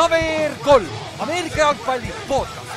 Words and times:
KVR 0.00 0.54
kolm, 0.64 0.86
Ameerika 1.18 1.58
jalgpalli 1.58 2.08
podcast. 2.28 2.70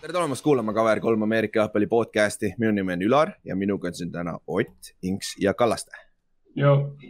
tere 0.00 0.12
tulemast 0.12 0.44
kuulama 0.44 0.72
KVR3 0.72 1.22
Ameerika 1.22 1.58
jalgpalli 1.58 1.86
podcasti, 1.86 2.52
minu 2.58 2.72
nimi 2.72 2.92
on 2.92 3.06
Ülar 3.08 3.32
ja 3.44 3.56
minuga 3.56 3.88
on 3.88 3.94
siin 3.94 4.12
täna 4.12 4.38
Ott, 4.46 4.92
Inks 5.02 5.36
ja 5.40 5.54
Kallaste. 5.54 5.96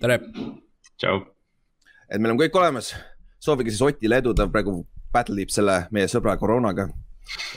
tere. 0.01 0.21
tšau. 0.97 1.27
et 2.09 2.21
meil 2.21 2.37
on 2.37 2.39
kõik 2.39 2.55
olemas, 2.55 2.95
soovige 3.39 3.71
siis 3.71 3.83
Otile 3.83 4.23
edu, 4.23 4.35
ta 4.35 4.47
praegu 4.47 4.87
battle 5.13 5.43
ib 5.43 5.51
selle 5.51 5.89
meie 5.91 6.07
sõbra 6.07 6.39
koroonaga. 6.39 6.89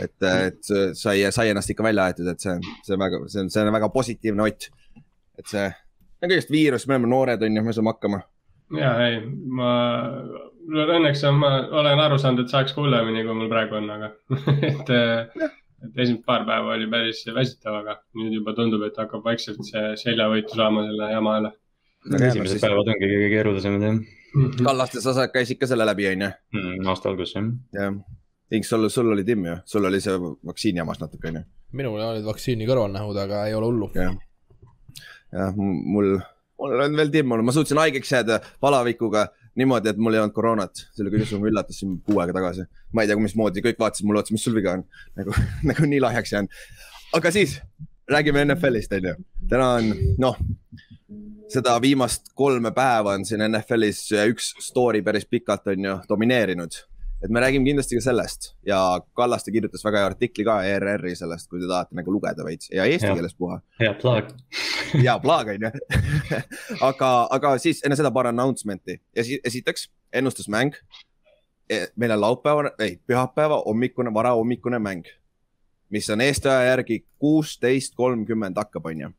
et, 0.02 0.24
et 0.24 0.64
sai, 0.94 1.20
sai 1.30 1.50
ennast 1.50 1.70
ikka 1.70 1.84
välja 1.84 2.10
aetud, 2.10 2.28
et 2.28 2.40
see 2.40 2.58
on, 2.58 2.72
see 2.84 2.94
on 2.98 3.06
väga, 3.06 3.28
see 3.28 3.44
on, 3.44 3.50
see 3.50 3.62
on 3.62 3.74
väga 3.74 3.90
positiivne 3.90 4.50
Ott. 4.50 4.72
et 5.38 5.46
see 5.46 5.74
on 6.22 6.32
kõigest 6.32 6.52
viirus, 6.54 6.88
me 6.88 6.98
oleme 6.98 7.12
noored, 7.12 7.46
on 7.46 7.60
ju, 7.60 7.64
me 7.64 7.76
saame 7.76 7.94
hakkama. 7.94 8.22
ja 8.78 8.92
ei, 9.06 9.22
ma 9.60 9.70
õnneks 10.68 11.24
on, 11.30 11.40
ma 11.42 11.54
olen 11.82 12.02
aru 12.04 12.18
saanud, 12.22 12.44
et 12.44 12.54
saaks 12.54 12.76
ka 12.76 12.84
hullemini, 12.84 13.24
kui 13.26 13.38
mul 13.38 13.52
praegu 13.52 13.80
on, 13.80 13.90
aga 13.94 14.12
et, 14.70 14.92
et 14.92 16.02
esimesed 16.04 16.26
paar 16.28 16.46
päeva 16.48 16.76
oli 16.76 16.90
päris 16.92 17.24
väsitav, 17.34 17.82
aga 17.84 17.98
nüüd 18.18 18.36
juba 18.40 18.56
tundub, 18.58 18.84
et 18.88 19.00
hakkab 19.00 19.26
vaikselt 19.28 19.64
see 19.68 19.94
seljavõitu 20.04 20.60
saama 20.60 20.86
selle 20.90 21.10
jama 21.14 21.40
jälle. 21.40 21.54
esimesed 22.30 22.64
päevad 22.64 22.94
ongi 22.94 23.12
kõige 23.16 23.34
keerulisemad 23.36 23.90
jah. 23.90 24.06
Kallaste, 24.60 25.02
sa 25.02 25.30
käisid 25.34 25.58
ka 25.62 25.70
selle 25.70 25.86
läbi, 25.88 26.10
on 26.12 26.28
ju? 26.28 26.32
Mm, 26.54 26.88
aasta 26.92 27.10
alguses 27.10 27.38
jah. 27.38 27.52
jah, 27.78 28.00
Inks, 28.52 28.70
sul, 28.72 28.88
sul 28.92 29.12
oli 29.12 29.26
timm 29.28 29.48
ju, 29.48 29.56
sul 29.68 29.88
oli 29.88 30.00
see 30.04 30.16
vaktsiini 30.20 30.80
jamas 30.84 31.02
natuke, 31.04 31.32
on 31.32 31.42
ju? 31.42 31.48
minul 31.78 32.00
olid 32.00 32.24
vaktsiini 32.24 32.68
kõrvalnähud, 32.68 33.18
aga 33.20 33.46
ei 33.48 33.56
ole 33.56 33.72
hullu. 33.72 33.90
jah, 33.96 34.14
jah, 35.34 35.56
mul, 35.58 36.18
mul 36.60 36.86
on 36.86 36.98
veel 37.00 37.12
timm 37.14 37.36
olnud, 37.36 37.48
ma 37.48 37.56
suutsin 37.56 37.80
haigeks 37.82 38.12
jääda 38.12 38.40
palavikuga 38.64 39.28
niimoodi, 39.58 39.92
et 39.92 40.02
mul 40.02 40.16
ei 40.16 40.22
olnud 40.22 40.36
koroonat, 40.36 40.84
see 40.94 41.04
oli 41.04 41.14
kõige 41.16 41.28
suurem 41.30 41.48
üllatus 41.50 41.82
siin 41.82 41.98
kuu 42.06 42.20
aega 42.22 42.36
tagasi. 42.38 42.68
ma 42.94 43.04
ei 43.04 43.10
tea, 43.10 43.18
mismoodi, 43.22 43.64
kõik 43.66 43.80
vaatasid 43.82 44.08
mulle 44.08 44.22
otsa, 44.22 44.36
mis 44.36 44.46
sul 44.46 44.58
viga 44.58 44.76
on, 44.78 44.84
nagu, 45.18 45.34
nagu 45.72 45.90
nii 45.94 46.02
lahjaks 46.04 46.34
jäänud. 46.36 46.60
aga 47.18 47.32
siis 47.34 47.58
räägime 48.12 48.46
NFL-ist, 48.46 48.94
on 49.00 49.10
ju. 49.10 49.16
täna 49.50 49.72
on, 49.80 49.90
noh, 50.22 50.38
seda 51.52 51.78
viimast 51.82 52.30
kolme 52.38 52.72
päeva 52.76 53.16
on 53.18 53.26
siin 53.26 53.44
NFL-is 53.48 54.04
üks 54.28 54.54
story 54.64 55.02
päris 55.04 55.26
pikalt, 55.26 55.68
on 55.74 55.90
ju, 55.90 55.98
domineerinud 56.10 56.84
et 57.24 57.30
me 57.30 57.42
räägime 57.42 57.66
kindlasti 57.66 57.98
ka 57.98 58.02
sellest 58.02 58.52
ja 58.66 59.00
Kallaste 59.14 59.52
kirjutas 59.52 59.84
väga 59.86 60.02
hea 60.02 60.10
artikli 60.12 60.46
ka 60.46 60.58
ERR-i 60.66 61.16
sellest, 61.18 61.50
kui 61.50 61.62
te 61.62 61.70
tahate 61.70 61.98
nagu 61.98 62.14
lugeda 62.14 62.46
veits 62.46 62.70
ja 62.74 62.86
eesti 62.86 63.10
keeles 63.10 63.36
puha. 63.38 63.60
hea 63.80 63.94
plaag. 64.02 64.32
hea 65.06 65.18
plaag 65.24 65.54
on 65.56 65.68
ju 65.68 65.72
aga, 66.90 67.12
aga 67.40 67.56
siis 67.64 67.82
enne 67.86 67.98
seda 67.98 68.12
paar 68.14 68.30
announcement'i 68.32 69.00
ja 69.16 69.26
siis 69.26 69.42
esiteks 69.44 69.90
ennustusmäng. 70.14 70.76
E, 71.70 71.88
meil 72.00 72.14
on 72.16 72.22
laupäeva, 72.22 72.70
ei 72.80 72.96
pühapäeva 73.08 73.58
hommikune, 73.66 74.14
varahommikune 74.14 74.80
mäng, 74.80 75.10
mis 75.92 76.08
on 76.10 76.22
Eesti 76.24 76.48
aja 76.48 76.70
järgi 76.70 77.02
kuusteist 77.20 77.96
kolmkümmend 77.96 78.56
hakkab, 78.56 78.86
on 78.86 79.02
ju. 79.02 79.10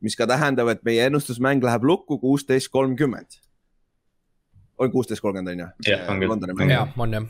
mis 0.00 0.16
ka 0.18 0.26
tähendab, 0.26 0.66
et 0.72 0.82
meie 0.82 1.04
ennustusmäng 1.06 1.62
läheb 1.62 1.84
lukku 1.86 2.18
kuusteist 2.18 2.72
kolmkümmend 2.74 3.38
on 4.82 4.92
kuusteist 4.92 5.22
kolmkümmend 5.22 5.52
on 5.52 5.60
ju? 5.64 5.68
jah, 5.90 6.08
on 6.10 6.20
küll. 6.22 6.70
jah, 6.70 6.96
on 6.98 7.14
jah. 7.16 7.26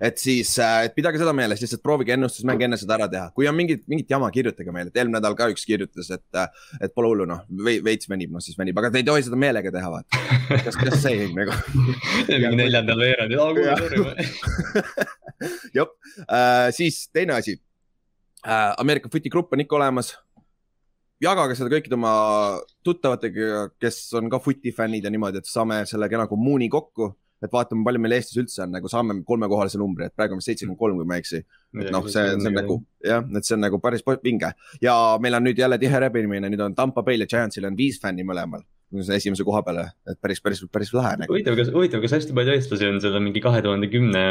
et 0.00 0.18
siis, 0.20 0.50
äh, 0.62 0.86
et 0.88 0.94
pidage 0.96 1.20
seda 1.20 1.34
meeles, 1.36 1.60
lihtsalt 1.62 1.82
proovige 1.84 2.14
ennustusmäng 2.16 2.64
enne 2.66 2.78
seda 2.80 2.96
ära 2.96 3.08
teha, 3.12 3.26
kui 3.36 3.48
on 3.50 3.56
mingit, 3.56 3.84
mingit 3.90 4.10
jama, 4.10 4.30
kirjutage 4.34 4.74
meile, 4.74 4.92
et 4.92 5.00
eelmine 5.00 5.18
nädal 5.18 5.36
ka 5.38 5.50
üks 5.52 5.66
kirjutas, 5.68 6.10
et, 6.16 6.24
äh, 6.38 6.48
et 6.80 6.94
pole 6.96 7.12
hullu, 7.12 7.26
noh, 7.28 7.44
veits 7.86 8.08
venib, 8.10 8.32
noh 8.34 8.44
siis 8.44 8.58
venib, 8.58 8.78
aga 8.80 8.92
te 8.92 9.02
ei 9.02 9.08
tohi 9.08 9.26
seda 9.26 9.38
meelega 9.40 9.74
teha, 9.74 9.92
vaata. 9.92 10.22
kas, 10.64 10.78
kas 10.80 10.98
see 11.04 11.28
nagu 11.36 11.58
mingi 12.30 12.54
neljandal 12.64 13.04
veerandil, 13.04 13.44
aa 13.44 13.52
kuule, 13.58 13.76
sorry. 13.84 14.28
jah, 15.76 15.92
äh, 16.38 16.68
siis 16.76 17.04
teine 17.12 17.38
asi. 17.40 17.58
Ameerika 18.42 19.06
Footi 19.06 19.30
grupp 19.30 19.52
on 19.54 19.60
ikka 19.62 19.76
olemas 19.76 20.08
jagage 21.22 21.56
seda 21.58 21.72
kõikide 21.72 21.96
oma 21.96 22.12
tuttavatega, 22.84 23.66
kes 23.80 24.04
on 24.18 24.30
ka 24.32 24.40
footi 24.42 24.72
fännid 24.76 25.06
ja 25.06 25.12
niimoodi, 25.12 25.42
et 25.42 25.50
saame 25.50 25.82
selle 25.88 26.10
kena 26.12 26.28
kommuuni 26.30 26.70
kokku. 26.72 27.14
et 27.42 27.50
vaatame, 27.50 27.82
palju 27.82 27.98
meil 27.98 28.12
Eestis 28.14 28.38
üldse 28.38 28.60
on, 28.62 28.70
nagu 28.70 28.86
saame 28.86 29.16
kolmekohalise 29.26 29.74
numbri, 29.80 30.06
et 30.06 30.14
praegu 30.14 30.36
on 30.36 30.42
seitsekümmend 30.44 30.78
kolm, 30.78 31.00
kui 31.00 31.08
ma 31.10 31.16
ei 31.16 31.24
eksi. 31.24 31.40
et 31.74 31.88
noh, 31.90 32.04
see, 32.06 32.22
see 32.38 32.50
on 32.52 32.54
nagu 32.54 32.76
jah, 33.02 33.24
et 33.26 33.48
see 33.48 33.56
on 33.56 33.64
nagu 33.66 33.80
päris 33.82 34.06
vinge 34.22 34.52
ja 34.82 34.94
meil 35.18 35.34
on 35.34 35.48
nüüd 35.48 35.58
jälle 35.58 35.78
tihe 35.82 36.04
rebimine, 36.06 36.52
nüüd 36.52 36.62
on 36.62 36.76
Tampa 36.78 37.02
Bay'l 37.02 37.26
ja 37.26 37.30
Giantsil 37.32 37.66
on 37.66 37.78
viis 37.78 37.98
fänni 38.02 38.22
mõlemal 38.22 38.62
esimese 38.92 39.44
koha 39.44 39.62
peale, 39.64 39.86
et 40.06 40.18
päris, 40.20 40.40
päris, 40.44 40.62
päris 40.70 40.92
lahe 40.94 41.16
nagu.. 41.18 41.32
huvitav, 41.32 41.56
kas, 41.58 41.70
huvitav, 41.74 42.02
kas 42.04 42.12
hästi 42.18 42.34
palju 42.36 42.54
eestlasi 42.54 42.88
on 42.90 43.00
selle 43.00 43.22
mingi 43.24 43.40
kahe 43.42 43.62
tuhande 43.64 43.88
kümne 43.90 44.24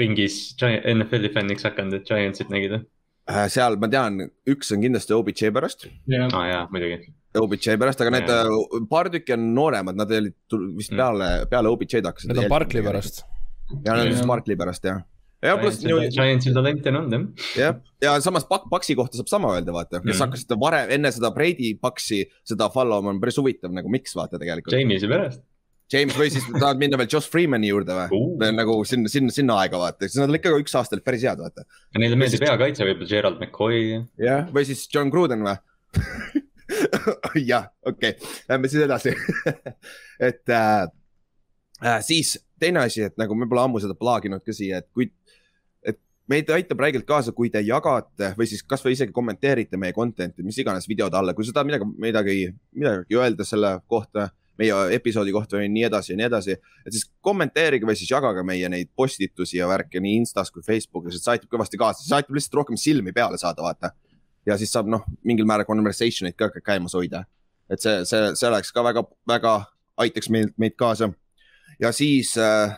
ringis 0.00 0.54
NFL-i 0.62 1.32
fänniks 1.34 1.66
hakanud, 1.66 1.98
et 1.98 2.06
Giantsit 2.08 2.52
nägid 2.52 2.76
või? 2.76 2.84
Äh, 3.26 3.48
seal 3.50 3.74
ma 3.82 3.88
tean, 3.90 4.20
üks 4.46 4.68
on 4.74 4.82
kindlasti 4.84 5.14
OBJ 5.16 5.48
pärast. 5.54 5.88
aa 5.88 6.28
ah, 6.30 6.44
jaa, 6.46 6.60
muidugi. 6.70 7.10
OBJ 7.36 7.74
pärast, 7.82 8.02
aga 8.04 8.12
need 8.14 8.30
yeah. 8.30 8.46
Äh, 8.46 8.84
paar 8.90 9.10
tükki 9.10 9.34
on 9.34 9.48
nooremad, 9.56 9.98
nad 9.98 10.12
olid 10.14 10.36
vist 10.78 10.94
mm. 10.94 11.00
peale, 11.00 11.30
peale 11.50 11.72
OBJ-d 11.74 12.06
hakkasid. 12.06 12.30
Need 12.30 12.44
on 12.44 12.52
Barkley 12.52 12.86
pärast. 12.86 13.24
ja 13.82 13.96
need 13.96 14.04
on 14.04 14.12
vist 14.14 14.30
Barkley 14.30 14.58
pärast 14.60 14.86
jah. 14.86 15.02
ja 15.42 15.56
pluss. 15.58 15.82
Giantsil 15.82 16.54
talenti 16.54 16.92
on 16.92 17.00
olnud 17.00 17.18
jah. 17.18 17.26
jah, 17.58 17.82
ja 18.06 18.14
samas 18.22 18.46
Pak-, 18.46 18.70
Paksi 18.70 18.94
kohta 18.98 19.18
saab 19.18 19.32
sama 19.32 19.56
öelda, 19.56 19.74
vaata, 19.74 19.98
kes 20.04 20.14
mm. 20.14 20.22
hakkasid 20.22 20.56
varem, 20.62 20.94
enne 20.94 21.10
seda 21.18 21.34
Brady 21.34 21.74
Paksi, 21.82 22.22
seda 22.46 22.70
follow 22.74 23.02
ma 23.02 23.10
on 23.16 23.18
päris 23.22 23.42
huvitav 23.42 23.74
nagu, 23.74 23.90
miks 23.90 24.14
vaata 24.14 24.38
tegelikult. 24.38 24.78
James'i 24.78 25.10
pärast 25.10 25.42
James 25.92 26.16
või 26.18 26.30
siis 26.34 26.46
tahad 26.48 26.80
minna 26.80 26.98
veel 26.98 27.08
Josh 27.12 27.30
Freemani 27.30 27.70
juurde 27.70 27.94
või 27.94 28.18
uh.? 28.18 28.46
nagu 28.56 28.78
sinna, 28.88 29.10
sinna, 29.10 29.34
sinna 29.34 29.58
aega 29.62 29.78
vaata, 29.78 30.08
siis 30.08 30.18
nad 30.18 30.32
olid 30.32 30.40
ikka 30.40 30.54
üks 30.58 30.74
aasta 30.78 30.96
olid 30.96 31.06
päris 31.06 31.26
head, 31.26 31.42
vaata. 31.42 31.66
ja 31.94 32.02
neile 32.02 32.18
meeldib 32.18 32.42
hea 32.42 32.56
kaitse, 32.58 32.86
võib-olla 32.88 33.10
Gerald 33.10 33.38
McCoy. 33.38 34.00
jah, 34.22 34.48
või 34.54 34.66
siis 34.66 34.86
John 34.92 35.12
Gruden 35.14 35.46
või 35.46 35.54
jah, 37.52 37.68
okei 37.86 38.16
okay., 38.16 38.32
lähme 38.50 38.70
siis 38.72 38.82
edasi 38.86 39.12
et 40.30 40.54
äh, 40.56 40.88
äh, 41.84 42.00
siis 42.06 42.34
teine 42.58 42.82
asi, 42.82 43.04
et 43.06 43.14
nagu 43.20 43.36
me 43.38 43.46
pole 43.48 43.62
ammu 43.62 43.82
seda 43.82 43.94
plaaginud 43.98 44.42
ka 44.42 44.54
siia, 44.56 44.80
et 44.82 44.88
kui, 44.90 45.06
et 45.86 46.00
meid 46.26 46.50
aitab 46.50 46.82
räigelt 46.82 47.06
kaasa, 47.06 47.34
kui 47.36 47.52
te 47.52 47.62
jagate 47.62 48.32
või 48.38 48.48
siis 48.50 48.64
kasvõi 48.66 48.96
isegi 48.96 49.14
kommenteerite 49.14 49.78
meie 49.78 49.94
content'i, 49.94 50.42
mis 50.42 50.58
iganes 50.58 50.90
videode 50.90 51.20
alla, 51.20 51.36
kui 51.36 51.46
sa 51.46 51.54
tahad 51.54 51.70
midagi, 51.70 51.88
midagi, 52.08 52.36
midagi 52.74 53.20
öelda 53.22 53.46
selle 53.46 53.76
kohta 53.86 54.32
meie 54.58 54.76
episoodi 54.96 55.32
kohta 55.32 55.60
ja 55.60 55.68
nii 55.68 55.84
edasi 55.88 56.12
ja 56.12 56.16
nii 56.16 56.26
edasi. 56.26 56.56
et 56.86 56.92
siis 56.92 57.06
kommenteerige 57.20 57.86
või 57.86 57.96
siis 57.98 58.10
jagage 58.10 58.42
meie 58.46 58.68
neid 58.72 58.90
postitusi 58.96 59.58
ja 59.58 59.68
värke 59.68 60.00
nii 60.00 60.16
Instas 60.22 60.50
kui 60.50 60.62
Facebookis, 60.62 61.16
et 61.16 61.24
see 61.24 61.34
aitab 61.36 61.52
kõvasti 61.52 61.80
kaasa, 61.80 62.04
see 62.04 62.16
aitab 62.16 62.36
lihtsalt 62.36 62.60
rohkem 62.60 62.80
silmi 62.80 63.12
peale 63.12 63.38
saada, 63.38 63.62
vaata. 63.62 63.92
ja 64.46 64.56
siis 64.58 64.72
saab 64.72 64.88
noh, 64.88 65.04
mingil 65.24 65.46
määral 65.46 65.66
conversation 65.68 66.30
eid 66.30 66.38
ka 66.38 66.50
käimas 66.64 66.94
hoida. 66.94 67.24
et 67.70 67.80
see, 67.80 68.04
see, 68.04 68.32
see 68.34 68.48
oleks 68.48 68.72
ka 68.72 68.84
väga, 68.84 69.04
väga 69.28 69.54
aitaks 69.96 70.30
meid, 70.30 70.54
meid 70.56 70.76
kaasa. 70.76 71.10
ja 71.80 71.92
siis 71.92 72.36
äh, 72.38 72.76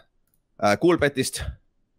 äh, 0.65 0.79
Coolbetist 0.79 1.43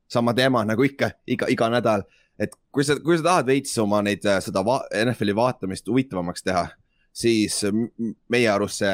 sama 0.08 0.34
teema 0.34 0.66
nagu 0.66 0.84
ikka, 0.84 1.12
iga, 1.28 1.48
iga 1.50 1.70
nädal 1.70 2.04
et 2.40 2.56
kui 2.72 2.86
sa, 2.88 2.96
kui 3.04 3.18
sa 3.20 3.26
tahad 3.26 3.50
veits 3.52 3.78
oma 3.84 4.02
neid, 4.06 4.26
äh, 4.26 4.40
seda 4.44 4.64
va 4.66 4.82
NFL-i 5.04 5.36
vaatamist 5.36 5.88
huvitavamaks 5.88 6.46
teha, 6.46 6.68
siis 7.14 7.62
meie 8.32 8.50
arust 8.52 8.84
see 8.84 8.94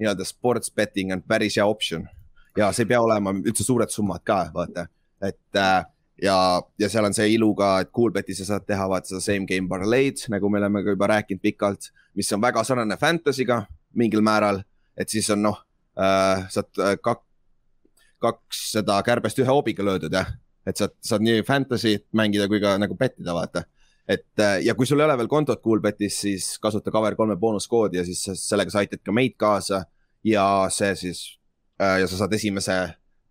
nii-öelda 0.00 0.26
sports 0.26 0.72
betting 0.74 1.12
on 1.12 1.22
päris 1.22 1.56
hea 1.56 1.66
optsioon. 1.66 2.08
ja 2.56 2.72
see 2.74 2.82
ei 2.84 2.90
pea 2.90 3.00
olema 3.00 3.32
üldse 3.32 3.64
suured 3.64 3.92
summad 3.92 4.24
ka, 4.26 4.42
vaata, 4.54 4.86
et 5.22 5.56
äh, 5.56 5.84
ja, 6.22 6.36
ja 6.78 6.88
seal 6.90 7.06
on 7.06 7.14
see 7.16 7.28
ilu 7.36 7.52
ka, 7.56 7.70
et 7.84 7.92
Coolbetis 7.94 8.42
sa 8.42 8.48
saad 8.54 8.66
teha 8.68 8.88
vaata 8.90 9.12
seda 9.12 9.22
same 9.24 9.46
game 9.48 9.70
parlay'd, 9.70 10.24
nagu 10.32 10.50
me 10.50 10.58
oleme 10.58 10.82
ka 10.84 10.96
juba 10.96 11.10
rääkinud 11.14 11.42
pikalt, 11.44 11.90
mis 12.18 12.32
on 12.34 12.42
väga 12.42 12.64
sarnane 12.66 12.98
Fantasy'ga 13.00 13.62
mingil 13.96 14.24
määral, 14.24 14.62
et 14.98 15.08
siis 15.12 15.30
on 15.30 15.44
noh 15.46 15.60
äh,, 15.94 16.46
saad 16.50 16.82
äh, 16.82 16.96
kak, 17.02 17.22
kaks 18.20 18.64
seda 18.74 18.98
kärbest 19.06 19.38
ühe 19.40 19.48
hoobiga 19.48 19.86
löödud 19.86 20.12
jah, 20.12 20.34
et 20.66 20.80
saad, 20.80 20.96
saad 21.04 21.24
nii 21.24 21.44
Fantasy't 21.46 22.08
mängida 22.16 22.48
kui 22.50 22.60
ka 22.62 22.76
nagu 22.80 22.98
bettida, 22.98 23.36
vaata 23.36 23.64
et 24.08 24.40
äh, 24.40 24.60
ja 24.64 24.74
kui 24.74 24.86
sul 24.86 25.00
ei 25.00 25.06
ole 25.06 25.16
veel 25.20 25.28
kontot 25.30 25.62
Coolbetis, 25.62 26.20
siis 26.24 26.46
kasuta 26.62 26.90
Cover3 26.90 27.36
boonuskoodi 27.40 28.00
ja 28.00 28.04
siis 28.04 28.24
sellega 28.34 28.72
sa 28.72 28.82
aitad 28.82 29.02
ka 29.04 29.12
meid 29.12 29.36
kaasa. 29.38 29.84
ja 30.24 30.66
see 30.68 30.94
siis 30.96 31.40
äh, 31.80 32.00
ja 32.00 32.06
sa 32.06 32.16
saad 32.16 32.32
esimese 32.36 32.74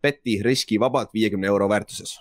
beti 0.02 0.40
riskivabalt 0.44 1.14
viiekümne 1.14 1.48
euro 1.48 1.70
väärtuses. 1.70 2.20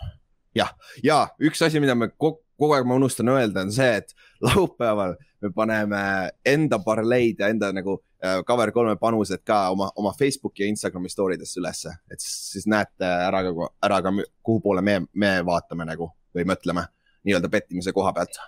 jah, 0.55 0.75
ja 1.03 1.29
üks 1.41 1.63
asi, 1.63 1.81
mida 1.81 1.95
me 1.95 2.11
kogu, 2.17 2.43
kogu 2.59 2.75
aeg 2.75 2.87
ma 2.87 2.99
unustan 2.99 3.29
öelda, 3.29 3.63
on 3.63 3.73
see, 3.73 3.97
et 4.03 4.15
laupäeval 4.43 5.15
me 5.43 5.51
paneme 5.55 6.03
enda 6.47 6.81
parleid 6.83 7.41
ja 7.41 7.49
enda 7.53 7.71
nagu 7.73 8.01
äh, 8.25 8.41
Cover3 8.49 8.97
panused 9.01 9.45
ka 9.47 9.69
oma, 9.71 9.91
oma 9.97 10.13
Facebooki 10.19 10.65
ja 10.65 10.69
Instagrami 10.69 11.09
story 11.09 11.39
desse 11.39 11.61
ülesse, 11.61 11.95
et 12.11 12.21
siis 12.25 12.67
näete 12.67 13.07
ära 13.07 13.45
ka, 13.47 13.73
ära 13.87 14.03
ka, 14.03 14.15
kuhu 14.43 14.61
poole 14.61 14.83
me, 14.83 15.01
me 15.15 15.37
vaatame 15.47 15.87
nagu 15.89 16.11
või 16.35 16.49
mõtleme 16.49 16.89
nii-öelda 17.29 17.51
pettimise 17.53 17.93
koha 17.93 18.13
pealt. 18.17 18.41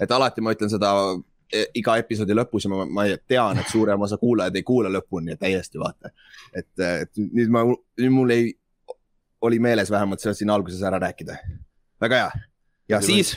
et 0.00 0.10
alati 0.10 0.42
ma 0.42 0.52
ütlen 0.56 0.72
seda 0.72 0.90
e, 1.52 1.66
iga 1.80 1.96
episoodi 2.02 2.36
lõpus 2.36 2.66
ja 2.66 2.72
ma, 2.72 2.84
ma 2.86 3.06
tean, 3.28 3.60
et 3.60 3.70
suurem 3.70 4.02
osa 4.06 4.18
kuulajaid 4.18 4.56
ei 4.58 4.66
kuula 4.66 4.90
lõpuni 4.92 5.38
täiesti 5.40 5.80
vaata. 5.80 6.10
et, 6.52 6.72
et 6.80 7.22
nüüd 7.22 7.52
ma, 7.52 7.66
nüüd 8.00 8.16
mul 8.16 8.34
ei, 8.34 8.52
oli 9.44 9.60
meeles 9.60 9.90
vähemalt 9.92 10.24
sellest 10.24 10.42
siin 10.42 10.50
alguses 10.50 10.82
ära 10.82 10.98
rääkida. 11.02 11.38
väga 12.00 12.22
hea 12.22 12.30
ja 12.88 13.00
Muidugi. 13.00 13.22
siis 13.22 13.36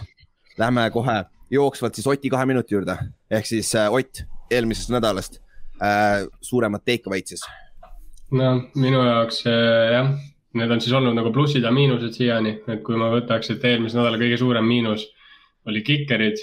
lähme 0.57 0.89
kohe 0.91 1.23
jooksvalt 1.51 1.95
siis 1.95 2.07
Oti 2.07 2.29
kahe 2.29 2.45
minuti 2.45 2.75
juurde 2.75 2.97
ehk 3.31 3.45
siis 3.45 3.75
äh, 3.75 3.93
Ott 3.93 4.23
eelmisest 4.51 4.89
nädalast 4.89 5.39
äh, 5.81 6.27
suuremad 6.41 6.83
takeaway'd 6.85 7.27
siis. 7.27 7.43
no 8.31 8.55
minu 8.75 9.03
jaoks 9.03 9.43
äh, 9.47 9.91
jah, 9.93 10.11
need 10.55 10.71
on 10.71 10.81
siis 10.81 10.95
olnud 10.95 11.15
nagu 11.17 11.31
plussid 11.35 11.65
ja 11.65 11.71
miinused 11.73 12.15
siiani, 12.15 12.53
et 12.71 12.83
kui 12.85 12.97
ma 12.99 13.09
võtaks, 13.11 13.51
et 13.51 13.65
eelmise 13.67 13.97
nädala 13.99 14.19
kõige 14.21 14.39
suurem 14.39 14.65
miinus 14.67 15.07
oli 15.67 15.83
kikerid. 15.83 16.39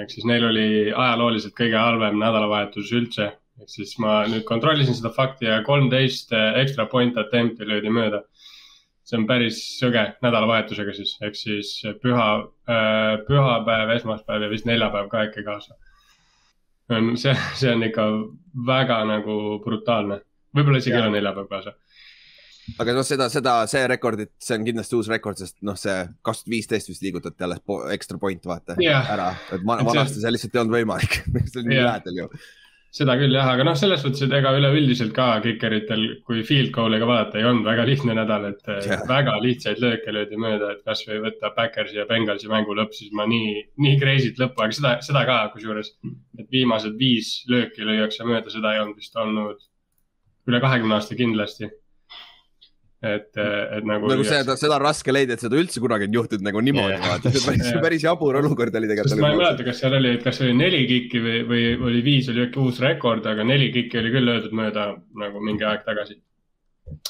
ehk 0.00 0.10
siis 0.10 0.24
neil 0.24 0.44
oli 0.48 0.66
ajalooliselt 0.88 1.52
kõige 1.58 1.76
halvem 1.76 2.18
nädalavahetus 2.18 2.92
üldse. 2.96 3.32
ehk 3.60 3.68
siis 3.68 3.98
ma 3.98 4.22
nüüd 4.26 4.44
kontrollisin 4.48 4.96
seda 4.96 5.10
fakti 5.12 5.46
ja 5.46 5.62
kolmteist 5.62 6.32
extra 6.32 6.86
point 6.86 7.16
attempt'i 7.16 7.68
löödi 7.68 7.90
mööda. 7.90 8.22
see 9.04 9.18
on 9.18 9.26
päris 9.26 9.58
sõge 9.80 10.02
nädalavahetusega 10.22 10.92
siis, 10.94 11.16
ehk 11.20 11.36
siis 11.36 11.82
püha, 12.02 12.28
pühapäev, 13.28 13.96
esmaspäev 13.96 14.42
ja 14.42 14.50
vist 14.50 14.64
neljapäev 14.66 15.08
ka 15.08 15.26
äkki 15.26 15.44
kaasa. 15.44 15.74
see, 17.16 17.34
see 17.54 17.72
on 17.72 17.82
ikka 17.82 18.08
väga 18.66 19.04
nagu 19.04 19.58
brutaalne, 19.64 20.22
võib-olla 20.56 20.78
isegi 20.78 20.96
ei 20.96 21.02
ole 21.02 21.18
neljapäev 21.18 21.48
kaasa. 21.48 21.74
Aga 22.78 22.94
noh, 22.96 23.06
seda, 23.06 23.28
seda, 23.32 23.58
see 23.70 23.82
rekordit, 23.90 24.32
see 24.42 24.56
on 24.58 24.66
kindlasti 24.68 24.98
uus 24.98 25.10
rekord, 25.12 25.40
sest 25.40 25.58
noh, 25.66 25.78
see 25.78 25.98
kaks 26.22 26.44
tuhat 26.44 26.54
viisteist 26.54 26.90
vist 26.92 27.04
liigutati 27.04 27.46
alles 27.46 27.62
po- 27.66 27.82
extra 27.92 28.20
point 28.22 28.44
vaata 28.46 28.78
Jah. 28.82 29.08
ära, 29.14 29.30
et 29.50 29.60
see- 29.60 29.86
vanasti 29.90 30.22
see 30.22 30.34
lihtsalt 30.34 30.58
ei 30.58 30.64
olnud 30.64 30.76
võimalik, 30.78 31.22
see 31.50 31.62
oli 31.62 31.72
nii 31.72 31.80
Jah. 31.80 31.88
lähedal 31.90 32.20
ju. 32.22 32.28
seda 32.92 33.16
küll 33.16 33.32
jah, 33.32 33.48
aga 33.48 33.64
noh, 33.64 33.76
selles 33.80 34.02
suhtes, 34.04 34.20
et 34.26 34.34
ega 34.36 34.52
üleüldiselt 34.52 35.14
ka 35.16 35.26
kikeritel, 35.44 36.02
kui 36.28 36.42
field 36.44 36.70
goal'iga 36.76 37.08
vaadata, 37.08 37.40
ei 37.40 37.46
olnud 37.48 37.64
väga 37.64 37.86
lihtne 37.88 38.16
nädal, 38.18 38.44
et 38.50 38.68
yeah. 38.68 39.02
väga 39.08 39.38
lihtsaid 39.40 39.80
lööke 39.80 40.12
löödi 40.12 40.36
mööda, 40.36 40.74
et 40.74 40.84
kasvõi 40.84 41.22
võtta 41.24 41.54
Backersi 41.56 41.96
ja 41.96 42.04
Bengalsi 42.10 42.52
mängu 42.52 42.76
lõpp, 42.76 42.92
siis 42.94 43.10
ma 43.16 43.24
nii, 43.30 43.62
nii 43.80 43.96
crazy't 44.02 44.42
lõppu, 44.44 44.60
aga 44.66 44.76
seda, 44.76 44.94
seda 45.08 45.24
ka 45.24 45.38
kusjuures, 45.54 45.94
et 46.38 46.46
viimased 46.52 46.98
viis 47.00 47.38
lööki 47.48 47.88
lüüakse 47.88 48.28
mööda, 48.28 48.52
seda 48.52 48.76
ei 48.76 48.84
olnud 48.84 49.00
vist 49.00 49.16
olnud 49.16 49.64
üle 50.50 50.60
kahekümne 50.60 50.98
aasta 50.98 51.16
kindlasti. 51.16 51.72
et, 53.02 53.30
et 53.36 53.84
nagu. 53.88 54.06
nagu 54.06 54.24
seda, 54.24 54.54
seda 54.56 54.76
on 54.78 54.82
raske 54.84 55.12
leida, 55.12 55.34
et 55.34 55.42
seda 55.42 55.56
üldse 55.58 55.80
kunagi 55.82 56.06
on 56.06 56.14
juhtunud 56.20 56.44
nagu 56.46 56.60
niimoodi 56.62 56.94
Jah. 56.94 57.06
vaata, 57.08 57.30
see 57.34 57.40
on 57.42 57.46
päris, 57.50 57.70
Jah. 57.72 57.80
päris 57.82 58.04
jabur 58.06 58.36
olukord 58.38 58.74
oli 58.78 58.86
sest 58.86 58.94
ma 58.94 59.02
ei 59.02 59.08
tegelikult. 59.08 59.40
mäleta, 59.42 59.64
kas 59.70 59.80
seal 59.82 59.96
oli, 59.98 60.12
et 60.18 60.22
kas 60.26 60.40
oli 60.44 60.52
neli 60.54 60.82
kikki 60.86 61.22
või, 61.24 61.38
või 61.50 61.64
oli 61.90 62.02
viis 62.06 62.28
oli 62.30 62.44
äkki 62.46 62.60
uus 62.62 62.78
rekord, 62.84 63.26
aga 63.26 63.44
neli 63.44 63.72
kikki 63.74 63.98
oli 63.98 64.12
küll 64.14 64.28
löödud 64.30 64.52
mööda 64.54 64.86
nagu 65.24 65.40
mingi 65.42 65.64
aeg 65.66 65.82
tagasi. 65.88 66.20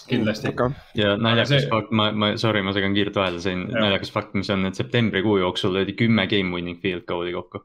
kindlasti. 0.09 0.53
ja 0.94 1.17
naljakas 1.17 1.49
see- 1.49 1.69
fakt, 1.71 1.91
ma, 1.91 2.11
ma, 2.12 2.37
sorry, 2.37 2.61
ma 2.62 2.73
segan 2.77 2.94
kiirelt 2.94 3.17
vahele, 3.17 3.41
sain 3.41 3.67
Jah. 3.69 3.81
naljakas 3.87 4.11
fakt, 4.12 4.35
mis 4.35 4.50
on, 4.50 4.67
et 4.69 4.75
septembrikuu 4.79 5.39
jooksul 5.41 5.73
löödi 5.75 5.93
kümme 5.97 6.27
game 6.29 6.53
winning 6.55 6.81
field 6.83 7.05
goal'i 7.09 7.33
kokku. 7.33 7.62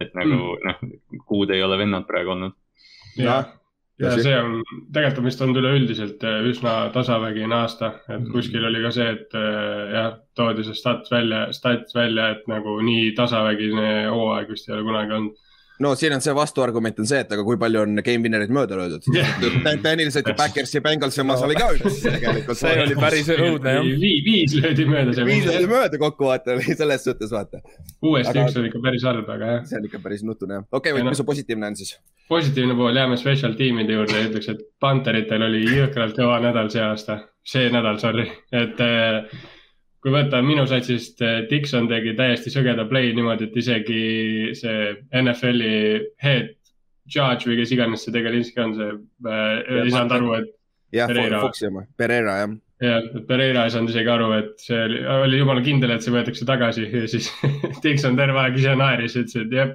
et 0.00 0.10
nagu 0.14 0.34
Mm. 0.34 0.66
noh, 0.66 1.20
kuud 1.28 1.50
ei 1.54 1.62
ole 1.62 1.78
vennad 1.78 2.06
praegu 2.06 2.30
olnud. 2.34 2.52
ja, 3.16 3.44
ja 4.00 4.06
Ja 4.08 4.14
see- 4.16 4.22
see 4.26 4.34
on, 4.40 4.56
tegelikult 4.92 5.18
on 5.22 5.24
vist 5.28 5.40
olnud 5.44 5.60
üleüldiselt 5.62 6.24
eh, 6.26 6.40
üsna 6.50 6.90
tasavägine 6.92 7.54
aasta, 7.54 7.92
et 8.08 8.20
Mhm. 8.20 8.32
kuskil 8.32 8.64
oli 8.66 8.82
ka 8.82 8.90
see, 8.90 9.08
et 9.12 9.34
eh, 9.38 9.92
jah, 9.94 10.12
toodi 10.34 10.64
see 10.66 10.74
stats 10.74 11.10
välja, 11.14 11.46
stats 11.52 11.94
välja, 11.94 12.30
et 12.34 12.42
nagu 12.50 12.80
nii 12.82 13.12
tasavägine 13.14 14.08
hooaeg 14.10 14.50
vist 14.50 14.68
ei 14.68 14.74
ole 14.74 14.82
kunagi 14.88 15.12
olnud. 15.18 15.34
no 15.80 15.90
siin 15.98 16.12
on 16.14 16.20
see 16.22 16.34
vastuargument 16.34 16.98
on 17.02 17.06
see, 17.06 17.18
et 17.20 17.32
aga 17.34 17.42
kui 17.44 17.56
palju 17.58 17.80
on 17.82 17.96
game 18.06 18.22
winner'id 18.22 18.50
mööda 18.54 18.76
löödud 18.78 19.02
Jah.. 19.14 19.30
tehniliselt 19.82 20.26
ju 20.30 20.34
Backers 20.38 20.74
ja 20.74 20.80
Bengals 20.80 21.16
ja 21.18 21.24
Mas 21.26 21.42
oli 21.42 21.54
ka 21.58 21.66
üks 21.74 21.96
tegelikult. 22.02 22.56
see 22.60 22.76
oli 22.82 22.94
päris 22.94 23.28
õudne 23.34 23.72
jah. 23.74 23.88
viis, 24.28 24.54
löödi 24.54 24.86
mööda 24.86 25.24
viis 25.26 25.44
seal. 25.48 25.66
mööda 25.66 25.98
kokku 25.98 26.24
vaata, 26.30 26.54
oli 26.54 26.76
selles 26.78 27.02
suhtes 27.04 27.30
vaata. 27.34 27.58
uuesti 28.02 28.38
Aga- 28.38 28.46
üks 28.50 28.58
oli 28.60 28.70
ikka 28.70 28.82
päris 28.86 29.02
halb, 29.02 29.28
aga 29.28 29.44
jah. 29.54 29.64
see 29.66 29.78
on 29.80 29.84
ikka 29.90 29.98
päris 29.98 30.22
nutune 30.22 30.54
jah. 30.60 30.64
okei 30.72 30.92
okay,, 30.92 31.02
noh- 31.02 31.10
mis 31.10 31.18
su 31.18 31.24
positiivne 31.26 31.66
on 31.66 31.76
siis? 31.76 31.96
Positiivne 32.28 32.76
pool, 32.78 32.96
jääme 32.96 33.16
special 33.20 33.56
tiimide 33.58 33.98
juurde 33.98 34.20
ja 34.20 34.28
ütleks, 34.30 34.48
et 34.52 34.62
Panteritel 34.80 35.44
oli 35.44 35.64
jõhkralt 35.66 36.16
kõva 36.16 36.38
nädal 36.44 36.70
see 36.72 36.82
aasta, 36.84 37.18
see 37.44 37.68
nädal, 37.72 37.98
sorry, 38.00 38.24
et 38.52 38.80
eh, 38.80 39.36
kui 40.04 40.12
võtta 40.12 40.40
minu 40.44 40.66
satsist, 40.68 41.22
Dixon 41.50 41.88
tegi 41.88 42.12
täiesti 42.16 42.52
sõgeda 42.52 42.84
play 42.88 43.12
niimoodi, 43.16 43.48
et 43.48 43.56
isegi 43.60 44.02
see 44.56 44.90
NFL-i 45.20 45.74
head 46.24 46.52
judge 47.08 47.48
või 47.48 47.56
kes 47.60 47.72
iganes 47.76 48.04
see 48.04 48.12
tegelikult 48.14 48.60
on, 48.64 48.74
see 48.78 48.90
äh, 49.30 49.82
ei 49.84 49.92
saanud 49.92 50.16
aru, 50.18 50.34
et 50.40 50.52
jah, 51.00 51.10
oma, 51.70 51.86
Pereira 52.00 52.36
jah. 52.42 52.54
Et 52.90 53.14
Pereira 53.28 53.64
ei 53.66 53.72
saanud 53.72 53.92
isegi 53.92 54.10
aru, 54.10 54.28
et 54.36 54.52
see 54.62 54.78
oli, 54.86 55.00
oli 55.26 55.40
jumala 55.40 55.62
kindel, 55.64 55.94
et 55.94 56.04
see 56.04 56.14
võetakse 56.14 56.46
tagasi 56.48 56.86
ja 56.88 57.08
siis 57.10 57.30
Dixon 57.84 58.18
terve 58.18 58.40
aeg 58.42 58.58
ise 58.60 58.74
naeris, 58.78 59.16
ütles, 59.20 59.36
et 59.44 59.56
jep, 59.58 59.74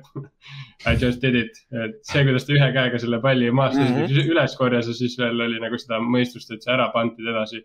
I 0.88 0.96
just 1.00 1.22
did 1.24 1.36
it, 1.36 1.60
et 1.76 2.00
see, 2.08 2.24
kuidas 2.28 2.48
ta 2.48 2.56
ühe 2.56 2.70
käega 2.76 3.02
selle 3.02 3.20
palli 3.24 3.52
maast 3.52 3.80
mm. 3.80 3.98
-hmm. 3.98 4.32
üles 4.34 4.56
korjas 4.60 4.88
ja 4.88 4.96
siis 4.96 5.18
veel 5.20 5.42
oli 5.48 5.60
nagu 5.60 5.80
seda 5.82 6.00
mõistust, 6.04 6.54
et 6.54 6.64
see 6.64 6.74
ära 6.76 6.90
pantida 6.96 7.36
edasi. 7.36 7.64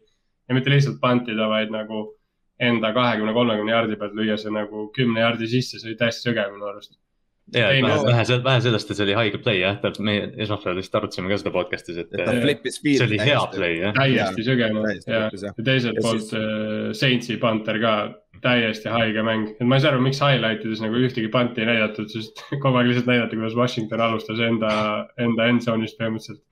ja 0.49 0.55
mitte 0.55 0.71
lihtsalt 0.71 1.01
pantida, 1.01 1.49
vaid 1.49 1.71
nagu 1.73 2.05
enda 2.61 2.93
kahekümne, 2.93 3.33
kolmekümne 3.33 3.73
jaardi 3.73 3.97
pealt 3.97 4.15
lüüa 4.19 4.37
see 4.39 4.53
nagu 4.53 4.91
kümne 4.97 5.21
jaardi 5.21 5.49
sisse, 5.49 5.79
see 5.79 5.91
oli 5.91 5.99
täiesti 5.99 6.29
sõge 6.29 6.45
minu 6.53 6.69
arust. 6.71 6.99
ja, 7.53 7.69
vähe, 7.69 7.99
vähe 8.07 8.25
sellest, 8.25 8.45
vähe 8.45 8.61
sellest, 8.65 8.91
et 8.91 8.97
see 8.99 9.05
oli 9.05 9.15
haige 9.19 9.39
play 9.45 9.59
jah, 9.61 9.77
täpselt 9.83 10.05
meie 10.07 10.27
esmaspäeval 10.47 10.79
vist 10.81 10.95
arutasime 10.97 11.29
ka 11.29 11.37
seda 11.43 11.53
podcast'is, 11.55 11.99
et 12.01 12.09
et 12.15 12.25
ta 12.25 12.33
Jah. 12.33 12.43
flip'is 12.47 12.79
see 12.79 12.85
field. 12.87 13.05
oli 13.11 13.19
hea 13.21 13.43
play 13.53 13.75
jah. 13.83 13.93
täiesti 13.99 14.47
täiesti 14.49 15.11
ja, 15.13 15.21
ja 15.31 15.65
teiselt 15.69 15.95
Ja 16.01 16.03
poolt 16.07 16.23
siis- 16.25 16.31
siis... 16.31 17.01
Saintsi 17.05 17.37
panter 17.43 17.79
ka 17.83 17.95
täiesti 18.45 18.89
haige 18.93 19.23
mäng, 19.25 19.47
et 19.59 19.67
ma 19.69 19.77
ei 19.77 19.85
saa 19.85 19.93
aru, 19.93 20.01
miks 20.05 20.21
highlight 20.25 20.65
ides 20.65 20.81
nagu 20.85 20.97
ühtegi 21.05 21.29
panti 21.33 21.61
ei 21.65 21.69
näidatud, 21.75 22.09
sest 22.13 22.41
kogu 22.63 22.77
aeg 22.81 22.89
lihtsalt 22.91 23.07
näidati, 23.13 23.37
kuidas 23.37 23.55
Washington 23.61 24.01
alustas 24.09 24.41
enda, 24.41 24.73
enda 25.21 25.47
end 25.53 25.65
zone'ist 25.65 26.01
põhimõtteliselt. 26.01 26.43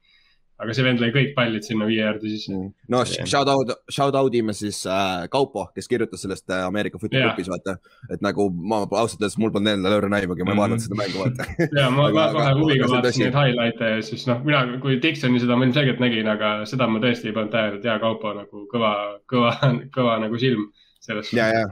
Aga 0.63 0.75
see 0.77 0.85
vend 0.87 1.01
lõi 1.03 1.09
kõik 1.15 1.31
pallid 1.35 1.65
sinna 1.67 1.87
viie 1.89 2.03
jaardi 2.05 2.31
sisse. 2.35 2.53
no 2.93 3.01
shout 3.09 3.49
out, 3.51 3.73
shout 3.91 4.15
out 4.15 4.35
ime 4.35 4.53
siis 4.55 4.83
äh, 4.87 5.25
Kaupo, 5.33 5.65
kes 5.75 5.89
kirjutas 5.91 6.23
sellest 6.23 6.51
äh, 6.51 6.65
Ameerika 6.67 6.97
Jah. 6.99 7.03
Footballgrupis 7.03 7.49
vaata. 7.51 7.77
et 8.13 8.21
nagu 8.23 8.47
ma 8.51 8.83
ausalt 8.87 9.21
öeldes, 9.23 9.39
mul 9.43 9.51
polnud 9.55 9.73
endal 9.73 9.97
õrna 10.01 10.21
aimugi, 10.21 10.45
ma 10.45 10.53
ei 10.53 10.55
Mhm. 10.55 10.61
vaadanud 10.63 10.85
seda 10.85 10.99
mängu 11.01 11.19
vaata. 11.25 11.47
ja 11.81 11.89
ma, 11.91 12.09
ma 12.15 12.27
kohe 12.37 12.53
huviga 12.61 12.89
vaatasin 12.93 13.25
neid 13.27 13.39
highlight'e 13.41 13.91
ja 13.97 14.03
siis 14.07 14.27
noh, 14.31 14.43
mina, 14.47 14.63
kui 14.85 15.01
Dixoni 15.03 15.41
seda 15.43 15.57
ma 15.59 15.67
ilmselgelt 15.67 16.01
nägin, 16.05 16.29
aga 16.37 16.53
seda 16.69 16.87
ma 16.91 17.01
tõesti 17.03 17.31
ei 17.33 17.37
pannud 17.41 17.53
tähele, 17.57 17.81
et 17.81 17.89
jaa, 17.91 17.99
Kaupo 18.03 18.35
nagu 18.39 18.67
kõva, 18.73 18.93
kõva, 19.33 19.55
kõva 19.97 20.19
nagu 20.23 20.39
silm 20.39 20.69
selles. 21.03 21.33
ja, 21.35 21.49
ja, 21.57 21.67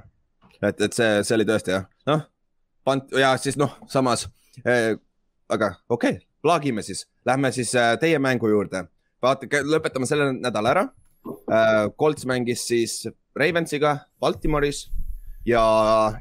et, 0.62 0.80
et 0.80 0.92
see, 0.96 1.20
see 1.22 1.36
oli 1.38 1.46
tõesti 1.48 1.76
jah, 1.76 1.86
noh, 2.10 2.26
pant- 2.84 3.14
ja 3.18 3.36
siis 3.38 3.56
noh, 3.60 3.76
samas 3.92 4.26
äh,, 4.66 4.96
aga 5.50 5.74
okei 5.88 6.16
okay,, 6.16 6.26
plaagime 6.42 6.82
siis, 6.82 7.06
lähme 7.26 7.52
siis 7.52 7.74
äh, 7.78 7.94
teie 8.00 8.18
mängu 8.18 8.48
juurde. 8.48 8.86
vaata, 9.22 9.46
lõpetame 9.46 10.06
selle 10.08 10.32
nädala 10.32 10.70
ära 10.74 10.86
äh,. 10.86 11.90
Colts 11.98 12.24
mängis 12.26 12.64
siis 12.68 13.04
Ravensiga 13.36 13.98
Baltimoris 14.20 14.88
ja 15.46 15.62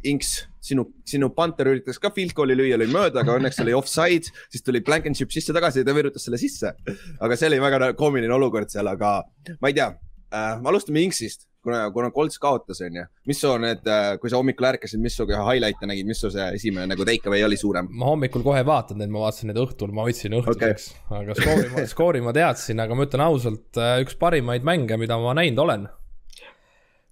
Inks, 0.04 0.48
sinu, 0.64 0.86
sinu 1.08 1.30
Panther 1.36 1.72
üritas 1.72 2.00
ka 2.00 2.12
field 2.16 2.34
goal'i 2.36 2.56
lüüa, 2.56 2.78
lõi 2.80 2.88
mööda, 2.92 3.24
aga 3.24 3.36
õnneks 3.40 3.60
oli 3.64 3.76
offside, 3.76 4.32
siis 4.52 4.64
tuli 4.64 4.82
Blankenship 4.86 5.32
sisse 5.36 5.56
tagasi 5.56 5.82
ja 5.82 5.88
ta 5.88 5.96
virutas 5.96 6.28
selle 6.28 6.40
sisse. 6.40 6.74
aga 7.20 7.40
see 7.40 7.50
oli 7.52 7.60
väga 7.64 7.94
koomiline 8.00 8.34
olukord 8.36 8.72
seal, 8.72 8.88
aga 8.88 9.20
ma 9.60 9.72
ei 9.72 9.78
tea 9.78 9.92
äh,, 9.92 10.60
alustame 10.60 11.04
Inksist, 11.04 11.49
kuna, 11.64 11.82
kuna 11.92 12.12
Colts 12.16 12.40
kaotas, 12.42 12.82
onju. 12.86 13.06
mis 13.30 13.42
su 13.42 13.52
need, 13.62 13.86
kui 14.22 14.32
sa 14.32 14.40
hommikul 14.40 14.70
ärkasid, 14.72 15.02
mis 15.04 15.18
su 15.18 15.28
highlight'e 15.30 15.90
nägid, 15.90 16.08
mis 16.10 16.22
su 16.24 16.32
see 16.34 16.48
esimene 16.58 16.90
nagu 16.94 17.08
take 17.08 17.30
away 17.30 17.46
oli 17.48 17.60
suurem? 17.60 17.90
ma 17.92 18.12
hommikul 18.12 18.46
kohe 18.46 18.64
ei 18.64 18.68
vaadanud 18.68 19.04
neid, 19.04 19.14
ma 19.14 19.26
vaatasin 19.26 19.52
neid 19.52 19.62
õhtul, 19.64 19.94
ma 19.96 20.08
võtsin 20.08 20.38
õhtuseks 20.40 20.90
okay., 21.06 21.22
aga 21.22 21.38
skoori 21.40 21.70
ma, 21.74 21.86
skoori 21.94 22.26
ma 22.26 22.36
teadsin, 22.36 22.84
aga 22.84 22.98
ma 22.98 23.08
ütlen 23.08 23.26
ausalt, 23.28 23.82
üks 24.06 24.20
parimaid 24.20 24.68
mänge, 24.68 25.00
mida 25.02 25.20
ma 25.22 25.36
näinud 25.38 25.64
olen. 25.66 25.88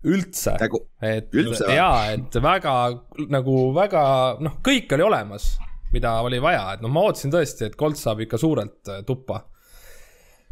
üldse, 0.07 0.55
nagu, 0.61 0.83
et 1.03 1.33
Üldse 1.35 1.73
jaa, 1.73 2.11
et 2.15 2.41
väga 2.41 2.75
nagu 3.33 3.55
väga 3.75 4.03
noh, 4.43 4.59
kõik 4.63 4.93
oli 4.95 5.03
olemas, 5.03 5.55
mida 5.93 6.17
oli 6.25 6.39
vaja, 6.43 6.73
et 6.75 6.83
noh, 6.83 6.91
ma 6.93 7.05
ootasin 7.07 7.33
tõesti, 7.33 7.67
et 7.67 7.77
Colt 7.79 7.99
saab 7.99 8.21
ikka 8.25 8.39
suurelt 8.41 8.91
äh, 8.91 9.03
tuppa. 9.07 9.43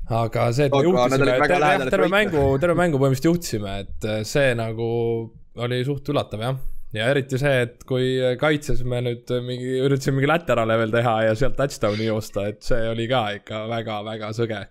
Aga 0.09 0.51
see, 0.53 0.67
et 0.69 0.75
me 0.75 0.83
juhtisime 0.85 1.25
terve, 1.25 1.89
terve 1.89 2.11
mängu, 2.13 2.45
terve 2.61 2.77
mängu 2.77 3.01
põhimõtteliselt 3.01 3.31
juhtisime, 3.31 3.75
et 3.85 4.07
äh, 4.09 4.23
see 4.27 4.53
nagu 4.57 4.87
oli 5.65 5.81
suht 5.87 6.11
üllatav 6.11 6.43
jah 6.43 6.57
ja 6.95 7.09
eriti 7.11 7.39
see, 7.39 7.63
et 7.65 7.83
kui 7.87 8.13
kaitses 8.39 8.83
me 8.87 9.01
nüüd 9.03 9.31
mingi, 9.45 9.73
üritasime 9.83 10.19
mingi 10.19 10.29
laterale 10.31 10.77
veel 10.79 10.93
teha 10.93 11.15
ja 11.27 11.35
sealt 11.37 11.57
touchdown'i 11.59 12.07
joosta, 12.07 12.47
et 12.51 12.63
see 12.65 12.87
oli 12.91 13.07
ka 13.11 13.25
ikka 13.39 13.65
väga-väga 13.71 14.31
sõge. 14.37 14.61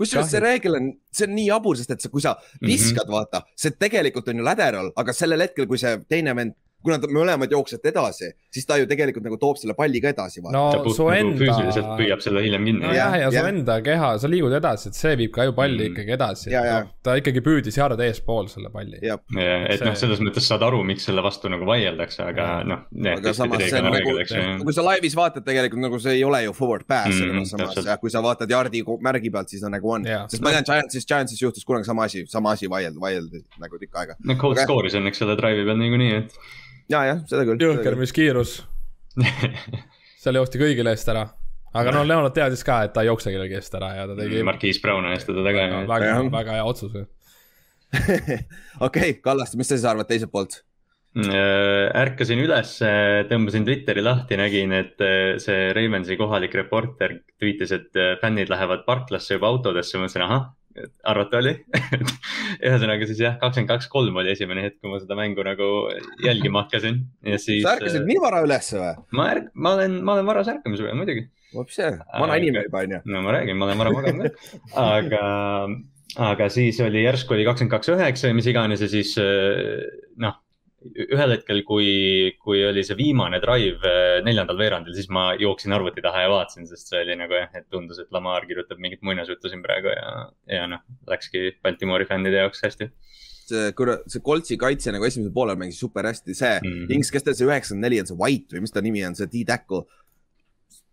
kusjuures 0.00 0.32
see 0.32 0.40
reegel 0.42 0.78
on, 0.78 0.88
see 1.14 1.28
on 1.28 1.36
nii 1.36 1.46
jabur, 1.50 1.78
sest 1.78 1.92
et 1.94 2.02
sa, 2.02 2.10
kui 2.10 2.24
sa 2.24 2.32
viskad 2.64 3.04
mm, 3.04 3.12
-hmm. 3.12 3.12
vaata, 3.14 3.42
see 3.54 3.76
tegelikult 3.78 4.28
on 4.32 4.40
ju 4.40 4.46
lateral, 4.46 4.90
aga 4.96 5.14
sellel 5.14 5.44
hetkel, 5.44 5.68
kui 5.70 5.78
see 5.78 6.00
teine 6.08 6.34
vend 6.34 6.56
kuna 6.84 6.98
ta- 6.98 7.08
mõlemad 7.08 7.50
jooksevad 7.50 7.84
edasi, 7.92 8.30
siis 8.52 8.66
ta 8.66 8.76
ju 8.80 8.86
tegelikult 8.90 9.24
nagu 9.24 9.36
toob 9.38 9.56
selle 9.60 9.74
palli 9.74 10.00
ka 10.00 10.08
edasi. 10.12 10.42
ta 10.42 10.50
no 10.50 10.64
pu- 10.84 10.94
su 10.96 11.06
nagu 11.08 11.36
füüsiliselt 11.38 11.84
enda, 11.84 11.96
püüab 12.00 12.20
selle 12.24 12.42
hiljem 12.42 12.64
kinni 12.66 12.80
nojah, 12.86 13.16
ja 13.20 13.30
su 13.30 13.36
jah. 13.36 13.48
enda 13.52 13.76
keha, 13.82 14.10
sa 14.18 14.28
liigud 14.28 14.52
edasi, 14.58 14.88
et 14.88 14.94
see 14.94 15.16
viib 15.16 15.32
ka 15.32 15.44
ju 15.44 15.52
palli 15.52 15.88
Mm. 15.88 15.92
ikkagi 15.96 16.12
edasi 16.16 16.50
Ja, 16.52 16.64
ja.. 16.64 16.78
ta 17.02 17.14
ikkagi 17.20 17.40
püüdis 17.42 17.76
jääda 17.78 17.98
eespool 18.06 18.48
selle 18.48 18.70
palli. 18.70 18.98
jah, 19.02 19.18
Ja, 19.36 19.64
et 19.66 19.78
See- 19.78 19.86
noh, 19.86 19.94
selles 19.94 20.20
mõttes 20.20 20.46
saad 20.48 20.62
aru, 20.62 20.82
miks 20.84 21.04
selle 21.04 21.22
vastu 21.22 21.48
nagu 21.48 21.64
vaieldakse, 21.64 22.20
aga 22.22 22.64
noh. 22.64 22.84
aga 23.16 23.32
samas 23.32 23.62
see 23.62 23.78
on 23.80 23.92
nagu, 23.92 24.64
kui 24.64 24.72
sa 24.72 24.82
laivis 24.82 25.14
vaatad, 25.14 25.44
tegelikult 25.44 25.80
nagu 25.82 25.98
see 26.00 26.12
ei 26.18 26.24
ole 26.24 26.42
ju 26.44 26.52
forward 26.52 26.86
pass 26.86 27.08
Mm, 27.14 27.30
mm,, 27.38 27.44
samas 27.46 27.74
täpselt. 27.74 27.86
ja 27.86 27.96
kui 27.96 28.10
sa 28.10 28.20
vaatad 28.22 28.48
jardi 28.50 28.82
ko- 28.82 28.98
märgi 29.00 29.30
pealt, 29.32 29.48
siis 29.48 29.60
ta 29.62 29.68
nagu 29.68 29.90
on 29.90 30.04
sest 30.04 30.42
ma 30.42 30.50
tean 30.50 30.64
Giantsis, 30.64 31.06
Giantsis 31.06 31.40
juhtus 31.42 31.64
kunagi 31.64 31.84
sama 31.84 32.04
asi, 32.04 32.24
sama 32.26 32.52
asi 32.52 32.66
vaieldi, 32.68 32.98
vaieldi 33.00 33.42
nagu 33.60 33.78
tükk 33.78 33.94
aega. 34.00 34.14
no 34.24 34.34
Cold 34.36 34.56
Score'is 34.58 34.94
õnneks 34.94 35.16
selle 35.22 35.36
drive'i 35.36 35.64
peal 35.64 35.76
niikuinii, 35.76 36.16
et. 36.16 36.32
ja, 36.90 37.04
jah, 37.10 37.22
seda 37.30 37.44
küll. 37.48 37.62
jõhker, 37.62 37.96
mis 38.00 38.14
kiirus, 38.16 38.56
seal 40.22 40.40
joosti 40.40 40.60
kõigile 40.62 40.94
eest 40.94 41.08
ära. 41.12 41.28
aga 41.72 41.94
no 41.94 42.02
Leonard 42.06 42.34
teadis 42.36 42.64
ka, 42.66 42.82
et 42.86 42.94
ta 42.96 43.04
ei 43.04 43.10
jookse 43.10 43.32
kellegi 43.34 43.58
eest 43.60 43.78
ära 43.78 43.94
ja 44.00 44.08
ta 44.10 44.18
tegi 44.18 44.42
Marquis 44.46 44.82
Brown 44.82 45.08
ajas 45.10 45.28
teda 45.28 45.46
taga 45.46 45.68
väga, 45.88 46.10
ja 46.10 46.18
väga, 46.32 46.58
hea 46.58 46.66
otsus. 46.68 46.98
okei, 48.88 49.16
Kallaste, 49.24 49.60
mis 49.60 49.68
sa 49.68 49.76
siis 49.76 49.88
arvad 49.88 50.08
teiselt 50.08 50.32
poolt? 50.32 50.62
Äh, 51.12 51.90
ärkasin 51.92 52.40
üles, 52.40 52.78
tõmbasin 53.28 53.66
Twitteri 53.66 54.00
lahti, 54.00 54.38
nägin, 54.40 54.72
et 54.72 55.02
äh, 55.04 55.34
see 55.42 55.66
Ravensi 55.76 56.16
kohalik 56.16 56.54
reporter 56.56 57.18
tweetis, 57.36 57.74
et 57.76 58.00
äh, 58.00 58.14
fännid 58.22 58.48
lähevad 58.48 58.86
parklasse 58.86 59.36
juba 59.36 59.50
autodesse, 59.52 60.00
mõtlesin, 60.00 60.24
ahah, 60.24 60.46
arvata 61.08 61.40
oli. 61.40 61.52
ühesõnaga 62.66 63.08
siis 63.08 63.20
jah, 63.22 63.36
kakskümmend 63.40 63.70
kaks, 63.70 63.88
kolm 63.92 64.18
oli 64.22 64.32
esimene 64.32 64.64
hetk, 64.66 64.78
kui 64.80 64.92
ma 64.92 65.00
seda 65.02 65.16
mängu 65.18 65.44
nagu 65.46 65.68
jälgima 66.24 66.60
hakkasin 66.64 67.00
ja 67.28 67.38
siis. 67.40 67.62
sa 67.64 67.76
ärkasid 67.76 68.06
nii 68.08 68.20
vara 68.22 68.42
ülesse 68.46 68.80
või? 68.80 68.92
ma 69.18 69.28
ärk-, 69.34 69.48
ma 69.54 69.76
olen, 69.78 69.98
ma 70.04 70.16
olen 70.16 70.28
varase 70.28 70.56
ärkamise 70.56 70.86
peal 70.86 70.98
muidugi. 70.98 71.26
see, 71.72 71.90
vana 72.18 72.38
inimene 72.40 72.66
juba 72.68 72.84
onju. 72.86 73.02
no 73.14 73.24
ma 73.24 73.36
räägin, 73.38 73.58
ma 73.58 73.68
olen 73.68 73.82
vara 73.82 73.94
maganud 73.96 74.38
ka, 74.72 74.86
aga, 74.86 75.24
aga 76.30 76.52
siis 76.52 76.80
oli 76.84 77.04
järsku 77.06 77.36
oli 77.36 77.48
kakskümmend 77.48 77.76
kaks 77.76 77.92
üheksa 77.96 78.32
ja 78.32 78.38
mis 78.38 78.50
iganes 78.52 78.84
ja 78.84 78.90
siis 78.92 79.14
äh, 79.20 79.82
noh, 80.22 80.41
ühel 81.06 81.34
hetkel, 81.36 81.62
kui, 81.66 81.88
kui 82.42 82.62
oli 82.66 82.84
see 82.86 82.98
viimane 82.98 83.40
drive 83.42 83.86
äh, 83.88 84.18
neljandal 84.26 84.58
veerandil, 84.58 84.96
siis 84.96 85.08
ma 85.12 85.30
jooksin 85.38 85.74
arvuti 85.76 86.04
taha 86.04 86.26
ja 86.26 86.32
vaatasin, 86.32 86.68
sest 86.70 86.92
see 86.92 87.02
oli 87.04 87.16
nagu 87.20 87.38
jah, 87.38 87.50
et 87.58 87.68
tundus, 87.72 88.02
et 88.02 88.10
Lamar 88.14 88.46
kirjutab 88.48 88.82
mingit 88.82 89.02
muinasjuttu 89.06 89.52
siin 89.52 89.62
praegu 89.64 89.92
ja, 89.94 90.28
ja 90.50 90.68
noh, 90.70 90.82
läkski 91.10 91.56
Baltimoori 91.62 92.08
fännide 92.08 92.42
jaoks 92.42 92.64
hästi 92.66 92.90
see 93.52 93.72
kurat, 93.78 94.04
see 94.10 94.22
Koltsi 94.24 94.58
kaitse 94.60 94.92
nagu 94.94 95.06
esimesel 95.06 95.32
poolel 95.34 95.58
mängis 95.60 95.80
super 95.82 96.06
hästi, 96.08 96.36
see 96.36 96.54
mm. 96.60 96.70
-hmm. 96.70 96.94
Ings, 96.96 97.10
kes 97.12 97.26
tal 97.26 97.36
see 97.38 97.48
üheksakümmend 97.48 97.88
neli 97.88 98.00
on, 98.02 98.08
see 98.08 98.18
White 98.18 98.56
või 98.56 98.64
mis 98.66 98.74
ta 98.74 98.84
nimi 98.84 99.04
on, 99.06 99.18
see 99.18 99.28
D-Tackle. 99.32 99.84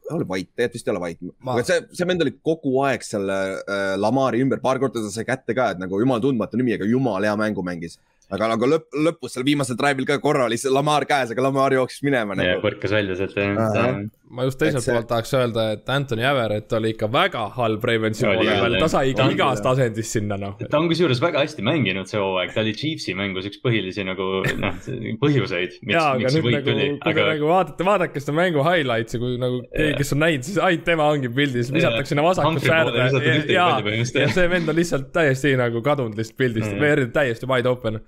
oli 0.10 0.26
White, 0.26 0.50
tegelikult 0.58 0.74
vist 0.74 0.88
ei 0.88 0.92
ole 0.92 1.02
White 1.04 1.34
Ma- 1.46 1.54
aga 1.54 1.64
see, 1.68 1.82
see 1.94 2.08
vend 2.10 2.24
oli 2.26 2.32
kogu 2.42 2.80
aeg 2.82 3.04
selle 3.06 3.36
äh, 3.62 3.94
Lamari 4.02 4.42
ümber, 4.42 4.62
paar 4.62 4.80
korda 4.82 5.04
ta 5.04 5.12
sai 5.14 5.26
kätte 5.28 5.54
ka, 5.54 5.72
et 5.76 5.82
nagu 5.82 6.00
jumal 6.02 6.22
tundmatu 6.24 6.58
nimi, 6.58 6.74
aga 6.74 6.88
jumal 6.90 7.24
hea 7.24 7.36
mängu 7.38 7.62
mängis. 7.66 8.00
Aga 8.30 8.52
nagu 8.54 8.70
lõpp, 8.70 8.88
lõpus 9.08 9.36
seal 9.36 9.46
viimasel 9.48 9.78
drive'il 9.80 10.08
ka 10.10 10.20
korra 10.24 10.46
oli 10.50 10.60
see 10.62 10.72
Lamar 10.74 11.06
käes, 11.10 11.34
aga 11.34 11.46
Lamar 11.48 11.74
jooksis 11.74 12.04
minema 12.06 12.38
nagu. 12.38 12.62
põrkas 12.66 12.94
välja 12.94 13.18
sealt 13.20 13.38
ja 13.38 13.50
Ahah. 13.56 14.02
Ma 14.30 14.46
just 14.46 14.60
teiselt 14.62 14.84
see- 14.86 14.94
poolt 14.94 15.08
tahaks 15.10 15.34
öelda, 15.34 15.66
et 15.76 15.90
Anthony 15.90 16.24
Everett 16.30 16.74
oli 16.78 16.92
ikka 16.94 17.08
väga 17.12 17.46
halb 17.56 17.86
Ravensi 17.90 18.26
poole 18.28 18.46
peal, 18.46 18.78
ta 18.84 18.90
sai 18.92 19.14
Ta 19.18 19.26
on 19.26 19.34
igast 19.34 19.64
küll, 19.64 19.72
asendist 19.74 20.16
sinna 20.18 20.38
noh. 20.38 20.56
ta 20.62 20.80
on 20.80 20.90
kusjuures 20.92 21.22
väga 21.24 21.42
hästi 21.46 21.66
mänginud 21.66 22.12
see 22.12 22.22
hooaeg, 22.22 22.54
ta 22.54 22.62
oli 22.62 22.76
Chiefsi 22.78 23.16
mängus 23.18 23.50
üks 23.50 23.62
põhilisi 23.64 24.06
nagu 24.08 24.30
noh, 24.46 24.78
põhjuseid, 25.24 25.80
miks 25.82 25.96
jaa,, 25.98 26.14
aga 26.14 26.22
miks 26.22 26.36
see 26.36 26.44
nüüd 26.44 26.50
võit 26.50 26.58
nagu, 26.60 26.70
tuli, 26.70 26.88
kui 26.94 27.02
te 27.04 27.14
aga 27.14 27.28
nagu 27.34 27.50
vaatate, 27.50 27.90
vaadake 27.90 28.24
seda 28.24 28.38
mängu 28.38 28.66
highlights'i, 28.68 29.22
kui 29.24 29.42
nagu 29.42 29.62
keegi, 29.74 29.98
kes 30.04 30.16
on 30.16 30.24
näinud, 30.26 30.48
siis 30.50 30.62
ainult 30.70 30.86
tema 30.88 31.10
ongi 31.16 31.34
pildis, 31.42 31.74
visatakse 31.74 32.14
sinna 32.14 32.28
vasakusse 32.30 32.74
äärde 32.78 33.54
ja 33.54 33.68
ja 33.82 34.30
see 34.34 34.50
vend 34.52 34.70
on 34.70 34.78
lihtsalt 34.78 35.12
täiesti 35.16 35.56
nagu 35.60 35.82
kadunud 35.86 36.18
lihtsalt 36.20 36.38
pildist. 36.40 36.74
Mm., 36.76 37.12
täiesti 37.14 37.48
wide 37.50 37.70
open. 37.70 38.00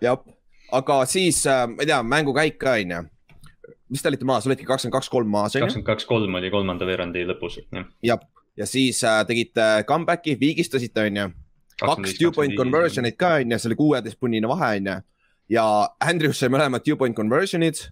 jah, 0.00 0.18
aga 0.72 1.00
siis 1.10 1.42
äh, 1.46 1.66
ma 1.68 1.82
ei 1.84 1.90
tea, 1.90 2.02
mängukäik 2.02 2.58
ka 2.60 2.76
onju. 2.78 3.02
Mis 3.90 4.02
te 4.02 4.10
olite 4.10 4.26
maas, 4.28 4.46
olidki 4.48 4.66
kakskümmend 4.68 4.96
kaks, 4.96 5.10
kolm 5.12 5.30
maas 5.30 5.54
onju? 5.54 5.66
kakskümmend 5.66 5.88
kaks, 5.88 6.08
kolm 6.08 6.34
oli 6.40 6.50
kolmanda 6.52 6.88
veerandi 6.88 7.24
lõpus, 7.28 7.60
jah. 7.62 7.86
jah, 8.06 8.26
ja 8.58 8.68
siis 8.68 9.02
äh, 9.06 9.20
tegite 9.28 9.68
comeback'i, 9.88 10.36
viigistasite 10.40 11.06
onju. 11.08 11.30
kaks 11.80 12.18
two 12.18 12.32
point 12.36 12.56
conversion'it 12.58 13.18
ka 13.20 13.36
onju, 13.40 13.58
see 13.58 13.70
oli 13.72 13.80
kuueteistpunnine 13.80 14.50
vahe 14.50 14.76
onju. 14.80 14.98
ja 15.56 15.64
Andrews 16.00 16.42
sai 16.42 16.52
mõlemad 16.52 16.86
two 16.86 16.98
point 17.00 17.16
conversion'id. 17.16 17.82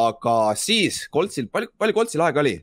aga 0.00 0.36
siis 0.56 1.04
Coltsil, 1.12 1.48
palju, 1.52 1.72
palju 1.78 1.96
Coltsil 1.96 2.26
aega 2.26 2.42
oli? 2.44 2.58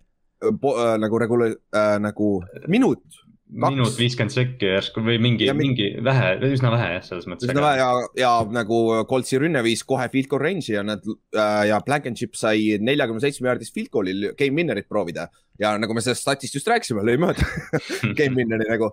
nagu 1.02 1.18
regula- 1.20 1.56
äh,, 1.74 1.98
nagu 1.98 2.44
minut, 2.70 3.02
minut 3.48 3.96
viiskümmend 3.96 4.34
sekki 4.34 4.68
järsku 4.74 5.02
või 5.06 5.18
mingi 5.24 5.46
Ja, 5.48 5.54
mi- 5.56 5.70
mingi 5.70 5.88
vähe, 6.04 6.34
üsna 6.52 6.72
vähe 6.74 6.90
jah, 6.98 7.04
selles 7.06 7.28
mõttes. 7.32 7.48
üsna 7.48 7.64
vähe 7.64 7.78
ja, 7.80 7.90
ja 8.20 8.32
nagu 8.52 9.06
Coltsi 9.08 9.40
rünne 9.40 9.64
viis 9.64 9.84
kohe 9.88 10.10
field 10.12 10.28
goal 10.28 10.44
range'i 10.44 10.76
ja 10.76 10.84
nad 10.84 11.04
äh, 11.08 11.64
ja 11.70 11.80
Blankenship 11.86 12.36
sai 12.36 12.78
neljakümne 12.84 13.24
seitsme 13.24 13.48
jaardist 13.48 13.74
field 13.74 13.90
goal'il 13.94 14.34
game 14.38 14.60
winner'it 14.60 14.90
proovida. 14.90 15.30
ja 15.60 15.78
nagu 15.80 15.94
me 15.96 16.02
sellest 16.04 16.22
statist 16.28 16.56
just 16.60 16.68
rääkisime, 16.68 17.06
lõi 17.08 17.16
mööda 17.24 17.48
game 18.20 18.36
winner'i 18.36 18.68
nagu 18.68 18.92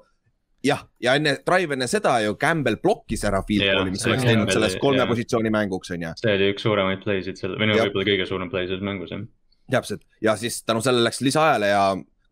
jah, 0.65 0.87
ja 1.03 1.17
enne, 1.19 1.37
drive 1.45 1.75
enne 1.77 1.91
seda 1.91 2.15
ju 2.25 2.39
Campbell 2.41 2.79
blokkis 2.81 3.25
ära 3.29 3.43
field 3.45 3.67
goal'i, 3.67 3.91
mis 3.93 4.07
oleks 4.07 4.25
teinud 4.25 4.55
sellest 4.55 4.79
kolme 4.81 5.03
jah. 5.03 5.11
positsiooni 5.11 5.51
mänguks 5.53 5.91
onju. 5.99 6.15
see 6.23 6.39
oli 6.39 6.53
üks 6.55 6.63
suuremaid 6.65 7.03
play'sid 7.05 7.37
seal 7.43 7.59
või 7.59 7.69
no 7.73 7.81
võib-olla 7.83 8.07
kõige 8.13 8.27
suurem 8.31 8.51
play 8.55 8.71
selles 8.71 8.87
mängus 8.87 9.11
jah. 9.13 9.27
täpselt 9.71 10.07
ja 10.23 10.37
siis 10.41 10.63
tänu 10.65 10.81
sellele 10.85 11.11
läks 11.11 11.21
lisaajale 11.27 11.75
ja 11.75 11.85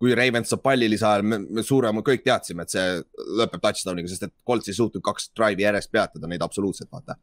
kui 0.02 0.16
Ravens 0.18 0.50
saab 0.50 0.64
palli 0.66 0.88
lisaajal, 0.90 1.23
me, 1.30 1.38
me 1.59 1.62
suurema 1.62 2.02
kõik 2.02 2.25
teadsime, 2.26 2.66
et 2.66 2.75
see 2.75 2.88
lõpeb 3.38 3.62
touchdown'iga, 3.62 4.11
sest 4.11 4.26
et 4.26 4.35
Colts 4.49 4.73
ei 4.73 4.75
suutnud 4.75 5.04
kaks 5.06 5.30
drive'i 5.38 5.62
järjest 5.68 5.92
peatada 5.94 6.26
neid 6.26 6.42
absoluutselt, 6.42 6.90
vaata. 6.90 7.14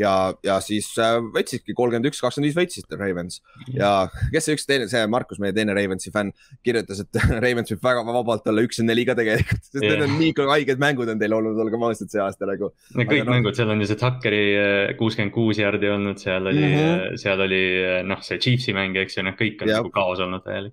ja, 0.00 0.10
ja 0.46 0.54
siis 0.64 0.86
äh, 1.02 1.18
võtsidki 1.34 1.74
kolmkümmend 1.76 2.06
üks, 2.08 2.20
kakskümmend 2.22 2.46
viis 2.48 2.56
võitsid 2.56 2.94
Ravens 2.96 3.40
ja 3.74 3.90
kes 4.32 4.46
see 4.48 4.54
üks 4.56 4.64
teine, 4.70 4.86
see 4.88 5.02
Markus, 5.12 5.40
meie 5.42 5.52
teine 5.52 5.74
Ravensi 5.76 6.12
fänn, 6.14 6.30
kirjutas, 6.64 7.02
et 7.04 7.18
Ravens 7.44 7.74
võib 7.74 7.82
väga 7.84 8.04
vabalt 8.06 8.48
olla 8.48 8.64
üks 8.64 8.80
ja 8.80 8.86
neli 8.86 9.04
ka 9.04 9.16
tegelikult, 9.18 9.66
sest 9.66 9.82
Jah. 9.82 9.98
need 9.98 10.06
on 10.06 10.14
nii 10.22 10.32
haiged 10.54 10.80
mängud 10.80 11.10
on 11.12 11.20
teil 11.20 11.36
olnud, 11.36 11.58
olgem 11.66 11.84
ausad, 11.90 12.08
see 12.14 12.22
aasta 12.24 12.48
nagu. 12.48 12.70
no 12.96 13.02
kõik 13.04 13.18
Aga 13.26 13.28
noh- 13.28 13.34
mängud, 13.36 13.58
seal 13.60 13.74
on 13.74 13.82
ju 13.84 13.90
see 13.92 14.00
Tuckeri 14.00 14.42
äh, 14.62 14.94
kuuskümmend 15.02 15.34
kuus 15.36 15.60
jaardi 15.60 15.90
olnud, 15.92 16.22
seal 16.22 16.46
oli 16.48 16.64
mm, 16.64 16.78
Mhm. 16.78 16.86
-hmm. 16.94 17.20
seal 17.26 17.44
oli 17.48 17.62
noh, 18.08 18.22
see 18.24 18.38
Chiefsi 18.40 18.72
mäng, 18.78 18.96
eks 19.04 19.18
ju, 19.20 19.26
noh, 19.26 19.36
kõik 19.36 19.66
on 19.66 19.74
Jah. 19.74 19.82
nagu 19.82 19.92
kaos 20.00 20.22
olnud 20.24 20.46
täielik. 20.46 20.72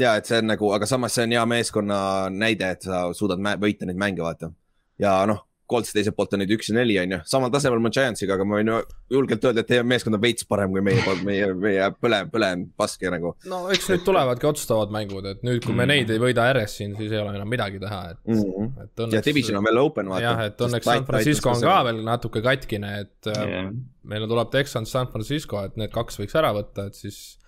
Ja 0.00 0.16
et 0.18 0.28
see 0.28 0.42
on 0.42 0.52
nagu, 0.52 0.70
aga 0.76 0.88
samas 0.90 1.16
see 1.16 1.26
on 1.28 1.34
hea 1.36 1.46
meeskonna 1.48 1.98
näide, 2.34 2.74
et 2.76 2.86
sa 2.88 3.06
suudad 3.16 3.42
võita 3.62 3.88
neid 3.88 4.00
mänge, 4.00 4.24
vaata. 4.24 4.52
ja 5.00 5.20
noh, 5.30 5.44
Colts 5.70 5.94
teiselt 5.96 6.12
poolt 6.12 6.34
on 6.36 6.42
nüüd 6.42 6.50
üks 6.58 6.68
ja 6.68 6.74
neli 6.76 6.96
on 7.00 7.14
ju, 7.14 7.18
samal 7.28 7.48
tasemel 7.52 7.80
ma 7.80 7.88
Giantsiga, 7.92 8.36
aga 8.36 8.44
ma 8.44 8.58
võin 8.58 8.68
ju 8.68 8.80
julgelt 9.14 9.46
öelda, 9.48 9.62
et 9.64 9.70
teie 9.70 9.84
meeskond 9.86 10.18
on 10.18 10.20
veits 10.20 10.44
parem 10.48 10.74
kui 10.74 10.82
meie, 10.84 11.14
meie, 11.24 11.46
meie 11.56 11.86
põlev, 11.96 12.28
põlev 12.34 12.66
paske 12.76 13.08
nagu 13.12 13.32
no 13.48 13.62
eks 13.72 13.88
nüüd 13.88 14.04
tulevadki 14.04 14.48
otsustavad 14.50 14.92
mängud, 14.92 15.24
et 15.30 15.46
nüüd, 15.46 15.62
kui 15.64 15.72
me 15.72 15.84
Mm. 15.84 15.92
neid 15.92 16.12
ei 16.12 16.20
võida 16.20 16.46
järjest 16.50 16.80
siin, 16.80 16.92
siis 16.96 17.12
ei 17.12 17.20
ole 17.20 17.32
enam 17.36 17.48
midagi 17.48 17.80
teha, 17.80 18.00
et 18.12 18.20
mm. 18.28 18.42
-hmm. 18.42 18.84
et 18.84 19.16
ja 19.16 19.24
division 19.24 19.58
on 19.60 19.64
veel 19.64 19.80
open, 19.80 20.08
vaata. 20.12 20.22
jah, 20.22 20.44
et 20.50 20.64
õnneks 20.68 20.90
San 20.90 21.08
Francisco 21.08 21.50
on 21.50 21.64
ka 21.64 21.78
veel 21.88 22.04
natuke 22.04 22.44
katkine, 22.44 22.92
et 23.00 23.32
äh, 23.32 23.42
jah, 23.56 23.72
meile 24.04 24.28
tuleb 24.28 24.52
Texans, 24.52 24.92
San 24.92 25.08
Francisco, 25.12 25.64
et 25.64 25.76
need 25.80 25.92
kaks 25.92 26.20
võiks 26.20 26.36
ära 26.36 26.52
võtta, 26.56 26.88
et 26.88 27.00
siis 27.00 27.38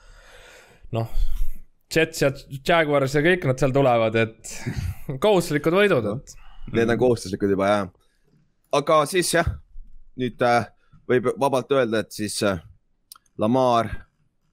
noh, 0.97 1.09
Jets 1.95 2.23
ja 2.23 2.33
Jaguars 2.69 3.15
ja 3.15 3.23
kõik 3.23 3.45
nad 3.47 3.61
seal 3.63 3.75
tulevad, 3.75 4.17
et 4.19 4.55
kohustuslikud 5.25 5.77
võidud, 5.77 6.09
et 6.17 6.37
Need 6.75 6.91
on 6.91 6.99
kohustuslikud 6.99 7.53
juba 7.55 7.69
jah. 7.71 7.85
aga 8.75 9.01
siis 9.07 9.31
jah, 9.37 9.47
nüüd 10.19 10.43
äh, 10.43 10.67
võib 11.07 11.31
vabalt 11.39 11.71
öelda, 11.77 12.03
et 12.03 12.11
siis 12.17 12.41
äh, 12.43 12.59
Lamar 13.39 13.93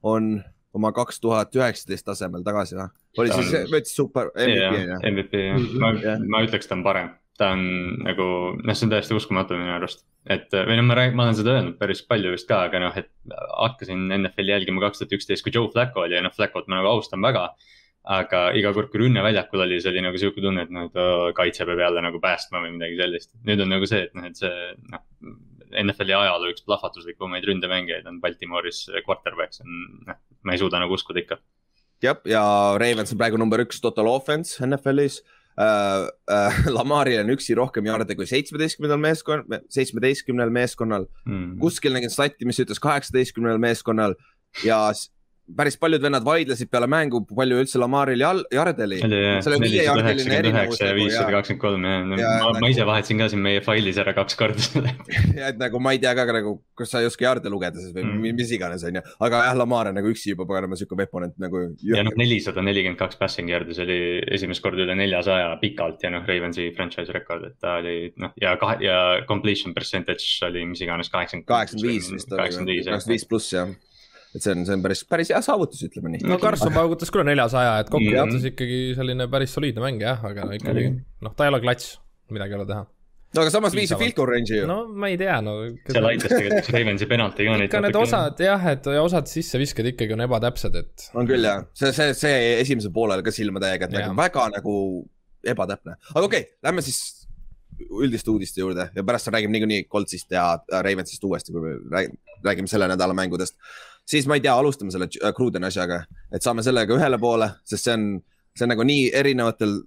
on 0.06 0.36
oma 0.74 0.92
kaks 0.94 1.20
tuhat 1.24 1.56
üheksateist 1.56 2.06
tasemel 2.06 2.46
tagasi 2.46 2.78
või? 2.78 2.88
oli 3.18 3.34
Ta 3.34 3.42
siis 3.42 3.54
on-, 3.58 3.68
võttis 3.74 3.98
super 3.98 4.30
MVP 4.36 4.70
on 4.70 4.80
ju? 4.94 5.02
MVP 5.12 5.44
jah, 5.48 5.68
ma 5.82 5.92
Jah., 6.02 6.24
ma 6.30 6.44
ütleks, 6.46 6.70
ta 6.70 6.78
on 6.78 6.86
parem. 6.86 7.12
ta 7.38 7.54
on 7.56 7.66
nagu, 8.06 8.26
noh, 8.62 8.78
see 8.78 8.88
on 8.88 8.94
täiesti 8.94 9.18
uskumatu 9.18 9.58
minu 9.58 9.74
arust. 9.74 10.06
Et 10.32 10.54
või 10.56 10.78
noh, 10.80 10.88
ma 10.88 10.98
räägin, 10.98 11.18
ma 11.20 11.28
olen 11.28 11.38
seda 11.38 11.54
öelnud 11.58 11.78
päris 11.80 12.04
palju 12.08 12.34
vist 12.34 12.48
ka, 12.50 12.64
aga 12.70 12.82
noh, 12.86 12.98
et 13.00 13.10
hakkasin 13.34 14.06
NFL-i 14.22 14.54
jälgima 14.56 14.84
kaks 14.86 15.02
tuhat 15.02 15.16
üksteist, 15.18 15.44
kui 15.46 15.54
Joe 15.56 15.72
Flacco 15.72 16.06
oli 16.06 16.16
ja 16.16 16.24
noh, 16.24 16.34
Flacco't 16.36 16.70
ma 16.72 16.80
nagu 16.80 16.92
austan 16.94 17.24
väga. 17.24 17.50
aga 18.04 18.40
iga 18.60 18.74
kord, 18.76 18.90
kui 18.92 19.00
rünne 19.00 19.22
väljakul 19.24 19.62
oli, 19.64 19.78
see 19.80 19.94
oli 19.94 20.02
nagu 20.04 20.20
sihuke 20.20 20.42
tunne, 20.44 20.66
et 20.66 20.72
noh, 20.76 20.90
et 20.90 21.36
kaitse 21.38 21.64
peab 21.64 21.80
jälle 21.80 22.02
nagu 22.04 22.20
päästma 22.20 22.60
või 22.60 22.74
midagi 22.76 22.98
sellist. 23.00 23.32
nüüd 23.48 23.64
on 23.64 23.72
nagu 23.72 23.88
see, 23.88 24.02
et 24.08 24.16
noh, 24.18 24.28
et 24.28 24.40
see 24.40 24.74
noh, 24.92 25.04
NFL-i 25.84 26.16
ajaloo 26.18 26.52
üks 26.52 26.66
plahvatuslikumaid 26.68 27.48
ründemängijaid 27.48 28.08
on 28.12 28.20
Baltimooris 28.24 28.90
quarterback, 29.08 29.56
see 29.56 29.64
on 29.64 29.86
noh, 30.10 30.20
ma 30.44 30.56
ei 30.56 30.60
suuda 30.60 30.84
nagu 30.84 31.00
uskuda 31.00 31.24
ikka 31.24 31.40
jah, 32.04 32.20
ja 32.28 32.44
Ravens 32.80 33.16
on 33.16 33.22
praegu 33.22 33.40
number 33.40 33.64
üks 33.64 33.80
total 33.84 34.12
offense 34.12 34.60
NFL-is 34.68 35.22
äh, 35.22 35.43
äh, 35.60 36.68
Lamaril 36.78 37.22
on 37.24 37.34
üksi 37.36 37.56
rohkem 37.58 37.86
jarde 37.86 38.16
kui 38.18 38.28
seitsmeteistkümnendal 38.30 39.02
meeskonnal, 39.02 39.64
seitsmeteistkümnel 39.74 40.54
meeskonnal. 40.54 41.08
mm.. 41.26 41.58
kuskil 41.62 41.96
nägin 41.96 42.14
stati, 42.14 42.48
mis 42.50 42.62
ütles 42.64 42.82
kaheksateistkümnel 42.84 43.62
meeskonnal 43.62 44.18
ja 44.66 44.86
päris 45.44 45.76
paljud 45.76 46.00
vennad 46.02 46.24
vaidlesid 46.24 46.70
peale 46.72 46.88
mängu, 46.88 47.20
palju 47.28 47.58
üldse 47.60 47.80
Lamaril 47.82 48.22
jal-, 48.24 48.46
jarde 48.56 48.86
oli. 48.86 49.00
oli 49.04 49.18
jah, 49.20 49.42
seal 49.44 49.56
on 49.58 49.64
viiejardiline 49.66 50.38
erinevus 50.40 50.80
nagu 50.80 50.96
viissada 51.02 51.34
kakskümmend 51.36 51.62
kolm 51.62 51.84
ja 51.88 51.98
no, 52.08 52.18
Ja 52.22 52.30
ma, 52.40 52.46
nagu- 52.54 52.62
ma 52.64 52.70
ise 52.72 52.86
vahetasin 52.88 53.20
ka 53.20 53.28
siin 53.34 53.42
meie 53.44 53.60
failis 53.66 54.00
ära 54.00 54.14
kaks 54.16 54.38
korda 54.40 54.64
selle. 54.64 54.94
ja 55.40 55.50
et 55.52 55.60
nagu 55.60 55.82
ma 55.84 55.92
ei 55.94 56.00
tea 56.00 56.14
ka 56.16 56.26
nagu, 56.32 56.56
kas 56.80 56.94
sa 56.96 57.02
ei 57.04 57.10
oska 57.12 57.28
jarde 57.28 57.52
lugeda 57.52 57.76
siis 57.84 57.92
või 57.96 58.06
Mm. 58.08 58.36
mis 58.40 58.52
iganes, 58.56 58.84
onju. 58.88 59.04
aga 59.28 59.44
jah, 59.50 59.56
Lamar 59.60 59.92
on 59.92 60.00
nagu 60.00 60.10
üksi 60.16 60.32
juba 60.32 60.48
paganama 60.48 60.80
siuke 60.80 60.96
veponent 60.98 61.36
nagu. 61.44 61.66
ja 61.92 62.04
noh, 62.08 62.16
nelisada 62.20 62.64
nelikümmend 62.64 63.00
kaks 63.04 63.20
passing 63.20 63.52
yard'i, 63.52 63.76
see 63.76 63.84
oli 63.84 64.00
esimest 64.40 64.64
korda 64.64 64.86
üle 64.88 64.96
neljasaja 64.96 65.58
pikalt 65.62 66.04
ja 66.08 66.10
noh, 66.16 66.24
Ravensi 66.28 66.70
franchise 66.78 67.12
rekord, 67.14 67.50
et 67.52 67.60
ta 67.60 67.78
oli 67.84 68.14
noh 68.18 68.32
ja 68.42 68.56
kahe 68.62 68.80
ja 68.86 69.00
completion 69.28 69.74
percentage 69.76 70.24
oli 70.48 70.64
mis 70.72 70.82
iganes 70.88 71.12
kaheksakümmend. 71.12 71.48
kaheksakümmend 71.52 71.92
viis 71.92 72.12
vist 72.16 72.32
oli, 72.32 72.40
kaheksakümmend 72.40 73.12
viis 73.12 73.26
pluss 73.28 73.52
jah. 73.54 73.68
Et 74.34 74.42
see 74.42 74.56
on, 74.56 74.66
see 74.66 74.76
on 74.78 74.84
päris, 74.86 75.04
päris 75.10 75.30
hea 75.34 75.42
saavutus, 75.46 75.84
ütleme 75.86 76.14
nii. 76.16 76.26
no 76.30 76.40
Carson 76.42 76.74
paugutas 76.74 77.12
küll 77.14 77.26
neljasaja, 77.28 77.78
et 77.84 77.92
kokkuvõttes 77.94 78.42
Mhm. 78.42 78.50
ikkagi 78.54 78.82
selline 78.98 79.30
päris 79.32 79.54
soliidne 79.54 79.84
mäng 79.84 80.02
jah, 80.02 80.24
aga 80.26 80.50
no 80.50 80.58
ikkagi 80.58 80.90
Oli. 80.90 81.06
noh, 81.22 81.36
ta 81.38 81.46
ei 81.48 81.54
ole 81.54 81.62
klats, 81.64 81.96
midagi 82.34 82.56
ei 82.56 82.60
ole 82.60 82.68
teha. 82.70 82.86
no 83.34 83.42
aga 83.42 83.54
samas 83.54 83.74
viis 83.78 83.94
field 83.98 84.18
goal 84.18 84.30
range'i 84.30 84.60
ju. 84.62 84.68
no 84.70 84.80
ma 84.90 85.10
ei 85.14 85.18
tea, 85.22 85.40
no. 85.46 85.56
seal 85.90 86.10
aitas 86.12 86.30
tegelikult 86.34 86.60
üks 86.64 86.74
Ravensi 86.76 87.10
penalti 87.10 87.48
ka 87.50 87.58
ikka 87.68 87.82
need 87.88 88.00
osad 88.02 88.46
jah, 88.48 88.68
et 88.74 88.92
ja 88.98 89.02
osad 89.06 89.30
sissevisked 89.32 89.94
ikkagi 89.94 90.18
on 90.18 90.26
ebatäpsed, 90.28 90.78
et 90.82 91.10
on 91.14 91.30
küll 91.30 91.46
jah, 91.46 91.66
see, 91.78 91.94
see, 91.96 92.14
see 92.18 92.38
esimesel 92.62 92.94
poolel 92.96 93.26
ka 93.26 93.34
silmatäiega, 93.34 93.90
et 93.90 94.00
nagu 94.00 94.18
väga 94.18 94.50
nagu 94.58 94.78
ebatäpne, 95.44 95.98
aga 96.14 96.26
okei 96.26 96.48
okay,, 96.48 96.58
lähme 96.64 96.82
siis 96.86 97.02
üldiste 97.84 98.30
uudiste 98.32 98.62
juurde 98.62 98.90
ja 98.96 99.04
pärast 99.04 99.28
räägime 99.34 99.58
niikuinii 99.58 99.88
Coltsist 99.92 100.32
ja 100.32 100.60
Ravensist 100.72 101.24
uuesti, 101.24 101.52
kui 101.52 101.62
me 101.62 101.74
räägime, 101.92 102.18
räägime 102.46 102.70
selle 102.70 102.88
nädala 102.88 103.16
mängudest. 103.18 103.58
Siis 104.10 104.28
ma 104.28 104.38
ei 104.38 104.44
tea, 104.44 104.56
alustame 104.56 104.92
selle 104.92 105.10
äh, 105.22 105.34
Cruden 105.36 105.64
asjaga, 105.70 106.04
et 106.34 106.46
saame 106.46 106.66
sellega 106.66 106.96
ühele 106.98 107.20
poole, 107.22 107.50
sest 107.68 107.90
see 107.90 107.98
on, 107.98 108.08
see 108.56 108.68
on 108.68 108.74
nagu 108.76 108.86
nii 108.88 109.10
erinevatel 109.16 109.80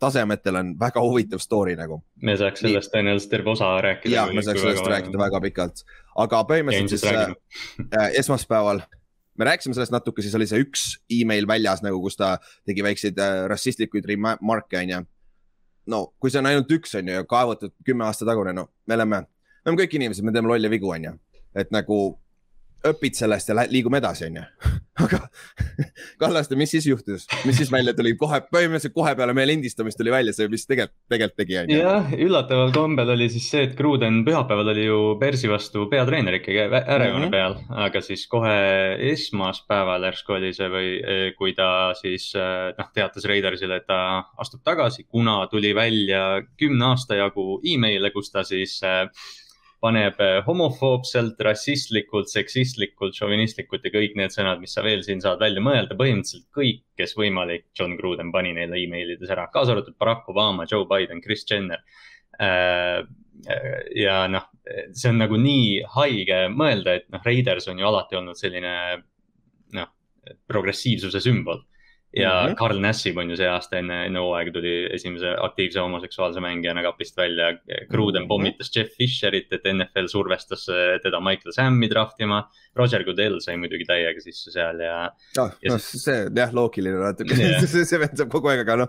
tasemetel 0.00 0.56
on 0.56 0.70
väga 0.80 1.02
huvitav 1.04 1.42
story 1.42 1.74
nagu. 1.76 2.00
me 2.22 2.36
saaks 2.40 2.62
sellest 2.64 2.92
tõenäoliselt 2.94 3.32
terve 3.34 3.52
osa 3.52 3.72
rääkida. 3.84 4.14
ja 4.14 4.26
me 4.32 4.42
saaks 4.42 4.62
sellest 4.62 4.88
rääkida. 4.88 5.18
väga 5.18 5.40
pikalt, 5.44 5.84
aga 6.16 6.40
ja 6.40 6.48
põhimõtteliselt 6.52 7.04
ilmselt 7.04 7.36
siis 7.36 7.84
äh, 7.84 8.00
äh, 8.00 8.10
esmaspäeval 8.22 8.80
me 9.38 9.48
rääkisime 9.48 9.74
sellest 9.76 9.92
natuke, 9.92 10.22
siis 10.22 10.34
oli 10.36 10.48
see 10.48 10.60
üks 10.64 10.84
email 11.20 11.48
väljas 11.48 11.84
nagu, 11.84 12.00
kus 12.04 12.16
ta 12.20 12.34
tegi 12.68 12.84
väikseid 12.84 13.20
äh, 13.20 13.44
rassistlikuid 13.52 14.08
remarke, 14.08 14.80
onju. 14.80 15.02
no 15.92 16.00
kui 16.20 16.32
see 16.32 16.40
on 16.42 16.48
ainult 16.50 16.72
üks, 16.76 16.96
onju, 17.00 17.20
ja 17.20 17.28
kaevatud 17.28 17.76
kümme 17.86 18.08
aasta 18.08 18.28
tagune, 18.28 18.56
no 18.56 18.70
me 18.86 18.98
oleme, 18.98 19.22
me 19.26 19.70
oleme 19.72 19.84
kõik 19.84 20.00
inimesed, 20.00 20.24
me 20.24 20.32
teeme 20.36 20.52
lolle 20.52 20.72
vigu, 20.72 20.92
onju. 20.96 21.14
et 21.60 21.72
nagu 21.76 22.00
õpid 22.88 23.14
sellest 23.18 23.48
ja 23.50 23.54
lähed- 23.58 23.72
liigume 23.74 23.98
edasi, 24.00 24.26
onju. 24.30 24.42
aga 25.04 25.18
Kallaste, 26.20 26.56
mis 26.60 26.70
siis 26.74 26.84
juhtus, 26.86 27.26
mis 27.48 27.56
siis 27.56 27.70
välja 27.72 27.94
tuli 27.96 28.12
kohe, 28.20 28.40
põhimõtteliselt 28.52 28.92
kohe 28.96 29.14
peale 29.16 29.32
meie 29.36 29.48
lindistamist 29.48 29.96
tuli 30.00 30.12
välja 30.12 30.32
see, 30.36 30.48
mis 30.52 30.66
tegelikult, 30.68 30.96
tegelikult 31.12 31.38
tegi, 31.40 31.56
onju. 31.62 31.78
jah, 31.80 32.10
üllataval 32.26 32.72
kombel 32.74 33.12
oli 33.14 33.28
siis 33.32 33.46
see, 33.52 33.62
et 33.68 33.74
Cruden 33.78 34.20
pühapäeval 34.26 34.72
oli 34.74 34.84
ju 34.88 34.98
Bersi 35.20 35.48
vastu 35.48 35.86
peatreener 35.92 36.36
ikkagi 36.40 36.66
ärejoone 36.68 37.26
Mhm. 37.26 37.32
peal, 37.32 37.56
aga 37.86 38.00
siis 38.04 38.26
kohe 38.30 38.52
esmaspäeval 39.12 40.04
järsku 40.10 40.36
oli 40.36 40.52
see 40.56 40.68
või 40.72 40.88
eh, 41.00 41.26
kui 41.38 41.54
ta 41.56 41.92
siis 41.98 42.30
eh, 42.38 42.70
noh, 42.78 42.90
teatas 42.94 43.24
Raidersile, 43.28 43.80
et 43.80 43.86
ta 43.88 44.00
astub 44.40 44.62
tagasi, 44.66 45.06
kuna 45.08 45.42
tuli 45.52 45.72
välja 45.76 46.42
kümne 46.60 46.90
aasta 46.92 47.16
jagu 47.18 47.60
email'e, 47.64 48.12
kus 48.14 48.30
ta 48.34 48.44
siis 48.46 48.78
eh, 48.86 49.06
paneb 49.80 50.18
eh, 50.20 50.38
homofoobselt, 50.44 51.40
rassistlikult, 51.44 52.28
seksistlikult, 52.32 53.16
šovinistlikult 53.16 53.86
ja 53.86 53.92
kõik 53.94 54.16
need 54.18 54.34
sõnad, 54.34 54.60
mis 54.60 54.74
sa 54.76 54.84
veel 54.84 55.02
siin 55.06 55.22
saad 55.24 55.40
välja 55.40 55.62
mõelda, 55.64 55.96
põhimõtteliselt 55.98 56.46
kõik, 56.56 56.82
kes 57.00 57.16
võimalik, 57.16 57.66
John 57.78 57.96
Cruden 58.00 58.32
pani 58.34 58.52
neile 58.56 58.78
emailides 58.82 59.32
ära, 59.32 59.48
kaasa 59.52 59.74
arvatud 59.74 59.96
Barack 60.00 60.28
Obama, 60.32 60.68
Joe 60.70 60.84
Biden, 60.90 61.22
Chris 61.24 61.46
Jenner. 61.48 61.80
ja 63.96 64.16
noh, 64.32 64.46
see 64.96 65.10
on 65.10 65.18
nagu 65.20 65.36
nii 65.40 65.80
haige 65.96 66.42
mõelda, 66.52 66.98
et 67.00 67.08
noh, 67.12 67.24
Raiders 67.24 67.68
on 67.72 67.80
ju 67.80 67.88
alati 67.88 68.16
olnud 68.20 68.38
selline 68.38 68.74
noh, 69.76 69.90
progressiivsuse 70.48 71.20
sümbol. 71.24 71.64
Ja 72.16 72.30
mm. 72.42 72.52
-hmm. 72.52 72.56
Carl 72.58 72.80
Nassib 72.80 73.16
on 73.18 73.30
ju 73.30 73.36
see 73.36 73.46
aasta 73.48 73.78
enne, 73.78 74.06
enne 74.06 74.18
hooaega 74.18 74.52
tuli 74.52 74.72
esimese 74.94 75.34
aktiivse 75.40 75.80
homoseksuaalse 75.80 76.40
mängijana 76.40 76.82
kapist 76.82 77.16
välja. 77.16 77.52
Cruden 77.90 78.22
Mhm. 78.22 78.28
pommitas 78.28 78.70
Jeff 78.76 78.96
Fisherit, 78.96 79.52
et 79.52 79.64
NFL 79.64 80.06
survestas 80.08 80.68
eh, 80.68 80.98
teda 81.02 81.20
Michael 81.20 81.52
Sammi 81.52 81.88
draftima. 81.88 82.44
Roger 82.76 83.04
Goodell 83.04 83.40
sai 83.40 83.56
muidugi 83.56 83.84
täiega 83.84 84.20
sisse 84.22 84.50
seal 84.50 84.78
ja 84.80 85.10
noh 85.36 85.50
Ja 85.62 85.70
no,, 85.72 85.78
siis- 85.78 86.04
see 86.04 86.28
jah, 86.36 86.52
loogiline 86.54 86.98
natuke 86.98 87.34
Jah. 87.34 87.60
see, 87.66 87.84
see 87.84 87.98
vend 87.98 88.16
saab 88.16 88.30
kogu 88.30 88.48
aeg, 88.48 88.60
aga 88.60 88.76
noh, 88.76 88.88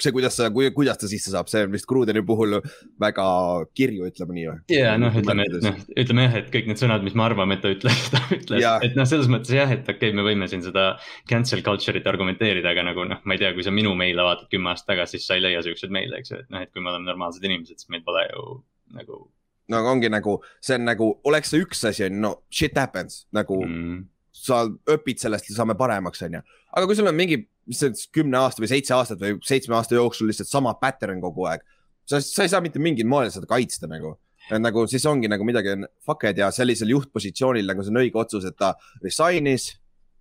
see, 0.00 0.12
kuidas 0.12 0.36
sa, 0.36 0.48
kuidas 0.50 0.98
ta 0.98 1.06
sisse 1.06 1.30
saab, 1.30 1.48
see 1.48 1.62
on 1.64 1.72
vist 1.72 1.86
Krudeni 1.86 2.22
puhul 2.26 2.60
väga 3.00 3.66
kirju, 3.76 4.08
ütleme 4.08 4.32
nii 4.34 4.46
või? 4.48 4.58
ja 4.68 4.96
noh, 4.96 5.12
ütleme, 5.12 5.44
et 5.44 5.62
noh, 5.62 5.76
ütleme 5.96 6.22
jah, 6.22 6.34
et 6.40 6.50
kõik 6.50 6.66
need 6.66 6.76
sõnad, 6.80 7.02
mis 7.02 7.14
me 7.14 7.22
arvame, 7.22 7.54
et 7.54 7.60
ta 7.62 7.68
ütles, 7.68 8.00
ta 8.14 8.18
ütles 8.34 8.60
Jaa., 8.60 8.78
et 8.82 8.96
noh, 8.96 9.04
selles 9.04 9.28
mõttes 9.28 9.52
jah, 9.54 9.70
et 9.70 9.84
okei 9.84 10.10
okay,, 10.10 10.12
me 10.12 10.22
võime 10.22 10.48
siin 10.48 10.62
seda 10.62 10.98
cancel 11.28 11.60
culture'it 11.62 12.06
argumenteerida, 12.06 12.49
aga 12.58 12.82
nagu 12.82 13.04
noh, 13.06 13.20
ma 13.24 13.36
ei 13.36 13.40
tea, 13.42 13.52
kui 13.54 13.64
sa 13.66 13.72
minu 13.74 13.92
meile 13.98 14.24
vaatad 14.26 14.50
kümme 14.52 14.72
aastat 14.72 14.94
tagasi, 14.94 15.18
siis 15.18 15.28
sa 15.30 15.36
ei 15.38 15.44
leia 15.44 15.62
siukseid 15.62 15.92
meile, 15.94 16.18
eks 16.20 16.32
ju, 16.32 16.40
et 16.42 16.50
noh, 16.50 16.62
et 16.64 16.72
kui 16.72 16.82
me 16.82 16.90
oleme 16.92 17.06
normaalsed 17.06 17.44
inimesed, 17.46 17.78
siis 17.78 17.90
meil 17.92 18.02
pole 18.06 18.24
ju 18.32 18.46
nagu 18.96 19.20
no 19.70 19.80
aga 19.80 19.92
ongi 19.94 20.10
nagu, 20.12 20.36
see 20.64 20.78
on 20.78 20.88
nagu, 20.88 21.10
oleks 21.30 21.52
see 21.52 21.62
üks 21.64 21.84
asi, 21.88 22.04
on 22.06 22.16
ju, 22.16 22.22
no 22.24 22.32
shit 22.52 22.78
happens 22.78 23.24
nagu 23.36 23.60
mm. 23.66 24.00
sa 24.34 24.64
õpid 24.66 25.22
sellest 25.22 25.50
ja 25.50 25.58
saame 25.60 25.76
paremaks, 25.78 26.24
on 26.26 26.40
ju. 26.40 26.42
aga 26.74 26.88
kui 26.88 26.98
sul 26.98 27.10
on 27.10 27.18
mingi, 27.18 27.42
mis 27.70 27.82
see 27.82 27.92
on 27.92 27.98
siis 27.98 28.10
kümne 28.14 28.40
aasta 28.40 28.64
või 28.64 28.72
seitse 28.72 28.96
aastat 28.96 29.22
või 29.22 29.36
seitsme 29.46 29.78
aasta 29.78 29.98
jooksul 29.98 30.30
lihtsalt 30.30 30.50
sama 30.50 30.74
pattern 30.80 31.22
kogu 31.22 31.46
aeg, 31.50 31.62
sa, 32.08 32.22
sa 32.24 32.46
ei 32.46 32.52
saa 32.52 32.62
mitte 32.64 32.82
mingil 32.82 33.08
moel 33.10 33.30
seda 33.32 33.48
kaitsta 33.50 33.90
nagu. 33.90 34.16
nagu 34.50 34.86
siis 34.90 35.04
ongi 35.06 35.28
nagu 35.30 35.44
midagi 35.46 35.76
on 35.76 35.86
fuck'ed 36.06 36.40
ja 36.40 36.48
sellisel 36.50 36.90
juhtpositsioonil 36.90 37.68
nagu 37.70 37.84
see 37.84 37.94
on 37.94 38.00
õige 38.02 38.18
otsus, 38.18 38.48
et 38.48 38.56
ta 38.58 38.72
resign'is, 39.04 39.70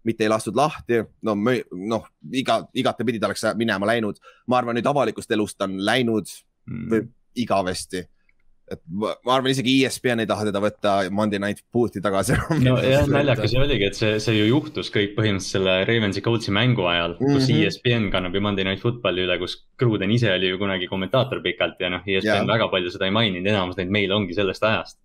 mitte 0.08 0.26
ei 0.26 0.32
lastud 0.32 0.56
lahti, 0.58 1.02
no 1.28 1.36
noh, 1.36 2.06
iga, 2.34 2.62
igatepidi 2.78 3.20
ta 3.20 3.30
oleks 3.30 3.50
minema 3.60 3.90
läinud. 3.90 4.22
ma 4.48 4.62
arvan, 4.62 4.78
nüüd 4.80 4.88
avalikust 4.88 5.32
elust 5.36 5.62
on 5.66 5.76
läinud 5.86 6.32
mm. 6.70 7.12
igavesti. 7.44 8.06
et 8.70 8.82
ma, 8.86 9.16
ma 9.26 9.34
arvan, 9.34 9.50
isegi 9.50 9.80
ESPN 9.86 10.22
ei 10.22 10.30
taha 10.30 10.46
teda 10.46 10.62
võtta 10.62 10.92
Monday 11.10 11.42
Night 11.42 11.64
Booth'i 11.74 12.04
tagasi 12.06 12.38
nojah, 12.62 13.08
naljakas 13.10 13.56
ju 13.56 13.64
oligi, 13.64 13.88
et 13.90 13.98
see, 13.98 14.20
see 14.22 14.38
ju 14.38 14.46
juhtus 14.52 14.92
kõik 14.94 15.16
põhimõtteliselt 15.18 15.58
selle 15.58 15.76
Ravensi 15.90 16.22
Coltsi 16.22 16.54
mängu 16.54 16.86
ajal 16.86 17.18
mm, 17.18 17.26
-hmm. 17.26 17.34
kus 17.34 17.50
Mhm. 17.50 17.66
ESPN 17.66 18.08
kannab 18.14 18.38
ju 18.38 18.46
Monday 18.46 18.68
Night 18.70 18.86
Footballi 18.86 19.26
üle, 19.26 19.40
kus 19.42 19.58
Cruden 19.80 20.14
ise 20.14 20.32
oli 20.36 20.54
ju 20.54 20.62
kunagi 20.62 20.88
kommentaator 20.88 21.42
pikalt 21.42 21.82
ja 21.82 21.90
noh, 21.90 22.06
ESPN 22.06 22.46
Jaa. 22.46 22.48
väga 22.48 22.70
palju 22.70 22.94
seda 22.94 23.10
ei 23.10 23.16
maininud, 23.18 23.50
enamus 23.50 23.78
neid 23.82 23.90
meile 23.90 24.16
ongi 24.16 24.38
sellest 24.38 24.64
ajast. 24.64 25.02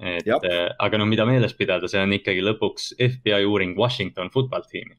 Et 0.00 0.26
Jap. 0.26 0.44
äh, 0.48 0.68
aga 0.82 0.98
no 0.98 1.06
mida 1.06 1.26
meeles 1.28 1.54
pidada, 1.58 1.88
see 1.90 2.02
on 2.02 2.14
ikkagi 2.16 2.42
lõpuks 2.44 2.92
FBI 2.98 3.46
uuring 3.46 3.76
Washington 3.78 4.30
football 4.34 4.66
tiimi. 4.70 4.96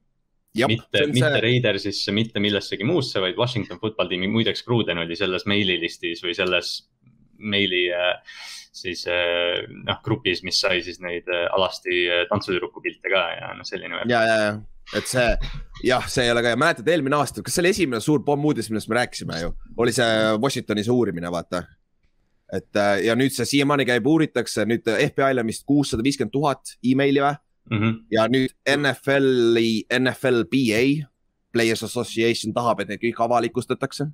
mitte, 0.55 1.07
mitte 1.11 1.41
Raidersisse, 1.43 2.13
mitte 2.15 2.39
millessegi 2.39 2.87
muusse, 2.87 3.19
vaid 3.19 3.35
Washington 3.37 3.79
football 3.81 4.07
tiimi, 4.11 4.29
muideks 4.31 4.63
Cruden 4.63 5.03
oli 5.03 5.17
selles 5.19 5.45
meililistis 5.45 6.23
või 6.23 6.35
selles 6.37 6.77
meili 7.37 7.89
äh, 7.91 8.13
siis 8.75 9.03
äh, 9.11 9.65
noh, 9.67 9.99
grupis, 10.03 10.43
mis 10.47 10.59
sai 10.63 10.79
siis 10.83 11.01
neid 11.03 11.27
alasti 11.27 12.05
tantsutüdruku 12.31 12.83
pilte 12.83 13.11
ka 13.11 13.27
ja 13.35 13.51
noh, 13.57 13.67
selline. 13.67 14.05
ja, 14.07 14.23
ja, 14.23 14.39
ja, 14.45 14.55
et 14.95 15.07
see 15.09 15.27
jah, 15.85 16.07
see 16.11 16.27
ei 16.27 16.31
ole 16.33 16.43
ka 16.45 16.53
ja 16.53 16.59
mäletad 16.59 16.87
eelmine 16.91 17.17
aasta, 17.17 17.43
kas 17.43 17.55
see 17.55 17.63
oli 17.63 17.73
esimene 17.75 18.03
suur 18.03 18.23
pommuudis, 18.27 18.69
millest 18.71 18.91
me 18.91 18.99
rääkisime 18.99 19.41
ju, 19.41 19.51
oli 19.81 19.95
see 19.95 20.11
Washingtoni 20.41 20.85
see 20.85 20.95
uurimine, 20.95 21.31
vaata. 21.33 21.65
Et 22.53 22.77
äh, 22.77 23.05
ja 23.07 23.15
nüüd 23.17 23.33
see 23.33 23.45
siiamaani 23.45 23.85
käib, 23.85 24.05
uuritakse 24.07 24.65
nüüd 24.69 24.85
FBI-l 24.85 25.41
on 25.41 25.49
vist 25.49 25.65
kuussada 25.65 26.03
viiskümmend 26.05 26.33
tuhat 26.33 26.77
emaili 26.83 27.23
või 27.23 27.35
Mm 27.69 27.77
-hmm. 27.81 27.93
ja 28.11 28.27
nüüd 28.27 28.51
NFL-i, 28.77 29.85
NFLBA, 29.99 31.07
Players 31.51 31.83
Association 31.83 32.53
tahab, 32.53 32.79
et 32.79 32.87
need 32.87 33.01
kõik 33.01 33.21
avalikustatakse. 33.25 34.05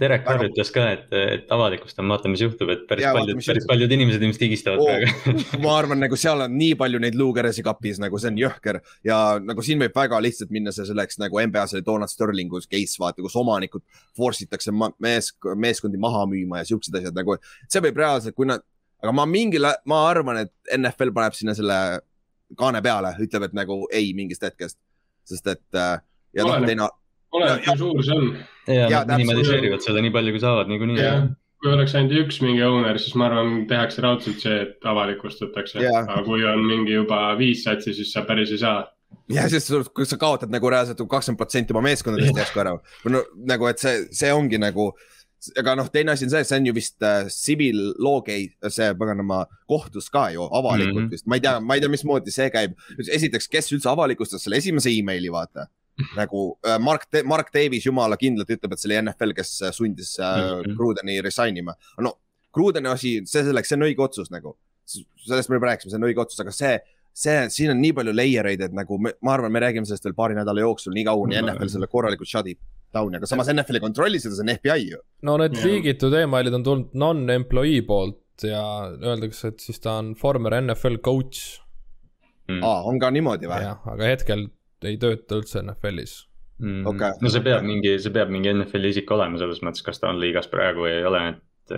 Derek 0.00 0.22
Carr 0.24 0.38
Väga- 0.40 0.48
ütles 0.50 0.70
ka, 0.72 0.84
et, 0.94 1.08
et 1.12 1.50
avalikustame, 1.52 2.08
vaata, 2.14 2.30
mis 2.32 2.40
juhtub, 2.40 2.70
et 2.72 2.84
päris 2.88 3.04
vaata, 3.04 3.18
paljud, 3.20 3.36
päris 3.36 3.48
juhtub. 3.50 3.68
paljud 3.72 3.94
inimesed 3.96 4.22
ilmselt 4.24 4.44
higistavad 4.46 4.80
Oo. 4.80 4.86
praegu. 4.88 5.34
ma 5.64 5.74
arvan, 5.76 6.00
nagu 6.00 6.16
seal 6.16 6.40
on 6.46 6.54
nii 6.56 6.74
palju 6.80 7.00
neid 7.04 7.18
luukeresi 7.20 7.64
kapis, 7.66 8.00
nagu 8.00 8.20
see 8.22 8.30
on 8.32 8.38
jõhker 8.40 8.78
ja 9.04 9.18
nagu 9.44 9.64
siin 9.66 9.82
võib 9.84 9.96
väga 10.00 10.20
lihtsalt 10.24 10.54
minna 10.54 10.72
see 10.72 10.86
selleks 10.88 11.20
nagu 11.20 11.40
NBA-s 11.42 11.76
oli 11.76 11.84
Donald 11.86 12.12
Sterlingu 12.12 12.62
case, 12.64 12.96
vaata, 13.02 13.20
kus 13.26 13.36
omanikud 13.36 13.84
force 14.16 14.46
itakse 14.46 14.72
mees, 14.76 15.32
meeskondi 15.66 16.00
maha 16.00 16.24
müüma 16.30 16.62
ja 16.62 16.70
siuksed 16.72 16.96
asjad 17.02 17.18
nagu, 17.20 17.36
see 17.68 17.84
võib 17.84 18.00
reaalselt, 18.00 18.34
kui 18.38 18.48
nad, 18.48 18.64
aga 19.02 19.12
ma 19.18 19.26
mingil, 19.28 19.66
ma 19.90 20.00
arvan, 20.08 20.40
et 20.46 20.72
NFL 20.78 21.12
paneb 21.16 21.36
sinna 21.36 21.52
selle 21.58 21.76
kaane 22.58 22.80
peale, 22.84 23.12
ütleb, 23.24 23.46
et 23.48 23.54
nagu 23.56 23.82
ei 23.92 24.12
mingist 24.16 24.42
hetkest, 24.44 24.78
sest 25.28 25.46
et 25.52 25.78
äh, 25.78 25.94
ja 26.36 26.44
noh, 26.48 26.58
teine, 26.64 26.88
oleneb, 27.32 27.60
Ja- 27.62 27.72
kui 27.72 27.78
suur 27.80 28.02
see 28.04 28.16
on. 28.16 28.32
Ja 28.66 28.88
Jaa, 28.90 29.04
nad 29.04 29.18
minimaliseerivad 29.18 29.84
seda 29.84 30.02
nii 30.04 30.12
palju, 30.14 30.34
kui 30.34 30.42
saavad 30.42 30.70
niikuinii. 30.70 31.06
kui 31.62 31.70
oleks 31.70 31.94
ainult 31.98 32.16
üks 32.24 32.40
mingi 32.42 32.62
owner, 32.66 32.98
siis 32.98 33.14
ma 33.18 33.28
arvan, 33.28 33.62
tehakse 33.70 34.02
raudselt 34.02 34.42
see, 34.42 34.56
et 34.64 34.88
avalikustatakse 34.92 35.84
aga 35.86 36.18
kui 36.26 36.42
on 36.48 36.64
mingi 36.66 36.96
juba 36.96 37.22
viis 37.38 37.62
satsi, 37.66 37.94
siis 37.94 38.10
sa 38.14 38.24
päris 38.26 38.50
ei 38.54 38.62
saa. 38.62 38.84
ja 39.30 39.48
sest 39.50 39.70
sul- 39.70 39.88
kui 39.94 40.06
sa 40.08 40.18
kaotad 40.18 40.50
nagu 40.50 40.70
reaalselt 40.70 41.02
kakskümmend 41.08 41.38
protsenti 41.38 41.74
oma 41.74 41.84
meeskondadest 41.88 42.38
järsku 42.38 42.62
ära. 42.64 42.76
no 43.04 43.24
nagu, 43.48 43.66
et 43.70 43.82
see, 43.82 44.06
see 44.10 44.32
ongi 44.34 44.58
nagu, 44.58 44.92
aga 45.58 45.76
noh, 45.78 45.90
teine 45.90 46.14
asi 46.14 46.26
on 46.26 46.34
see, 46.34 46.44
see 46.46 46.58
on 46.58 46.66
ju 46.66 46.74
vist 46.74 47.02
äh, 47.02 47.26
gate, 48.26 48.70
see 48.70 48.94
paganama 48.94 49.44
kohtus 49.66 50.10
ka 50.10 50.30
ju 50.30 50.42
avalikult 50.42 50.94
mm. 50.94 51.06
-hmm. 51.06 51.10
vist, 51.10 51.26
ma 51.26 51.38
ei 51.38 51.40
tea, 51.40 51.60
ma 51.60 51.74
ei 51.74 51.80
tea, 51.80 51.90
mismoodi 51.90 52.30
see 52.30 52.50
käib. 52.50 52.74
esiteks, 52.98 53.48
kes 53.48 53.72
üldse 53.72 53.88
avalikustas 53.88 54.42
selle 54.42 54.56
esimese 54.56 54.90
emaili, 54.90 55.30
vaata 55.30 55.68
nagu 56.20 56.58
äh, 56.66 56.78
Mark, 56.80 57.06
Mark 57.28 57.52
Davis 57.54 57.86
jumala 57.86 58.16
kindlalt 58.20 58.50
ütleb, 58.50 58.72
et 58.72 58.80
see 58.82 58.90
oli 58.90 59.00
NFL, 59.02 59.34
kes 59.36 59.52
äh, 59.62 59.72
sundis 59.76 60.16
äh, 60.18 60.26
mm. 60.26 60.62
-hmm. 60.62 60.76
Grudeni 60.78 61.20
resign 61.22 61.56
ima. 61.56 61.74
no 62.00 62.16
Grudeni 62.52 62.88
asi, 62.88 63.20
see 63.26 63.44
selleks, 63.44 63.68
see 63.68 63.76
on 63.78 63.86
õige 63.88 64.02
otsus 64.04 64.30
nagu, 64.32 64.56
sellest 64.84 65.48
me 65.48 65.56
juba 65.56 65.72
rääkisime, 65.72 65.90
see 65.90 66.00
on 66.00 66.08
õige 66.08 66.20
otsus, 66.24 66.40
aga 66.40 66.52
see 66.52 66.74
see, 67.12 67.48
siin 67.52 67.70
on 67.74 67.80
nii 67.80 67.92
palju 67.96 68.14
layer 68.16 68.46
eid, 68.52 68.62
et 68.68 68.72
nagu 68.76 68.96
me, 68.98 69.12
ma 69.24 69.34
arvan, 69.36 69.52
me 69.52 69.60
räägime 69.60 69.88
sellest 69.88 70.06
veel 70.08 70.14
paari 70.16 70.36
nädala 70.38 70.64
jooksul, 70.64 70.94
nii 70.96 71.04
kaua, 71.04 71.26
kuni 71.26 71.36
Mhm. 71.36 71.48
NFL 71.50 71.72
selle 71.74 71.88
korralikult 71.92 72.28
shut 72.28 72.48
ib 72.48 72.58
down'i, 72.92 73.16
aga 73.16 73.28
samas 73.28 73.48
NFL 73.52 73.78
ei 73.78 73.84
kontrolli 73.84 74.20
seda, 74.20 74.36
see 74.36 74.46
on 74.46 74.54
FBI 74.56 74.90
ju. 74.90 74.98
no 75.22 75.36
need 75.40 75.56
Jah. 75.56 75.64
liigitud 75.66 76.14
emailid 76.16 76.54
on 76.54 76.64
tulnud 76.64 76.94
non-employee 76.94 77.82
poolt 77.88 78.46
ja 78.48 78.62
öeldakse, 78.96 79.48
et 79.52 79.60
siis 79.60 79.80
ta 79.80 79.98
on 80.00 80.14
former 80.14 80.56
NFL 80.60 80.96
coach. 81.04 81.60
Mm. 82.48 82.62
aa, 82.64 82.82
on 82.88 82.98
ka 82.98 83.10
niimoodi 83.14 83.46
või? 83.46 83.68
aga 83.94 84.08
hetkel 84.08 84.48
ei 84.88 84.98
tööta 85.00 85.38
üldse 85.40 85.62
NFL-is. 85.62 86.14
Mm. 86.62 86.84
Okei. 86.86 87.16
no 87.22 87.30
see 87.32 87.42
peab 87.42 87.64
mingi, 87.66 87.96
see 88.02 88.12
peab 88.14 88.30
mingi 88.30 88.52
NFL-i 88.52 88.92
isik 88.94 89.10
olema 89.10 89.38
selles 89.40 89.62
mõttes, 89.66 89.82
kas 89.82 89.98
ta 89.98 90.10
on 90.12 90.20
liigas 90.22 90.46
praegu 90.52 90.84
või 90.84 90.92
ei 91.00 91.06
ole, 91.08 91.22
et 91.32 91.72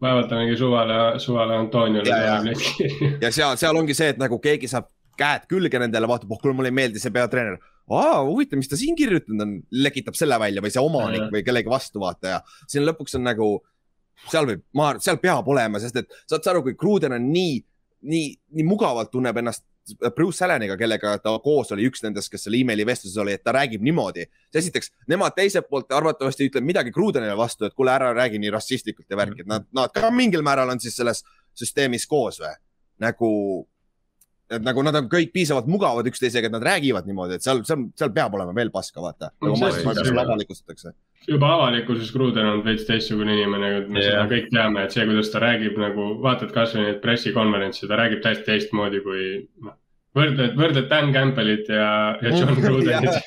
vaevalt 0.00 0.28
ta 0.30 0.38
mingi 0.40 0.56
suvale, 0.56 1.18
suvale 1.20 1.56
Antoniole 1.58 2.08
Ja, 2.08 2.38
ja. 2.38 2.56
ja 3.26 3.30
seal, 3.34 3.56
seal 3.60 3.76
ongi 3.76 3.96
see, 3.98 4.12
et 4.14 4.20
nagu 4.22 4.38
keegi 4.40 4.70
saab 4.72 4.88
käed 5.16 5.46
külge 5.50 5.80
nendele, 5.80 6.08
vaatab, 6.08 6.32
oh 6.32 6.40
kuule, 6.40 6.54
mulle 6.56 6.68
ei 6.72 6.76
meeldi 6.76 7.00
see 7.02 7.12
peatreener. 7.12 7.56
aa, 7.90 8.18
huvitav, 8.26 8.58
mis 8.60 8.68
ta 8.68 8.76
siin 8.76 8.96
kirjutanud 8.98 9.44
on, 9.44 9.54
lekitab 9.84 10.16
selle 10.18 10.38
välja 10.40 10.64
või 10.64 10.72
see 10.74 10.82
omanik 10.84 11.22
Ja. 11.26 11.30
või 11.32 11.44
kellegi 11.46 11.70
vastu 11.72 12.00
vaata 12.02 12.34
ja 12.36 12.40
siin 12.68 12.84
lõpuks 12.88 13.16
on 13.18 13.24
nagu, 13.26 13.50
seal 14.30 14.48
võib, 14.48 14.64
ma, 14.76 14.94
seal 15.02 15.20
peab 15.22 15.48
olema, 15.48 15.80
sest 15.82 15.96
et 16.02 16.12
saad 16.28 16.44
sa 16.44 16.52
aru, 16.54 16.64
kui 16.66 16.74
Kruden 16.78 17.16
on 17.16 17.28
nii, 17.32 17.60
nii, 18.12 18.28
nii 18.58 18.66
mugavalt 18.68 19.12
tunneb 19.12 19.36
ennast 19.40 19.64
Bruce 20.14 20.44
Alleniga, 20.44 20.76
kellega 20.76 21.12
ta 21.22 21.32
koos 21.42 21.70
oli 21.74 21.86
üks 21.86 22.02
nendest, 22.02 22.30
kes 22.32 22.46
seal 22.46 22.56
emaili 22.58 22.86
vestluses 22.86 23.18
oli, 23.22 23.36
et 23.36 23.44
ta 23.44 23.54
räägib 23.54 23.84
niimoodi. 23.86 24.26
esiteks, 24.54 24.90
nemad 25.08 25.36
teiselt 25.36 25.68
poolt 25.70 25.92
arvatavasti 25.92 26.48
ütleb 26.48 26.66
midagi 26.66 26.92
Krudenile 26.92 27.36
vastu, 27.38 27.68
et 27.68 27.74
kuule, 27.74 27.92
ära 27.94 28.12
räägi 28.16 28.40
nii 28.42 28.50
rassistlikult 28.50 29.10
ja 29.10 29.16
värki, 29.16 29.44
et 29.44 29.50
nad, 29.50 29.66
nad 29.72 29.94
ka 29.94 30.10
mingil 30.10 30.42
määral 30.42 30.74
on 30.74 30.80
siis 30.82 30.96
selles 30.96 31.22
süsteemis 31.54 32.06
koos 32.10 32.40
või? 32.42 32.54
nagu, 32.98 33.30
et 34.50 34.62
nagu 34.62 34.82
nad 34.86 34.94
on 34.98 35.08
kõik 35.10 35.32
piisavalt 35.34 35.68
mugavad 35.70 36.06
üksteisega, 36.06 36.48
et 36.48 36.54
nad 36.54 36.64
räägivad 36.64 37.08
niimoodi, 37.08 37.38
et 37.38 37.46
seal, 37.46 37.62
seal, 37.66 37.86
seal 37.98 38.12
peab 38.14 38.36
olema 38.38 38.54
veel 38.56 38.70
paska, 38.74 39.02
vaata. 39.02 39.32
Nagu 39.42 39.58
avalikustatakse. 40.22 40.92
juba 41.26 41.50
avalikkuses 41.56 42.12
Kruden 42.14 42.46
on 42.46 42.62
veits 42.66 42.86
teistsugune 42.86 43.34
inimene, 43.34 43.72
me 43.88 44.02
Jah. 44.02 44.12
seda 44.12 44.26
kõik 44.30 44.52
teame, 44.52 44.84
et 44.86 44.94
see, 44.94 45.06
kuidas 45.08 45.32
ta 45.32 45.42
räägib 45.42 45.80
nagu, 45.82 46.12
vaatad 46.22 46.54
kasvõi 46.54 46.84
neid 46.84 47.00
pressikonverentse, 47.02 47.88
ta 47.90 47.98
räägib 47.98 48.22
täiesti 48.24 48.46
teistmoodi 48.46 49.02
kui 49.02 49.24
noh. 49.66 49.74
võrdled, 50.16 50.54
võrdled 50.58 50.90
Dan 50.92 51.10
Campbellit 51.16 51.72
ja, 51.72 51.88
ja 52.22 52.34
John 52.36 52.60
Crudenit, 52.62 53.18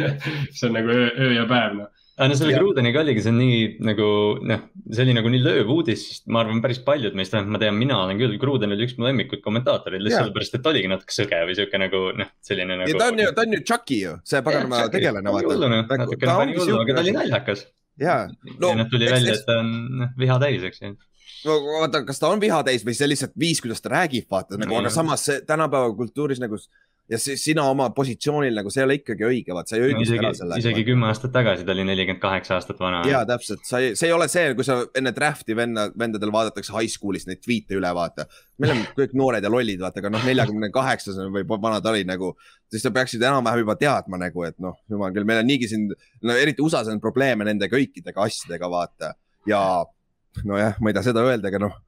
see 0.56 0.70
on 0.70 0.78
nagu 0.78 0.96
öö, 0.96 1.10
öö 1.12 1.34
ja 1.36 1.48
päev 1.50 1.76
noh. 1.82 1.92
Aga 2.18 2.28
no 2.28 2.34
selle 2.36 2.52
Ja. 2.52 2.58
Grudeniga 2.60 3.00
oligi, 3.00 3.22
see 3.24 3.30
on 3.32 3.38
nii 3.40 3.60
nagu 3.88 4.06
noh, 4.44 4.60
see 4.92 5.02
oli 5.06 5.14
nagu 5.16 5.30
nii 5.32 5.40
lööv 5.42 5.70
uudis, 5.72 6.02
sest 6.10 6.26
ma 6.28 6.42
arvan, 6.42 6.60
päris 6.64 6.78
paljud 6.84 7.14
meist, 7.18 7.32
vähemalt 7.32 7.54
ma 7.56 7.60
tean, 7.62 7.78
mina 7.80 7.96
olen 8.04 8.18
küll, 8.20 8.34
Gruden 8.42 8.74
oli 8.76 8.84
üks 8.86 8.98
mu 9.00 9.06
lemmikuid 9.08 9.40
kommentaatoreid, 9.44 10.02
lihtsalt 10.04 10.28
sellepärast, 10.28 10.58
et 10.58 10.66
oligi 10.72 10.90
natuke 10.92 11.16
sõge 11.16 11.38
või 11.48 11.56
siuke 11.58 11.80
nagu 11.80 12.02
noh, 12.20 12.32
selline 12.44 12.76
nagu. 12.82 12.98
ta 13.00 13.08
on 13.12 13.22
ju, 13.24 13.30
ta 13.36 13.46
on 13.46 13.56
ju 13.56 13.62
Chucky 13.64 14.00
ju, 14.04 14.16
see 14.28 14.42
paganama 14.44 14.82
tegelane, 14.92 15.32
natukene 15.32 16.36
pani 16.42 16.58
hullu, 16.58 16.80
aga 16.84 16.98
ta 16.98 17.06
oli 17.06 17.16
naljakas. 17.16 17.64
ja, 18.00 18.18
no, 18.58 18.68
ja 18.74 18.82
noh, 18.82 18.90
tuli 18.92 19.08
eks- 19.08 19.16
välja, 19.16 19.38
et 19.40 19.46
ta 19.48 19.58
on 19.62 19.72
noh, 20.02 20.12
viha 20.20 20.38
täis, 20.44 20.62
eks 20.68 20.80
ju. 20.84 20.92
no 21.48 21.56
vaata, 21.80 22.04
kas 22.06 22.20
ta 22.22 22.28
on 22.30 22.40
viha 22.42 22.60
täis 22.66 22.84
või 22.86 22.94
see 22.94 23.08
lihtsalt 23.10 23.32
viis, 23.38 23.60
kuidas 23.64 23.80
ta 23.82 23.90
räägib, 23.96 24.28
vaata 24.30 24.58
nagu, 24.60 24.76
aga 24.78 24.88
Mm. 24.88 24.94
samas 24.94 25.24
see 25.26 25.40
tänapäeva 25.48 25.90
kultuuris 25.96 26.38
nagu 26.44 26.58
ja 27.10 27.18
sina 27.18 27.64
oma 27.70 27.88
positsioonil 27.94 28.54
nagu 28.56 28.70
see 28.72 28.82
ei 28.82 28.86
ole 28.86 28.96
ikkagi 29.00 29.26
õige, 29.26 29.54
vaat 29.56 29.70
sa 29.70 29.76
ei 29.76 29.88
õigusta 29.88 30.04
isegi 30.06 30.22
ära, 30.22 30.36
selle. 30.38 30.58
isegi 30.62 30.84
kümme 30.86 31.08
aastat 31.10 31.32
tagasi 31.34 31.66
ta 31.66 31.74
oli 31.74 31.84
nelikümmend 31.88 32.22
kaheksa 32.22 32.56
aastat 32.56 32.80
vana. 32.80 33.02
ja 33.08 33.22
täpselt, 33.28 33.64
sa 33.68 33.80
ei, 33.82 33.96
see 33.98 34.08
ei 34.08 34.14
ole 34.16 34.28
see, 34.32 34.52
kui 34.58 34.66
sa 34.66 34.78
enne 34.98 35.12
draft'i 35.16 35.56
venna, 35.58 35.88
vendadel 35.98 36.32
vaadatakse 36.34 36.74
high 36.76 36.90
school'is 36.92 37.26
neid 37.28 37.42
tweet'e 37.42 37.76
üle, 37.78 37.92
vaata. 37.98 38.26
me 38.62 38.70
oleme 38.70 38.86
kõik 38.96 39.16
noored 39.18 39.44
ja 39.44 39.52
lollid, 39.52 39.82
vaata, 39.82 40.02
aga 40.02 40.12
noh, 40.14 40.26
neljakümne 40.30 40.70
kaheksasena 40.74 41.28
või 41.34 41.46
vana 41.52 41.82
ta 41.82 41.92
oli 41.92 42.06
nagu, 42.08 42.32
siis 42.72 42.86
sa 42.86 42.94
peaksid 42.94 43.22
enam-vähem 43.22 43.64
juba 43.64 43.76
teadma 43.80 44.20
nagu, 44.22 44.46
et 44.48 44.58
noh, 44.62 44.78
jumal 44.92 45.14
küll, 45.16 45.28
meil 45.28 45.42
on 45.42 45.50
niigi 45.50 45.70
siin, 45.72 45.90
no 46.22 46.38
eriti 46.38 46.64
USA-s 46.64 46.92
on 46.92 47.02
probleeme 47.02 47.48
nende 47.48 47.68
kõikidega 47.72 48.28
asjadega, 48.28 48.70
vaata. 48.72 49.16
ja 49.50 49.62
nojah, 50.46 50.78
ma 50.80 50.92
ei 50.92 50.96
taha 50.96 51.10
seda 51.10 51.26
öelda, 51.26 51.50
aga 51.50 51.66
noh, 51.66 51.80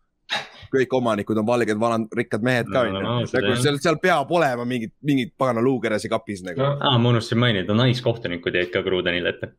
kõik 0.74 0.94
omanikud 0.98 1.38
on 1.38 1.46
valged, 1.46 1.78
vanad 1.80 2.14
rikkad 2.18 2.44
mehed 2.46 2.70
ka 2.70 2.82
No, 2.82 2.84
onju 2.88 3.02
no, 3.04 3.14
nagu 3.22 3.56
seal, 3.62 3.78
seal 3.82 3.98
peab 4.02 4.30
olema 4.34 4.66
mingid, 4.68 4.94
mingid 5.06 5.34
pagana 5.38 5.62
luukeresi 5.64 6.10
kapis 6.10 6.42
nagu. 6.46 6.60
No. 6.60 6.74
Aa, 6.80 6.98
ma 6.98 7.12
unustasin 7.14 7.40
mainida, 7.42 7.76
naiskohtunikud 7.78 8.58
jäid 8.58 8.72
ka 8.74 8.82
Grudenile 8.86 9.34
ette. 9.34 9.52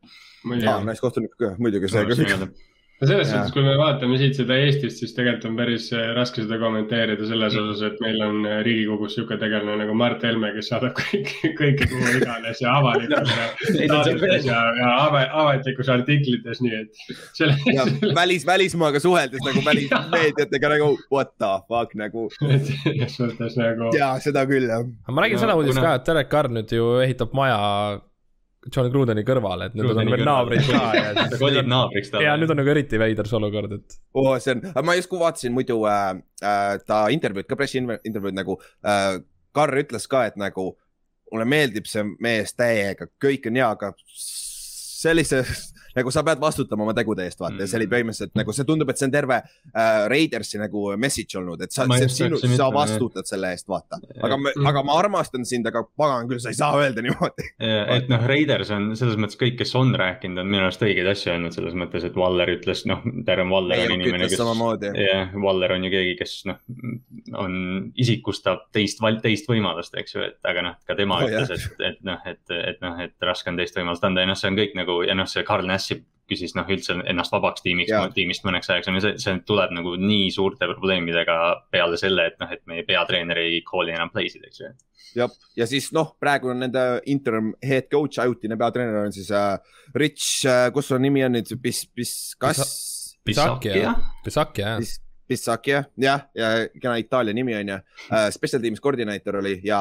muidugi. 0.44 0.70
Ah, 0.70 0.82
naiskohtunik 0.84 1.36
ka, 1.38 1.54
muidugi 1.58 1.90
see 1.92 2.04
ka. 2.04 2.50
No 3.00 3.06
selles 3.10 3.28
suhtes, 3.28 3.50
kui 3.52 3.62
me 3.66 3.74
vaatame 3.76 4.16
siit 4.20 4.38
seda 4.38 4.56
Eestist, 4.56 5.02
siis 5.02 5.12
tegelikult 5.16 5.44
on 5.50 5.56
päris 5.58 5.90
äh, 5.92 6.06
raske 6.16 6.40
seda 6.44 6.56
kommenteerida 6.62 7.26
selles 7.28 7.52
Mm. 7.56 7.66
osas, 7.70 7.82
et 7.90 7.98
meil 8.00 8.22
on 8.24 8.38
äh, 8.48 8.62
Riigikogus 8.64 9.12
niisugune 9.16 9.38
tegelane 9.42 9.74
nagu 9.82 9.94
Mart 10.00 10.22
Helme, 10.24 10.50
kes 10.56 10.70
saadab 10.72 10.94
kõiki, 10.96 11.50
kõike 11.60 11.88
kuhu 11.90 12.14
iganes 12.20 12.62
ja 12.64 12.72
ja 12.72 13.20
saadikutes 13.92 14.20
veel. 14.22 14.48
ja, 14.48 14.60
ja 14.80 14.90
ava- 15.04 15.26
avalikus 15.42 15.88
artiklites, 15.92 16.62
nii 16.64 16.74
et 16.80 17.04
selle, 17.38 17.56
ja 17.74 17.84
välis, 18.16 18.46
välismaaga 18.48 19.00
suheldes 19.04 19.44
nagu 19.44 19.64
välismeediatega 19.66 20.72
nagu 20.76 20.90
what 21.12 21.34
the 21.38 21.52
fuck 21.68 21.92
nagu 22.00 22.28
selles 22.40 23.18
mõttes 23.20 23.56
nagu 23.60 23.92
ja 23.96 24.14
seda 24.24 24.46
küll 24.48 24.68
jah. 24.72 24.84
ma 25.12 25.22
räägin 25.26 25.36
No, 25.36 25.44
seda 25.44 25.56
uudist 25.60 25.76
kuna- 25.76 25.88
ka, 25.90 25.94
et 26.00 26.06
Derek 26.08 26.28
Carr 26.32 26.48
nüüd 26.48 26.72
ju 26.72 26.86
ehitab 27.04 27.34
maja 27.36 27.60
John 28.74 28.90
Crudeni 28.90 29.22
kõrvale, 29.26 29.68
et 29.68 29.76
nüüd 29.78 29.90
on 29.90 29.98
veel 30.00 30.10
kõrvale. 30.10 30.26
naabrid 30.26 30.66
ka 30.68 30.80
ja 30.98 31.12
ta 31.16 31.40
kolib 31.40 31.70
naabriks 31.70 32.10
talle. 32.12 32.26
ja 32.26 32.34
nüüd 32.40 32.52
on 32.52 32.60
nagu 32.60 32.72
eriti 32.72 33.00
veider 33.00 33.28
see 33.28 33.38
olukord, 33.38 33.76
et 33.78 33.98
oh,. 34.16 34.32
see 34.42 34.56
on, 34.56 34.64
ma 34.86 34.96
just 34.98 35.12
vaatasin 35.12 35.54
muidu 35.56 35.78
äh, 35.90 36.08
äh, 36.42 36.72
ta 36.86 37.06
intervjuud 37.14 37.48
ka, 37.48 37.58
pressiintervjuud 37.62 38.42
nagu 38.42 38.60
äh,. 38.84 39.16
Karr 39.56 39.72
ütles 39.80 40.04
ka, 40.12 40.26
et 40.28 40.34
nagu 40.36 40.74
mulle 41.32 41.46
meeldib 41.48 41.86
see 41.88 42.02
mees 42.20 42.52
täiega, 42.52 43.06
kõik 43.22 43.46
on 43.48 43.56
hea, 43.56 43.70
aga 43.72 43.88
sellise 44.12 45.38
nagu 45.96 46.10
sa 46.12 46.22
pead 46.26 46.40
vastutama 46.42 46.84
oma 46.86 46.94
tegude 46.96 47.24
eest, 47.26 47.40
vaata 47.40 47.60
ja 47.62 47.66
see 47.66 47.78
oli 47.80 47.86
Mm. 47.86 47.92
põhimõtteliselt 47.96 48.34
nagu 48.36 48.52
see 48.52 48.64
tundub, 48.68 48.90
et 48.90 48.98
see 49.00 49.06
on 49.08 49.12
terve 49.14 49.36
äh, 49.40 50.06
Raidersi 50.12 50.58
nagu 50.60 50.96
message 51.00 51.38
olnud, 51.38 51.62
et 51.62 51.72
sa, 51.72 51.86
sinu, 52.12 52.36
sa 52.56 52.68
vastutad 52.74 53.26
selle 53.28 53.50
eest, 53.54 53.66
vaata. 53.68 53.98
aga, 54.22 54.36
Mm. 54.36 54.66
aga 54.68 54.82
ma 54.84 54.98
armastan 55.00 55.44
sind, 55.48 55.66
aga 55.66 55.82
pagan 55.96 56.28
küll, 56.28 56.38
sa 56.42 56.50
ei 56.52 56.58
saa 56.58 56.72
öelda 56.76 57.02
niimoodi. 57.02 57.46
et 57.96 58.08
noh, 58.12 58.26
Raiders 58.28 58.70
on 58.70 58.90
selles 58.96 59.16
mõttes 59.16 59.38
kõik, 59.40 59.56
kes 59.58 59.74
on 59.74 59.94
rääkinud, 59.94 60.38
on 60.40 60.46
minu 60.50 60.62
arust 60.66 60.82
õigeid 60.82 61.08
asju 61.10 61.32
öelnud 61.32 61.52
selles 61.56 61.74
mõttes, 61.74 62.04
et 62.04 62.16
Waller 62.16 62.48
ütles, 62.56 62.84
noh, 62.86 63.00
Darren 63.26 63.48
Waller 63.50 63.78
on 63.86 63.92
inimene, 63.96 64.24
kes. 64.28 64.36
jah, 65.00 65.32
Waller 65.42 65.72
on 65.72 65.84
ju 65.84 65.90
keegi, 65.90 66.16
kes 66.18 66.34
noh, 66.50 66.58
on, 67.34 67.56
isikustab 67.96 68.66
teist, 68.76 69.00
teist 69.22 69.48
võimalust, 69.50 69.94
eks 69.98 70.14
ju, 70.14 70.22
et 70.26 70.38
aga 70.44 70.62
noh, 70.62 70.76
ka 70.86 70.94
tema 70.98 71.16
Oh, 71.16 71.24
ütles, 71.24 71.48
et, 71.64 71.80
et 71.80 72.00
noh, 72.04 72.18
et, 72.28 72.42
et 72.52 72.80
noh, 72.84 72.98
et 73.00 73.14
raske 73.24 73.48
on 73.48 73.56
teist 73.56 73.74
võimalust 73.78 74.04
anda 74.04 74.20
ja 74.20 74.26
noh, 74.28 74.36
see 74.36 74.50
on 74.50 74.58
kõik 74.58 74.74
nagu 74.76 74.98
ja 75.06 75.14
noh, 75.16 75.24
see 75.30 75.42
Carl 75.48 75.64
Nassi 75.86 76.02
küsis 76.26 76.56
noh, 76.58 76.66
üldse 76.72 76.96
ennast 77.06 77.30
vabaks 77.30 77.62
tiimiks 77.62 77.92
tiimist 78.16 78.42
mõneks 78.46 78.70
ajaks 78.72 78.90
on 78.90 78.98
ju, 78.98 79.02
see, 79.04 79.20
see 79.22 79.36
tuleb 79.46 79.70
nagu 79.76 79.94
nii 80.00 80.26
suurte 80.34 80.66
probleemidega 80.72 81.36
peale 81.70 81.98
selle, 82.00 82.26
et 82.32 82.40
noh, 82.42 82.50
et 82.50 82.64
meie 82.66 82.82
peatreener 82.88 83.38
ei 83.44 83.60
call'i 83.66 83.94
enam 83.94 84.10
play'sid, 84.10 84.42
eks 84.48 84.62
ju. 84.64 84.72
jah, 85.20 85.36
ja 85.58 85.68
siis 85.70 85.92
noh, 85.94 86.16
praegu 86.22 86.50
on 86.50 86.64
nende 86.64 86.84
interim 87.12 87.52
head 87.62 87.86
coach, 87.92 88.18
ajutine 88.22 88.58
peatreener 88.58 89.04
on 89.04 89.14
siis 89.14 89.30
äh, 89.30 89.54
Rich 89.94 90.48
äh,, 90.50 90.66
kus 90.74 90.90
su 90.90 90.98
nimi 90.98 91.22
on 91.28 91.36
nüüd, 91.38 91.54
Bis, 91.62 91.84
Bis, 91.94 92.16
kas? 92.40 92.64
Pisaki 93.26 93.76
jah, 93.78 94.02
Pisaki 94.26 94.66
jah. 94.66 94.82
Bis, 94.82 94.98
Bissaki 95.30 95.76
jah, 95.76 95.88
jah, 96.02 96.26
ja 96.34 96.52
kena 96.74 96.98
Itaalia 97.02 97.38
nimi 97.38 97.54
on 97.54 97.74
ju 97.76 97.78
uh,. 97.78 98.28
Special 98.34 98.66
teams 98.66 98.82
koordinaator 98.82 99.40
oli 99.44 99.60
ja 99.66 99.80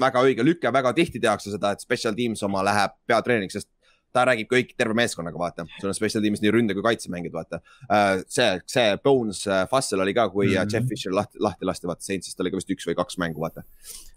väga 0.00 0.24
õige 0.24 0.44
lüke, 0.44 0.72
väga 0.72 0.92
tihti 0.96 1.20
tehakse 1.20 1.52
seda, 1.52 1.72
et 1.72 1.84
special 1.84 2.16
teams 2.16 2.42
oma 2.44 2.64
läheb 2.64 2.96
peatreeneriks, 3.08 3.60
sest 3.60 3.70
ta 4.16 4.24
räägib 4.30 4.48
kõik 4.52 4.72
terve 4.80 4.96
meeskonnaga, 4.96 5.38
vaata, 5.40 5.66
sul 5.80 5.92
on 5.92 5.98
special 5.98 6.24
tiimis 6.24 6.40
nii 6.44 6.54
ründe 6.56 6.76
kui 6.78 6.84
kaitsemängijad, 6.86 7.36
vaata 7.36 7.60
uh,. 7.60 8.24
see, 8.32 8.48
see 8.70 8.96
Bones 9.04 9.44
uh, 9.50 9.62
Fussel 9.70 10.02
oli 10.06 10.16
ka, 10.16 10.28
kui 10.32 10.46
mm 10.48 10.56
Mhm. 10.56 10.62
-hmm. 10.64 10.72
Jeff 10.72 10.88
Fisher 10.88 11.12
lahti, 11.12 11.38
lahti 11.42 11.68
lasti, 11.68 11.86
vaata, 11.90 12.04
Saintsist 12.06 12.40
oli 12.40 12.50
ka 12.54 12.60
vist 12.62 12.70
üks 12.72 12.88
või 12.88 12.96
kaks 12.98 13.18
mängu, 13.22 13.40
vaata. 13.44 13.62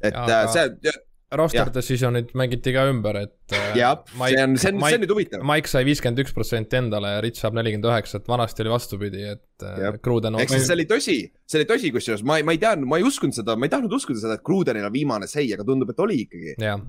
et 0.01 0.15
uh, 0.15 0.51
see, 0.53 0.93
roster 1.37 1.69
decision'id 1.73 2.31
mängiti 2.37 2.71
ka 2.73 2.87
ümber, 2.89 3.19
et 3.21 3.53
äh, 3.53 3.75
jah, 3.77 3.99
see 4.09 4.39
on, 4.41 4.55
see 4.57 4.71
on, 4.71 4.79
see 4.81 4.97
on 4.97 5.03
nüüd 5.03 5.13
huvitav. 5.13 5.43
Mike 5.45 5.69
sai 5.69 5.83
viiskümmend 5.85 6.23
üks 6.23 6.33
protsenti 6.33 6.79
endale 6.79 7.11
ja 7.15 7.21
Rich 7.25 7.43
saab 7.43 7.57
nelikümmend 7.57 7.85
üheksa, 7.91 8.21
et 8.21 8.29
vanasti 8.31 8.65
oli 8.65 8.73
vastupidi, 8.73 9.25
et 9.35 9.65
äh. 9.65 9.99
Kruden 10.01 10.39
ehk 10.41 10.49
siis 10.55 10.65
see 10.69 10.77
oli 10.79 10.87
tõsi, 10.89 11.17
see 11.45 11.61
oli 11.61 11.67
tõsi, 11.69 11.91
kusjuures 11.93 12.23
ma 12.25 12.39
ma 12.45 12.55
ei 12.55 12.61
teadnud, 12.61 12.89
ma 12.89 12.97
ei 13.01 13.05
uskunud 13.05 13.37
seda, 13.37 13.57
ma 13.59 13.69
ei 13.69 13.73
tahtnud 13.75 13.93
uskuda 13.99 14.23
seda, 14.23 14.39
et 14.39 14.45
Krudenil 14.45 14.89
on 14.89 14.95
viimane 14.95 15.29
sei, 15.29 15.51
aga 15.53 15.67
tundub, 15.67 15.93
et 15.93 16.01
oli 16.07 16.23
ikkagi. 16.25 16.55
jah, 16.57 16.81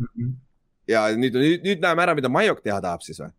ja 0.90 1.07
nüüd, 1.16 1.37
nüüd, 1.38 1.64
nüüd 1.66 1.85
näeme 1.87 2.05
ära, 2.07 2.16
mida 2.18 2.31
Majok 2.33 2.61
teha 2.66 2.81
tahab 2.85 3.05
siis 3.07 3.20
või? 3.22 3.31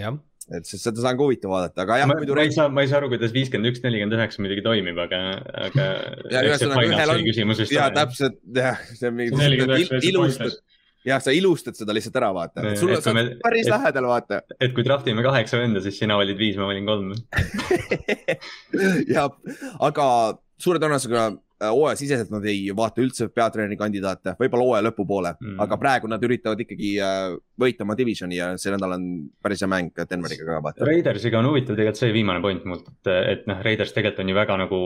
jah, 0.00 0.16
et 0.58 0.68
siis 0.68 0.82
seda 0.84 1.00
saan 1.04 1.16
ka 1.18 1.24
huvitav 1.24 1.52
vaadata, 1.54 1.84
aga 1.86 1.98
jah, 2.02 2.10
ma, 2.10 2.18
muidu 2.20 2.36
ma 2.36 2.44
ei 2.44 2.52
saa, 2.54 2.68
ma 2.68 2.84
ei 2.84 2.90
saa 2.92 3.00
aru, 3.00 3.08
kuidas 3.14 3.32
viiskümmend 3.34 3.70
üks, 3.72 3.82
nelikümmend 3.84 4.18
üheksa 4.18 4.44
muidugi 4.44 4.64
toimib, 4.66 5.00
aga, 5.06 5.20
aga. 5.68 5.88
Ja 6.34 6.44
ühesõnaga, 6.50 6.86
ühel 6.90 7.14
on- 7.14 7.66
ja 7.72 7.88
täpselt, 7.94 8.40
jah, 8.60 8.80
see 8.92 9.10
on 9.10 9.20
mingi 9.22 9.88
ilustad 10.10 10.58
jah, 11.04 11.20
sa 11.20 11.32
ilustad 11.36 11.76
seda 11.76 11.94
lihtsalt 11.96 12.16
ära, 12.20 12.30
vaata 12.36 12.64
sul 12.80 12.92
et 12.92 12.98
on, 12.98 13.02
sa 13.04 13.12
oled 13.12 13.34
me- 13.34 13.40
päris 13.44 13.66
et- 13.68 13.72
lähedal, 13.74 14.06
vaata. 14.08 14.40
et 14.58 14.72
kui 14.76 14.84
draft 14.86 15.08
ime 15.12 15.24
kaheksa 15.26 15.60
venda, 15.60 15.82
siis 15.84 15.98
sina 16.00 16.16
valid 16.20 16.38
viis, 16.40 16.56
ma 16.60 16.68
valin 16.70 16.88
kolm. 16.88 17.12
jah, 19.14 19.28
aga 19.84 20.06
suure 20.60 20.80
tõenäosusega 20.82 21.26
hooajasiseselt 21.72 22.30
nad 22.34 22.44
ei 22.50 22.68
vaata 22.76 23.02
üldse 23.04 23.28
peatreeneri 23.32 23.78
kandidaate, 23.80 24.36
võib-olla 24.40 24.68
hooaja 24.68 24.86
lõpupoole 24.88 25.34
mm. 25.40 25.60
Aga 25.64 25.78
praegu 25.80 26.10
nad 26.10 26.22
üritavad 26.26 26.60
ikkagi 26.60 26.94
äh, 27.02 27.34
võita 27.60 27.84
oma 27.86 27.96
divisioni 27.98 28.38
ja 28.38 28.52
see 28.60 28.72
nädal 28.74 28.96
on 28.96 29.04
päris 29.42 29.62
hea 29.64 29.70
mäng 29.70 30.04
Denveriga 30.10 30.46
ka 30.48 30.60
vaata. 30.64 30.86
Raidersiga 30.88 31.40
on 31.40 31.50
huvitav 31.50 31.76
tegelikult 31.78 32.00
see 32.02 32.14
viimane 32.14 32.42
point 32.44 32.64
mult, 32.68 32.88
et, 32.90 33.12
et 33.34 33.46
noh, 33.50 33.60
Raiders 33.64 33.94
tegelikult 33.96 34.24
on 34.24 34.32
ju 34.32 34.38
väga 34.38 34.58
nagu 34.64 34.80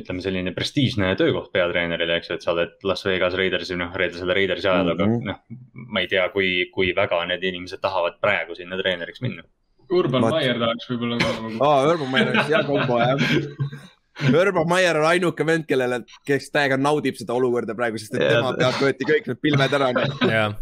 ütleme, 0.00 0.22
selline 0.22 0.54
prestiižne 0.56 1.12
töökoht 1.18 1.52
peatreenerile, 1.54 2.20
eks 2.20 2.30
ju, 2.30 2.38
et 2.38 2.46
sa 2.46 2.52
oled 2.54 2.76
Las 2.86 3.04
Vegas 3.06 3.34
Raidersi, 3.38 3.78
noh, 3.78 3.94
selle 4.16 4.36
Raidersi 4.36 4.68
ajalooga 4.70 5.06
mm, 5.06 5.16
Mhm. 5.16 5.22
-hmm. 5.22 5.26
noh, 5.26 5.86
ma 5.92 6.00
ei 6.00 6.08
tea, 6.08 6.28
kui, 6.34 6.70
kui 6.74 6.92
väga 6.96 7.24
need 7.26 7.42
inimesed 7.44 7.80
tahavad 7.80 8.18
praegu 8.20 8.54
sinna 8.54 8.76
treeneriks 8.76 9.22
minna. 9.22 9.42
Urban 9.90 10.24
Meyer 10.30 10.58
tahaks 10.58 10.88
võib-olla 10.90 11.18
ka 11.20 11.28
nagu 11.36 11.62
aa, 11.62 11.92
Urban 11.92 12.10
Meyer 12.10 12.32
on 12.32 12.40
hea 12.48 12.62
kombo 12.66 12.98
jah. 12.98 13.16
Urban 14.24 14.68
Meyer 14.68 14.96
on 14.96 15.06
ainuke 15.10 15.44
vend, 15.46 15.66
kellele, 15.68 16.00
kes 16.26 16.48
täiega 16.54 16.78
naudib 16.80 17.18
seda 17.18 17.34
olukorda 17.36 17.74
praegu, 17.76 18.00
sest 18.00 18.14
et 18.16 18.24
Jaa. 18.24 18.38
tema 18.38 18.52
pealt 18.56 18.78
võeti 18.80 19.08
kõik 19.08 19.28
need 19.30 19.40
pilved 19.44 19.76
ära. 19.78 19.90
jah, 20.30 20.54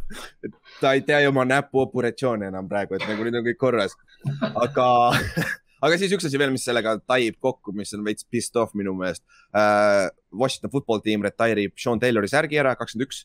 ta 0.81 0.95
ei 0.97 1.05
tea 1.07 1.21
ju 1.23 1.31
oma 1.31 1.45
näpuoperatsiooni 1.49 2.49
enam 2.51 2.69
praegu, 2.71 2.99
et 2.99 3.07
nagu 3.09 3.27
nüüd 3.27 3.39
on 3.39 3.47
kõik 3.47 3.61
korras. 3.61 3.95
aga, 4.51 4.89
aga 5.87 6.01
siis 6.01 6.17
üks 6.17 6.27
asi 6.27 6.41
veel, 6.41 6.51
mis 6.55 6.67
sellega 6.67 6.97
taib 7.07 7.39
kokku, 7.43 7.77
mis 7.79 7.95
on 7.95 8.05
veits 8.07 8.27
pissed 8.27 8.59
off 8.61 8.75
minu 8.75 8.97
meelest 8.99 9.25
uh,. 9.55 10.11
Washington 10.35 10.73
football 10.73 10.99
team 10.99 11.23
retire'ib 11.23 11.79
Sean 11.79 12.01
Taylori 12.03 12.27
särgi 12.27 12.59
ära, 12.59 12.75
kakskümmend 12.75 13.07
üks, 13.07 13.21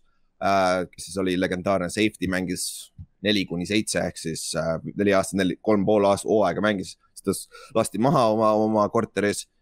kes 0.93 1.07
siis 1.07 1.17
oli 1.17 1.33
legendaarne 1.41 1.89
safety, 1.89 2.29
mängis 2.29 2.91
neli 3.25 3.47
kuni 3.49 3.65
seitse 3.67 4.03
ehk 4.05 4.19
siis 4.19 4.51
uh, 4.55 4.77
neli 4.95 5.15
aastat, 5.17 5.39
neli, 5.41 5.57
kolm 5.65 5.81
pool 5.87 6.05
aastat 6.07 6.29
hooaega 6.29 6.61
mängis, 6.63 6.93
siis 7.17 7.25
ta 7.25 7.81
lasti 7.81 7.99
maha 7.99 8.27
oma, 8.35 8.53
oma 8.61 8.85
korteris 8.93 9.47
uh,. 9.47 9.58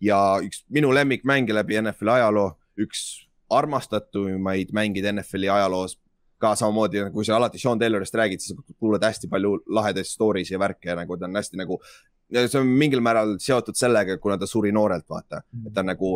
Ja 0.00 0.18
üks 0.42 0.64
minu 0.74 0.90
lemmikmänge 0.94 1.54
läbi 1.54 1.78
NFL-i 1.80 2.16
ajaloo, 2.18 2.50
üks 2.80 3.04
armastatumaid 3.50 4.72
mängeid 4.76 5.06
NFL-i 5.12 5.48
ajaloos 5.48 5.96
ka 6.38 6.52
samamoodi, 6.58 7.02
kui 7.12 7.26
sa 7.26 7.36
alati 7.36 7.58
Sean 7.58 7.78
Taylorist 7.78 8.14
räägid, 8.14 8.42
siis 8.42 8.58
kuuled 8.78 9.02
hästi 9.02 9.30
palju 9.30 9.56
lahedaid 9.74 10.06
story 10.06 10.44
si 10.46 10.54
ja 10.54 10.60
värke 10.62 10.92
ja 10.92 10.96
nagu 10.98 11.16
ta 11.16 11.26
on 11.26 11.36
hästi 11.36 11.58
nagu. 11.58 11.80
see 12.28 12.60
on 12.60 12.66
mingil 12.66 13.00
määral 13.00 13.38
seotud 13.40 13.74
sellega, 13.74 14.18
kuna 14.18 14.36
ta 14.38 14.46
suri 14.46 14.72
noorelt, 14.72 15.06
vaata, 15.08 15.40
et 15.66 15.72
ta 15.74 15.80
on 15.80 15.86
nagu 15.88 16.10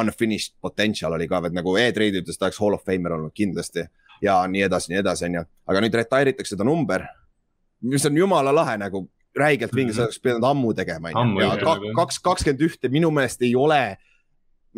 unfinished 0.00 0.54
potential 0.60 1.12
oli 1.12 1.28
ka, 1.28 1.42
et 1.46 1.52
nagu 1.52 1.74
Reid 1.76 2.14
ütles, 2.22 2.38
ta 2.38 2.46
oleks 2.46 2.58
hall 2.58 2.74
of 2.74 2.84
famer 2.84 3.12
olnud 3.12 3.32
kindlasti 3.34 3.84
ja 4.22 4.40
nii 4.48 4.62
edasi, 4.62 4.92
nii 4.92 5.00
edasi, 5.02 5.26
onju. 5.28 5.44
aga 5.66 5.82
nüüd 5.84 5.94
retire 5.94 6.32
itakse 6.34 6.56
ta 6.56 6.64
number, 6.64 7.04
mis 7.82 8.06
on 8.06 8.16
jumala 8.16 8.54
lahe 8.54 8.78
nagu, 8.80 9.04
räigelt 9.40 9.74
vinge, 9.76 9.94
seda 9.94 10.08
oleks 10.08 10.20
pidanud 10.22 10.44
ammu 10.48 10.74
tegema, 10.76 11.12
onju. 11.14 11.40
ja 11.42 11.54
kaks, 11.96 12.20
kakskümmend 12.24 12.62
ühte 12.68 12.90
minu 12.92 13.10
meelest 13.14 13.42
ei 13.46 13.54
ole 13.56 13.80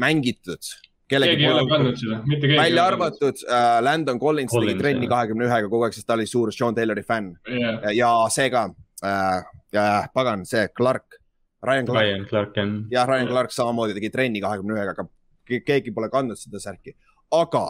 mängitud. 0.00 0.70
keegi 1.10 1.42
ei 1.44 1.50
ole 1.50 1.64
pannud 1.68 1.96
seda, 1.98 2.20
mitte 2.26 2.46
keegi. 2.46 2.58
välja. 2.60 2.84
arvatud 2.86 3.40
äh, 3.48 3.78
Landon 3.82 4.20
Collins, 4.22 4.50
Collins 4.52 4.72
tegi 4.72 4.82
trenni 4.82 5.06
jah. 5.08 5.14
kahekümne 5.16 5.48
ühega 5.48 5.70
kogu 5.70 5.86
aeg, 5.88 5.96
sest 5.96 6.06
ta 6.06 6.14
oli 6.18 6.26
suur 6.30 6.52
Sean 6.54 6.74
Taylori 6.76 7.02
fänn 7.06 7.32
jah, 7.50 7.88
ja 7.96 8.10
see 8.30 8.50
ka 8.52 8.68
äh,, 9.02 9.40
ja 9.74 9.86
pagan, 10.14 10.44
see 10.46 10.68
Clark, 10.76 11.18
Ryan 11.66 11.86
Clark, 11.86 12.04
Ryan 12.06 12.26
Clark 12.30 12.60
on. 12.62 12.76
jah, 12.94 13.08
Ryan 13.10 13.28
Clark 13.30 13.52
samamoodi 13.54 13.96
tegi 13.98 14.10
trenni 14.14 14.42
kahekümne 14.44 14.78
ühega, 14.78 14.94
aga 14.94 15.08
ke- 15.48 15.64
keegi 15.66 15.94
pole 15.94 16.10
kandnud 16.12 16.38
seda 16.38 16.62
särki, 16.62 16.94
aga 17.34 17.66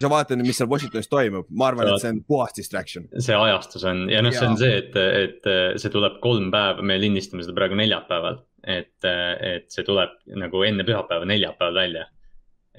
sa 0.00 0.10
vaatad 0.10 0.40
mis 0.44 0.60
seal 0.60 0.68
Washingtonis 0.70 1.10
toimub, 1.10 1.48
ma 1.56 1.70
arvan, 1.70 1.90
et 1.92 2.02
see 2.02 2.12
on 2.14 2.20
puhas 2.28 2.54
distraction. 2.56 3.08
see 3.18 3.36
ajastus 3.36 3.84
on 3.88 4.06
ja 4.12 4.22
noh, 4.24 4.34
see 4.34 4.46
on 4.48 4.56
see, 4.60 4.78
et, 4.80 4.96
et 4.96 5.50
see 5.80 5.92
tuleb 5.92 6.20
kolm 6.24 6.48
päeva, 6.54 6.84
me 6.86 6.96
lindistame 7.00 7.44
seda 7.44 7.56
praegu 7.58 7.78
neljapäeval. 7.80 8.40
et, 8.60 8.96
et 9.04 9.68
see 9.72 9.84
tuleb 9.86 10.16
nagu 10.36 10.64
enne 10.68 10.84
pühapäeva 10.84 11.28
neljapäeval 11.28 11.78
välja. 11.82 12.06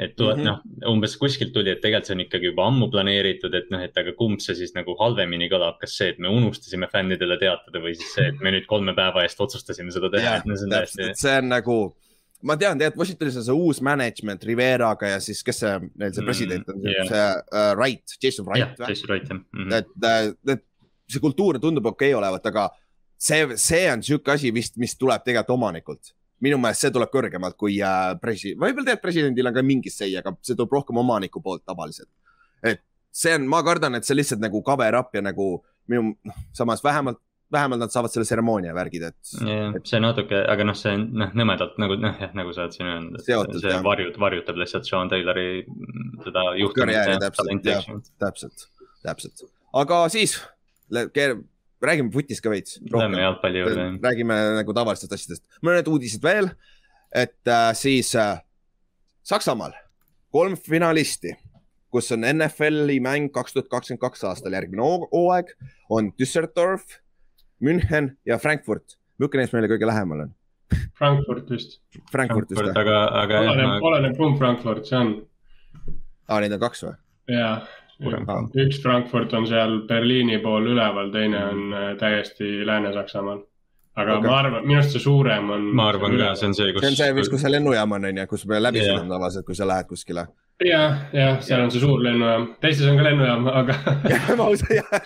et 0.01 0.15
tuleb 0.15 0.37
mm. 0.37 0.45
-hmm. 0.45 0.81
noh, 0.81 0.91
umbes 0.93 1.17
kuskilt 1.19 1.53
tuli, 1.53 1.69
et 1.69 1.81
tegelikult 1.81 2.07
see 2.09 2.15
on 2.15 2.21
ikkagi 2.25 2.47
juba 2.49 2.67
ammu 2.71 2.87
planeeritud, 2.89 3.53
et 3.53 3.69
noh, 3.69 3.81
et 3.85 3.97
aga 3.97 4.13
kumb 4.17 4.39
see 4.41 4.55
siis 4.55 4.71
nagu 4.73 4.95
halvemini 4.97 5.49
kõlab, 5.51 5.77
kas 5.81 5.97
see, 5.97 6.13
et 6.13 6.19
me 6.19 6.31
unustasime 6.31 6.87
fännidele 6.89 7.37
teatada 7.37 7.83
või 7.83 7.93
siis 7.99 8.13
see, 8.15 8.29
et 8.31 8.39
me 8.41 8.55
nüüd 8.55 8.65
kolme 8.71 8.95
päeva 8.97 9.25
eest 9.27 9.41
otsustasime 9.41 9.91
seda 9.91 10.09
teha, 10.09 10.37
et 10.39 10.47
no 10.47 10.55
see 10.55 10.69
on 10.69 10.77
täpselt, 10.77 11.03
täiesti 11.05 11.27
see 11.27 11.37
on 11.43 11.51
nagu, 11.51 11.77
ma 12.43 12.57
tean 12.59 12.79
tegelikult 12.79 13.03
Washingtonis 13.03 13.37
on 13.41 13.45
see 13.47 13.55
uus 13.55 13.81
management 13.85 14.43
Riveraga 14.47 15.13
ja 15.13 15.19
siis, 15.23 15.41
kes 15.45 15.61
see, 15.63 15.73
neil 15.95 16.13
see 16.13 16.21
Mm, 16.21 16.29
president 16.29 16.69
on 16.71 16.85
jah. 16.85 17.09
see 17.09 17.25
uh, 17.59 17.73
Wright, 17.77 18.15
Jason 18.21 18.47
Wright, 18.47 18.77
või? 18.79 18.91
Jason 18.93 19.11
Wright 19.11 19.29
jah 19.29 19.37
mm 19.37 19.67
-hmm.. 19.67 19.73
et, 19.77 20.55
et 20.57 20.65
see 21.11 21.23
kultuur 21.23 21.59
tundub 21.59 21.85
okei 21.91 22.13
okay 22.13 22.19
olevat, 22.19 22.45
aga 22.51 22.69
see, 23.17 23.57
see 23.57 23.85
on 23.91 24.03
sihuke 24.03 24.33
asi 24.33 24.51
vist, 24.53 24.77
mis 24.81 24.95
tuleb 24.97 25.23
tegelikult 25.25 25.57
omanikult. 25.57 26.15
minu 26.41 26.57
meelest 26.57 26.87
see 26.87 26.93
tuleb 26.93 27.11
kõrgemalt 27.13 27.53
kui 27.57 27.75
äh, 27.85 28.13
presi-, 28.21 28.55
võib-olla 28.55 28.87
tegelikult 28.87 29.01
presidendil 29.05 29.47
on 29.47 29.53
ka 29.53 29.61
mingi 29.65 29.91
say, 29.93 30.15
aga 30.17 30.33
see 30.41 30.55
tuleb 30.55 30.71
rohkem 30.73 30.97
omaniku 30.97 31.41
poolt 31.41 31.65
tavaliselt. 31.65 32.09
et 32.63 32.81
see 33.11 33.35
on, 33.35 33.45
ma 33.47 33.61
kardan, 33.63 33.95
et 33.95 34.07
see 34.07 34.15
lihtsalt 34.17 34.41
nagu 34.41 34.63
cover 34.65 34.97
up 34.97 35.13
ja 35.15 35.21
nagu 35.21 35.63
minu, 35.91 36.15
noh, 36.25 36.39
samas 36.55 36.83
vähemalt, 36.83 37.19
vähemalt 37.51 37.83
nad 37.83 37.93
saavad 37.93 38.13
selle 38.13 38.25
tseremoonia 38.27 38.73
värgid, 38.75 39.03
et 39.09 39.33
jah, 39.47 39.75
see 39.87 40.01
natuke, 40.03 40.39
aga 40.53 40.65
noh, 40.67 40.77
see 40.77 40.93
on 40.95 41.05
noh, 41.23 41.33
nõmedalt 41.37 41.77
nagu 41.81 41.97
noh, 41.99 42.17
jah, 42.23 42.33
nagu 42.37 42.55
sa 42.55 42.65
oled 42.65 42.77
siin 42.77 42.89
öelnud, 42.89 43.19
et 43.19 43.27
see 43.27 43.73
jah. 43.73 43.83
varjut, 43.85 44.19
varjutab 44.21 44.59
lihtsalt 44.61 44.87
Sean 44.87 45.11
Taylori 45.11 45.63
mm, 45.65 46.11
seda 46.25 46.45
ja 46.55 47.19
täpselt, 47.25 48.11
täpselt, 48.21 48.67
täpselt, 49.03 49.47
aga 49.83 50.03
siis 50.13 50.37
räägime 51.81 52.11
putist 52.13 52.43
ka 52.43 52.51
veits. 52.53 52.79
Lähme 52.93 53.21
jalgpalli 53.21 53.59
juurde. 53.59 53.85
räägime 54.03 54.37
nagu 54.59 54.73
tavalistest 54.73 55.13
asjadest, 55.17 55.45
mõned 55.65 55.87
uudised 55.89 56.23
veel, 56.23 56.51
et 57.11 57.47
äh, 57.49 57.71
siis 57.77 58.13
äh, 58.15 58.39
Saksamaal 59.25 59.73
kolm 60.31 60.55
finalisti, 60.57 61.33
kus 61.91 62.11
on 62.15 62.23
NFL-i 62.25 62.99
mäng 63.03 63.31
kaks 63.35 63.53
tuhat 63.53 63.69
kakskümmend 63.71 64.01
kaks 64.01 64.23
aastal 64.29 64.55
järgmine 64.55 64.83
hoo- 64.85 65.09
hooaeg, 65.11 65.51
on 65.91 66.11
Düsseldorf, 66.19 67.01
München 67.61 68.15
ja 68.25 68.37
Frankfurt. 68.41 68.97
milline 69.21 69.43
neist 69.43 69.53
meile 69.53 69.69
kõige 69.69 69.87
lähemal 69.89 70.25
on? 70.25 70.31
Frankfurt 70.97 71.49
vist. 71.51 71.79
Frankfurt 72.11 72.53
või? 72.55 72.71
aga, 72.71 72.97
aga 73.21 73.37
jah, 73.37 73.51
oleneb, 73.53 73.85
oleneb 73.89 74.17
kumb 74.17 74.39
Frankfurt 74.39 74.87
see 74.89 74.97
on. 74.97 75.13
aa, 76.29 76.39
neid 76.41 76.55
on 76.55 76.61
kaks 76.61 76.85
või? 76.87 76.95
ja, 77.31 77.53
Aa. 78.01 78.41
üks 78.63 78.81
Frankfurt 78.81 79.33
on 79.37 79.47
seal 79.49 79.81
Berliini 79.89 80.39
pool 80.41 80.71
üleval, 80.73 81.11
teine 81.13 81.41
on 81.51 81.73
äh, 81.73 81.87
täiesti 81.99 82.61
Lääne-Saksamaal. 82.65 83.43
aga 83.95 84.15
okay. 84.17 84.29
ma 84.29 84.37
arvan, 84.39 84.63
minu 84.65 84.79
arust 84.79 84.95
see 84.95 85.03
suurem 85.03 85.49
on. 85.53 85.67
ma 85.75 85.89
arvan 85.91 86.15
ka, 86.17 86.31
see 86.39 86.49
on 86.49 86.55
see, 86.57 86.71
kus. 86.71 86.85
see 86.85 86.93
on 86.93 86.99
see, 87.01 87.17
mis, 87.17 87.29
kus 87.33 87.43
see 87.43 87.51
lennujaam 87.51 87.97
on, 87.97 88.07
onju, 88.11 88.29
kus 88.31 88.47
me 88.49 88.61
läbi 88.61 88.81
Jah. 88.81 88.93
sõidame 88.93 89.13
tavaliselt, 89.15 89.45
kui 89.49 89.59
sa 89.59 89.67
lähed 89.69 89.89
kuskile. 89.91 90.25
jah, 90.65 91.03
jah, 91.17 91.37
seal 91.45 91.65
on 91.65 91.73
see 91.73 91.83
suur 91.83 92.01
lennujaam, 92.07 92.47
teistes 92.63 92.89
on 92.89 92.97
ka 93.01 93.05
lennujaam, 93.09 93.51
aga 93.61 93.77
ma 94.39 94.49
usun 94.55 94.73
jah. 94.79 94.97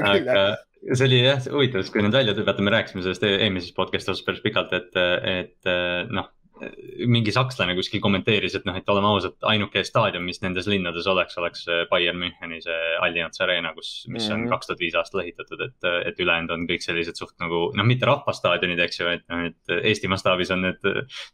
aga 0.12 0.22
jah. 0.28 0.62
See 0.92 1.06
oli 1.08 1.20
jah 1.24 1.40
huvitav, 1.52 1.82
sest 1.82 1.94
kui 1.94 2.04
need 2.04 2.16
välja 2.16 2.34
tulid, 2.34 2.48
vaata, 2.48 2.64
me 2.66 2.72
rääkisime 2.74 3.04
sellest 3.04 3.24
e- 3.24 3.36
eelmises 3.40 3.74
podcast'is 3.76 4.24
päris 4.26 4.42
pikalt, 4.44 4.74
et, 4.76 4.96
et 5.30 5.72
noh, 6.12 6.28
mingi 7.10 7.32
sakslane 7.34 7.74
kuskil 7.74 8.00
kommenteeris, 8.00 8.54
et 8.54 8.64
noh, 8.64 8.76
et 8.78 8.88
oleme 8.88 9.08
ausad, 9.10 9.34
ainuke 9.50 9.82
staadion, 9.84 10.22
mis 10.22 10.38
nendes 10.42 10.68
linnades 10.70 11.06
oleks, 11.10 11.34
oleks 11.40 11.64
Bayern 11.90 12.18
Müncheni 12.20 12.60
see 12.62 12.76
Allianz 13.02 13.40
Arena, 13.42 13.72
kus, 13.74 14.06
mis 14.08 14.28
on 14.30 14.44
Mhm. 14.44 14.50
kaks 14.52 14.66
tuhat 14.70 14.80
viis 14.80 14.94
aastal 14.94 15.20
ehitatud, 15.24 15.60
et, 15.66 15.88
et 16.06 16.20
ülejäänud 16.20 16.50
on 16.54 16.66
kõik 16.70 16.84
sellised 16.86 17.18
suht 17.18 17.34
nagu 17.42 17.72
noh, 17.74 17.84
mitte 17.84 18.06
rahvastaadionid, 18.06 18.78
eks 18.86 19.00
ju, 19.00 19.08
et 19.08 19.24
noh, 19.28 19.44
et 19.50 19.74
Eesti 19.82 20.08
mastaabis 20.08 20.50
on 20.54 20.62
need 20.62 20.78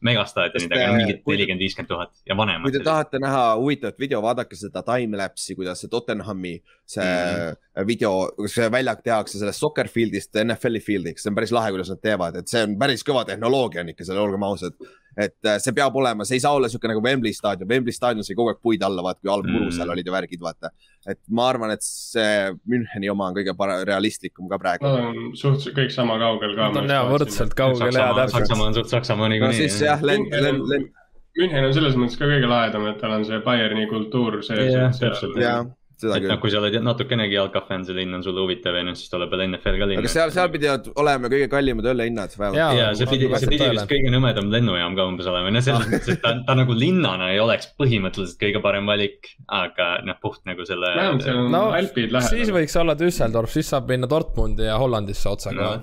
megastaadionid, 0.00 0.72
aga 0.72 0.86
no 0.88 0.96
mingid 1.02 1.20
Kui- 1.24 1.36
nelikümmend, 1.36 1.60
viiskümmend 1.66 1.90
tuhat 1.92 2.12
ja 2.24 2.34
kui 2.34 2.40
vanemad 2.40 2.72
te. 2.72 2.82
tahate 2.86 3.20
näha 3.22 3.44
huvitavat 3.60 3.98
video, 4.00 4.22
vaadake 4.24 4.56
seda 4.56 4.82
timelapse'i, 4.86 5.56
kuidas 5.58 5.80
see 5.84 5.90
Tottenhami 5.92 6.54
see 6.86 7.04
mm 7.04 7.50
-hmm. 7.52 7.86
video, 7.86 8.12
see 8.46 8.70
väljak 8.72 9.02
tehakse 9.04 9.38
sellest 9.38 9.60
soccer 9.60 9.86
field'ist 9.88 10.34
NFL-i 10.44 10.80
field'iks, 10.80 11.22
see 11.22 11.30
on 11.30 11.34
päris 11.34 11.52
lahe, 11.52 11.70
kuidas 11.70 11.90
nad 11.92 12.00
teevad, 12.02 12.36
et 12.36 12.48
see 12.48 12.62
on 12.62 12.78
päris 12.78 13.04
kõva 13.04 13.24
tehnoloogia 13.26 13.80
on 13.84 13.88
ikka 13.94 14.04
seal, 14.04 14.18
olgem 14.18 14.42
ausad. 14.42 14.72
Et 15.20 15.36
äh, 15.48 15.58
see 15.62 15.74
peab 15.76 15.96
olema, 16.00 16.24
see 16.28 16.38
ei 16.38 16.42
saa 16.44 16.54
olla 16.56 16.68
sihuke 16.72 16.88
nagu 16.90 17.02
Wembley 17.04 17.32
staadion, 17.36 17.68
Wembley 17.70 17.92
staadion 17.96 18.24
sai 18.26 18.36
kogu 18.38 18.52
aeg 18.54 18.60
puid 18.64 18.82
alla, 18.86 19.02
vaata 19.04 19.20
kui 19.20 19.32
halb 19.32 19.48
muru 19.50 19.66
Mm. 19.68 19.74
seal 19.76 19.90
olid 19.94 20.06
ja 20.08 20.12
värgid, 20.14 20.40
vaata. 20.44 20.70
et 21.06 21.18
ma 21.30 21.48
arvan, 21.50 21.70
et 21.74 21.82
see 21.86 22.52
Müncheni 22.68 23.10
oma 23.12 23.28
on 23.30 23.34
kõige 23.36 23.54
realistlikum 23.88 24.48
ka 24.50 24.58
praegu 24.62 24.84
Nad 24.86 25.00
on 25.00 25.36
suhteliselt 25.36 25.76
kõik 25.76 25.92
sama 25.94 26.18
kaugel 26.20 26.54
ka. 26.56 26.68
Nad 26.70 26.82
on 26.82 26.88
jaa 26.96 27.04
võrdselt 27.10 27.54
kaugel 27.54 27.86
ja 27.86 27.92
Saksamaa, 27.92 28.16
täpselt. 28.22 28.38
Saksamaa 28.46 28.66
on 28.70 28.74
suht 28.80 28.88
Saksamaa 28.94 29.28
no 29.28 29.34
niikuinii 29.34 29.60
siis. 29.68 29.80
jah, 29.86 30.02
lend, 30.02 30.32
lend, 30.32 30.64
lend, 30.72 30.88
München 31.38 31.64
on 31.64 31.72
selles 31.76 31.94
mõttes 31.96 32.18
ka 32.18 32.26
kõige 32.26 32.48
lahedam, 32.50 32.86
et 32.90 32.98
tal 33.00 33.12
on 33.14 33.24
see 33.24 33.38
Bayerni 33.44 33.86
kultuur 33.90 34.40
sees 34.42 34.72
Jah, 34.74 35.66
seda 36.00 36.16
et 36.16 36.24
noh, 36.24 36.32
küll. 36.34 36.40
kui 36.42 36.52
sa 36.52 36.60
oled 36.62 36.76
natukenegi 36.84 37.36
jalkafänn, 37.36 37.84
see 37.86 37.96
linn 37.98 38.16
on 38.16 38.22
sulle 38.24 38.40
huvitav 38.44 38.76
ja 38.78 38.82
noh, 38.86 38.96
siis 38.98 39.10
tuleb 39.12 39.30
veel 39.34 39.42
NFL 39.46 39.76
ka 39.82 39.88
linna. 39.90 40.02
aga 40.04 40.12
seal, 40.14 40.32
seal 40.34 40.50
pidivad 40.54 40.88
olema 41.02 41.30
kõige 41.32 41.48
kallimad 41.52 41.88
õllehinnad 41.92 42.36
vähemalt. 42.38 42.78
ja 42.80 42.88
see 42.98 43.08
pidi, 43.10 43.28
see 43.42 43.50
pidi 43.52 43.68
vist 43.74 43.90
kõige 43.90 44.12
nõmedam 44.14 44.50
lennujaam 44.54 44.96
ka 44.98 45.06
umbes 45.10 45.28
olema, 45.30 45.52
no 45.54 45.62
selles 45.64 45.86
mõttes, 45.92 46.14
et 46.16 46.22
ta, 46.24 46.34
ta 46.46 46.56
nagu 46.58 46.76
linnana 46.76 47.30
ei 47.34 47.40
oleks 47.44 47.70
põhimõtteliselt 47.80 48.40
kõige 48.42 48.62
parem 48.64 48.88
valik, 48.90 49.32
aga 49.60 49.90
noh, 50.08 50.18
puht 50.22 50.40
nagu 50.48 50.66
selle. 50.68 50.94
vähemalt 50.96 51.26
seal 51.26 51.42
on 51.44 51.52
no 51.54 51.62
Alpid 51.76 52.08
siis 52.10 52.32
lähedal. 52.32 52.56
võiks 52.60 52.78
olla 52.80 52.96
Düsseldorf, 52.98 53.52
siis 53.54 53.70
saab 53.74 53.88
minna 53.92 54.08
Dortmundi 54.10 54.66
ja 54.68 54.78
Hollandisse 54.80 55.28
otsaga 55.30 55.60
No.. 55.60 55.74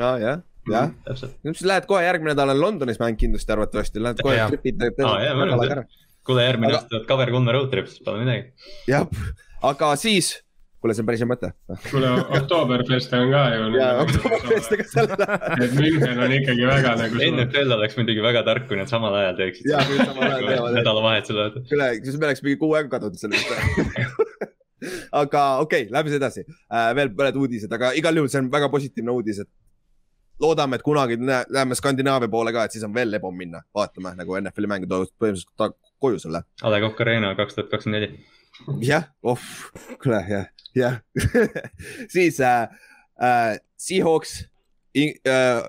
ja, 0.00 0.14
jah, 0.18 0.40
jah. 0.70 0.88
täpselt, 1.04 1.36
nüüd 1.44 1.58
siis 1.58 1.68
lähed 1.68 1.84
kohe 1.90 2.00
järgmine 2.06 2.32
nädal 2.32 2.54
on 2.54 2.60
Londonis 2.62 2.98
mäng 3.02 3.18
kindlasti 3.20 3.52
arvatavasti, 3.54 4.02
lähed 4.02 4.22
kohe 4.24 4.48
tripid. 4.50 4.80
Arvan, 5.04 5.54
et- 5.68 6.00
kuule 6.26 6.46
järgmine 6.46 6.72
Aga- 6.72 6.80
aasta 6.82 7.04
cover 7.08 7.30
kolme 7.34 7.54
road 7.54 7.70
trip, 7.72 7.90
siis 7.90 8.02
pole 8.04 8.24
midagi. 8.24 8.50
jah, 8.88 9.06
aga 9.70 9.90
siis, 10.00 10.30
kuule, 10.80 10.96
see 10.96 11.04
on 11.04 11.08
päris 11.08 11.24
hea 11.24 11.28
mõte. 11.30 11.50
kuule, 11.88 12.12
Oktoberfest 12.38 13.14
on 13.18 13.32
ka 13.34 13.42
ju. 13.54 13.66
ja 13.78 13.90
oktoberfestiga 14.04 14.88
seal 14.90 15.10
läheb. 15.12 15.46
et 15.66 15.76
München 15.78 16.24
on 16.26 16.36
ikkagi 16.38 16.68
väga 16.70 16.94
nagu. 17.00 17.22
NFL 17.30 17.76
oleks 17.78 17.98
muidugi 18.00 18.24
väga 18.24 18.44
tark, 18.48 18.68
kui 18.70 18.80
nad 18.80 18.92
samal 18.92 19.16
ajal 19.20 19.38
teeksid. 19.40 19.70
Jaa, 19.72 19.84
kui 19.88 20.00
samal 20.00 20.28
ajal 20.30 20.48
teevad. 20.50 20.78
nädalavahetusel 20.80 21.58
kuule, 21.60 21.90
siis 22.00 22.18
me 22.20 22.30
oleks 22.30 22.44
mingi 22.46 22.60
kuu 22.60 22.72
aega 22.78 22.96
kadunud 22.96 23.20
sellest. 23.20 23.52
aga 25.22 25.42
okei 25.64 25.86
okay,, 25.86 25.92
lähme 25.92 26.10
siis 26.12 26.20
edasi 26.20 26.42
äh,. 26.44 26.90
veel 26.96 27.12
mõned 27.16 27.38
uudised, 27.40 27.72
aga 27.72 27.94
igal 27.96 28.20
juhul 28.20 28.32
see 28.32 28.42
on 28.42 28.50
väga 28.52 28.68
positiivne 28.72 29.14
uudis, 29.14 29.40
et 29.44 29.50
loodame, 30.40 30.76
et 30.76 30.84
kunagi 30.84 31.16
läheme 31.24 31.78
Skandinaavia 31.78 32.28
poole 32.28 32.52
ka, 32.52 32.66
et 32.66 32.74
siis 32.74 32.84
on 32.84 32.94
veel 32.94 33.10
lebam 33.14 33.36
minna, 33.38 33.62
vaatame 33.74 34.14
nagu 34.18 34.36
NFL-i 34.40 34.70
mänge 34.70 34.90
toovad 34.90 35.12
põhimõtteliselt 35.20 35.54
koju 36.04 36.20
sulle. 36.22 36.44
A 36.62 36.72
Le 36.72 36.80
Coq 36.84 37.00
Arena 37.04 37.34
kaks 37.38 37.56
tuhat 37.56 37.72
kakskümmend 37.72 38.00
neli. 38.00 38.24
jah, 38.84 39.08
oh, 39.22 39.40
kuule, 40.02 40.22
jah, 40.28 40.46
jah. 40.76 41.00
siis 42.14 42.40
äh, 42.40 42.68
äh, 43.22 43.58
Seahawks 43.76 44.44
äh,, 44.94 45.64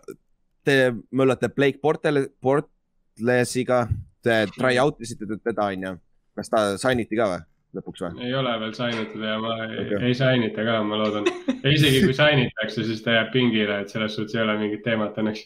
te 0.65 0.93
möllate 1.11 1.49
Blake 1.49 1.79
Portele, 1.81 2.27
Portlesiga, 2.41 3.85
te 4.23 4.45
try 4.57 4.79
out 4.81 5.01
isite 5.01 5.27
teda, 5.43 5.69
onju. 5.69 5.97
kas 6.35 6.49
ta 6.51 6.61
signiti 6.81 7.15
ka 7.15 7.27
või, 7.31 7.43
lõpuks 7.77 8.01
või? 8.03 8.25
ei 8.27 8.33
ole 8.35 8.55
veel 8.59 8.73
sainitud 8.75 9.21
ja 9.23 9.37
ma 9.39 9.53
okay. 9.69 10.01
ei 10.09 10.17
sainita 10.17 10.65
ka, 10.67 10.81
ma 10.83 10.99
loodan. 10.99 11.29
ja 11.61 11.71
isegi 11.71 12.01
kui 12.03 12.17
sainitakse, 12.17 12.83
siis 12.83 13.05
ta 13.05 13.15
jääb 13.19 13.31
pingile, 13.35 13.79
et 13.83 13.93
selles 13.93 14.17
suhtes 14.17 14.35
ei 14.35 14.43
ole 14.43 14.57
mingit 14.59 14.83
teemat 14.83 15.21
õnneks. 15.21 15.45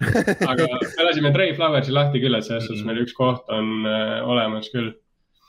Aga 0.00 0.66
me 0.70 1.04
lasime 1.06 1.30
Trey 1.34 1.54
Flowersi 1.56 1.92
lahti 1.94 2.20
küll, 2.22 2.36
et 2.38 2.46
selles 2.46 2.66
suhtes 2.68 2.84
meil 2.88 3.02
üks 3.04 3.14
koht 3.16 3.48
on 3.52 3.86
äh, 3.88 4.18
olemas 4.24 4.70
küll. 4.72 4.90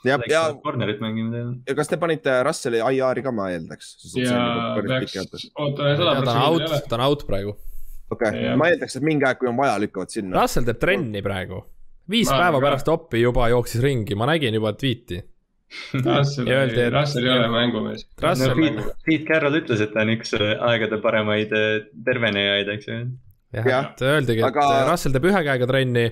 ja, 0.04 0.18
ja, 0.28 0.42
Cornerit 0.64 1.00
mängime 1.02 1.30
teile. 1.32 1.52
ja 1.68 1.76
kas 1.78 1.88
te 1.92 1.96
panite 2.02 2.34
Russell'i 2.46 2.82
IR-i 2.82 3.22
ka, 3.24 3.32
ma 3.34 3.48
eeldaks? 3.54 3.92
ja 4.18 4.74
peaks, 4.82 5.48
oota, 5.54 5.92
sada 5.96 5.98
ta 5.98 6.08
on 6.10 6.16
protsenti 6.22 6.46
out 6.46 6.62
ei 6.66 6.72
ole., 6.72 6.80
ta 6.90 6.98
on 6.98 7.04
out 7.08 7.26
praegu. 7.28 7.56
okei 8.12 8.42
Jah., 8.44 8.56
ma 8.60 8.68
eeldaks, 8.72 8.98
et 9.00 9.06
mingi 9.08 9.28
aeg, 9.28 9.38
kui 9.40 9.48
on 9.52 9.56
vaja, 9.60 9.78
lükkavad 9.86 10.12
sinna. 10.12 10.36
Russell 10.42 10.66
teeb 10.68 10.80
trenni 10.82 11.22
praegu. 11.24 11.62
viis 12.12 12.28
Ma 12.32 12.40
päeva 12.44 12.60
pärast 12.66 12.88
opi 12.92 13.22
juba 13.22 13.46
jooksis 13.54 13.80
ringi, 13.84 14.16
ma 14.18 14.26
nägin 14.28 14.58
juba 14.58 14.74
tweet'i. 14.76 15.22
Russell 16.04 16.50
Ja 16.50 16.58
öeldi,, 16.60 16.80
et- 16.84 16.92
Russell 16.92 17.24
ei 17.24 17.32
ole 17.38 17.48
mängumees. 17.48 18.02
Russell- 18.20 18.58
Pete, 18.58 18.82
Pete 19.06 19.24
Carroll 19.30 19.56
ütles, 19.62 19.80
et 19.80 19.94
ta 19.94 20.02
on 20.04 20.10
üks 20.18 20.34
äh, 20.36 20.50
aegade 20.68 20.98
paremaid 21.00 21.54
äh, 21.56 21.86
tervenejaid, 22.04 22.68
eks 22.74 22.90
ju. 22.90 22.98
Jah 23.52 23.66
Jah., 23.72 23.88
et 23.92 24.02
öeldigi, 24.08 24.40
et 24.42 24.48
Aga- 24.50 24.84
Russell 24.90 25.12
teeb 25.16 25.26
ühe 25.30 25.42
käega 25.48 25.66
trenni 25.68 26.04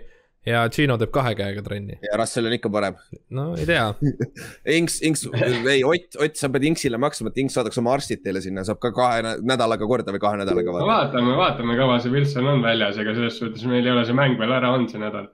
ja 0.46 0.62
Gino 0.72 0.94
teeb 0.96 1.10
kahe 1.12 1.34
käega 1.36 1.60
trenni. 1.62 1.98
ja 2.00 2.16
Russell 2.16 2.46
on 2.48 2.54
ikka 2.56 2.70
parem. 2.72 2.94
no 3.36 3.50
ei 3.60 3.66
tea, 3.68 3.86
Inks, 4.78 5.00
Inks, 5.04 5.26
ei 5.68 5.82
Ott, 5.84 6.16
Ott, 6.16 6.36
sa 6.40 6.48
pead 6.48 6.64
Inksile 6.70 6.96
maksma, 7.00 7.28
et 7.32 7.40
Inks 7.42 7.58
saadaks 7.58 7.78
oma 7.82 7.92
arstid 7.96 8.22
teile 8.24 8.40
sinna, 8.44 8.64
saab 8.64 8.80
ka 8.80 8.92
kahe 8.96 9.20
nä- 9.26 9.36
nädalaga 9.52 9.88
korda 9.90 10.14
või 10.16 10.22
kahe 10.22 10.40
nädalaga 10.40 10.72
no 10.72 10.78
vaata. 10.78 10.92
vaatame, 10.92 11.36
vaatame, 11.40 11.76
kaua 11.80 11.98
see 12.00 12.12
Wilson 12.14 12.48
on 12.54 12.62
väljas, 12.64 12.96
ega 13.02 13.14
selles 13.18 13.36
suhtes 13.40 13.64
meil 13.68 13.84
ei 13.84 13.92
ole 13.92 14.04
see 14.08 14.16
mäng 14.16 14.38
veel 14.40 14.52
ära 14.56 14.72
olnud 14.76 14.92
see 14.92 15.02
nädal. 15.02 15.28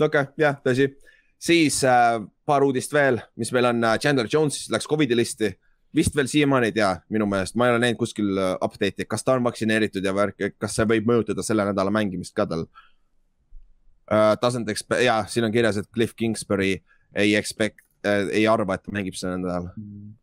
okei 0.00 0.06
okay,, 0.06 0.26
jah, 0.38 0.60
tõsi. 0.64 0.86
siis 1.40 1.82
äh, 1.88 2.20
paar 2.46 2.62
uudist 2.66 2.92
veel, 2.94 3.18
mis 3.38 3.50
meil 3.54 3.70
on, 3.72 3.82
Chandler 4.02 4.30
Jones 4.30 4.68
läks 4.70 4.86
Covidi 4.90 5.18
listi. 5.18 5.50
Vist 5.96 6.16
veel 6.16 6.28
siiamaani 6.30 6.70
ei 6.70 6.76
tea, 6.76 6.90
minu 7.10 7.26
meelest, 7.30 7.56
ma 7.58 7.66
ei 7.66 7.74
ole 7.74 7.82
näinud 7.82 7.98
kuskil 8.00 8.30
äh, 8.38 8.54
update'i, 8.64 9.06
kas 9.10 9.24
ta 9.26 9.36
on 9.36 9.44
vaktsineeritud 9.46 10.04
ja 10.06 10.14
värk, 10.14 10.50
kas 10.58 10.78
see 10.78 10.88
võib 10.90 11.08
mõjutada 11.10 11.44
selle 11.46 11.66
nädala 11.70 11.92
mängimist 11.94 12.36
ka 12.36 12.48
tal 12.50 12.66
uh,. 12.66 14.34
Doesn't 14.42 14.70
expect, 14.72 15.04
jaa, 15.06 15.22
siin 15.30 15.46
on 15.46 15.54
kirjas, 15.54 15.78
et 15.78 15.86
Cliff 15.94 16.16
Kingsbury 16.18 16.72
ei 17.14 17.34
expect 17.38 17.82
äh,, 18.06 18.26
ei 18.40 18.46
arva, 18.50 18.74
et 18.74 18.86
ta 18.86 18.94
mängib 18.94 19.18
see 19.18 19.30
nädal, 19.30 19.70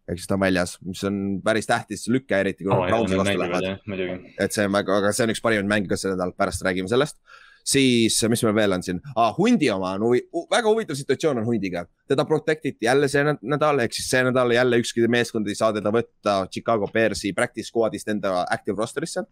ehk 0.07 0.19
siis 0.19 0.29
ta 0.29 0.35
on 0.35 0.43
väljas, 0.43 0.77
mis 0.87 1.03
on 1.07 1.19
päris 1.43 1.69
tähtis 1.69 2.07
lüke, 2.11 2.35
eriti 2.39 2.67
kui 2.67 2.75
oh, 2.75 2.85
Brownsi 2.87 3.19
vastu 3.19 3.39
lähevad. 3.43 4.31
et 4.39 4.55
see 4.55 4.67
on 4.67 4.75
väga, 4.75 5.01
aga 5.01 5.13
see 5.15 5.27
on 5.27 5.35
üks 5.35 5.43
parimaid 5.43 5.71
mänge 5.71 5.91
ka 5.91 5.99
see 5.99 6.11
nädal, 6.13 6.35
pärast 6.37 6.63
räägime 6.67 6.91
sellest. 6.91 7.19
siis, 7.67 8.15
mis 8.31 8.43
meil 8.45 8.55
veel 8.55 8.75
on 8.77 8.83
siin 8.85 8.99
ah,, 9.19 9.33
hundi 9.37 9.67
oma 9.73 9.89
on 9.97 10.05
huvi, 10.07 10.21
väga 10.51 10.69
huvitav 10.71 10.95
situatsioon 10.95 11.41
on 11.41 11.45
hundiga, 11.49 11.81
teda 12.07 12.23
protect 12.25 12.65
iti 12.69 12.85
jälle 12.87 13.09
see 13.11 13.23
nä- 13.27 13.37
nädal, 13.41 13.81
ehk 13.83 13.93
siis 13.97 14.07
see 14.13 14.21
nädal 14.23 14.53
jälle 14.55 14.79
ükski 14.79 15.03
meeskond 15.11 15.47
ei 15.51 15.55
saa 15.59 15.73
teda 15.75 15.91
võtta 15.91 16.35
Chicago 16.53 16.87
Bearsi 16.93 17.33
practice 17.35 17.67
squad'ist 17.73 18.07
enda 18.13 18.45
active 18.55 18.79
roster'isse. 18.79 19.25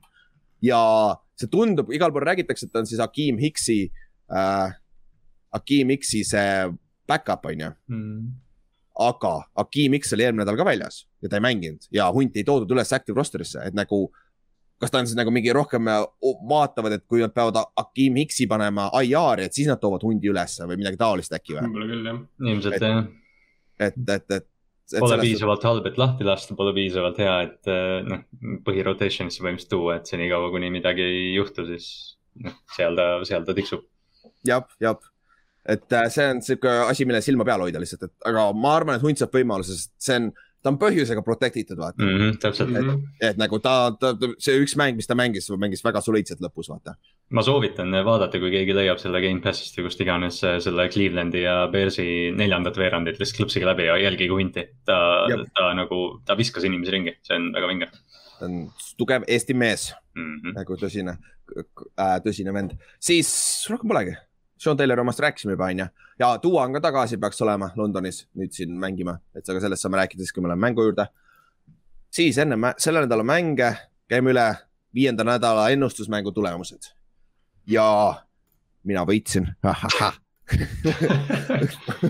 ja 0.61 0.79
see 1.39 1.47
tundub, 1.51 1.91
igal 1.95 2.11
pool 2.11 2.25
räägitakse, 2.27 2.65
et 2.67 2.73
ta 2.73 2.79
on 2.83 2.87
siis 2.89 2.99
Hakeem 2.99 3.37
Hicksi 3.39 3.77
äh,, 4.31 4.75
Hakeem 5.53 5.89
Hicksi 5.95 6.23
see 6.27 6.73
back-up 7.07 7.45
on 7.45 7.59
ju 7.59 7.71
Mm. 7.87 8.33
aga 8.99 9.33
Hakeem 9.55 9.93
X 9.99 10.13
oli 10.15 10.23
eelmine 10.23 10.43
nädal 10.43 10.57
ka 10.57 10.65
väljas 10.65 11.05
ja 11.21 11.29
ta 11.29 11.37
ei 11.39 11.43
mänginud 11.43 11.87
ja 11.91 12.11
hunt 12.11 12.35
ei 12.35 12.43
toodud 12.47 12.71
üles 12.71 12.91
active 12.95 13.15
roster'isse, 13.19 13.63
et 13.67 13.73
nagu. 13.77 14.09
Kas 14.81 14.91
ta 14.91 14.99
on 14.99 15.07
siis 15.07 15.17
nagu 15.17 15.31
mingi 15.33 15.53
rohkem 15.55 15.87
äh, 15.91 16.01
vaatavad, 16.49 16.97
et 16.97 17.05
kui 17.07 17.21
nad 17.23 17.33
peavad 17.35 17.61
Hakeem 17.79 18.17
X-i 18.25 18.47
panema 18.51 18.89
IR-i, 19.01 19.47
et 19.47 19.55
siis 19.55 19.69
nad 19.71 19.79
toovad 19.81 20.03
hundi 20.05 20.31
ülesse 20.31 20.67
või 20.67 20.79
midagi 20.81 20.99
taolist 20.99 21.35
äkki 21.37 21.55
või? 21.55 21.69
võib-olla 21.69 21.87
küll 21.93 22.11
jah. 22.11 22.19
ilmselt 22.51 22.77
Et- 22.77 22.85
jah, 22.89 23.07
et, 23.87 23.97
et, 24.17 24.35
et. 24.39 24.99
pole 24.99 25.19
piisavalt 25.23 25.65
halb, 25.69 25.89
et 25.89 25.97
lahti 26.01 26.27
lasta, 26.27 26.57
pole 26.59 26.75
piisavalt 26.75 27.23
hea, 27.23 27.35
et 27.47 27.71
äh, 27.71 27.97
noh, 28.11 28.23
põhirotation'isse 28.67 29.43
põhimõtteliselt 29.43 29.73
tuua, 29.73 29.99
et 29.99 30.11
senikaua, 30.11 30.51
kuni 30.53 30.71
midagi 30.73 31.07
ei 31.07 31.33
juhtu, 31.37 31.67
siis 31.71 31.89
noh, 32.43 32.55
seal 32.75 32.99
ta, 32.99 33.09
seal 33.27 33.47
ta 33.47 33.55
tiksub. 33.57 33.85
jah, 34.45 34.67
jah, 34.83 34.99
et 35.71 35.95
äh, 35.97 36.09
see 36.13 36.27
on 36.33 36.43
sihuke 36.45 36.73
asi, 36.89 37.07
mille 37.07 37.23
silma 37.25 37.47
peal 37.47 37.63
hoida 37.63 37.79
lihtsalt, 37.81 38.09
et 38.09 38.27
aga 38.29 38.49
ma 38.53 38.75
arvan, 38.77 38.99
et 38.99 39.07
hunt 39.07 39.23
saab 39.23 39.33
võimaluse, 39.39 39.79
sest 39.79 39.95
see 40.03 40.19
on, 40.19 40.33
ta 40.65 40.71
on 40.73 40.79
põhjusega 40.81 41.21
protect 41.25 41.59
itud, 41.61 41.77
vaata 41.77 42.01
mm. 42.01 42.09
Mm 42.09 42.21
-hmm, 42.21 42.39
täpselt 42.41 42.71
mm, 42.71 42.75
-hmm. 42.75 42.95
-hmm. 42.95 43.29
et 43.29 43.37
nagu 43.37 43.59
ta, 43.61 43.75
ta, 43.99 44.15
see 44.41 44.57
üks 44.63 44.73
mäng, 44.81 44.97
mis 44.97 45.07
ta 45.07 45.15
mängis, 45.15 45.51
mängis 45.61 45.85
väga 45.85 46.01
soliidselt 46.01 46.41
lõpus, 46.41 46.71
vaata. 46.73 46.95
ma 47.29 47.41
soovitan 47.45 47.93
vaadata, 48.05 48.41
kui 48.41 48.51
keegi 48.51 48.75
leiab 48.75 48.97
selle 49.01 49.21
Gamepassist 49.21 49.77
või 49.77 49.87
kust 49.87 50.01
iganes 50.01 50.41
äh, 50.43 50.57
selle 50.65 50.89
Clevelandi 50.89 51.45
ja 51.45 51.55
Bearsi 51.71 52.07
neljandat 52.35 52.77
veerandit 52.81 53.19
lihtsalt 53.19 53.43
klõpsige 53.43 53.69
läbi 53.69 53.85
ja 53.85 53.97
jälgige 53.97 54.33
hunti. 54.33 54.67
ta 54.85 54.97
ta 55.53 55.73
nagu, 55.73 56.21
ta 56.25 56.37
viskas 56.37 56.63
inimesi 56.63 56.91
ringi, 56.91 57.17
see 57.21 57.37
on 57.37 57.51
väga 57.53 57.67
vinge 57.67 57.91
ta 58.39 58.45
on 58.49 58.71
tugev 58.97 59.23
Eesti 59.27 59.53
mees 59.53 59.93
mm. 60.15 60.35
-hmm. 60.35 60.55
nagu 60.59 60.77
tõsine 60.81 61.17
äh,, 61.99 62.17
tõsine 62.25 62.53
vend, 62.53 62.77
siis 62.99 63.29
rohkem 63.69 63.91
polegi. 63.91 64.15
Sean 64.57 64.77
Taylori 64.77 65.01
omast 65.01 65.19
rääkisime 65.19 65.53
juba, 65.53 65.65
onju. 65.65 65.85
ja 66.19 66.39
Duo 66.43 66.61
on 66.61 66.73
ka 66.73 66.81
tagasi, 66.81 67.17
peaks 67.17 67.41
olema 67.41 67.69
Londonis 67.75 68.27
nüüd 68.39 68.53
siin 68.55 68.77
mängima, 68.79 69.17
et 69.35 69.49
aga 69.49 69.59
sellest 69.59 69.83
saame 69.83 69.99
rääkida 69.99 70.23
siis, 70.23 70.33
kui 70.33 70.43
me 70.43 70.51
läheme 70.51 70.67
mängu 70.67 70.83
juurde. 70.83 71.07
siis 72.09 72.37
enne 72.37 72.73
selle 72.77 73.03
nädala 73.03 73.23
mänge 73.23 73.75
käime 74.07 74.31
üle 74.31 74.55
viienda 74.95 75.23
nädala 75.23 75.69
ennustusmängu 75.69 76.31
tulemused. 76.31 76.91
ja 77.67 78.23
mina 78.83 79.05
võitsin. 79.05 79.55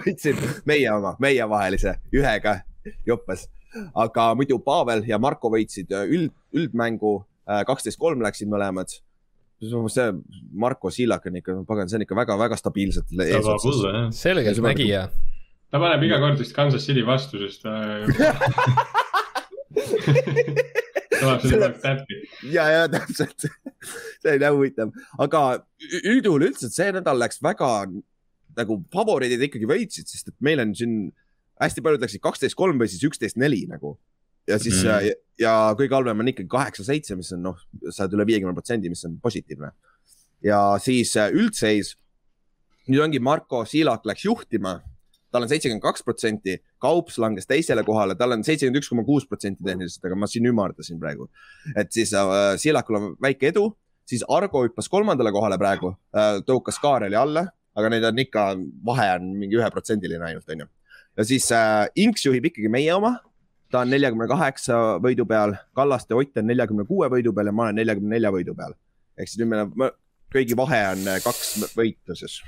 võitsin 0.06 0.38
meie 0.66 0.92
oma, 0.92 1.16
meievahelise 1.20 1.96
ühega 2.14 2.60
joppes, 3.06 3.50
aga 3.96 4.36
muidu 4.36 4.60
Pavel 4.60 5.04
ja 5.08 5.18
Marko 5.20 5.50
võitsid 5.50 5.92
äh, 5.96 6.06
üld, 6.06 6.32
üldmängu 6.54 7.24
kaksteist 7.46 8.00
kolm 8.00 8.24
läksid 8.26 8.50
mõlemad. 8.50 8.90
See 9.94 10.08
Marko 10.66 10.92
Siilak 10.94 11.26
on 11.30 11.40
ikka, 11.42 11.56
pagan, 11.68 11.90
see 11.92 12.00
on 12.00 12.06
ikka 12.06 12.18
väga-väga 12.18 12.58
stabiilselt 12.60 13.10
ta 13.12 13.28
eesotsas 13.28 13.82
jah. 13.86 14.10
selgelt 14.16 14.58
Ja 14.60 14.66
nägija. 14.66 15.02
ta 15.72 15.82
paneb 15.82 16.06
iga 16.08 16.20
kord 16.24 16.40
vist 16.42 16.56
Kansas 16.56 16.86
City 16.88 17.04
vastu, 17.08 17.42
sest 17.44 17.66
ta 17.66 17.72
tuleb 21.16 21.46
selle 21.46 21.70
aeg 21.70 21.78
täppi. 21.84 22.20
ja, 22.54 22.66
ja 22.72 22.88
täpselt, 22.92 23.48
see 24.22 24.34
oli 24.34 24.42
nii 24.42 24.52
huvitav, 24.58 24.92
aga 25.22 25.46
üldjuhul 26.02 26.50
üldse 26.50 26.70
see 26.74 26.92
nädal 26.96 27.20
läks 27.22 27.42
väga 27.44 27.70
nagu 28.56 28.80
favoriidid 28.94 29.42
ikkagi 29.50 29.68
võitsid, 29.70 30.10
sest 30.10 30.32
et 30.32 30.38
meil 30.46 30.62
on 30.64 30.74
siin 30.78 30.98
hästi 31.62 31.84
paljud 31.84 32.04
läksid 32.04 32.24
kaksteist 32.24 32.58
kolm 32.60 32.80
või 32.80 32.90
siis 32.92 33.04
üksteist 33.08 33.40
neli 33.40 33.64
nagu. 33.70 33.96
Ja 34.48 34.58
siis 34.62 34.82
mm. 34.84 34.88
ja, 34.88 35.16
ja 35.42 35.54
kõige 35.78 35.98
halvem 35.98 36.24
on 36.24 36.32
ikkagi 36.32 36.50
kaheksa 36.52 36.86
seitse, 36.88 37.18
mis 37.18 37.32
on 37.36 37.44
noh, 37.50 37.62
sa 37.90 38.06
oled 38.06 38.18
üle 38.18 38.28
viiekümne 38.32 38.56
protsendi, 38.58 38.92
mis 38.92 39.06
on 39.08 39.18
positiivne. 39.24 39.72
ja 40.46 40.60
siis 40.82 41.16
äh, 41.18 41.32
üldseis. 41.34 41.96
nüüd 42.88 43.02
ongi 43.02 43.20
Marko 43.20 43.64
Siilak 43.66 44.06
läks 44.06 44.28
juhtima, 44.28 44.78
tal 45.34 45.46
on 45.46 45.50
seitsekümmend 45.50 45.82
kaks 45.84 46.04
protsenti, 46.06 46.60
Kaups 46.80 47.18
langes 47.18 47.48
teisele 47.50 47.82
kohale, 47.84 48.14
tal 48.16 48.36
on 48.36 48.44
seitsekümmend 48.46 48.84
üks 48.84 48.92
koma 48.92 49.04
kuus 49.08 49.26
protsenti 49.26 49.66
tehniliselt, 49.66 50.06
aga 50.06 50.20
ma 50.20 50.30
siin 50.30 50.46
ümardasin 50.46 51.00
praegu. 51.02 51.30
et 51.76 51.92
siis 51.92 52.14
äh, 52.14 52.54
Siilakul 52.62 53.00
on 53.00 53.12
väike 53.22 53.50
edu, 53.54 53.72
siis 54.06 54.24
Argo 54.30 54.64
hüppas 54.68 54.90
kolmandale 54.92 55.34
kohale 55.34 55.58
praegu 55.58 55.96
äh,, 56.16 56.42
tõukas 56.46 56.78
Kaareli 56.82 57.18
alla, 57.18 57.48
aga 57.76 57.92
neid 57.92 58.06
on 58.08 58.22
ikka, 58.22 58.48
vahe 58.86 59.08
on 59.18 59.32
mingi 59.40 59.58
üheprotsendiline 59.58 60.30
ainult, 60.30 60.50
onju. 60.50 60.70
ja 61.18 61.26
siis 61.28 61.50
äh, 61.52 61.88
Inks 62.06 62.28
juhib 62.28 62.52
ikkagi 62.52 62.70
meie 62.72 62.94
oma, 62.94 63.18
ta 63.76 63.84
on 63.84 63.92
neljakümne 63.92 64.28
kaheksa 64.32 64.78
võidu 65.04 65.26
peal, 65.28 65.58
Kallaste 65.76 66.16
Ott 66.16 66.40
on 66.40 66.48
neljakümne 66.48 66.88
kuue 66.88 67.10
võidu 67.12 67.34
peal 67.36 67.52
ja 67.52 67.56
ma 67.56 67.68
olen 67.68 67.82
neljakümne 67.82 68.16
nelja 68.16 68.32
võidu 68.32 68.56
peal. 68.56 68.78
ehk 69.20 69.32
siis 69.32 69.42
nüüd 69.42 69.52
meil 69.52 69.66
on, 69.66 69.92
kõigi 70.32 70.56
vahe 70.58 70.80
on 70.94 71.04
äh, 71.12 71.20
kaks 71.24 71.76
võitu 71.76 72.16
siis. 72.16 72.40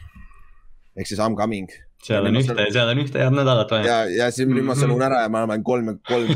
ehk 0.95 1.11
siis 1.11 1.19
Upcoming 1.23 1.71
seal 2.05 2.27
on 2.29 2.37
ühte, 2.39 2.67
seal 2.73 2.91
on 2.91 3.01
ühte 3.01 3.19
head 3.21 3.35
nädalat 3.35 3.71
vaja. 3.73 3.85
ja, 3.87 3.97
ja 4.21 4.27
siis 4.33 4.47
nüüd 4.49 4.65
ma 4.67 4.75
sõnun 4.77 5.01
ära 5.03 5.23
ja 5.25 5.31
ma 5.33 5.43
olen 5.47 5.63
kolm, 5.65 5.95
kolm, 6.07 6.29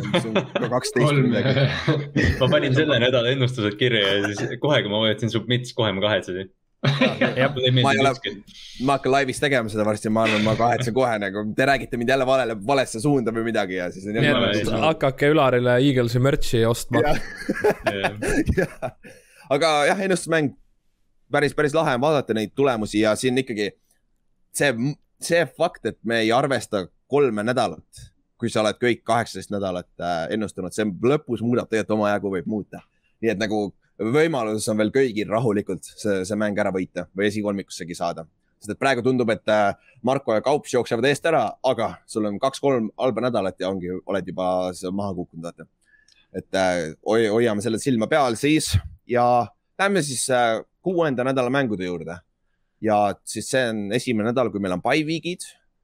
kaksteist 0.73 1.11
või 1.11 1.27
midagi. 1.29 1.67
ma 2.41 2.49
panin 2.51 2.75
selle 2.75 2.97
nädala 3.03 3.31
ennustused 3.35 3.77
kirja 3.79 4.17
ja 4.17 4.31
siis 4.31 4.57
kohe, 4.63 4.81
kui 4.81 4.91
ma 4.91 5.03
vajutasin 5.05 5.33
submit's, 5.33 5.75
kohe 5.77 5.93
ma 5.95 6.03
kahetsesin. 6.07 6.49
Ma 6.81 7.91
ei 7.93 7.99
ole- 8.01 8.13
ma 8.85 8.95
hakkan 8.97 9.11
laivis 9.13 9.39
tegema 9.39 9.69
seda 9.69 9.85
varsti, 9.85 10.09
ma 10.09 10.23
arvan, 10.25 10.41
ma 10.45 10.55
kahetsen 10.57 10.93
kohe 10.95 11.17
nagu, 11.21 11.43
te 11.55 11.65
räägite 11.69 11.97
mind 12.01 12.09
jälle 12.09 12.25
valele, 12.25 12.55
valesse 12.67 12.99
suunda 13.03 13.33
või 13.35 13.43
midagi 13.51 13.77
ja 13.77 13.91
siis 13.93 14.07
on 14.09 14.17
nii 14.17 14.31
et 14.63 14.71
hakake 14.87 15.29
Ülarile 15.33 15.75
Eaglesi 15.77 16.19
merch'i 16.19 16.63
ostma. 16.65 17.03
Jah. 17.05 17.21
aga 19.53 19.69
jah, 19.91 20.01
ennustusmäng 20.07 20.55
päris, 21.31 21.53
päris 21.57 21.75
lahe 21.77 21.93
on 21.95 22.01
vaadata 22.01 22.33
neid 22.37 22.55
tulemusi 22.57 23.03
ja 23.03 23.13
siin 23.19 23.37
ikkagi 23.37 23.69
see, 24.57 24.71
see 25.21 25.45
fakt, 25.57 25.85
et 25.85 25.99
me 26.03 26.21
ei 26.25 26.31
arvesta 26.35 26.87
kolme 27.11 27.43
nädalat, 27.45 28.07
kui 28.41 28.49
sa 28.49 28.63
oled 28.63 28.79
kõik 28.81 29.03
kaheksateist 29.05 29.53
nädalat 29.53 29.89
äh, 30.01 30.23
ennustanud, 30.33 30.73
see 30.73 30.87
lõpus 30.87 31.43
muudab 31.45 31.69
tegelikult 31.69 31.99
omajagu 31.99 32.33
võib 32.33 32.49
muuta. 32.49 32.81
nii 33.21 33.35
et 33.35 33.37
nagu 33.41 33.67
võimalus 34.01 34.67
on 34.71 34.79
veel 34.79 34.91
kõigil 34.93 35.29
rahulikult 35.29 35.85
see, 35.85 36.21
see 36.25 36.37
mäng 36.39 36.57
ära 36.59 36.71
võita 36.73 37.07
või 37.17 37.27
esikolmikussegi 37.29 37.97
saada. 37.97 38.25
sest 38.61 38.75
et 38.75 38.79
praegu 38.79 39.01
tundub, 39.01 39.29
et 39.29 39.47
äh, 39.49 39.73
Marko 40.03 40.33
ja 40.33 40.41
Kaups 40.41 40.73
jooksevad 40.73 41.05
eest 41.09 41.25
ära, 41.25 41.47
aga 41.63 41.95
sul 42.05 42.25
on 42.25 42.39
kaks-kolm 42.39 42.91
halba 42.97 43.21
nädalat 43.27 43.59
ja 43.59 43.69
ongi, 43.69 43.89
oled 44.05 44.27
juba 44.27 44.71
maha 44.91 45.13
kukkunud, 45.13 45.45
vaata 45.45 45.67
et 46.33 46.55
äh, 46.55 46.93
hoi- 47.05 47.29
hoiame 47.29 47.61
selle 47.61 47.79
silma 47.79 48.07
peal 48.07 48.37
siis 48.39 48.73
ja 49.09 49.47
lähme 49.79 50.03
siis 50.05 50.29
äh, 50.29 50.61
kuuenda 50.81 51.23
nädala 51.27 51.49
mängude 51.49 51.85
juurde. 51.85 52.19
ja 52.81 53.13
siis 53.25 53.49
see 53.49 53.65
on 53.69 53.91
esimene 53.93 54.31
nädal, 54.31 54.49
kui 54.49 54.59
meil 54.59 54.73
on 54.73 54.81
bye 54.81 55.03
week'id 55.05 55.43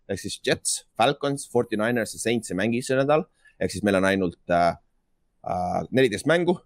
ehk 0.09 0.21
siis 0.21 0.39
Jets, 0.45 0.85
Falcons, 0.97 1.45
Forty 1.51 1.77
Niners 1.77 2.15
ja 2.15 2.19
Saints 2.19 2.51
ei 2.51 2.57
mängi 2.57 2.81
see 2.81 2.97
nädal 2.97 3.27
ehk 3.59 3.73
siis 3.73 3.83
meil 3.83 3.99
on 3.99 4.07
ainult 4.07 4.39
neliteist 5.91 6.25
äh, 6.25 6.31
mängu. 6.31 6.59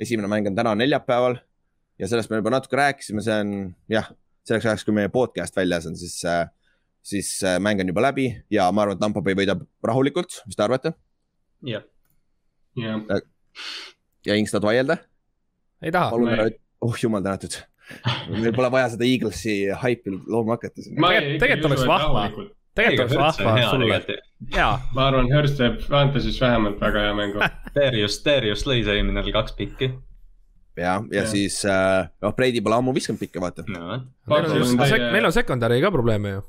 Esimene 0.00 0.30
mäng 0.30 0.48
on 0.50 0.56
täna 0.56 0.74
neljapäeval 0.78 1.38
ja 2.00 2.08
sellest 2.10 2.30
me 2.30 2.40
juba 2.40 2.52
natuke 2.54 2.78
rääkisime, 2.80 3.22
see 3.24 3.36
on 3.44 3.54
jah, 3.92 4.10
selleks 4.46 4.68
ajaks, 4.70 4.84
kui 4.86 4.96
meie 4.96 5.10
podcast 5.12 5.56
väljas 5.56 5.88
on, 5.90 5.98
siis 5.98 6.18
äh,, 6.28 6.46
siis 7.04 7.36
äh, 7.44 7.58
mäng 7.62 7.80
on 7.82 7.92
juba 7.92 8.06
läbi 8.08 8.30
ja 8.52 8.70
ma 8.72 8.84
arvan, 8.84 8.98
et 8.98 9.04
Tampo 9.04 9.22
Bay 9.24 9.36
võidab 9.38 9.64
rahulikult, 9.84 10.42
mis 10.48 10.58
te 10.58 10.66
arvate? 10.66 10.94
jah, 11.68 11.84
jah, 12.80 13.22
ja 14.26 14.40
Ings 14.40 14.54
tahad 14.54 14.68
vaielda? 14.70 14.98
ei 15.84 15.94
taha. 15.94 16.10
palun 16.14 16.32
ma 16.32 16.36
ära 16.40 16.50
oh 16.84 16.98
jumal 17.00 17.22
tänatud. 17.24 17.60
meil 18.32 18.54
pole 18.56 18.70
vaja 18.72 18.90
seda 18.94 19.06
Eaglesi 19.06 19.56
haipi 19.84 20.12
looma 20.26 20.56
hakata 20.56 20.84
tegelikult 20.84 21.70
oleks 21.70 21.88
vahva. 21.88 22.28
Tegelikult 22.78 23.14
oleks 23.18 23.40
vahva 23.40 23.68
sulle. 23.70 24.18
ma 24.94 25.06
arvan, 25.08 25.30
Hurst 25.32 25.58
teeb 25.60 25.78
Fantasy's 25.86 26.40
vähemalt 26.42 26.80
väga 26.82 27.06
hea 27.06 27.14
mängu. 27.18 27.44
Darius, 27.76 28.18
Darius 28.24 28.66
lõi 28.68 28.82
see 28.82 28.98
eelmine 28.98 29.20
nädal 29.20 29.34
kaks 29.36 29.56
pikki. 29.58 29.92
ja, 30.76 30.98
ja 30.98 31.20
Jah. 31.20 31.30
siis 31.30 31.60
äh, 31.68 32.10
noh, 32.24 32.34
Brady 32.34 32.62
pole 32.64 32.80
ammu 32.80 32.94
viskanud 32.96 33.22
pikke, 33.22 33.42
vaata. 33.42 33.66
no 33.70 34.00
meil 34.26 35.30
on 35.30 35.32
secondary 35.32 35.80
ka 35.82 35.92
probleeme 35.94 36.36
ju. 36.36 36.44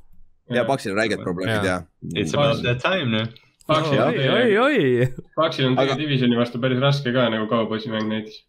ja 0.55 0.65
Paksil 0.65 0.93
on 0.93 1.01
räiged 1.01 1.21
probleemid 1.23 1.65
ja. 1.65 1.81
it's 2.13 2.33
about 2.33 2.63
that 2.65 2.81
time 2.81 3.11
noh. 3.13 3.27
Paksil 3.65 4.01
on 4.01 4.13
oi, 4.13 4.73
teie. 4.77 5.07
Paksil 5.37 5.71
on 5.71 5.77
teie 5.77 5.97
divisioni 5.97 6.37
vastu 6.37 6.61
päris 6.61 6.81
raske 6.81 7.13
ka 7.13 7.29
nagu 7.33 7.47
kauboisi 7.49 7.89
mäng 7.93 8.09
näiteks. 8.09 8.43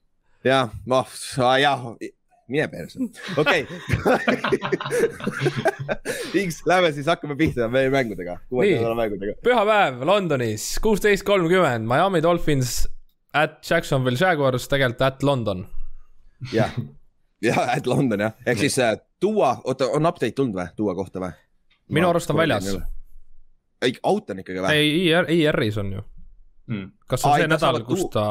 ja, 0.45 0.69
noh, 0.89 1.13
jah, 1.61 1.87
mine 2.49 2.69
perse, 2.69 2.99
okei. 3.37 3.67
Ings, 6.41 6.61
lähme 6.67 6.93
siis 6.95 7.09
hakkame 7.11 7.37
pihta 7.39 7.69
meie 7.73 7.91
mängudega, 7.91 8.39
kuuenda 8.49 8.81
nädala 8.81 8.99
mängudega. 8.99 9.37
pühapäev 9.47 10.05
Londonis, 10.07 10.69
kuusteist 10.83 11.27
kolmkümmend, 11.27 11.89
Miami 11.89 12.23
Dolphins 12.23 12.85
at 13.35 13.59
Jacksonville 13.71 14.19
Jaguars, 14.21 14.69
tegelikult 14.69 15.03
at 15.03 15.23
London. 15.23 15.67
jah, 16.53 16.73
ja, 17.43 17.69
et 17.77 17.87
London 17.87 18.29
jah, 18.29 18.37
ehk 18.47 18.63
siis 18.67 18.79
äh, 18.79 18.97
tuua, 19.21 19.57
oota, 19.65 19.91
on 19.97 20.07
update 20.07 20.37
tulnud 20.37 20.57
või, 20.57 20.69
tuua 20.77 20.95
kohta 20.95 21.23
või? 21.23 21.33
Minu 21.97 22.11
arust 22.11 22.31
on 22.31 22.39
väljas.. 22.39 22.73
ei, 23.83 23.97
out 24.03 24.31
on 24.31 24.43
ikkagi 24.43 24.63
või? 24.63 24.75
ei, 24.75 24.93
IR, 25.07 25.31
IR-is 25.31 25.79
on 25.83 25.97
ju. 25.99 26.05
Mm. 26.67 26.91
kas 27.07 27.25
on 27.25 27.31
Aa, 27.31 27.39
see 27.39 27.49
nädal, 27.51 27.77
kus 27.87 28.09
ta, 28.11 28.23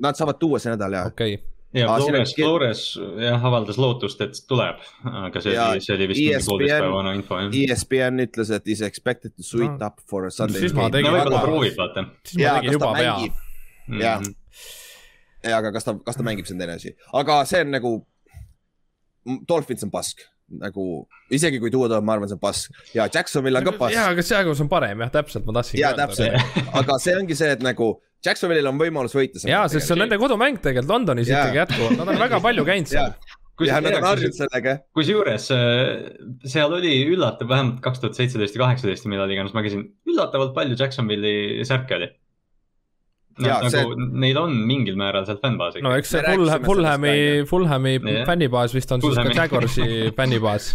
Nad 0.00 0.16
saavad 0.16 0.38
tuua 0.40 0.56
see 0.62 0.72
nädal 0.72 0.94
ja 0.96 1.02
okei 1.10 1.34
okay., 1.36 1.57
ja 1.74 1.88
Aa, 1.92 1.98
siin 2.00 2.14
on 2.16 2.24
Flores, 2.24 2.34
Flores 2.36 3.22
jah 3.22 3.44
avaldas 3.44 3.76
lootust, 3.78 4.20
et 4.24 4.38
tuleb, 4.48 4.78
aga 5.04 5.40
see 5.44 5.52
Ja 5.52 5.66
oli, 5.74 5.80
see 5.84 5.94
oli 5.96 6.06
vist 6.08 6.20
mingi 6.20 6.34
ESPN 6.36 6.48
poolteist 6.48 6.74
päeva 6.80 6.94
vana 6.94 7.12
info 7.18 7.38
jah. 7.42 7.50
ESPN 7.52 8.22
ütles, 8.24 8.50
et 8.56 8.68
is 8.68 8.80
expected 8.86 9.34
to 9.36 9.42
suit 9.42 9.74
No. 9.80 9.86
up 9.86 10.00
for 10.08 10.24
a 10.26 10.30
Sunday 10.30 10.60
Siis 10.64 10.72
ma 10.74 10.88
tegin 10.90 11.10
no 11.12 11.18
väga- 11.18 11.42
proovib, 11.44 11.76
vaata. 11.76 12.06
siis 12.24 12.40
ma 12.44 12.54
tegin 12.60 12.72
juba 12.78 12.92
pea. 12.94 13.12
mängib? 13.18 13.32
Mhm. 13.88 14.00
Jaa. 14.00 14.20
ja 15.44 15.56
aga 15.58 15.72
kas 15.72 15.84
ta, 15.84 15.94
kas 16.04 16.16
ta 16.16 16.22
mängib, 16.22 16.46
see 16.46 16.54
on 16.54 16.58
teine 16.64 16.72
asi, 16.74 16.94
aga 17.12 17.44
see 17.44 17.60
on 17.60 17.70
nagu, 17.70 17.92
Dolphins 19.48 19.84
on 19.84 19.90
pask, 19.90 20.20
nagu 20.48 20.84
isegi 21.34 21.60
kui 21.60 21.70
tuua 21.72 21.88
tuleb, 21.90 22.04
ma 22.08 22.16
arvan, 22.16 22.30
see 22.30 22.38
on 22.38 22.42
pask 22.42 22.94
ja 22.96 23.08
Jacksonville 23.12 23.60
on 23.60 23.66
ka 23.68 23.74
pask 23.80 23.96
jaa, 23.96 24.10
aga 24.14 24.24
Jaguars 24.24 24.62
on 24.64 24.70
parem 24.72 25.02
jah, 25.04 25.10
täpselt, 25.12 25.44
ma 25.48 25.56
tahtsingi 25.58 25.82
ja 25.82 25.94
täpselt, 25.98 26.60
aga 26.80 27.00
see 27.02 27.16
ongi 27.18 27.36
see, 27.38 27.50
et 27.56 27.64
nagu 27.64 27.96
Jacksonville'il 28.24 28.70
on 28.70 28.78
võimalus 28.80 29.14
võita. 29.14 29.42
jaa, 29.46 29.66
sest 29.70 29.86
see 29.86 29.94
on 29.94 30.02
nende 30.06 30.18
kodumäng 30.20 30.58
tegelikult 30.62 30.94
Londonis 30.94 31.28
Jaa. 31.30 31.44
ikkagi 31.44 31.60
jätkuvalt, 31.62 32.00
nad 32.00 32.14
on 32.14 32.22
väga 32.24 32.40
palju 32.44 32.64
käinud 32.66 32.90
seal. 32.90 33.12
ja 33.68 33.78
kusjuures 34.96 35.50
äh, 35.54 35.92
seal 36.46 36.74
oli 36.74 36.94
üllatav, 37.10 37.50
vähemalt 37.50 37.82
kaks 37.84 38.02
tuhat 38.02 38.18
seitseteist 38.18 38.56
ja 38.56 38.64
kaheksateist 38.64 39.06
ja 39.06 39.12
millal 39.12 39.30
iganes 39.34 39.54
ma 39.54 39.64
käisin, 39.66 39.84
üllatavalt 40.08 40.54
palju 40.56 40.78
Jacksonville'i 40.78 41.66
särke 41.68 41.98
oli. 41.98 42.10
Jaa, 43.46 43.60
nagu 43.62 43.70
see- 43.70 44.10
neil 44.26 44.38
on 44.40 44.54
mingil 44.66 44.96
määral 44.98 45.26
seal 45.28 45.38
fännbaasi 45.42 45.82
no 45.84 45.94
eks 45.96 46.10
see 46.16 46.22
Fulham, 46.26 46.64
Fulhami 46.66 47.16
Fulhami 47.46 47.96
Jah. 48.02 48.24
fännibaas 48.26 48.74
vist 48.74 48.90
on 48.92 49.00
siis 49.04 49.14
ka 49.14 49.22
Fulhami. 49.22 49.38
Jaguarsi 49.42 49.88
fännibaas. 50.18 50.72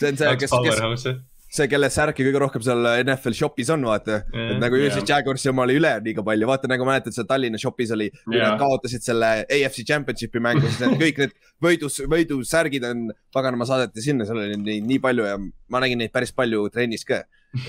see 0.00 0.08
on 0.08 0.16
see, 0.16 0.36
kes, 0.40 0.50
kes, 0.50 1.06
see, 1.50 1.66
kelle 1.70 1.88
särki 1.92 2.24
kõige 2.26 2.40
rohkem 2.40 2.62
seal 2.64 2.86
NFL 3.02 3.34
shop'is 3.36 3.70
on, 3.74 3.82
vaata. 3.88 4.20
Jah, 4.32 4.52
et 4.54 4.60
nagu 4.62 4.78
jah. 4.78 4.94
see 4.94 5.02
Jaguarsi 5.08 5.50
oma 5.50 5.64
oli 5.66 5.76
üle 5.80 5.90
liiga 6.06 6.22
palju, 6.26 6.46
vaata 6.50 6.70
nagu 6.70 6.86
mäletad, 6.88 7.14
seal 7.16 7.26
Tallinna 7.28 7.58
shop'is 7.60 7.90
oli, 7.96 8.06
nad 8.32 8.54
kaotasid 8.60 9.02
selle 9.04 9.32
AFC 9.44 9.82
Championship'i 9.88 10.42
mängu, 10.42 10.62
siis 10.70 10.78
need 10.84 10.96
kõik 11.04 11.18
need 11.24 11.34
võidus, 11.66 11.98
võidusärgid 12.10 12.86
on, 12.90 13.02
paganama 13.34 13.66
saadeti 13.68 14.04
sinna, 14.06 14.24
seal 14.28 14.38
oli 14.44 14.56
neid 14.62 14.86
nii 14.88 15.02
palju 15.02 15.26
ja 15.26 15.36
ma 15.42 15.82
nägin 15.84 16.00
neid 16.04 16.14
päris 16.14 16.32
palju 16.32 16.68
trennis 16.72 17.04
ka. 17.08 17.24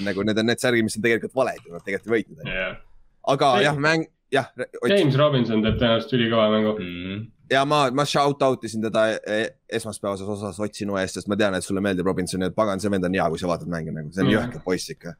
nagu 0.05 0.21
need 0.23 0.37
on 0.37 0.45
need 0.45 0.61
särgid, 0.61 0.85
mis 0.85 0.95
on 0.99 1.03
tegelikult 1.07 1.33
valed 1.41 1.59
ju, 1.65 1.73
nad 1.73 1.83
tegelikult 1.87 2.13
ei 2.13 2.19
võitnud. 2.21 2.81
Aga 3.27 3.53
Ei. 3.59 3.63
jah, 3.67 3.77
mäng, 3.77 4.05
jah, 4.31 4.47
James 4.89 5.15
Robinson 5.19 5.61
teeb 5.63 5.77
tõenäoliselt 5.81 6.13
ülikõva 6.17 6.49
mängu. 6.53 6.75
Mm. 6.79 7.25
ja 7.51 7.65
ma, 7.65 7.81
ma 7.91 8.05
shout 8.07 8.41
out 8.43 8.63
isin 8.63 8.81
teda 8.81 9.07
e- 9.27 9.49
esmaspäevases 9.69 10.27
osas 10.27 10.59
Ott 10.59 10.73
sinu 10.77 10.95
eest, 10.97 11.17
sest 11.19 11.27
ma 11.27 11.35
tean, 11.35 11.53
et 11.57 11.63
sulle 11.63 11.81
meeldib 11.83 12.05
Robinson 12.07 12.41
ja 12.41 12.49
pagan, 12.55 12.79
see 12.79 12.89
vend 12.89 13.03
on 13.05 13.13
hea, 13.13 13.27
kui 13.29 13.39
sa 13.41 13.47
vaatad 13.51 13.67
mänge 13.67 13.91
nagu, 13.91 14.11
see 14.11 14.23
on 14.23 14.29
Mm. 14.31 14.37
jõhker 14.37 14.63
poiss 14.63 14.89
ikka. 14.89 15.15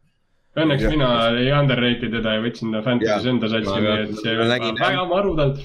Õnneks 0.52 0.84
mina 0.92 1.10
ei 1.40 1.48
underrate 1.56 2.10
teda 2.12 2.34
ja 2.36 2.42
võtsin 2.44 2.74
ta 2.76 2.82
Fantasy's 2.84 3.28
enda 3.32 3.48
satsi, 3.48 3.72
nii 3.72 4.02
et 4.04 4.16
see 4.20 4.34
oli 4.36 4.74
väga 4.80 5.06
maru 5.08 5.36
talt. 5.38 5.62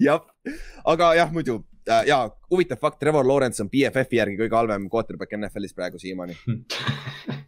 jah, 0.00 0.20
aga 0.92 1.12
jah, 1.14 1.30
muidu 1.30 1.60
äh, 1.86 2.06
ja 2.08 2.24
huvitav 2.50 2.80
fakt, 2.82 2.98
Trevor 2.98 3.26
Lawrence 3.26 3.62
on 3.62 3.70
BFF-i 3.70 4.18
järgi 4.18 4.36
kõige 4.40 4.58
halvem 4.58 4.88
quarterback 4.90 5.36
NFL-is 5.38 5.74
praegu 5.78 5.98
siiamaani. 6.02 6.34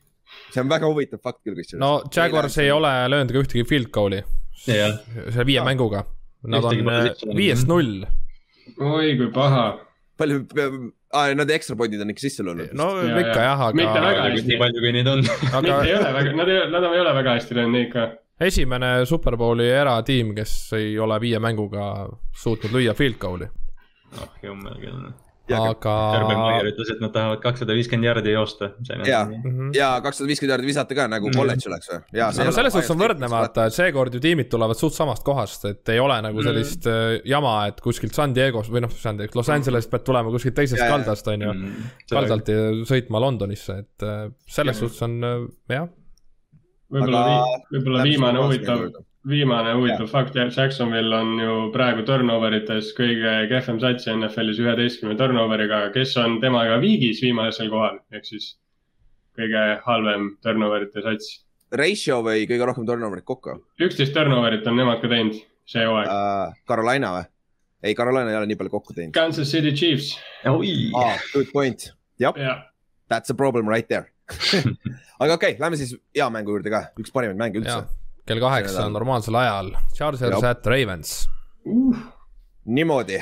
see 0.53 0.61
on 0.65 0.69
väga 0.73 0.89
huvitav 0.91 1.21
fakt 1.25 1.41
küll, 1.45 1.57
kusjuures. 1.59 1.81
no 1.81 1.93
Jaguars 2.15 2.59
ei 2.63 2.71
ole 2.75 2.91
löönud 3.13 3.33
ka 3.35 3.43
ühtegi 3.45 3.65
field 3.69 3.91
goal'i 3.95 4.23
jah, 4.67 4.99
selle 5.31 5.47
viie 5.49 5.59
Jaa. 5.61 5.65
mänguga. 5.69 6.05
Nad 6.43 6.65
Ühtegi 6.67 6.83
on 6.83 6.91
äh, 7.33 7.37
viiest 7.39 7.69
null. 7.71 8.03
oi 8.83 9.13
kui 9.19 9.29
paha. 9.35 9.65
palju, 10.19 10.43
nad 11.39 11.51
ekstra 11.55 11.77
pointid 11.79 12.01
on 12.03 12.11
ikka 12.13 12.25
sisse 12.27 12.43
löönud. 12.47 12.73
no 12.79 12.89
Ja, 13.03 13.19
ikka 13.21 13.39
ja. 13.39 13.53
jah, 13.53 13.63
Mitte 13.75 14.01
väga 14.01 14.09
aga, 14.23 14.29
hästi. 14.33 14.49
nii 14.51 14.59
palju, 14.65 14.83
kui 14.85 14.93
neid 14.97 15.11
on. 15.13 15.23
mitte 15.23 15.79
ei 15.87 15.95
aga 15.95 16.01
ole 16.01 16.13
väga, 16.19 16.35
nad 16.43 16.49
ei, 16.53 16.61
nad 16.75 16.89
ei 16.91 17.01
ole 17.05 17.15
väga 17.21 17.37
hästi 17.39 17.55
löönud 17.59 17.81
ikka. 17.87 18.07
esimene 18.43 18.93
Superbowli 19.07 19.69
eratiim, 19.71 20.35
kes 20.35 20.55
ei 20.79 20.95
ole 20.99 21.21
viie 21.23 21.39
mänguga 21.43 22.09
suutnud 22.43 22.75
lüüa 22.75 22.95
field 22.99 23.19
goal'i, 23.23 23.49
oh 24.19 24.33
jummel 24.43 24.79
küll. 24.83 25.13
Aga 25.51 25.93
Herbert 26.15 26.39
Maier 26.39 26.69
ütles, 26.71 26.91
et 26.95 27.01
nad 27.03 27.13
tahavad 27.13 27.41
kakssada 27.43 27.75
viiskümmend 27.75 28.07
jardi 28.07 28.31
joosta. 28.33 28.69
Jaa. 29.05 29.25
Mhm. 29.27 29.73
ja 29.75 29.89
kakssada 30.05 30.29
viiskümmend 30.31 30.53
jaardi 30.55 30.67
visata 30.71 30.95
ka 30.95 31.09
nagu 31.11 31.29
Mm. 31.29 31.37
kolledž 31.41 31.67
oleks 31.69 31.89
või? 31.91 32.01
ja 32.15 32.27
no 32.31 32.53
selles 32.55 32.73
suhtes 32.73 32.91
on 32.95 32.99
võrdne 33.03 33.29
vaata, 33.31 33.67
et 33.67 33.73
seekord 33.77 34.15
ju 34.15 34.21
tiimid 34.21 34.49
tulevad 34.53 34.77
suht 34.79 34.95
samast 34.95 35.25
kohast, 35.27 35.65
et 35.67 35.89
ei 35.89 35.99
ole 35.99 36.21
nagu 36.23 36.43
sellist 36.47 36.87
äh, 36.87 37.21
jama, 37.25 37.67
et 37.69 37.81
kuskilt 37.81 38.15
San 38.15 38.33
Diego's 38.35 38.71
või 38.71 38.81
noh, 38.87 38.91
San 38.91 39.17
Diego, 39.19 39.33
Los 39.41 39.49
Angeles'ist 39.51 39.91
pead 39.91 40.05
tulema 40.07 40.31
kuskilt 40.31 40.55
teisest 40.55 40.79
Ja, 40.81 40.87
ja. 40.87 40.93
kaldast, 40.97 41.29
on 41.29 41.41
ju. 41.43 41.53
Mm. 41.53 41.91
kaldalt 42.11 42.49
ja 42.49 42.61
sõitma 42.89 43.21
Londonisse, 43.21 43.79
et 43.83 44.03
äh, 44.07 44.31
selles 44.47 44.79
suhtes 44.79 45.03
on 45.03 45.19
äh, 45.25 45.41
jah, 45.75 45.89
võib-olla 46.93 47.23
Aga-, 47.27 47.63
võib-olla 47.73 48.03
viimane 48.07 48.39
huvitav, 48.47 48.87
viimane 49.29 49.75
huvitav 49.75 50.09
fakt, 50.11 50.35
Jacksonville 50.35 51.17
on 51.17 51.39
ju 51.41 51.55
praegu 51.75 52.03
turnover 52.07 52.55
ites 52.57 52.91
kõige 52.97 53.35
kehvem 53.51 53.79
sats 53.83 54.09
NFL-is 54.11 54.59
üheteistkümne 54.63 55.15
turnoveriga, 55.19 55.85
kes 55.95 56.17
on 56.21 56.41
temaga 56.43 56.81
viigis 56.83 57.23
viimasel 57.23 57.71
kohal, 57.71 58.01
ehk 58.15 58.27
siis 58.27 58.57
kõige 59.39 59.63
halvem 59.87 60.33
turnoverite 60.45 61.05
sats. 61.05 61.37
Ratio 61.73 62.21
või 62.27 62.45
kõige 62.51 62.67
rohkem 62.69 62.85
turnoverit 62.89 63.25
kokku 63.25 63.55
üksteist 63.81 64.13
turnoverit 64.13 64.67
on 64.69 64.77
nemad 64.77 65.01
ka 65.01 65.09
teinud 65.09 65.39
see 65.69 65.87
hooaeg. 65.87 66.11
uh,? 66.11 66.59
Carolina 66.69 67.15
või? 67.15 67.25
ei, 67.83 67.95
Carolina 67.97 68.29
ei 68.29 68.37
ole 68.41 68.51
nii 68.51 68.59
palju 68.61 68.75
kokku 68.75 68.99
teinud 68.99 69.17
Kansas 69.17 69.55
City 69.55 69.73
Chiefs, 69.73 70.17
oi, 70.51 70.91
ah,. 70.99 71.17
Good 71.33 71.49
point, 71.55 71.89
jah, 72.21 72.37
jah, 72.37 72.67
that's 73.09 73.33
a 73.33 73.39
problem 73.39 73.71
right 73.71 73.89
there 73.89 74.11
aga 75.23 75.33
okei 75.39 75.55
okay,, 75.55 75.57
lähme 75.63 75.81
siis 75.81 75.97
hea 76.13 76.29
mängu 76.35 76.59
juurde 76.59 76.75
ka, 76.75 76.85
üks 77.01 77.15
parimaid 77.15 77.41
mänge 77.41 77.63
üldse 77.63 77.79
jah. 77.79 77.91
Kell 78.27 78.41
kaheksa 78.41 78.89
normaalsel 78.93 79.35
ajal, 79.41 79.73
Chargers 79.97 80.45
at 80.45 80.67
Ravens. 80.67 81.15
niimoodi, 82.67 83.19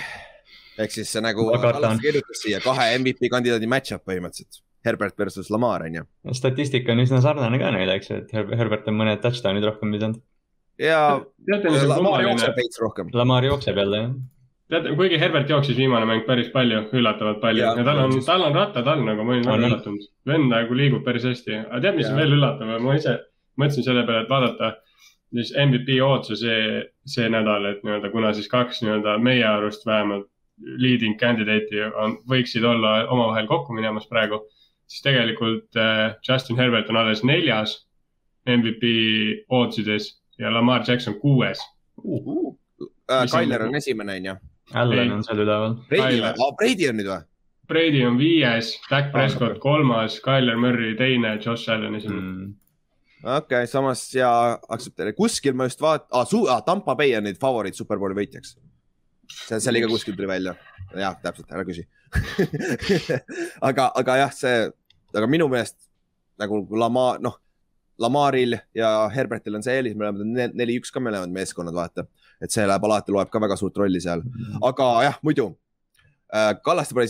ehk 0.81 0.91
siis 0.95 1.13
see 1.13 1.23
nagu. 1.25 1.47
Kallaste 1.61 2.03
kirjutas 2.05 2.43
siia 2.45 2.61
kahe 2.65 2.91
MVP 2.99 3.31
kandidaadi 3.33 3.69
match-up 3.71 4.05
põhimõtteliselt. 4.09 4.61
Herbert 4.85 5.17
versus 5.21 5.51
Lamar 5.53 5.83
on 5.85 5.95
ju. 5.99 6.03
statistika 6.33 6.93
on 6.95 7.03
üsna 7.03 7.19
sarnane 7.21 7.59
ka 7.61 7.71
neil, 7.75 7.91
eks 7.99 8.09
ju, 8.11 8.17
et 8.23 8.31
Her- 8.33 8.55
Herbert 8.57 8.87
on 8.89 8.97
mõned 8.97 9.21
touchdown'id 9.21 9.67
rohkem 9.69 9.93
visanud. 9.93 10.21
ja 10.81 11.01
on 11.21 11.89
Lamar 11.89 12.23
jookseb 12.25 12.57
veits 12.57 12.81
rohkem. 12.81 13.11
Lamar 13.13 13.45
jookseb 13.45 13.77
jälle, 13.77 13.99
jah. 14.01 14.15
teate, 14.71 14.95
kuigi 14.97 15.19
Herbert 15.21 15.51
jooksis 15.53 15.77
viimane 15.77 16.07
mäng 16.09 16.25
päris 16.27 16.49
palju, 16.55 16.87
üllatavalt 16.97 17.41
palju 17.43 17.61
ja, 17.61 17.75
ja 17.77 17.85
tal 17.85 17.99
on 18.07 18.17
tal 18.25 18.43
on 18.49 18.55
rattad 18.57 18.87
all 18.89 19.05
nagu, 19.05 19.25
ma 19.25 19.33
olin 19.37 19.45
On, 19.49 19.53
väga 19.53 19.67
on. 19.67 19.71
üllatunud. 19.71 20.07
vend 20.27 20.49
nagu 20.49 20.75
liigub 20.75 21.05
päris 21.05 21.25
hästi, 21.29 21.59
aga 21.67 21.81
tead, 21.85 21.97
mis 22.01 22.07
on 22.09 22.17
Jaa. 22.17 22.23
veel 22.23 22.39
üllatav, 22.39 22.73
ma 22.81 22.95
ise 22.97 23.19
mõtlesin 23.61 23.85
selle 23.85 24.07
peale, 24.07 24.23
et 24.25 24.31
vaadata 24.33 24.77
siis 25.35 25.53
MVP 25.67 26.01
ootuse 26.03 26.37
see, 26.41 26.85
see 27.07 27.29
nädal, 27.31 27.65
et 27.71 27.85
nii-öelda 27.87 28.11
kuna 28.11 28.33
siis 28.35 28.49
kaks 28.51 28.83
nii-öelda 28.83 29.19
meie 29.23 29.45
arust 29.47 29.87
vähemalt 29.87 30.29
leading 30.61 31.17
candidate'i 31.21 31.85
on, 31.95 32.19
võiksid 32.29 32.65
olla 32.67 33.07
omavahel 33.09 33.47
kokku 33.49 33.73
minemas 33.77 34.09
praegu, 34.11 34.43
siis 34.91 35.03
tegelikult 35.07 35.77
äh, 35.77 36.17
Justin 36.29 36.59
Herbert 36.61 36.91
on 36.91 37.01
alles 37.01 37.25
neljas 37.25 37.79
MVP 38.49 38.91
ootusides 39.49 40.13
ja 40.39 40.53
Lamar 40.55 40.85
Jackson 40.89 41.15
kuues. 41.21 41.61
Mis 42.03 42.27
on 43.09 43.29
Tyler 43.29 43.59
nagu- 43.59 43.69
on 43.69 43.75
esimene 43.75 44.17
on 44.17 44.25
ju. 44.25 44.37
Allan 44.75 45.13
on 45.13 45.25
seal 45.25 45.43
üleval. 45.43 45.75
Brady 45.89 46.17
Tyler. 46.17 46.35
või? 46.39 46.57
Brady 46.57 46.89
on 46.89 46.97
nüüd 47.01 47.11
või? 47.11 47.23
Brady 47.71 48.05
on 48.07 48.17
viies, 48.19 48.73
Dak 48.91 49.13
Prescott 49.13 49.59
kolmas, 49.63 50.19
Kyler 50.25 50.57
Murray 50.59 50.97
teine, 50.99 51.37
Josh 51.45 51.71
Allan 51.71 51.95
esimene 51.95 52.21
mm.. 52.21 52.55
Okei 53.21 53.37
okay,, 53.37 53.67
samas 53.69 54.07
ja 54.15 54.31
aktsepteerin, 54.73 55.15
kuskil 55.17 55.53
ma 55.53 55.67
just 55.69 55.83
vaat- 55.85 56.07
ah,, 56.11 56.25
ah, 56.49 56.63
Tampa 56.65 56.95
Bay 56.97 57.13
on 57.19 57.27
nüüd 57.29 57.37
favoriit 57.41 57.77
superbowli 57.77 58.17
võitjaks. 58.17 58.55
see, 59.31 59.61
see 59.61 59.71
oli 59.71 59.83
ka 59.85 59.91
kuskil 59.93 60.17
tuli 60.17 60.29
välja. 60.29 60.55
jah, 60.97 61.19
täpselt, 61.23 61.51
ära 61.53 61.65
küsi 61.69 61.85
aga, 63.69 63.91
aga 63.95 64.17
jah, 64.25 64.33
see, 64.35 64.57
aga 65.15 65.29
minu 65.31 65.49
meelest 65.53 65.77
nagu 66.41 66.63
Lama, 66.73 67.19
noh, 67.21 67.37
Lamaril 68.01 68.57
ja 68.75 68.91
Herbertil 69.13 69.59
on 69.59 69.65
see 69.67 69.77
eelis, 69.77 69.95
me 69.95 70.09
oleme 70.09 70.25
ne- 70.25 70.51
neli-üks 70.57 70.93
ka 70.95 71.03
mõlemad 71.05 71.33
meeskonnad, 71.35 71.77
vaata. 71.77 72.07
et 72.41 72.51
see 72.51 72.65
läheb 72.65 72.85
alati, 72.89 73.13
loeb 73.13 73.29
ka 73.29 73.43
väga 73.43 73.59
suurt 73.61 73.77
rolli 73.77 74.01
seal, 74.01 74.25
aga 74.65 74.89
jah, 75.05 75.21
muidu 75.27 75.51
äh, 76.33 76.55
Kallaste 76.65 76.97
pole, 76.97 77.05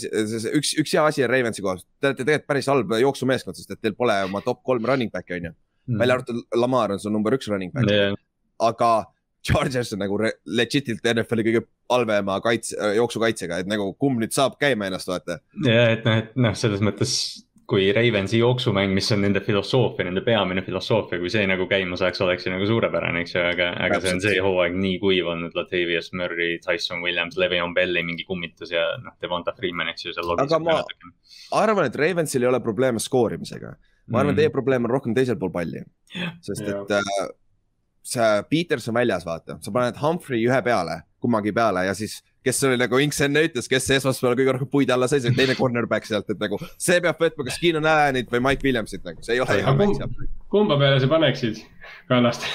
üks, 0.59 0.75
üks 0.83 0.95
hea 0.97 1.07
asi 1.07 1.23
on 1.25 1.31
Ravensi 1.31 1.63
kohal, 1.63 1.79
te 2.01 2.11
olete 2.11 2.25
tegelikult 2.25 2.51
päris 2.51 2.71
halb 2.73 2.99
jooksumeeskond, 2.99 3.57
sest 3.57 3.77
et 3.77 3.81
teil 3.85 3.95
pole 3.95 4.17
oma 4.27 4.43
top 4.43 4.65
kolm 4.67 4.91
running 4.91 5.13
back'i 5.15 5.39
on 5.39 5.53
ju. 5.53 5.59
Välja 5.89 6.15
arvatud 6.19 6.43
Lamar 6.55 6.93
on 6.93 7.01
su 7.03 7.11
number 7.11 7.33
üks 7.39 7.49
running 7.49 7.73
back, 7.75 7.91
ja, 7.91 8.15
aga 8.61 9.05
Chargers 9.43 9.93
on 9.97 10.03
nagu 10.05 10.19
legit'ilt 10.45 11.07
NFL-i 11.15 11.45
kõige 11.47 11.63
halvema 11.91 12.41
kaitse, 12.45 12.77
jooksukaitsega, 12.97 13.63
et 13.63 13.67
nagu 13.71 13.95
kumb 13.99 14.21
nüüd 14.21 14.35
saab 14.37 14.59
käima 14.61 14.87
ennast, 14.91 15.09
vaata. 15.09 15.39
ja 15.65 15.87
et 15.95 16.05
noh, 16.05 16.19
et 16.21 16.37
noh, 16.37 16.53
selles 16.55 16.83
mõttes 16.85 17.15
kui 17.71 17.85
Ravensi 17.95 18.41
jooksumäng, 18.41 18.91
mis 18.97 19.07
on 19.15 19.21
nende 19.23 19.39
filosoofia, 19.47 20.03
nende 20.09 20.25
peamine 20.27 20.63
filosoofia, 20.67 21.21
kui 21.23 21.31
see 21.31 21.45
nagu 21.47 21.69
käima 21.71 21.95
saaks, 22.01 22.19
oleks 22.27 22.47
ju 22.49 22.51
nagu 22.51 22.67
suurepärane, 22.67 23.21
eks 23.23 23.37
ju, 23.37 23.45
aga, 23.47 23.69
aga 23.87 24.01
see 24.03 24.15
on 24.17 24.23
see 24.25 24.41
hooaeg 24.43 24.75
nii 24.75 24.97
kuiv 24.99 25.29
olnud, 25.31 25.55
Latavius 25.55 26.11
Murray, 26.19 26.57
Tyson 26.65 26.99
Williams, 27.07 27.39
Le'Veon 27.39 27.71
Belli 27.77 28.03
mingi 28.03 28.27
kummitus 28.27 28.75
ja 28.75 28.83
noh, 29.05 29.15
Devonta 29.23 29.55
Freeman, 29.55 29.93
eks 29.95 30.09
ju, 30.09 30.15
seal 30.17 30.27
Aga 30.27 30.43
logiseb 30.43 30.67
ma- 30.67 30.75
ka 30.75 30.83
natukene. 30.83 31.15
arvan, 31.63 31.87
et 31.93 32.01
Ravensil 32.03 32.43
ei 32.43 32.51
ole 32.51 32.61
probleeme 32.65 32.99
skoorimisega. 33.03 33.77
Ma 34.11 34.21
arvan, 34.25 34.35
Mm. 34.35 34.41
teie 34.43 34.51
probleem 34.55 34.85
on 34.85 34.91
rohkem 34.91 35.15
teisel 35.17 35.39
pool 35.39 35.53
palli. 35.55 35.85
sest 36.43 36.67
Jah. 36.67 36.83
et 36.83 36.91
äh, 36.99 37.29
see 38.03 38.43
Peters 38.51 38.89
on 38.89 38.95
väljas, 38.99 39.25
vaata, 39.29 39.59
sa 39.63 39.71
paned 39.75 39.97
Humphrey 40.03 40.43
ühe 40.49 40.61
peale, 40.67 41.03
kummagi 41.23 41.53
peale 41.55 41.85
ja 41.87 41.95
siis, 41.95 42.19
kes 42.45 42.63
oli 42.65 42.79
nagu 42.81 42.97
Inks 42.99 43.21
enne 43.27 43.43
ütles, 43.45 43.69
kes 43.69 43.87
esmaspäeval 43.99 44.37
kõige 44.39 44.55
rohkem 44.57 44.71
puid 44.73 44.91
alla 44.91 45.07
sai, 45.11 45.21
see 45.21 45.35
teine 45.37 45.55
cornerback 45.59 46.09
sealt, 46.09 46.31
et 46.33 46.41
nagu 46.41 46.57
see 46.81 46.97
peab 47.05 47.21
võtma 47.21 47.45
kas 47.51 47.59
Keenan 47.61 47.85
Allanit 47.87 48.31
või 48.33 48.41
Mike 48.49 48.65
Williamsit 48.65 49.05
nagu, 49.05 49.21
see 49.23 49.37
ei 49.37 49.43
ole 49.45 49.59
hea 49.61 49.75
mäng 49.77 49.93
seal. 49.99 50.09
kumba 50.51 50.79
peale 50.81 50.99
sa 51.05 51.07
paneksid 51.13 51.61
Kallast? 52.09 52.47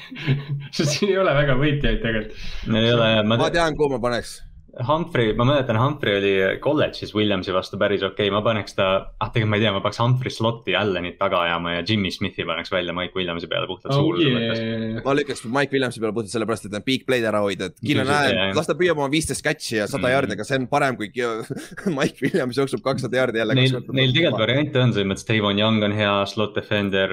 sest 0.76 0.98
siin 0.98 1.10
ei 1.14 1.18
ole 1.24 1.32
väga 1.34 1.56
võitjaid 1.58 2.02
tegelikult. 2.04 2.46
ei 2.68 2.92
ole, 2.92 3.10
ma 3.24 3.36
ma 3.36 3.38
tean, 3.48 3.52
tean, 3.58 3.76
kuhu 3.80 3.96
ma 3.96 4.00
paneks. 4.04 4.36
Humphrey, 4.72 5.34
ma 5.36 5.44
mäletan, 5.44 5.76
Humphrey 5.76 6.16
oli 6.16 6.32
kolledžis 6.64 7.10
Williamsi 7.12 7.52
vastu 7.52 7.76
päris 7.80 8.00
okei 8.06 8.30
okay., 8.30 8.32
ma 8.32 8.40
paneks 8.44 8.76
ta, 8.78 8.86
ah 9.20 9.28
tegelikult 9.28 9.50
ma 9.52 9.58
ei 9.58 9.64
tea, 9.66 9.72
ma 9.74 9.82
paneks 9.84 10.00
Humphrey 10.00 10.32
slot'i 10.32 10.76
Allanit 10.78 11.18
taga 11.20 11.42
ajama 11.44 11.74
ja 11.74 11.82
Jimmy 11.88 12.10
Smithi 12.14 12.46
paneks 12.48 12.72
välja 12.72 12.94
Mike 12.96 13.12
Williamsi 13.18 13.50
peale 13.50 13.68
puhtalt 13.68 13.92
oh 13.98 14.14
mõttes. 14.16 14.62
yeah.. 14.62 15.02
ma 15.04 15.16
lükkaks 15.18 15.44
Mike 15.44 15.76
Williamsi 15.76 16.00
peale 16.00 16.16
puhtalt 16.16 16.32
sellepärast, 16.32 16.70
et 16.70 16.76
need 16.76 16.86
big 16.88 17.04
play'd 17.08 17.26
ära 17.28 17.42
hoida, 17.44 17.68
et 17.68 17.84
Jah, 17.84 18.00
Allan 18.06 18.56
las 18.56 18.70
ta 18.70 18.76
püüab 18.78 19.02
oma 19.02 19.10
viisteist 19.12 19.44
catch'i 19.44 19.82
ja 19.82 19.88
sada 19.90 20.08
Mm. 20.08 20.14
jardi, 20.16 20.34
aga 20.38 20.44
see 20.48 20.58
on 20.58 20.66
parem 20.72 20.96
kui 20.98 21.12
Mike 21.98 22.24
Williams 22.24 22.56
jookseb 22.58 22.80
kakssada 22.84 23.20
jardi 23.20 23.38
jälle. 23.42 23.54
Neil, 23.54 23.76
neil 23.92 24.12
tegelikult 24.16 24.42
variante 24.46 24.80
on, 24.82 24.92
selles 24.96 25.08
mõttes 25.12 25.28
Davon 25.28 25.60
Young 25.60 25.84
on 25.84 25.94
hea 25.96 26.14
slot 26.32 26.56
defender, 26.56 27.12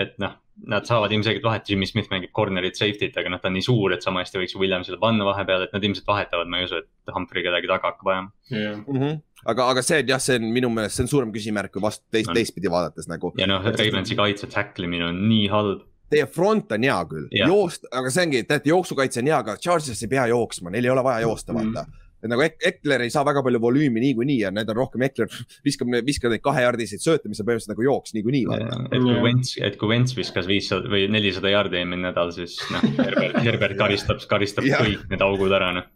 et 0.00 0.14
noh, 0.22 0.38
nad 0.68 0.84
saavad 0.86 1.12
ilmselgelt 1.12 1.44
vahet, 1.44 1.68
Jimmy 1.70 1.86
Smith 1.88 2.10
mängib 2.12 2.30
corner'it, 2.36 2.76
safety't, 2.78 3.16
aga 3.18 3.30
noh, 3.32 3.40
ta 3.40 3.48
on 3.48 3.54
nii 3.56 3.64
suur, 3.66 3.92
et 3.96 4.02
sama 4.04 4.20
hästi 4.22 4.38
võiks 4.42 4.54
Williamsile 4.60 4.98
panna 5.00 5.24
vahepeal, 5.24 5.64
et 5.66 5.72
nad 5.74 5.84
ilmselt 5.88 6.06
vahetavad, 6.06 6.50
ma 6.52 6.60
ei 6.60 6.68
usu, 6.68 6.82
et 6.82 7.14
Humphrey 7.14 7.42
kedagi 7.46 7.70
taga 7.70 7.90
hakkab 7.92 8.10
ajama. 8.12 8.32
Yeah. 8.52 8.76
mm. 8.86 8.98
-hmm. 9.00 9.22
aga, 9.54 9.68
aga 9.74 9.82
see 9.82 10.02
jah, 10.08 10.20
see 10.20 10.36
on 10.38 10.50
minu 10.52 10.70
meelest, 10.70 10.96
see 10.96 11.04
on 11.06 11.08
suurem 11.14 11.32
küsimärk 11.32 11.72
kui 11.72 11.82
vastu 11.82 12.04
teist, 12.12 12.28
On. 12.28 12.34
teistpidi 12.36 12.70
vaadates 12.70 13.08
nagu. 13.08 13.32
ja 13.38 13.46
noh, 13.46 13.64
Ravensi 13.64 14.14
kaitse 14.16 14.46
tackle 14.46 14.84
imine 14.84 15.08
on 15.08 15.24
nii 15.28 15.48
halb. 15.48 15.82
Teie 16.12 16.26
front 16.28 16.70
on 16.72 16.82
hea 16.84 16.98
küll, 17.08 17.26
Jah. 17.32 17.48
joost, 17.48 17.86
aga 17.90 18.10
see 18.10 18.26
ongi, 18.26 18.42
teate, 18.44 18.68
jooksukaitse 18.68 19.20
on 19.20 19.26
hea, 19.32 19.38
aga 19.38 19.56
Chargers 19.56 20.02
ei 20.02 20.08
pea 20.08 20.26
jooksma, 20.28 20.70
neil 20.70 20.84
ei 20.84 20.90
ole 20.90 21.02
vaja 21.04 21.20
joosta, 21.24 21.52
Mm. 21.52 21.72
vaata. 21.72 21.86
Et 22.22 22.30
nagu 22.30 22.42
Ek- 22.44 22.60
Ekler 22.72 23.02
ei 23.04 23.10
saa 23.10 23.24
väga 23.26 23.42
palju 23.42 23.58
volüümi 23.62 24.00
niikuinii 24.04 24.38
ja 24.44 24.50
need 24.54 24.68
on 24.70 24.76
rohkem 24.78 25.02
Ekler 25.08 25.28
viskab, 25.66 25.90
viskab 26.06 26.30
neid 26.34 26.42
kahejardiseid 26.44 27.02
sööte, 27.02 27.28
mis 27.28 27.40
on 27.42 27.46
põhimõtteliselt 27.48 27.74
nagu 27.74 27.86
jooks 27.88 28.14
niikuinii, 28.16 28.44
et 28.52 29.02
kui. 29.02 29.16
Wentz, 29.26 29.54
et 29.58 29.76
kui 29.80 29.90
Wentz 29.92 30.16
viskas 30.16 30.46
viissada 30.50 30.88
või 30.92 31.08
nelisada 31.10 31.50
jaardi 31.52 31.80
eelmine 31.80 32.08
nädal, 32.08 32.32
siis 32.34 32.58
noh, 32.72 32.86
Herbert, 33.00 33.38
Herbert 33.42 33.76
karistab, 33.82 34.22
karistab 34.30 34.68
Jah. 34.68 34.82
kõik 34.86 35.04
need 35.10 35.26
augud 35.26 35.52
ära, 35.58 35.72
noh. 35.76 35.88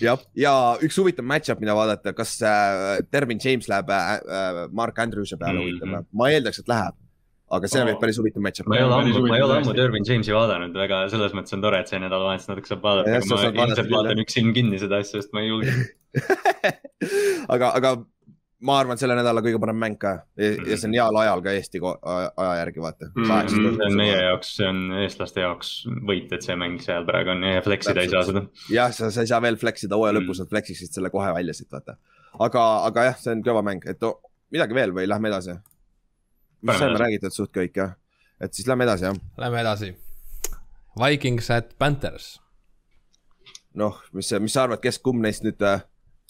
jah, 0.00 0.20
ja 0.38 0.54
üks 0.84 0.98
huvitav 1.00 1.26
match-up, 1.28 1.60
mida 1.60 1.76
vaadata, 1.76 2.14
kas 2.16 2.36
äh, 2.42 3.00
Dervin 3.12 3.40
James 3.42 3.68
läheb 3.70 3.90
äh, 3.94 4.10
äh, 4.24 4.60
Mark 4.72 4.98
Andrews'e 5.04 5.36
peale 5.40 5.60
mm 5.60 5.80
-hmm., 5.84 6.06
ma 6.12 6.30
eeldaks, 6.32 6.60
et 6.64 6.68
läheb. 6.68 6.94
Aga 7.58 7.70
see 7.70 7.82
Oo. 7.82 7.88
võib 7.90 8.00
päris 8.02 8.18
huvitav 8.20 8.42
match-up 8.46 8.68
ma 8.70 8.78
ei 8.80 8.84
ole 8.86 8.96
ammu, 9.00 9.26
ma 9.28 9.36
ei 9.38 9.44
ole 9.46 9.58
ammu. 9.60 9.74
Dervin 9.76 10.06
Jamesi 10.08 10.34
vaadanud, 10.36 10.74
väga 10.84 11.02
selles 11.12 11.36
mõttes 11.36 11.56
on 11.56 11.62
tore, 11.64 11.80
et 11.84 11.90
see 11.92 12.00
nädalavahetus 12.02 12.50
natuke 12.50 12.70
saab 12.72 12.82
vaadata, 12.86 13.20
aga 13.20 13.58
ma 13.58 13.68
ilmselt 13.68 13.92
vaatan 13.94 14.24
üks 14.24 14.38
silm 14.40 14.50
kinni 14.56 14.80
seda 14.82 15.00
asja, 15.04 15.20
sest 15.22 15.32
ma 15.36 15.44
ei 15.44 15.52
julge. 15.52 15.76
aga, 17.54 17.70
aga 17.78 17.94
ma 18.64 18.78
arvan, 18.80 18.96
selle 19.00 19.16
nädala 19.18 19.42
kõige 19.44 19.58
parem 19.60 19.76
mäng 19.76 19.98
ka 20.00 20.12
ja, 20.40 20.50
ja 20.70 20.76
see 20.80 20.88
on 20.88 20.94
heal 20.96 21.18
ajal 21.20 21.42
ka 21.44 21.52
Eesti 21.58 21.80
aja 21.84 22.52
järgi 22.62 22.80
vaata 22.84 23.10
Mm, 23.14 23.26
mm,. 23.28 23.50
see 23.76 23.88
on 23.90 23.96
meie 23.98 24.14
jaoks, 24.22 24.54
see 24.58 24.68
on 24.70 24.78
eestlaste 25.02 25.42
jaoks 25.44 25.72
võit, 26.08 26.32
et 26.32 26.46
see 26.46 26.56
mäng 26.58 26.80
seal 26.84 27.04
praegu 27.08 27.34
on 27.34 27.44
ja 27.44 27.60
flex 27.66 27.90
ida 27.92 28.04
ei 28.06 28.12
saa 28.12 28.22
seda. 28.30 28.44
jah, 28.72 28.94
sa, 28.96 29.10
sa 29.12 29.24
ei 29.26 29.30
saa 29.30 29.42
veel 29.44 29.58
flex 29.60 29.84
ida 29.88 29.98
hooaja 30.00 30.14
Mm. 30.14 30.22
lõpus, 30.22 30.40
nad 30.44 30.52
flexiksid 30.54 30.96
selle 30.96 31.10
kohe 31.12 31.28
välja 31.36 31.52
siit, 31.56 31.68
vaata. 31.74 31.98
aga, 32.46 32.64
aga 32.88 33.04
jah, 33.10 33.18
see 33.20 33.34
on 33.36 33.44
kõva 33.44 33.62
mäng, 33.66 33.84
et 33.90 34.02
o, 34.06 34.14
midagi 34.54 34.74
veel 34.80 34.94
või 34.96 35.08
lähme 35.10 35.28
edasi? 35.32 35.58
Paneme 36.64 36.80
saime 36.80 37.00
räägitud 37.02 37.34
suht 37.34 37.52
kõik 37.54 37.76
jah, 37.76 37.94
et 38.40 38.54
siis 38.56 38.68
lähme 38.70 38.86
edasi 38.88 39.08
jah. 39.08 39.18
Lähme 39.38 39.60
edasi. 39.60 39.92
Vikings 41.00 41.50
at 41.50 41.74
Panthers. 41.78 42.40
noh, 43.74 43.98
mis, 44.14 44.30
mis 44.40 44.54
sa 44.54 44.68
arvad, 44.68 44.78
kes, 44.80 45.00
kumb 45.02 45.22
neist 45.24 45.42
nüüd 45.42 45.62
äh, 45.66 45.82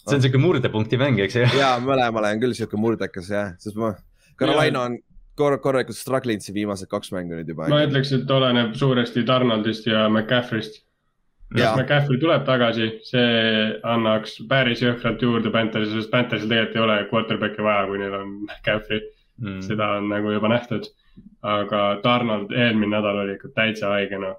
see 0.05 0.17
on 0.17 0.23
siuke 0.23 0.41
murdepunkti 0.41 0.97
mäng, 1.01 1.19
eks 1.21 1.37
ju. 1.37 1.45
ja 1.59 1.75
mõlemale 1.81 2.31
on 2.33 2.41
küll 2.41 2.55
siuke 2.57 2.77
murdekas 2.79 3.29
jah, 3.29 3.53
sest 3.61 3.77
ma, 3.79 3.93
Carolina 4.39 4.85
on 4.89 4.97
kor-, 5.39 5.57
korralikult 5.63 5.97
struggle 5.97 6.35
inud 6.35 6.45
siin 6.45 6.57
viimased 6.57 6.89
kaks 6.91 7.13
mängu 7.15 7.37
nüüd 7.37 7.49
juba. 7.51 7.69
ma 7.71 7.83
ütleks, 7.87 8.13
et 8.15 8.31
oleneb 8.31 8.75
suuresti 8.77 9.25
Donaldist 9.27 9.87
ja 9.89 10.07
McCaffrey'st. 10.09 10.81
Jaa. 11.55 11.71
kas 11.71 11.79
McCaffrey 11.79 12.19
tuleb 12.19 12.45
tagasi, 12.47 12.87
see 13.05 13.25
annaks 13.85 14.39
päris 14.49 14.81
jõhkralt 14.81 15.21
juurde 15.21 15.51
Panthersile, 15.53 16.01
sest 16.01 16.11
Panthersil 16.13 16.49
tegelikult 16.49 16.79
ei 16.79 16.85
ole 16.85 16.95
quarterback'i 17.11 17.65
vaja, 17.65 17.85
kui 17.89 18.01
neil 18.01 18.15
on 18.17 18.31
McCaffrey, 18.47 19.03
Mm. 19.41 19.61
seda 19.61 19.87
on 19.97 20.09
nagu 20.09 20.31
juba 20.31 20.47
nähtud. 20.47 20.87
aga 21.45 21.99
Donald 22.03 22.51
eelmine 22.51 22.97
nädal 22.97 23.17
oli 23.21 23.35
ikka 23.35 23.49
täitsa 23.55 23.89
haige 23.93 24.17
noh. 24.19 24.37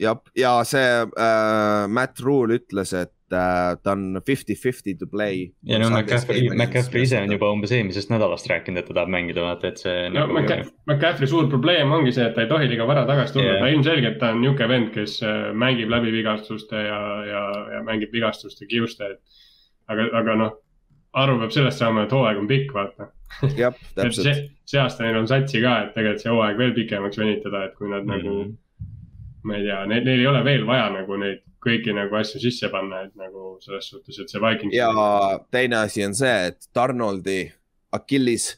ja, 0.00 0.16
ja 0.36 0.52
see 0.64 0.84
äh, 1.04 1.88
Matt 1.88 2.20
Rule 2.24 2.56
ütles, 2.56 2.92
et 2.96 3.36
äh, 3.36 3.76
ta 3.82 3.92
on 3.92 4.20
fifty-fifty 4.26 4.94
to 4.98 5.06
play. 5.06 5.50
ja 5.62 5.78
no 5.78 5.90
McCaffrey, 5.90 6.48
McCaffrey 6.54 7.04
ise 7.04 7.20
on 7.20 7.32
juba 7.32 7.50
umbes 7.52 7.72
eelmisest 7.76 8.12
nädalast 8.12 8.48
rääkinud, 8.48 8.80
et 8.80 8.88
ta 8.88 8.96
tahab 8.96 9.12
mängida, 9.12 9.44
vaata, 9.44 9.74
et 9.74 9.84
see 9.84 10.08
no 10.08 10.24
nagu 10.24 10.40
McCaffrey, 10.88 11.28
suur 11.28 11.48
probleem 11.52 11.92
ongi 11.92 12.16
see, 12.16 12.24
et 12.26 12.34
ta 12.36 12.46
ei 12.46 12.50
tohi 12.50 12.72
liiga 12.72 12.88
vara 12.88 13.04
tagasi 13.08 13.36
tulla 13.36 13.46
Jah. 13.46 13.54
yeah., 13.58 13.66
ta 13.68 13.76
ilmselgelt 13.76 14.18
ta 14.24 14.32
on 14.34 14.40
niisugune 14.40 14.72
vend, 14.72 14.90
kes 14.96 15.20
äh, 15.20 15.38
mängib 15.66 15.92
läbi 15.92 16.16
vigastuste 16.16 16.84
ja, 16.88 17.04
ja, 17.28 17.44
ja 17.76 17.84
mängib 17.86 18.12
vigastuste 18.16 18.68
kiuste, 18.72 19.14
et 19.14 19.46
aga, 19.92 20.10
aga 20.24 20.36
noh, 20.44 20.58
aru 21.12 21.38
peab 21.42 21.54
sellest 21.54 21.82
saama, 21.82 22.06
et 22.06 22.12
hooaeg 22.14 22.40
on 22.40 22.48
pikk, 22.50 22.74
vaata. 22.74 23.12
jah, 23.56 23.76
täpselt 23.94 24.26
see, 24.26 24.48
see 24.64 24.80
aasta 24.80 25.04
neil 25.06 25.20
on 25.22 25.28
satsi 25.30 25.62
ka, 25.62 25.76
et 25.84 25.94
tegelikult 25.94 26.24
see 26.24 26.32
hooaeg 26.34 26.58
veel 26.58 26.74
pikemaks 26.76 27.20
venitada, 27.20 27.64
et 27.68 27.78
kui 27.78 27.88
nad 27.92 28.04
mm. 28.04 28.10
nagu 28.16 28.34
Mhm. 28.40 28.56
ma 29.42 29.56
ei 29.56 29.64
tea, 29.64 29.78
neil, 29.86 30.04
neil 30.04 30.20
ei 30.20 30.26
ole 30.28 30.42
veel 30.44 30.66
vaja 30.68 30.90
nagu 30.92 31.16
neid 31.16 31.40
kõiki 31.64 31.92
nagu 31.96 32.16
asju 32.16 32.40
sisse 32.40 32.68
panna, 32.72 33.02
et 33.06 33.14
nagu 33.20 33.54
selles 33.60 33.88
suhtes, 33.92 34.18
et 34.20 34.32
see 34.32 34.40
Vikings. 34.40 34.74
ja 34.76 34.90
teine 35.52 35.76
asi 35.84 36.04
on 36.04 36.14
see, 36.16 36.34
et 36.50 36.68
Donaldi 36.74 37.52
Achilles 37.92 38.50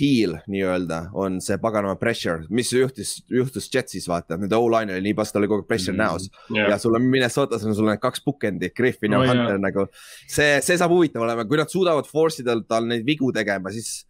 heel 0.00 0.34
nii-öelda 0.46 0.98
on 1.14 1.40
see 1.40 1.56
paganama 1.62 1.96
pressure, 2.00 2.44
mis 2.50 2.72
juhtus, 2.72 3.22
juhtus 3.32 3.68
Jetsis 3.74 4.08
vaata, 4.08 4.36
nende 4.40 4.56
O-line 4.56 4.92
oli 4.92 5.00
nii 5.08 5.14
pass, 5.16 5.32
tal 5.32 5.42
oli 5.42 5.48
kogu 5.48 5.62
aeg 5.64 5.68
pressure 5.70 5.94
mm. 5.96 6.00
Mhm. 6.00 6.56
näos 6.56 6.68
ja 6.70 6.78
sul 6.78 6.94
on 6.98 7.02
Minnesotas 7.10 7.64
on 7.64 7.74
sul 7.74 7.86
need 7.88 8.00
kaks 8.02 8.20
bookend'i, 8.26 8.70
Griffin 8.76 9.12
ja 9.12 9.18
Oh. 9.20 9.26
Hunter 9.28 9.58
nagu. 9.58 9.86
see, 10.28 10.60
see 10.60 10.76
saab 10.76 10.90
huvitav 10.92 11.22
olema, 11.24 11.44
kui 11.48 11.56
nad 11.56 11.68
suudavad 11.72 12.06
force 12.06 12.42
ida 12.42 12.58
tal 12.68 12.84
neid 12.86 13.06
vigu 13.06 13.32
tegema, 13.32 13.70
siis 13.72 14.04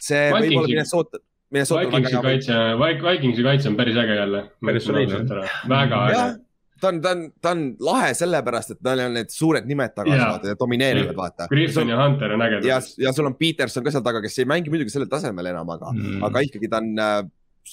see 0.00 0.30
võib 0.32 0.40
Vikingsi- 0.48 0.58
olla 0.58 0.68
Minnesota, 0.72 1.18
Minnesota 1.52 1.80
Vikingsi 1.86 2.22
kaitse, 2.22 2.54
Vikingsi 3.10 3.42
kaitse 3.44 3.68
on 3.68 3.76
päris 3.76 3.96
äge 4.00 4.14
jälle. 4.16 4.44
Väga 5.68 6.06
äge 6.08 6.41
ta 6.82 6.90
on, 6.90 6.98
ta 7.02 7.12
on, 7.14 7.22
ta 7.42 7.52
on 7.54 7.62
lahe 7.86 8.10
sellepärast, 8.18 8.74
et 8.74 8.80
tal 8.82 9.04
on 9.04 9.14
need 9.16 9.30
suured 9.30 9.68
nimed 9.70 9.94
taga 9.94 10.10
yeah. 10.10 10.34
ja 10.50 10.56
domineerivad, 10.58 11.14
vaata. 11.18 11.46
Griffin 11.52 11.92
ja 11.92 12.00
Hunter 12.00 12.34
on 12.34 12.42
ägedad 12.42 12.66
ja, 12.66 12.80
ja 13.04 13.12
sul 13.14 13.30
on 13.30 13.36
Peterson 13.38 13.86
ka 13.86 13.94
seal 13.94 14.04
taga, 14.06 14.22
kes 14.24 14.40
ei 14.42 14.48
mängi 14.50 14.72
muidugi 14.72 14.94
sellel 14.94 15.10
tasemel 15.12 15.52
enam, 15.52 15.70
aga 15.76 15.94
mm., 15.94 16.18
aga 16.28 16.42
ikkagi 16.48 16.70
ta 16.72 16.82
on 16.82 16.90
äh, 16.98 17.14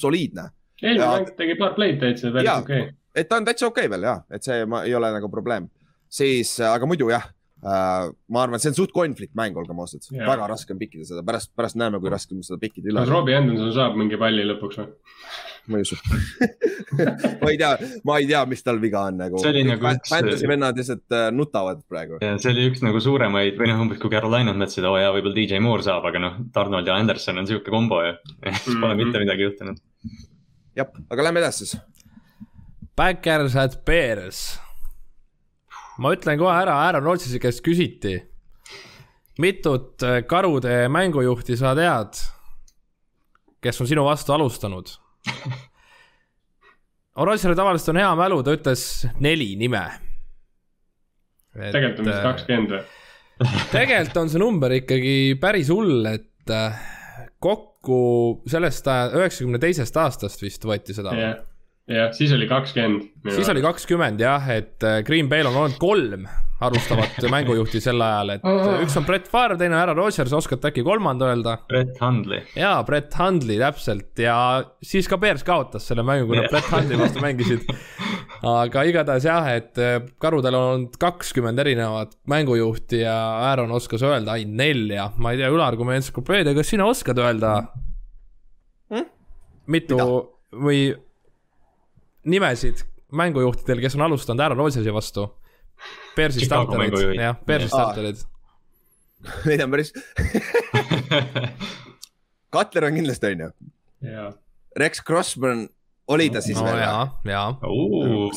soliidne. 0.03 0.49
eelmine 0.83 1.03
ja- 1.05 1.17
mäng 1.17 1.33
tegi 1.41 1.57
paar 1.59 1.73
play'd 1.77 1.99
täitsa 2.03 2.31
päris 2.35 2.53
okei. 2.53 2.85
et 3.15 3.29
ta 3.29 3.41
on 3.41 3.49
täitsa 3.49 3.67
okei 3.67 3.87
okay 3.89 3.95
veel 3.95 4.07
ja, 4.11 4.15
et 4.29 4.45
see 4.45 4.61
ma, 4.69 4.83
ei 4.85 4.95
ole 4.95 5.11
nagu 5.17 5.31
probleem. 5.33 5.67
siis, 6.09 6.53
aga 6.65 6.89
muidu 6.89 7.09
jah 7.09 7.25
äh,, 7.63 8.09
ma 8.31 8.43
arvan, 8.45 8.59
see 8.63 8.71
on 8.71 8.77
suht 8.77 8.91
konflikt 8.95 9.35
mäng, 9.35 9.57
olgem 9.59 9.79
ausad 9.83 10.05
väga 10.15 10.47
raske 10.51 10.73
on 10.75 10.79
pikkida 10.79 11.05
seda, 11.09 11.23
pärast, 11.27 11.51
pärast 11.57 11.75
näeme, 11.79 11.99
kui 11.99 12.09
raske 12.13 12.35
on 12.37 12.43
seda 12.45 12.59
pikkida 12.61 12.91
üle 12.93 13.01
kas. 13.03 13.09
Robbie 13.11 13.35
Anderson 13.37 13.73
saab 13.75 13.97
mingi 13.99 14.17
palli 14.21 14.45
lõpuks 14.47 14.79
või? 14.81 14.91
ma 15.69 15.77
ei 15.77 15.83
usu 15.85 15.97
ma 17.43 17.49
ei 17.51 17.57
tea, 17.59 17.71
ma 18.07 18.15
ei 18.17 18.25
tea, 18.29 18.39
mis 18.49 18.63
tal 18.65 18.79
viga 18.81 19.03
on 19.11 19.19
nagu. 19.21 19.37
Nagu 19.43 19.85
üks- 19.91 20.09
Fantasy 20.09 20.47
vennad 20.49 20.79
lihtsalt 20.79 21.13
äh, 21.13 21.27
nutavad 21.35 21.83
praegu. 21.91 22.17
ja 22.23 22.31
see 22.41 22.53
oli 22.55 22.69
üks 22.71 22.81
nagu 22.85 22.97
suuremaid 23.03 23.59
või 23.59 23.69
noh, 23.69 23.83
umbes 23.83 23.99
kui 24.01 24.09
Carolina'd 24.13 24.57
mõtlesid, 24.57 24.87
oo 24.89 24.95
jaa, 24.97 25.11
võib-olla 25.13 25.35
DJ 25.37 25.59
Moore 25.61 25.85
saab, 25.85 26.07
aga 26.09 26.23
noh, 26.23 26.39
Donald 26.55 26.87
ja 26.89 26.95
Anderson 26.97 27.37
on 27.43 27.49
sihuke 27.51 27.69
kombo 27.75 27.99
ju. 28.07 28.15
siis 28.63 28.79
pole 28.79 28.95
Mhm. 28.95 29.03
mitte 29.03 29.21
midagi 29.21 29.45
juhtunud. 29.45 29.83
jah, 30.79 30.89
aga 31.11 31.27
lähme 31.27 31.43
edasi 31.43 31.67
siis. 31.67 31.77
Backers 32.97 33.55
at 33.55 33.77
Bears. 33.85 34.39
Ma 35.99 36.13
ütlen 36.15 36.39
kohe 36.39 36.55
ära, 36.55 36.75
Aaron 36.87 37.05
Rodgersi 37.05 37.39
käest 37.41 37.63
küsiti, 37.65 38.15
mitut 39.41 40.03
äh, 40.05 40.21
karude 40.27 40.81
mängujuhti 40.91 41.57
sa 41.59 41.75
tead, 41.77 42.21
kes 43.63 43.81
on 43.83 43.89
sinu 43.89 44.05
vastu 44.07 44.35
alustanud? 44.35 44.93
Rodger 47.19 47.55
tavaliselt 47.57 47.91
on 47.91 47.99
hea 47.99 48.11
mälu, 48.15 48.39
ta 48.45 48.55
ütles 48.55 48.83
neli 49.19 49.51
nime. 49.59 49.83
tegelikult 51.51 51.99
on 52.05 52.11
vist 52.13 52.23
kakskümmend 52.23 52.75
või? 52.77 52.85
tegelikult 53.75 54.21
on 54.21 54.31
see 54.31 54.39
number 54.41 54.75
ikkagi 54.77 55.17
päris 55.41 55.71
hull, 55.73 56.07
et 56.07 56.53
äh, 56.55 56.79
kokku 57.43 57.99
sellest 58.47 58.87
üheksakümne 58.87 59.59
teisest 59.59 59.99
aastast 59.99 60.43
vist 60.43 60.63
võeti 60.67 60.95
seda. 60.95 61.15
jah, 61.15 61.39
jah, 61.89 62.11
siis 62.15 62.31
oli 62.35 62.47
kakskümmend. 62.49 63.09
siis 63.33 63.49
oli 63.51 63.63
kakskümmend 63.65 64.21
jah, 64.21 64.45
et 64.53 64.85
äh, 64.85 65.01
Green 65.07 65.29
Bay'l 65.31 65.49
on 65.49 65.57
olnud 65.63 65.79
kolm 65.81 66.27
alustavat 66.59 67.15
mängujuhti 67.33 67.79
sel 67.81 68.01
ajal, 68.03 68.33
et 68.35 68.45
äh, 68.47 68.81
üks 68.83 68.97
on 68.99 69.05
Brett 69.07 69.29
Favre, 69.31 69.55
teine 69.59 69.77
on 69.77 69.81
Aaron 69.81 69.97
Rodgers, 70.01 70.33
oskate 70.35 70.69
äkki 70.73 70.83
kolmanda 70.83 71.29
öelda? 71.31 71.57
Brett 71.71 71.99
Hundley. 72.03 72.43
jaa, 72.59 72.77
Brett 72.87 73.15
Hundley 73.19 73.59
täpselt 73.61 74.19
ja 74.19 74.35
siis 74.83 75.07
ka 75.11 75.17
Bears 75.21 75.45
kaotas 75.47 75.87
selle 75.87 76.03
mängu, 76.07 76.27
kui 76.29 76.37
nad 76.39 76.49
Jah. 76.49 76.53
Brett 76.57 76.73
Hundley 76.75 76.99
vastu 76.99 77.23
mängisid. 77.23 77.63
aga 78.59 78.83
igatahes 78.87 79.25
jah, 79.27 79.47
et 79.55 79.79
äh, 79.83 79.97
karudel 80.21 80.55
on 80.55 80.67
olnud 80.73 80.93
kakskümmend 81.01 81.59
erinevat 81.59 82.13
mängujuhti 82.31 83.01
ja 83.05 83.15
Aaron 83.49 83.71
oskas 83.75 84.03
öelda 84.07 84.35
ainult 84.37 84.59
nelja, 84.59 85.09
ma 85.19 85.33
ei 85.33 85.41
tea, 85.41 85.49
Ülar, 85.51 85.75
kui 85.79 85.87
me 85.87 85.97
entsüklopeedia, 85.99 86.53
kas 86.59 86.75
sina 86.75 86.87
oskad 86.91 87.19
öelda 87.23 87.55
Hmm? 88.89 89.05
mitu 89.69 89.95
Mida? 89.99 90.05
või 90.65 90.77
nimesid 92.25 92.83
mängujuhtidel, 93.11 93.81
kes 93.83 93.95
on 93.95 94.01
alustanud 94.07 94.43
Aaron 94.43 94.57
Rodgersi 94.57 94.93
vastu? 94.93 95.27
Bearsi 96.15 96.45
starterid, 96.45 97.15
jah, 97.15 97.37
Bearsi 97.47 97.69
starterid. 97.71 98.23
Neid 99.47 99.61
on 99.63 99.71
päris, 99.71 99.93
Cutler 102.53 102.87
on 102.87 102.95
kindlasti 102.95 103.33
onju. 103.33 103.49
jaa, 104.07 104.31
Rex 104.77 105.03
Crossman 105.05 105.67
oli 106.07 106.29
ta 106.33 106.41
siis 106.41 106.57
no 106.57 106.65
veel 106.65 106.79
jaa, 106.81 107.19
jaa. 107.27 107.49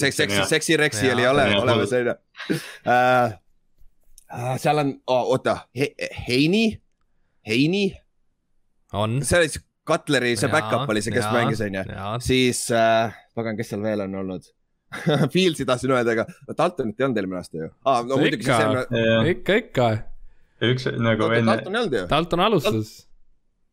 seks, 0.00 0.16
seksi, 0.16 0.44
seksi 0.48 0.76
Rexi 0.76 1.12
oli 1.12 1.26
ole, 1.26 1.46
olemas 1.60 1.92
onju 1.98 2.14
uh,. 2.50 3.36
seal 4.58 4.82
on 4.82 4.94
oh,, 5.06 5.30
oota 5.36 5.56
He,, 5.78 5.94
Heini, 6.28 6.82
Heini, 7.46 7.84
on. 8.92 9.20
see 9.24 9.38
oli 9.38 9.48
siis 9.48 9.64
Cutleri, 9.88 10.36
see 10.38 10.50
back-up 10.50 10.90
oli 10.90 11.02
see, 11.02 11.14
kes 11.14 11.24
jaa, 11.24 11.34
mängis 11.34 11.62
onju. 11.64 11.82
siis 12.22 12.64
uh,, 12.70 13.14
pagan, 13.34 13.56
kes 13.58 13.72
seal 13.72 13.82
veel 13.82 14.04
on 14.04 14.14
olnud 14.22 14.46
Fieldsi 15.34 15.64
tahtsin 15.66 15.90
öelda, 15.90 16.14
aga 16.14 16.26
Daltonit 16.58 17.00
ei 17.00 17.06
olnud 17.06 17.18
eelmine 17.18 17.40
aasta 17.40 17.58
ju 17.58 17.68
ah,. 17.84 18.02
no 18.06 18.18
muidugi 18.20 18.46
Ikka. 18.46 18.84
ikka, 19.32 19.56
ikka. 19.64 19.88
üks 20.68 20.86
nagu 20.98 21.30
enne, 21.32 21.48
Dalton 21.48 21.74
ei 21.74 21.82
olnud 21.82 21.96
ju, 21.98 22.04
Dalton 22.10 22.44
alustas 22.46 22.92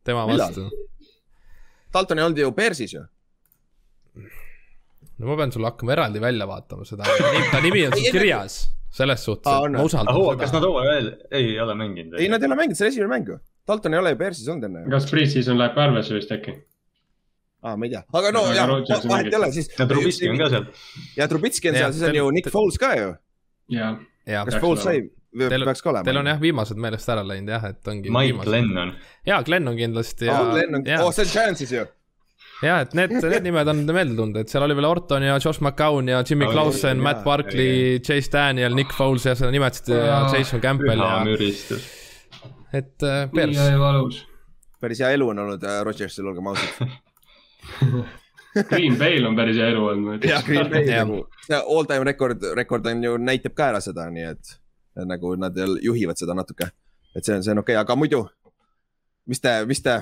tema 0.04 0.26
Millal? 0.26 0.48
vastu. 0.48 0.68
Dalton 1.94 2.18
ei 2.18 2.24
olnud 2.24 2.42
ju 2.42 2.50
Bearsis 2.56 2.94
ju. 2.96 3.04
no 5.18 5.30
ma 5.30 5.38
pean 5.42 5.52
sulle 5.54 5.70
hakkama 5.70 5.94
eraldi 5.96 6.22
välja 6.26 6.48
vaatama 6.48 6.88
seda, 6.88 7.06
ta 7.52 7.62
nimi 7.62 7.86
on 7.86 7.94
sul 7.98 8.10
kirjas, 8.10 8.60
selles 8.90 9.24
suhtes, 9.28 9.46
et 9.46 9.68
on 9.68 9.78
ma 9.78 9.86
usaldan 9.86 10.40
kas 10.40 10.50
nad 10.54 10.58
seda. 10.58 10.66
hooaja 10.66 10.96
veel, 10.96 11.14
ei 11.30 11.54
ole 11.60 11.78
mänginud? 11.84 12.18
ei, 12.18 12.32
nad 12.32 12.42
ei 12.42 12.50
ole 12.50 12.58
mänginud, 12.64 12.80
see 12.80 12.88
oli 12.88 12.96
esimene 12.96 13.14
mäng 13.14 13.34
ju. 13.34 13.38
Dalton 13.68 13.94
ei 13.94 14.00
ole 14.00 14.14
ju 14.14 14.20
Bearsis 14.24 14.48
olnud 14.48 14.68
enne 14.70 14.84
kas 14.90 15.08
pre-season 15.10 15.58
läheb 15.60 15.76
ka 15.76 15.86
arvesse 15.88 16.16
vist 16.16 16.32
äkki? 16.36 16.56
aa, 17.62 17.76
ma 17.76 17.86
ei 17.86 17.94
tea, 17.94 18.02
aga 18.16 18.32
no 18.34 18.44
Aga 18.48 18.58
jah, 18.88 19.06
vahet 19.10 19.32
ei 19.32 19.38
ole, 19.38 19.52
siis. 19.52 19.70
ja 19.78 19.86
Trubisky 19.86 20.30
on 20.32 20.40
ka 20.40 20.50
seal. 20.54 20.66
ja 21.16 21.28
Trubitski 21.28 21.72
on 21.72 21.80
seal, 21.82 21.94
siis 21.96 22.08
on 22.08 22.20
ju 22.20 22.30
Nick 22.36 22.52
Foles 22.52 22.78
ka 22.80 22.94
ju. 22.96 23.14
kas 24.26 24.60
Foles 24.62 24.84
sai 24.86 25.00
Teil- 25.30 25.64
peaks 25.64 25.82
ka 25.84 25.92
olema. 25.92 26.04
teil 26.04 26.18
on 26.18 26.26
jah 26.26 26.40
viimased 26.42 26.80
meelest 26.80 27.08
ära 27.12 27.22
läinud 27.22 27.52
jah, 27.54 27.68
et 27.70 27.88
ongi. 27.88 28.10
Mike. 28.10 28.50
Lennon. 28.50 28.96
jaa, 29.26 29.42
Glen 29.46 29.68
on 29.70 29.76
kindlasti 29.78 30.26
ja 30.26 30.40
oh,, 30.40 30.54
Lennon, 30.56 30.82
ja 30.86 31.04
oh, 31.04 31.12
see 31.14 31.22
on 31.22 31.30
Giantsis 31.30 31.70
ju. 31.76 31.84
ja 32.66 32.80
et 32.82 32.96
need, 32.98 33.14
need 33.14 33.46
nimed 33.46 33.70
on 33.70 33.84
meelde 33.86 34.16
tulnud, 34.18 34.40
et 34.42 34.50
seal 34.50 34.66
oli 34.66 34.74
veel 34.74 34.88
Orton 34.90 35.22
ja 35.28 35.38
Josh 35.38 35.62
McCown 35.62 36.10
ja 36.10 36.24
Jimmy 36.26 36.48
Oli, 36.48 36.56
Clausen, 36.56 36.98
Matt 37.04 37.22
Barkley, 37.24 38.00
Chase 38.02 38.32
Daniel, 38.32 38.74
Nick 38.74 38.96
Foles 38.96 39.28
ja 39.28 39.36
seda 39.38 39.52
nimetasite 39.54 40.00
ja 40.00 40.20
Jason 40.34 40.64
Campbell 40.64 40.98
püha 40.98 41.14
ja 41.20 41.24
müristus. 41.28 41.99
Et 42.72 43.02
äh, 43.02 43.26
nii 43.26 43.34
Bears. 43.34 43.56
jäi 43.56 43.78
valus. 43.78 44.26
päris 44.80 45.00
hea 45.00 45.10
elu 45.16 45.28
on 45.28 45.38
olnud 45.44 45.64
äh, 45.64 45.82
Rodgersil, 45.86 46.26
olgem 46.26 46.50
ausad. 46.52 46.68
Green 48.70 48.96
Bay'l 48.98 49.26
on 49.28 49.36
päris 49.38 49.56
hea 49.60 49.68
elu 49.70 49.84
olnud, 49.86 50.06
ma 50.06 50.30
ja 50.30 50.42
Green 50.46 50.66
ütleks. 50.66 50.90
Jah. 50.90 51.06
nagu, 51.06 51.22
see 51.46 51.60
all 51.60 51.88
time 51.90 52.06
rekord, 52.08 52.44
rekord 52.58 52.86
on 52.90 53.04
ju, 53.04 53.16
näitab 53.22 53.54
ka 53.58 53.70
ära 53.74 53.82
seda, 53.84 54.08
nii 54.10 54.28
et 54.32 54.56
et 55.00 55.06
nagu 55.06 55.34
nad 55.38 55.56
juhivad 55.82 56.18
seda 56.18 56.34
natuke. 56.34 56.70
et 57.14 57.24
see 57.24 57.36
on, 57.36 57.42
see 57.42 57.52
on 57.54 57.62
okei 57.62 57.74
okay., 57.74 57.82
aga 57.82 57.96
muidu, 57.98 58.24
mis 59.26 59.40
te, 59.42 59.54
mis 59.66 59.82
te, 59.82 60.00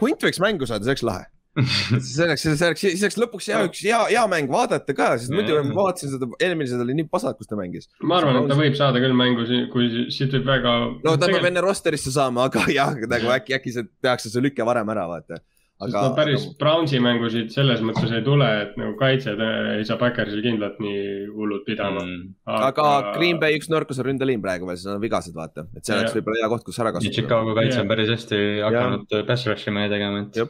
hunt 0.00 0.22
võiks 0.22 0.40
mängu 0.42 0.66
saada, 0.66 0.86
see 0.86 0.94
oleks 0.94 1.06
lahe. 1.06 1.26
See 1.64 2.24
oleks, 2.24 2.44
see 2.44 2.68
oleks, 2.68 2.82
siis 2.84 3.02
oleks 3.04 3.18
lõpuks 3.18 3.48
hea, 3.50 3.60
üks 3.68 3.82
hea, 3.86 3.98
hea 4.12 4.22
mäng 4.30 4.50
vaadata 4.52 4.94
ka, 4.96 5.10
sest 5.18 5.34
muidu 5.34 5.58
ma 5.66 5.88
vaatasin 5.88 6.14
seda, 6.14 6.30
eelmised 6.44 6.84
oli 6.84 6.96
nii 7.00 7.08
pasad, 7.10 7.38
kus 7.38 7.50
ta 7.50 7.58
mängis. 7.58 7.90
ma 8.02 8.20
arvan, 8.20 8.42
et 8.42 8.50
ta 8.52 8.58
võib 8.58 8.78
saada 8.78 9.02
küll 9.02 9.16
mängu, 9.16 9.46
kui 9.72 9.90
siit 10.14 10.34
võib 10.36 10.48
väga. 10.48 10.78
no 11.04 11.18
ta 11.18 11.30
peab 11.30 11.50
enne 11.50 11.64
rosterisse 11.64 12.14
saama, 12.14 12.48
aga 12.50 12.66
jah, 12.78 12.98
nagu 13.10 13.32
äkki, 13.38 13.56
äkki 13.58 13.74
see 13.74 13.88
tehakse 14.04 14.32
see 14.32 14.44
lüke 14.44 14.66
varem 14.68 14.92
ära, 14.94 15.08
vaata. 15.10 15.40
aga 15.82 16.04
no 16.04 16.14
päris 16.18 16.46
Brownsi 16.60 17.00
mängusid 17.02 17.50
selles 17.54 17.82
mõttes 17.86 18.14
ei 18.14 18.22
tule, 18.26 18.46
et 18.62 18.78
nagu 18.80 18.94
kaitsjad 18.98 19.42
äh, 19.42 19.72
ei 19.78 19.88
saa 19.88 19.98
Backersil 19.98 20.42
kindlalt 20.44 20.78
nii 20.82 21.02
hullult 21.34 21.66
pidama. 21.66 22.06
Mm. 22.06 22.32
aga 22.60 22.88
Green 23.16 23.42
Bay 23.42 23.58
üks 23.58 23.70
nõrkus 23.72 23.98
on 24.02 24.10
ründeliin 24.12 24.42
praegu 24.44 24.70
veel, 24.70 24.78
siis 24.78 24.90
nad 24.90 24.98
on 25.00 25.04
vigased, 25.04 25.34
vaata, 25.38 25.66
et 25.74 25.82
see 25.86 25.98
oleks 25.98 26.16
võib-olla 26.18 26.44
hea 26.44 26.54
koht, 26.54 26.66
kus 26.70 26.80
ära 26.82 26.94
kasutada. 26.94 27.18
Chicago 27.20 27.58
kaitse 27.58 27.82
on 27.82 27.92
päris 27.94 28.14
hästi 28.14 28.42
hakanud 28.68 29.20
pass 29.30 29.50
rush 29.50 29.70
ima 29.70 29.86
ja 29.86 29.94
tegema, 29.96 30.26
et 30.26 30.42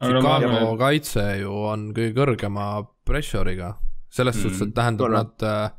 Aga 0.00 0.12
no 0.12 0.20
Chicago 0.20 0.76
kaitse 0.78 1.22
ju 1.40 1.52
on 1.70 1.86
kõige 1.96 2.12
kõrgema 2.14 2.86
pressure'iga, 3.08 3.74
selles 4.12 4.36
Mm. 4.36 4.42
suhtes, 4.42 4.62
et 4.68 4.74
tähendab, 4.74 5.06
Tore. 5.06 5.12
nad 5.12 5.42
äh, 5.42 5.70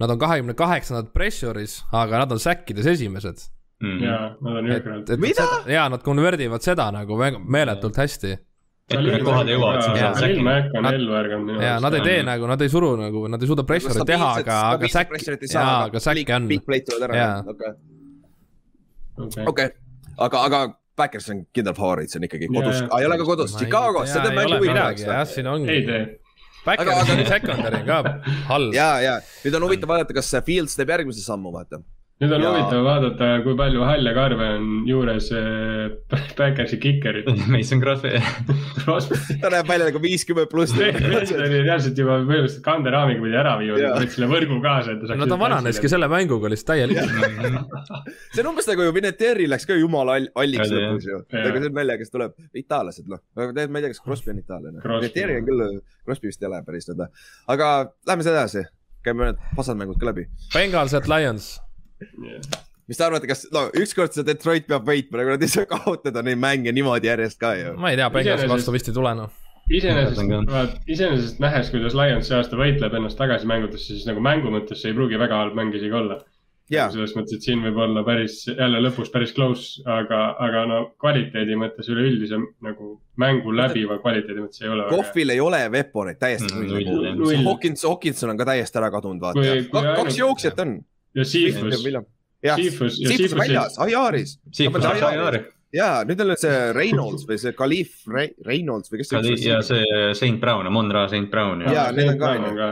Nad 0.00 0.10
on 0.10 0.18
kahekümne 0.18 0.54
kaheksandad 0.56 1.12
pressure'is, 1.14 1.84
aga 1.92 2.18
nad 2.18 2.32
on 2.32 2.38
säkkides 2.38 2.86
esimesed. 2.86 3.38
mm. 3.82 4.00
jaa, 4.02 4.36
nad 4.40 4.56
on 4.56 4.64
jõhkrad. 4.66 5.12
Mida? 5.20 5.42
seda- 5.44 5.70
jaa, 5.70 5.88
nad 5.88 6.02
konverdivad 6.02 6.62
seda 6.64 6.90
nagu 6.90 7.16
meeletult 7.46 7.96
hästi. 7.96 8.32
et 8.32 8.96
kui 8.98 9.10
need 9.12 9.22
kohad 9.22 9.46
jõuavad, 9.46 9.82
siis 9.84 10.00
Jaa. 10.00 10.08
on 10.10 10.14
säkin. 10.18 10.42
Mac 10.44 10.64
on 10.74 10.82
Nad- 10.82 10.94
ellu 10.94 11.12
ärganud 11.12 11.46
minu 11.46 11.60
ja 11.62 11.78
nad 11.80 11.94
ei 11.94 12.00
tee 12.00 12.22
nagu, 12.22 12.46
nad 12.46 12.60
ei 12.62 12.68
suru 12.68 12.96
nagu, 12.96 13.28
nad 13.28 13.40
ei 13.42 13.46
suuda 13.46 13.62
pressure'it 13.62 14.06
teha, 14.06 14.32
aga, 14.40 14.56
aga 14.72 14.86
säkk, 14.88 15.12
jaa, 15.54 15.84
aga 15.84 15.98
säkke 16.00 16.34
on. 16.34 16.48
Big 16.48 16.64
plate 16.66 16.84
tulevad 16.90 17.10
ära 17.10 17.16
Jaa., 17.16 17.44
okei. 17.46 19.44
okei, 19.46 19.68
aga, 20.18 20.38
aga 20.46 20.60
Backers 20.96 21.30
on 21.32 21.44
kindel 21.56 21.74
favoriit, 21.74 22.12
see 22.12 22.20
on 22.20 22.26
ikkagi 22.28 22.48
kodus 22.52 22.82
ei 22.98 23.06
ole 23.08 23.16
ka 23.20 23.24
kodus, 23.28 23.54
Chicagos, 23.56 24.10
see 24.12 24.20
teeb 24.26 24.36
mängu 24.36 24.58
midagi, 24.60 25.06
jah, 25.08 25.24
siin 25.28 25.48
ongi 25.48 25.70
ei. 25.72 25.86
tee. 25.88 26.02
Backersi 26.66 27.14
Aga- 27.16 27.24
secondary 27.30 27.80
on 27.80 27.86
ka 27.86 27.96
halb. 28.50 28.74
ja, 28.76 28.90
ja 29.02 29.14
nüüd 29.42 29.56
on 29.58 29.64
huvitav 29.66 29.88
vaadata, 29.90 30.14
kas 30.14 30.30
Fields 30.46 30.76
teeb 30.78 30.92
järgmise 30.94 31.24
sammu, 31.24 31.50
vaata. 31.54 31.80
Nüüd 32.22 32.32
on 32.36 32.44
Jaa. 32.44 32.50
huvitav 32.54 32.84
vaadata, 32.86 33.28
kui 33.42 33.54
palju 33.58 33.82
halle 33.86 34.12
karve 34.14 34.48
on 34.56 34.66
juures 34.86 35.28
äh, 35.34 35.94
Backersi 36.38 36.78
kikerit. 36.82 37.26
Mason 37.52 37.82
Crosby. 37.82 38.12
ta 39.42 39.50
näeb 39.50 39.68
välja 39.68 39.88
nagu 39.88 40.02
viiskümmend 40.02 40.50
pluss. 40.52 40.74
Fred 40.76 41.32
oli 41.34 41.62
reaalselt 41.64 41.98
juba 41.98 42.20
põhimõtteliselt 42.22 42.64
kanderaamiga 42.66 43.24
pidi 43.24 43.38
ära 43.40 43.56
viinud, 43.60 43.80
Jaa. 43.82 43.94
võttis 43.98 44.18
selle 44.18 44.28
võrgu 44.30 44.58
kaasa, 44.64 44.94
et 44.94 45.02
ta 45.02 45.10
saaks. 45.10 45.22
no 45.22 45.28
ta 45.32 45.38
vananeski. 45.40 45.90
selle 45.90 46.08
mänguga 46.12 46.52
lihtsalt 46.52 46.70
täielikult. 46.72 47.72
see 48.34 48.44
on 48.44 48.52
umbes 48.52 48.70
nagu 48.70 48.86
ju 48.86 48.94
Vinatieri 48.98 49.48
läks 49.50 49.66
ka 49.68 49.78
jumala 49.80 50.18
all- 50.20 50.30
alliks 50.44 50.68
Oli, 50.68 50.84
lõpus 50.84 51.08
ju. 51.10 51.22
Aga 51.42 51.56
see 51.58 51.72
on 51.72 51.76
naljakas, 51.80 52.14
tuleb 52.14 52.62
itaallased 52.62 53.10
noh, 53.10 53.22
ma 53.34 53.50
ei 53.50 53.82
tea, 53.88 53.90
kas 53.96 54.04
Crosby 54.04 54.34
on 54.34 54.38
itaallane. 54.44 54.84
Vinatieri 54.86 55.40
on 55.40 55.50
küll, 55.50 55.66
Crosby 56.06 56.30
vist 56.30 56.42
ei 56.44 56.50
ole 56.52 56.62
päris 56.66 56.86
nõnda. 56.92 57.10
aga 57.50 57.72
lähme 58.08 58.22
siis 58.22 58.32
edasi, 58.36 58.64
käime 59.02 59.32
need 59.32 59.44
pasad 59.58 59.78
mängud 59.80 59.98
ka 59.98 60.12
läbi. 60.12 60.28
Bengals 60.54 60.94
at 60.94 61.10
Lions. 61.10 61.56
Mis 62.88 62.98
te 62.98 63.04
arvate, 63.06 63.28
kas, 63.30 63.44
no 63.54 63.68
ükskord 63.78 64.12
see 64.16 64.24
Detroit 64.26 64.66
peab 64.68 64.84
võitma, 64.88 65.20
nagu 65.22 65.36
nad 65.36 65.44
ei 65.46 65.52
saa 65.52 65.68
kaotada 65.70 66.22
neid 66.26 66.40
mänge 66.42 66.72
niimoodi 66.74 67.08
järjest 67.08 67.38
ka 67.40 67.54
ju. 67.58 67.76
ma 67.78 67.92
ei 67.92 67.96
tea, 68.00 68.10
Iseenesest- 68.10 68.50
vastu 68.50 68.74
vist 68.74 68.90
ei 68.90 68.96
tule 68.96 69.14
noh. 69.20 69.30
iseenesest 69.70 70.82
iseenesest 70.90 71.40
nähes, 71.40 71.70
kuidas 71.70 71.94
Lions 71.96 72.28
see 72.28 72.36
aasta 72.36 72.58
võitleb 72.58 72.98
ennast 72.98 73.18
tagasi 73.20 73.46
mängudesse, 73.48 73.94
siis 73.94 74.06
nagu 74.10 74.20
mängu 74.24 74.50
mõttes 74.52 74.82
see 74.82 74.90
ei 74.92 74.98
pruugi 74.98 75.20
väga 75.20 75.38
halb 75.44 75.54
mäng 75.58 75.74
isegi 75.78 75.94
olla. 75.94 76.18
ja, 76.72 76.86
selles 76.90 77.12
mõttes, 77.16 77.36
et 77.38 77.44
siin 77.46 77.60
võib 77.62 77.76
olla 77.84 78.02
päris, 78.06 78.42
jälle 78.48 78.78
lõpus 78.82 79.10
päris 79.12 79.32
close, 79.36 79.82
aga, 79.86 80.20
aga 80.40 80.62
no 80.66 80.78
kvaliteedi 81.00 81.56
mõttes 81.60 81.88
üleüldise 81.92 82.38
nagu 82.64 82.94
mängu 83.20 83.52
läbiva 83.54 83.98
kvaliteedi 84.02 84.40
mõttes 84.40 84.62
ei 84.62 84.70
ole. 84.72 84.86
Kohvil 84.90 85.34
ei 85.34 85.40
ole 85.40 85.60
veporeid 85.72 86.18
täiesti 86.22 86.48
Mm. 86.52 87.44
Hawkins, 87.46 87.84
Hawkinson 87.84 88.30
on 88.32 88.38
ka 88.40 88.44
täiesti 88.48 88.78
ära 88.80 88.90
kadunud, 88.90 89.20
vaata 89.20 89.94
kaks 90.00 90.18
jooksjat 90.18 90.60
on. 90.64 90.80
Ja 91.14 91.24
ja 92.42 92.56
Siifus 92.58 92.98
on 92.98 93.10
Seafusi 93.12 93.38
väljas, 93.38 93.78
Ajaris. 93.78 94.38
Siifus 94.52 94.84
on 94.84 94.96
Shaiari 94.98 95.44
ja 95.72 95.90
nüüd 96.04 96.20
on 96.20 96.32
see 96.36 96.56
Reynolds 96.76 97.22
või 97.28 97.38
see 97.40 97.52
Khalif 97.56 98.02
Re 98.12 98.26
Reynolds 98.44 98.92
või 98.92 99.00
kes 99.00 99.12
see 99.12 99.22
üks 99.36 99.46
ja 99.46 99.60
on. 99.60 99.68
see 99.68 100.10
Saint 100.18 100.40
Brown, 100.42 100.68
Monra 100.74 101.06
Saint 101.12 101.30
Brown 101.32 101.62
ja 101.64 101.72
Jaa, 101.78 101.86
need 101.96 102.10
on 102.12 102.18
ka, 102.20 102.32
on 102.36 102.44
ju. 102.48 102.56
ka. 102.58 102.68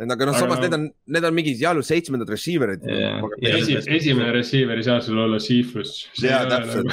aga 0.00 0.26
noh, 0.28 0.32
Aga 0.32 0.36
samas 0.38 0.60
no- 0.60 0.62
need 0.64 0.76
on, 0.78 0.84
need 1.16 1.26
on 1.28 1.34
mingid 1.36 1.58
jaalu 1.60 1.82
seitsmendad 1.84 2.30
receiver'id. 2.32 2.86
Ja 2.88 3.56
esi, 3.58 3.74
esimene 3.98 4.30
receiver 4.32 4.78
ei 4.80 4.86
saa 4.86 5.00
sul 5.04 5.18
olla 5.20 5.36
Seafus. 5.42 6.06
Jaa, 6.22 6.46
täpselt. 6.48 6.88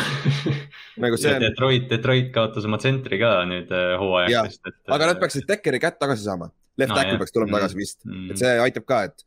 nagu 1.00 1.16
see 1.22 1.30
ja 1.32 1.38
on, 1.38 1.46
Detroit, 1.46 1.86
Detroit 1.92 2.34
kaotas 2.36 2.66
oma 2.68 2.82
tsentri 2.82 3.20
ka 3.22 3.36
nüüd 3.48 3.72
äh, 3.72 3.94
et. 4.34 4.82
aga 4.92 5.14
nad 5.14 5.22
peaksid 5.22 5.48
Dekkeri 5.48 5.80
kätt 5.80 6.00
tagasi 6.02 6.26
saama. 6.26 6.50
Left 6.78 6.92
No 6.92 6.98
tackle 6.98 7.14
jah. 7.16 7.22
peaks 7.24 7.32
tulema 7.34 7.52
Mm. 7.52 7.60
tagasi 7.62 7.78
vist, 7.80 8.00
mm. 8.06 8.32
et 8.34 8.38
see 8.44 8.58
aitab 8.66 8.86
ka, 8.90 9.04
et 9.08 9.24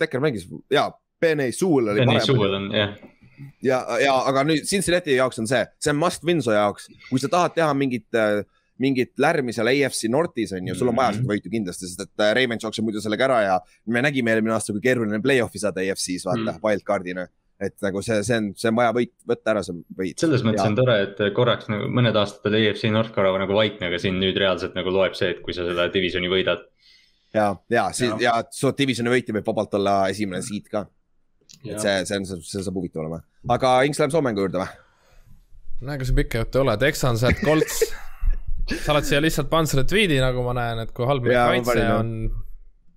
Dekker 0.00 0.20
mängis, 0.20 0.46
jaa, 0.72 0.90
Benny 1.20 1.52
Suul 1.52 1.88
oli 1.92 2.02
Penny 2.04 2.20
parem 2.36 2.66
jah, 2.74 2.96
ja, 3.64 3.78
ja 4.02 4.14
aga 4.28 4.44
nüüd 4.48 4.66
Cincinnati 4.68 5.16
jaoks 5.16 5.38
on 5.42 5.48
see, 5.48 5.62
see 5.80 5.92
on 5.92 5.98
must 6.00 6.24
win 6.24 6.42
su 6.44 6.52
jaoks, 6.54 6.90
kui 7.10 7.20
sa 7.22 7.28
tahad 7.32 7.54
teha 7.56 7.72
mingit, 7.76 8.06
mingit 8.82 9.14
lärmi 9.22 9.54
seal 9.56 9.70
AFC 9.72 10.10
Northis 10.12 10.52
on 10.56 10.68
ju, 10.68 10.74
sul 10.76 10.90
on 10.92 10.96
vaja 10.98 11.14
Mhm. 11.14 11.22
seda 11.22 11.32
võitu 11.32 11.52
kindlasti, 11.52 11.88
sest 11.88 12.00
et 12.04 12.20
äh, 12.24 12.34
Ravens 12.36 12.64
jookseb 12.64 12.84
muidu 12.84 13.00
sellega 13.00 13.24
ära 13.24 13.40
ja 13.46 13.56
me 13.86 14.02
nägime 14.04 14.34
eelmine 14.34 14.52
aasta, 14.56 14.72
kui 14.76 14.84
keeruline 14.84 15.20
play-off'i 15.24 15.58
saada 15.62 15.80
AFC-s 15.80 16.26
vaata 16.28 16.52
mm., 16.52 16.62
wildcard'ina. 16.64 17.28
et 17.58 17.72
nagu 17.80 18.02
see, 18.04 18.18
see 18.22 18.36
on, 18.36 18.50
see 18.52 18.68
on 18.68 18.76
vaja 18.76 18.92
võit, 18.92 19.14
võtta 19.24 19.54
ära 19.54 19.62
see 19.64 19.78
võit. 19.96 20.18
selles 20.20 20.42
mõttes 20.44 20.60
Jaa. 20.60 20.68
on 20.68 20.74
tore, 20.76 20.96
et 21.06 21.22
korraks 21.32 21.70
nagu 21.72 21.86
mõned 21.88 22.16
aastad 22.20 22.52
oli 22.52 22.66
EFC 22.68 22.90
North 22.92 23.14
korra 23.14 23.30
nagu 23.40 23.56
vaikne, 23.56 23.88
aga 23.88 23.96
siin 23.98 24.18
nüüd 24.20 24.36
reaalselt 24.36 24.74
nagu 24.76 24.92
loeb 24.92 25.16
see, 25.16 25.30
et 25.32 25.40
kui 25.40 25.56
sa 25.56 25.64
seda 25.64 25.86
divisioni 25.88 26.28
võidad. 26.28 26.66
ja, 27.34 27.50
ja, 27.72 27.86
ja 28.20 28.34
su 28.52 28.72
divisioni 28.76 29.12
võitja 29.12 29.34
võib 29.36 29.50
vabalt 29.50 29.74
olla 29.78 29.98
esimene 30.12 30.42
siit 30.44 30.68
ka, 30.72 30.86
et 31.64 31.78
see, 31.82 32.00
see 32.08 32.18
on, 32.20 32.26
see 32.26 32.64
saab 32.64 32.78
huvitav 32.78 33.04
olema. 33.04 33.22
aga 33.56 33.78
Inks 33.88 34.02
läheb 34.02 34.14
Soome 34.14 34.30
mängu 34.30 34.46
juurde 34.46 34.62
või? 34.62 34.72
no 35.82 35.96
ega 35.96 36.08
see 36.08 36.16
pikk 36.16 36.40
jutt 36.40 36.56
ei 36.56 36.64
ole, 36.64 36.76
Texans 36.80 37.24
at 37.26 37.40
Colts. 37.44 37.82
sa 38.84 38.94
oled 38.94 39.06
siia 39.06 39.20
lihtsalt 39.22 39.50
pannud 39.50 39.70
selle 39.70 39.86
tweet'i, 39.88 40.18
nagu 40.22 40.42
ma 40.46 40.56
näen, 40.56 40.82
et 40.86 40.92
kui 40.96 41.06
halb 41.08 41.26
meie 41.26 41.36
kaitse 41.36 41.86
on. 41.98 42.12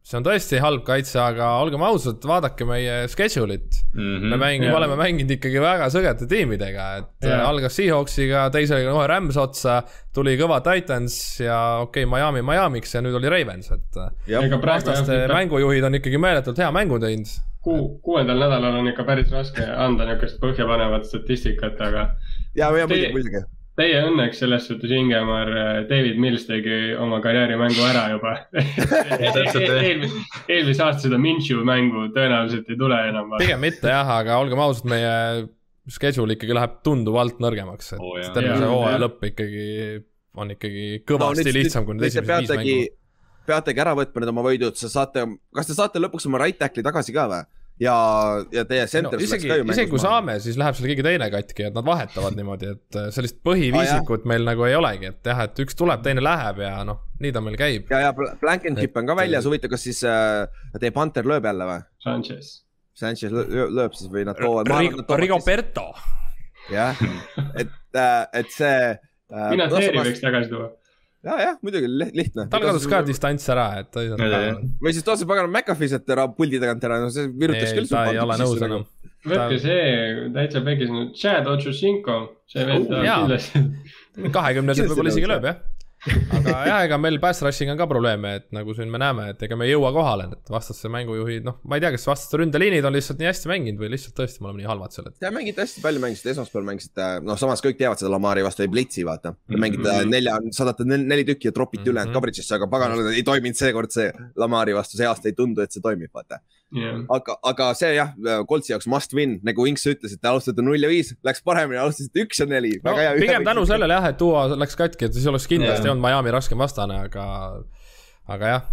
See 0.09 0.17
on 0.17 0.25
tõesti 0.25 0.57
halb 0.61 0.81
kaitse, 0.87 1.19
aga 1.21 1.51
olgem 1.61 1.83
ausad, 1.85 2.23
vaadake 2.25 2.65
meie 2.65 3.03
schedule'it. 3.11 3.81
Mhm. 3.93 4.31
me 4.31 4.39
mängime, 4.41 4.71
oleme 4.75 4.97
mänginud 4.99 5.35
ikkagi 5.35 5.61
väga 5.61 5.89
sõgedate 5.93 6.27
tiimidega, 6.29 6.87
et 7.01 7.27
äh, 7.29 7.43
algas 7.45 7.77
Seahawksiga, 7.77 8.47
teisega 8.53 8.93
kohe 8.95 9.05
Rams 9.09 9.37
otsa, 9.39 9.79
tuli 10.15 10.33
kõva 10.39 10.59
Titans 10.65 11.19
ja 11.43 11.59
okei 11.83 12.07
okay,, 12.07 12.09
Miami 12.09 12.41
Miami'ks 12.45 12.95
ja 12.97 13.03
nüüd 13.05 13.19
oli 13.19 13.29
Ravens, 13.31 13.69
et 13.75 14.01
vastaste 14.65 15.21
mängujuhid 15.29 15.85
on 15.85 15.99
ikkagi 16.01 16.21
meeletult 16.21 16.57
hea 16.61 16.71
mängu 16.73 16.99
teinud. 17.01 17.37
kuu, 17.61 17.99
kuuendal 18.01 18.39
nädalal 18.39 18.79
on 18.79 18.87
ikka 18.87 19.03
päris 19.03 19.29
raske 19.35 19.65
anda 19.67 20.07
niisugust 20.07 20.39
põhjapanevat 20.41 21.05
statistikat, 21.05 21.81
aga 21.85 22.05
ja, 22.55 22.69
ja 22.71 22.87
muidugi, 22.87 23.11
muidugi. 23.13 23.45
Teie 23.79 23.99
õnneks 24.07 24.41
selles 24.43 24.65
suhtes, 24.67 24.91
Ingemar, 24.95 25.51
David 25.89 26.19
Mills 26.21 26.45
tegi 26.49 26.93
oma 26.99 27.21
karjäärimängu 27.23 27.85
ära 27.87 28.05
juba 28.13 28.35
eelmise, 29.19 30.09
eelmise 30.49 30.83
aasta 30.83 31.05
seda 31.05 31.19
Minshew 31.21 31.63
mängu 31.67 32.09
tõenäoliselt 32.15 32.69
ei 32.69 32.79
tule 32.79 32.99
enam. 33.11 33.37
pigem 33.39 33.63
mitte 33.63 33.93
jah, 33.93 34.13
aga 34.19 34.39
olgem 34.41 34.61
ausad, 34.63 34.89
meie 34.91 35.47
schedule 35.89 36.35
ikkagi 36.35 36.55
läheb 36.57 36.79
tunduvalt 36.85 37.39
nõrgemaks, 37.43 37.93
et 37.95 38.03
oh, 38.03 38.17
terve 38.35 38.57
see 38.59 38.71
hooaja 38.73 39.03
lõpp 39.05 39.29
ikkagi 39.31 39.67
on 40.39 40.55
ikkagi 40.55 40.87
kõvasti 41.09 41.47
no, 41.47 41.55
lihtsam 41.57 41.87
kui 41.87 41.97
need 41.97 42.09
esimesed 42.09 42.43
viis 42.43 42.53
mängu., 42.53 42.81
peategi 43.49 43.81
ära 43.81 43.95
võtma 43.97 44.21
need 44.21 44.33
oma 44.33 44.43
võidud, 44.45 44.77
sa 44.77 44.91
saate, 44.91 45.25
kas 45.55 45.71
te 45.71 45.77
saate 45.77 46.01
lõpuks 46.03 46.27
oma 46.29 46.41
right 46.43 46.59
tackle'i 46.59 46.85
tagasi 46.85 47.15
ka 47.15 47.25
või? 47.31 47.47
ja, 47.79 47.95
ja 48.51 48.63
teie 48.67 48.83
no, 48.85 48.91
center 48.91 49.21
isegi, 49.23 49.49
isegi 49.71 49.89
kui 49.91 50.01
saame, 50.01 50.35
siis 50.43 50.57
läheb 50.59 50.75
seal 50.77 50.89
keegi 50.91 51.05
teine 51.05 51.29
katki, 51.33 51.67
et 51.69 51.75
nad 51.77 51.85
vahetavad 51.87 52.35
niimoodi, 52.37 52.73
et 52.75 52.97
äh, 52.99 53.09
sellist 53.15 53.39
põhiviisikut 53.45 54.25
meil 54.29 54.43
nagu 54.47 54.65
ei 54.67 54.75
olegi, 54.77 55.11
et 55.13 55.29
jah, 55.31 55.43
et 55.47 55.61
üks 55.63 55.77
tuleb, 55.79 56.03
teine 56.05 56.23
läheb 56.25 56.59
ja 56.65 56.73
noh, 56.87 57.01
nii 57.23 57.31
ta 57.35 57.43
meil 57.45 57.57
käib. 57.59 57.87
ja, 57.91 58.01
ja 58.07 58.13
Bl- 58.17 58.33
Blankenship 58.41 58.97
on 58.99 59.07
ka 59.09 59.15
Et- 59.15 59.21
väljas, 59.23 59.47
huvitav, 59.49 59.71
kas 59.75 59.85
siis 59.87 60.01
äh, 60.07 60.47
teie 60.79 60.91
Panther 60.95 61.27
lööb 61.27 61.47
jälle 61.47 61.69
või? 61.69 61.79
Sanchez. 62.03 62.51
Sanchez 62.99 63.31
lö- 63.31 63.47
lö- 63.47 63.69
lööb 63.79 63.93
siis 63.95 64.11
või 64.11 64.25
nad 64.27 64.35
toovad. 64.39 64.67
Rigoberto. 65.19 65.93
jah, 66.69 66.99
et, 67.55 67.71
et 68.35 68.51
see 68.53 68.75
äh,. 68.91 69.49
Vinatieri 69.53 69.97
võiks 70.03 70.19
tagasi 70.21 70.51
tuua. 70.51 70.67
ja, 71.25 71.37
jah, 71.43 71.55
muidugi 71.65 71.89
li- 71.91 72.11
lihtne. 72.21 72.47
tal 72.51 72.63
kadus 72.63 72.87
ka 72.89 73.01
distants 73.07 73.49
ära, 73.51 73.67
et 73.81 73.91
ta 73.93 74.03
ei 74.03 74.11
saanud. 74.13 74.69
või 74.83 74.93
siis 74.95 75.05
toos 75.07 75.25
pagan 75.29 75.49
McAfee 75.51 75.91
sealt 75.91 76.13
ära 76.15 76.27
puldi 76.35 76.61
tagant 76.61 76.85
ära, 76.87 77.01
no 77.03 77.11
see 77.13 77.27
virutas 77.27 77.73
küll. 77.75 77.89
ta 77.91 78.05
ei 78.11 78.21
ole 78.23 78.37
nõus 78.41 78.63
enam. 78.69 78.85
võtke 79.27 79.59
see 79.63 80.29
täitsa 80.35 80.63
pekis 80.65 80.93
nüüd, 80.93 81.11
Chad 81.19 81.49
Ochocinco, 81.51 82.19
see 82.47 82.65
vend 82.69 82.93
kindlasti. 82.93 83.65
kahekümneselt 84.37 84.93
võib-olla 84.93 85.15
isegi 85.15 85.31
lööb 85.33 85.51
jah. 85.51 85.59
Aga 86.07 86.53
jah, 86.67 86.83
ega 86.87 86.97
meil 87.01 87.17
pass 87.19 87.41
rushing 87.43 87.69
on 87.73 87.77
ka 87.79 87.85
probleeme, 87.89 88.29
et 88.39 88.45
nagu 88.55 88.73
siin 88.77 88.87
me 88.91 88.99
näeme, 89.01 89.25
et 89.33 89.41
ega 89.43 89.57
me 89.59 89.65
ei 89.67 89.73
jõua 89.73 89.91
kohale, 89.95 90.29
et 90.35 90.51
vastaste 90.53 90.87
mängujuhid, 90.93 91.43
noh, 91.47 91.57
ma 91.67 91.75
ei 91.79 91.83
tea, 91.83 91.91
kas 91.95 92.05
vastaste 92.07 92.39
ründeliinid 92.39 92.85
on 92.87 92.95
lihtsalt 92.95 93.19
nii 93.19 93.27
hästi 93.29 93.51
mänginud 93.51 93.81
või 93.83 93.91
lihtsalt 93.95 94.15
tõesti 94.19 94.39
me 94.43 94.49
oleme 94.49 94.63
nii 94.63 94.69
halvad 94.71 94.95
seal, 94.95 95.09
et 95.11 95.19
Te 95.19 95.31
mängite 95.35 95.65
hästi 95.65 95.83
palju, 95.83 96.03
mängisite 96.05 96.31
esmaspäeval 96.35 96.69
mängisite, 96.71 97.09
noh, 97.27 97.39
samas 97.41 97.63
kõik 97.65 97.77
teavad 97.81 97.99
seda 97.99 98.13
Lamari 98.13 98.45
vastu 98.47 98.63
ei 98.63 98.71
blitsi, 98.71 99.03
vaata. 99.07 99.33
Te 99.35 99.55
Mhm. 99.57 99.61
mängite 99.65 99.97
nelja, 100.09 100.37
saadate 100.55 100.87
nel- 100.87 101.05
neli 101.07 101.25
tükki 101.27 101.51
ja 101.51 101.51
tropite 101.51 101.83
Mhm. 101.83 101.91
ülejäänud 101.91 102.15
coverage'isse, 102.15 102.55
aga 102.55 102.67
pagan, 102.67 102.95
ei 103.13 103.23
toiminud 103.23 103.55
seekord 103.59 103.91
see 103.91 104.11
Lamari 104.37 104.73
vastu, 104.73 104.95
see 104.97 105.05
aasta 105.05 105.27
ei 105.27 105.33
tundu, 105.35 105.61
et 105.61 105.71
see 105.71 105.81
toimib, 105.81 106.09
vaata. 106.13 106.39
jah, 106.75 106.99
aga, 107.15 107.35
aga 107.51 107.67
see 107.77 107.93
jah, 107.95 108.11
Coltsi 108.49 108.73
jaoks 108.73 108.87
must 108.91 109.13
win, 109.17 109.39
nagu 109.43 109.65
Inks 109.69 109.85
ütles, 109.89 110.13
et 110.13 110.21
te 110.21 110.27
alustate 110.29 110.61
null 110.65 110.81
ja 110.83 110.89
viis, 110.91 111.13
läks 111.25 111.41
paremini, 111.45 111.79
alustasite 111.81 112.25
üks 112.25 112.39
ja 112.43 112.45
neli. 112.49 112.75
no 112.83 112.93
pigem 113.17 113.45
tänu. 113.47 113.65
sellele 113.69 113.93
jah, 113.97 114.09
et 114.11 114.19
Duo 114.19 114.43
läks 114.55 114.75
katki, 114.77 115.05
et 115.09 115.13
siis 115.17 115.25
oleks 115.31 115.47
kindlasti 115.49 115.87
Jaa. 115.87 115.95
olnud 115.95 116.05
Miami 116.05 116.31
raskem 116.35 116.57
vastane, 116.61 116.99
aga, 117.09 117.25
aga 118.29 118.51
jah, 118.53 118.67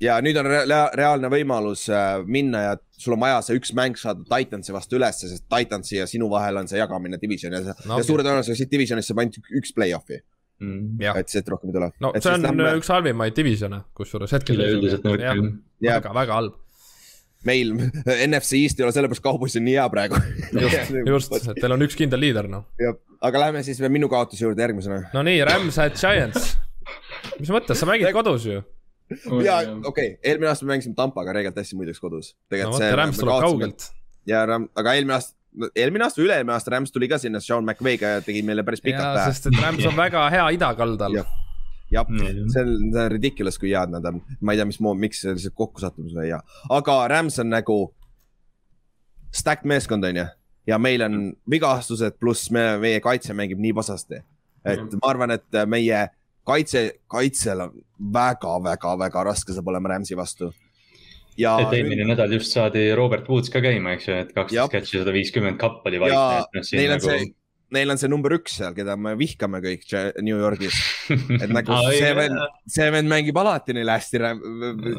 ja 0.00 0.16
nüüd 0.24 0.38
on 0.40 0.46
rea- 0.48 0.64
rea- 0.64 0.90
reaalne 0.96 1.28
võimalus 1.32 1.82
äh, 1.92 2.22
minna 2.24 2.62
ja 2.70 2.76
sul 3.00 3.12
on 3.18 3.20
vaja 3.20 3.42
see 3.44 3.58
üks 3.60 3.74
mäng 3.76 3.98
saada 4.00 4.24
Titansi 4.24 4.72
vastu 4.72 4.96
ülesse, 4.96 5.28
sest 5.28 5.44
Titansi 5.52 5.98
ja 6.00 6.06
sinu 6.08 6.30
vahel 6.32 6.56
on 6.56 6.68
see 6.72 6.80
jagamine 6.80 7.18
division 7.20 7.52
ja, 7.52 7.74
No 7.84 7.98
ja 8.00 8.04
suure 8.08 8.24
tõenäosusega 8.24 8.56
siit 8.62 8.72
divisionist 8.72 9.12
saab 9.12 9.20
ainult 9.24 9.40
üks 9.60 9.74
play-off'i, 9.76 10.22
Mm. 10.60 10.98
et 11.16 11.28
siit 11.32 11.46
rohkem 11.48 11.70
ei 11.70 11.72
tule. 11.72 11.86
no 12.04 12.10
see 12.20 12.32
on 12.34 12.42
lähme... 12.44 12.64
üks 12.76 12.90
halvimaid 12.92 13.32
divisione, 13.32 13.78
kusjuures 13.96 14.34
hetkel. 14.36 14.58
üleüldiselt 14.58 15.06
nõrk 15.08 15.22
küll. 15.24 15.46
ja 15.80 15.94
väga, 15.96 16.10
väga 16.12 16.34
halb. 16.36 16.58
Meil 17.48 17.72
NFC 18.30 18.60
East 18.64 18.80
ei 18.80 18.86
ole 18.86 18.94
sellepärast 18.94 19.24
kaubus 19.24 19.56
on 19.58 19.64
nii 19.66 19.76
hea 19.78 19.86
praegu. 19.92 20.18
just, 21.06 21.32
et 21.38 21.60
teil 21.60 21.76
on 21.76 21.86
üks 21.86 21.96
kindel 21.98 22.22
liider, 22.22 22.50
noh. 22.50 22.66
aga 23.20 23.46
lähme 23.46 23.62
siis 23.66 23.80
minu 23.88 24.10
kaotuse 24.12 24.44
juurde 24.44 24.64
järgmisena. 24.64 25.06
no 25.14 25.24
nii, 25.26 25.40
Rams 25.48 25.80
at 25.82 25.96
Giants. 26.00 26.54
mis 27.38 27.52
mõttes, 27.52 27.80
sa 27.80 27.88
mängid 27.88 28.12
kodus 28.16 28.46
ju? 28.48 28.62
ja 29.44 29.60
okei 29.64 29.84
okay., 29.88 30.08
eelmine 30.22 30.52
aasta 30.52 30.66
me 30.66 30.74
mängisime 30.76 30.96
Tampaga 30.98 31.34
reegelt 31.34 31.58
hästi 31.58 31.78
muideks 31.78 32.00
kodus. 32.02 32.34
no 32.52 32.72
vot, 32.72 32.88
Rams 33.02 33.20
tuleb. 33.20 33.44
kaugelt. 33.46 33.90
ja 34.28 34.44
Ram-, 34.46 34.68
aga 34.78 34.94
eelmine 34.98 35.16
aasta, 35.16 35.36
eelmine 35.74 36.06
aasta, 36.06 36.22
üle-eelmine 36.22 36.54
aasta 36.54 36.76
Rams 36.76 36.94
tuli 36.94 37.08
ka 37.10 37.18
sinna 37.18 37.40
Sean 37.42 37.64
McVay'ga 37.64 38.16
ja 38.16 38.24
tegi 38.24 38.44
meile 38.46 38.64
päris 38.66 38.84
pikalt 38.84 39.16
pähe. 39.16 39.32
sest 39.32 39.50
et 39.50 39.62
Rams 39.62 39.86
on 39.90 39.96
väga 39.98 40.28
hea 40.36 40.50
idakaldal 40.60 41.22
Jah.. 41.90 42.04
Mm. 42.08 42.48
see 42.52 42.62
on, 42.62 42.92
see 42.92 43.00
on 43.04 43.10
ridiculous, 43.10 43.58
kui 43.58 43.72
head 43.74 43.90
nad 43.90 44.04
on. 44.06 44.20
ma 44.40 44.52
ei 44.52 44.60
tea, 44.60 44.66
mismoodi, 44.68 45.00
miks 45.06 45.22
see 45.24 45.32
lihtsalt 45.34 45.56
kokkusattumus 45.58 46.14
või 46.14 46.28
hea, 46.30 46.38
aga 46.70 46.98
Rams 47.10 47.38
on 47.42 47.50
nagu 47.50 47.78
stacked 49.34 49.66
meeskond, 49.68 50.04
onju. 50.04 50.26
ja 50.66 50.78
meil 50.78 51.02
on 51.02 51.18
vigastused, 51.50 52.18
pluss 52.20 52.50
me, 52.54 52.76
meie 52.82 53.00
kaitse 53.02 53.34
mängib 53.34 53.58
nii 53.58 53.72
pasasti. 53.74 54.20
et 54.64 54.78
Mhm. 54.80 54.98
ma 55.02 55.08
arvan, 55.10 55.30
et 55.30 55.60
meie 55.66 56.08
kaitse, 56.46 57.00
kaitsel 57.08 57.60
on 57.60 57.70
väga-väga-väga 58.12 59.24
raske 59.24 59.52
saab 59.56 59.68
olema 59.68 59.88
Ramsi 59.88 60.14
vastu. 60.16 60.52
ja 61.38 61.58
et 61.60 61.72
eelmine 61.72 62.04
nädal 62.04 62.32
just 62.32 62.52
saadi 62.52 62.94
Robert 62.94 63.28
Woods 63.28 63.48
ka 63.50 63.60
käima, 63.60 63.94
eks 63.96 64.08
ju, 64.08 64.14
et 64.14 64.32
kaksteist 64.34 64.72
catch'i, 64.72 64.98
sada 64.98 65.12
viiskümmend 65.12 65.58
kapp 65.58 65.86
oli 65.86 65.96
ja 65.96 66.00
vaikne, 66.00 66.38
et 66.42 66.54
noh, 66.54 66.62
neil 66.72 66.90
on 66.92 66.98
nagu 66.98 67.08
see, 67.08 67.34
neil 67.74 67.92
on 67.92 67.98
see 68.00 68.10
number 68.10 68.32
üks 68.34 68.56
seal, 68.60 68.74
keda 68.76 68.96
me 69.00 69.12
vihkame 69.18 69.60
kõik 69.64 69.84
New 70.24 70.38
Yorgis. 70.38 70.76
et 71.38 71.50
nagu 71.56 71.80
see 71.94 72.12
vend, 72.16 72.38
see 72.70 72.86
vend 72.94 73.10
mängib 73.10 73.38
alati 73.40 73.76
neile 73.76 73.96
hästi 73.98 74.22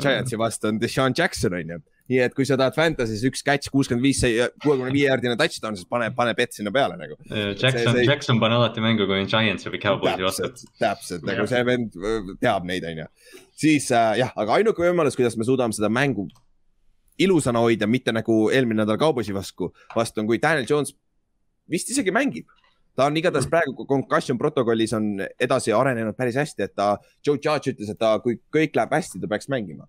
Giantsi 0.01 0.39
vastu, 0.39 0.71
on 0.71 0.79
Deshaun 0.81 1.15
Jackson 1.17 1.55
on 1.57 1.73
ju. 1.75 1.79
nii 2.11 2.19
et 2.25 2.35
kui 2.35 2.47
sa 2.47 2.57
tahad 2.59 2.75
Fantasy's 2.75 3.23
üks 3.27 3.43
catch 3.47 3.71
kuuskümmend 3.71 4.03
viis, 4.03 4.19
kuuekümne 4.63 4.91
viie 4.91 5.07
jaardine 5.07 5.37
touchdown, 5.39 5.77
siis 5.79 5.87
pane, 5.87 6.09
pane 6.15 6.35
bet 6.35 6.57
sinna 6.57 6.73
peale 6.75 6.97
nagu. 6.99 7.15
Jackson 7.29 7.95
see-, 7.95 8.07
Jackson 8.07 8.41
pani 8.41 8.57
alati 8.57 8.83
mängu, 8.83 9.07
kui 9.07 9.21
on 9.21 9.29
Giantsi 9.31 9.71
või 9.71 9.81
Cowboysi 9.83 10.27
vastu. 10.27 10.71
täpselt, 10.81 11.27
nagu 11.27 11.47
see 11.47 11.63
vend 11.67 11.95
öö, 11.99 12.35
teab 12.43 12.67
neid, 12.67 12.87
onju. 12.87 13.07
siis 13.63 13.87
äh, 13.95 14.17
jah, 14.23 14.33
aga 14.39 14.59
ainuke 14.59 14.83
võimalus, 14.83 15.15
kuidas 15.19 15.39
me 15.39 15.47
suudame 15.47 15.75
seda 15.77 15.91
mängu 15.91 16.27
ilusana 17.21 17.61
hoida, 17.61 17.87
mitte 17.87 18.11
nagu 18.15 18.43
eelmine 18.51 18.81
nädal 18.83 18.99
Cowboysi 18.99 19.35
vastu, 19.35 19.71
vastu 19.95 20.23
on, 20.23 20.27
kui 20.29 20.39
Daniel 20.41 20.67
Jones 20.67 20.95
vist 21.71 21.91
isegi 21.93 22.13
mängib. 22.13 22.49
Ta 22.95 23.07
on 23.07 23.17
igatahes 23.17 23.47
praegu 23.51 23.85
concussion 23.87 24.37
protokollis 24.37 24.93
on 24.97 25.11
edasi 25.39 25.73
arenenud 25.75 26.17
päris 26.17 26.39
hästi, 26.39 26.67
et 26.67 26.75
ta, 26.75 26.95
Joe 27.25 27.37
Judge 27.37 27.73
ütles, 27.73 27.91
et 27.91 27.99
ta, 27.99 28.17
kui 28.23 28.39
kõik 28.53 28.75
läheb 28.77 28.95
hästi, 28.97 29.21
ta 29.21 29.29
peaks 29.31 29.49
mängima. 29.51 29.87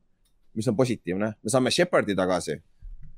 mis 0.53 0.69
on 0.69 0.77
positiivne, 0.77 1.33
me 1.43 1.51
saame 1.51 1.71
Shepardi 1.73 2.13
tagasi 2.15 2.59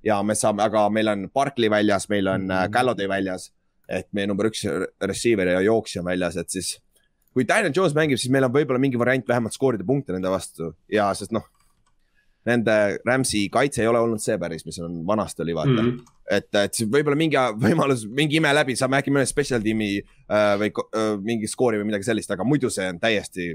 ja 0.07 0.21
me 0.23 0.37
saame, 0.39 0.63
aga 0.63 0.85
meil 0.91 1.09
on 1.11 1.25
Barkley 1.35 1.71
väljas, 1.71 2.07
meil 2.09 2.29
on 2.31 2.51
äh, 2.51 2.69
Galladay 2.71 3.09
väljas, 3.11 3.49
et 3.89 4.07
meie 4.13 4.29
number 4.31 4.47
üks 4.47 4.63
receiver 5.03 5.51
ja 5.57 5.61
jooksja 5.65 6.03
on 6.03 6.13
väljas, 6.13 6.37
et 6.39 6.55
siis 6.55 6.77
kui 7.35 7.47
Daniel 7.49 7.75
Jones 7.75 7.97
mängib, 7.97 8.21
siis 8.23 8.31
meil 8.31 8.47
on 8.47 8.55
võib-olla 8.55 8.79
mingi 8.79 9.01
variant 9.01 9.27
vähemalt 9.29 9.57
skoorida 9.57 9.85
punkte 9.87 10.15
nende 10.15 10.31
vastu 10.31 10.71
ja 10.93 11.09
sest 11.19 11.35
noh, 11.35 11.49
nende 12.47 13.01
Rams'i 13.03 13.49
kaitse 13.53 13.83
ei 13.83 13.91
ole 13.91 14.03
olnud 14.05 14.23
see 14.23 14.37
päris, 14.39 14.63
mis 14.69 14.79
on 14.85 15.01
vanasti 15.09 15.43
oli, 15.43 15.57
vaata 15.57 15.75
mm. 15.75 15.89
-hmm. 15.89 16.14
et, 16.31 16.49
et 16.57 16.81
võib-olla 16.89 17.19
mingi 17.19 17.39
võimalus, 17.67 18.07
mingi 18.09 18.41
ime 18.41 18.53
läbi, 18.57 18.77
saame 18.79 19.01
äkki 19.01 19.15
mõne 19.15 19.27
special 19.29 19.63
tiimi 19.65 19.97
äh, 20.01 20.57
või 20.61 20.73
äh, 20.73 21.15
mingi 21.23 21.51
skoori 21.51 21.81
või 21.81 21.91
midagi 21.93 22.09
sellist, 22.09 22.33
aga 22.35 22.47
muidu 22.49 22.71
see 22.73 22.89
on 22.93 23.01
täiesti, 23.03 23.53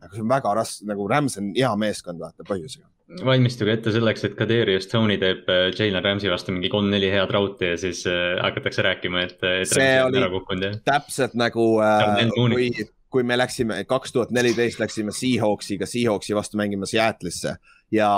nagu 0.00 0.16
see 0.16 0.24
on 0.24 0.32
väga 0.32 0.54
raske, 0.60 0.86
nagu 0.88 1.08
Rams 1.10 1.38
on 1.40 1.52
hea 1.56 1.72
meeskond, 1.80 2.20
vaata 2.22 2.46
põhjusega. 2.48 2.86
valmistuge 3.26 3.72
ette 3.74 3.92
selleks, 3.94 4.24
et 4.28 4.36
Kaderius 4.38 4.86
Tony 4.90 5.18
teeb 5.18 5.48
äh, 5.50 5.66
Jalen 5.74 6.04
Rams'i 6.04 6.30
vastu 6.30 6.54
mingi 6.54 6.70
kolm-neli 6.72 7.10
head 7.10 7.32
rauti 7.34 7.72
ja 7.72 7.80
siis 7.80 8.04
äh, 8.08 8.38
hakatakse 8.42 8.86
rääkima, 8.86 9.26
et, 9.26 9.40
et 9.42 9.68
See 9.72 9.90
Rams'i 9.98 10.24
on 10.30 10.56
oli- 10.56 10.72
täpselt 10.86 11.36
nagu 11.38 11.72
äh, 11.82 12.24
kui, 12.36 12.70
kui 13.10 13.26
me 13.26 13.38
läksime 13.40 13.82
kaks 13.90 14.12
tuhat 14.14 14.30
neliteist 14.30 14.78
läksime 14.78 15.12
Seahawksiga 15.14 15.88
Seahawksi 15.90 16.36
vastu 16.38 16.60
mängima 16.60 16.86
Seattle'isse 16.86 17.56
ja 17.90 18.10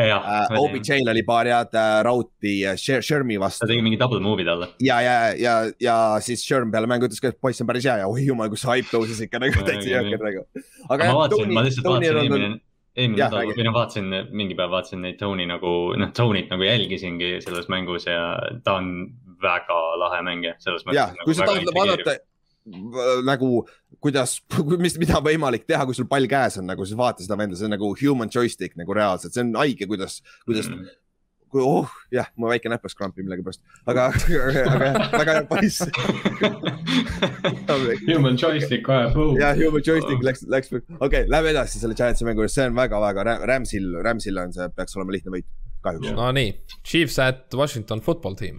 jah 0.00 0.28
äh,, 0.48 0.54
OBJ-l 0.56 1.10
oli 1.12 1.22
paar 1.26 1.48
head 1.50 1.76
äh, 1.76 1.98
rauti 2.06 2.54
Sher- 2.80 3.04
Shermi 3.04 3.36
ta 3.36 3.44
vastu 3.44 3.68
tegi 3.68 3.84
mingi 3.84 3.98
double 4.00 4.22
move'i 4.24 4.46
talle. 4.48 4.70
ja, 4.80 5.00
ja, 5.04 5.16
ja, 5.36 5.54
ja 5.80 5.96
siis 6.24 6.44
Sherm 6.46 6.72
peale 6.72 6.88
mängu 6.90 7.08
ütles 7.08 7.20
ka, 7.20 7.34
et 7.34 7.40
poiss 7.40 7.60
on 7.60 7.68
päris 7.68 7.84
hea 7.88 8.00
ja 8.02 8.08
oi 8.08 8.24
jumal, 8.26 8.48
kus 8.52 8.64
hype 8.68 8.88
tõusis 8.92 9.20
ikka 9.26 9.42
nagu 9.42 9.66
täitsa 9.66 9.92
jõhker 9.92 10.24
nagu. 10.24 10.44
aga 10.88 11.10
ma 11.10 11.18
vaatasin, 11.22 11.54
ma 11.54 11.64
lihtsalt 11.68 11.90
vaatasin 11.92 12.20
eelmine, 12.24 13.16
Jah, 13.16 13.30
nädal 13.30 13.52
või 13.52 13.64
noh, 13.64 13.74
vaatasin 13.76 14.08
mingi 14.34 14.56
päev 14.58 14.72
vaatasin 14.72 15.04
neid 15.04 15.20
Tony 15.20 15.44
nagu, 15.46 15.74
noh, 16.00 16.10
Tony't 16.16 16.50
nagu 16.50 16.64
jälgisingi 16.66 17.36
selles 17.44 17.68
mängus 17.70 18.08
ja 18.08 18.34
ta 18.64 18.80
on 18.80 18.90
väga 19.40 19.78
lahe 20.00 20.24
mängija 20.26 20.56
selles 20.58 20.82
mõttes. 20.84 20.98
jah, 20.98 21.14
kui 21.24 21.36
sa 21.36 21.46
tahad 21.48 21.70
vaadata 21.76 22.16
nagu 23.26 23.48
kuidas, 24.00 24.38
mis, 24.84 24.96
mida 25.00 25.18
on 25.18 25.24
võimalik 25.26 25.64
teha, 25.68 25.84
kui 25.88 25.96
sul 25.96 26.08
pall 26.10 26.26
käes 26.30 26.54
on 26.60 26.66
nagu, 26.70 26.82
siis 26.88 26.98
vaata 26.98 27.24
seda 27.24 27.36
venda, 27.40 27.54
see 27.58 27.68
on 27.68 27.74
nagu 27.76 27.86
human 28.00 28.30
joystick 28.32 28.72
nagu 28.80 28.90
reaalselt, 28.96 29.32
see 29.36 29.44
on 29.44 29.50
haige, 29.60 29.84
kuidas, 29.90 30.14
kuidas 30.46 30.66
Mm. 30.70 30.86
kui 31.50 31.62
oh 31.66 31.88
jah, 32.14 32.28
mu 32.38 32.46
väike 32.46 32.70
näpp 32.70 32.84
läks 32.86 32.94
krampi 32.94 33.24
millegipärast, 33.26 33.58
aga, 33.90 34.04
aga 34.14 34.52
jah, 34.54 34.70
väga 35.16 35.30
hea 35.34 35.46
poiss. 35.50 35.82
Human 38.06 38.36
joystick 38.38 38.84
kohe, 38.86 39.10
boom. 39.14 39.34
jah, 39.40 39.54
human 39.58 39.82
joystick 39.82 40.22
läks, 40.26 40.44
läks, 40.46 40.70
okei 40.70 40.94
okay,, 41.02 41.24
lähme 41.30 41.50
edasi 41.50 41.78
selle 41.82 41.94
Giantsi 41.98 42.22
mängu 42.28 42.40
juures, 42.44 42.54
see 42.54 42.66
on 42.70 42.74
väga-väga 42.78 43.20
Ramsil, 43.50 43.86
Ramsil 44.06 44.38
on 44.42 44.50
see, 44.54 44.66
peaks 44.76 44.94
olema 44.98 45.10
lihtne 45.16 45.30
võit, 45.34 45.48
kahjuks. 45.82 46.12
no 46.14 46.24
nii, 46.38 46.50
Chiefs 46.86 47.16
at 47.22 47.50
Washington 47.58 48.00
football 48.06 48.34
team. 48.38 48.56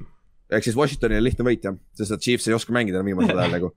ehk 0.51 0.63
siis 0.67 0.75
Washingtonil 0.75 1.23
lihtne 1.23 1.43
võit 1.47 1.63
jah, 1.67 1.75
sest 1.95 2.11
et 2.17 2.23
Chiefs 2.27 2.45
ei 2.51 2.55
oska 2.59 2.71
mängida 2.75 2.95
enam 2.99 3.07
viimasel 3.13 3.39
ajal 3.39 3.55
nagu. 3.55 3.67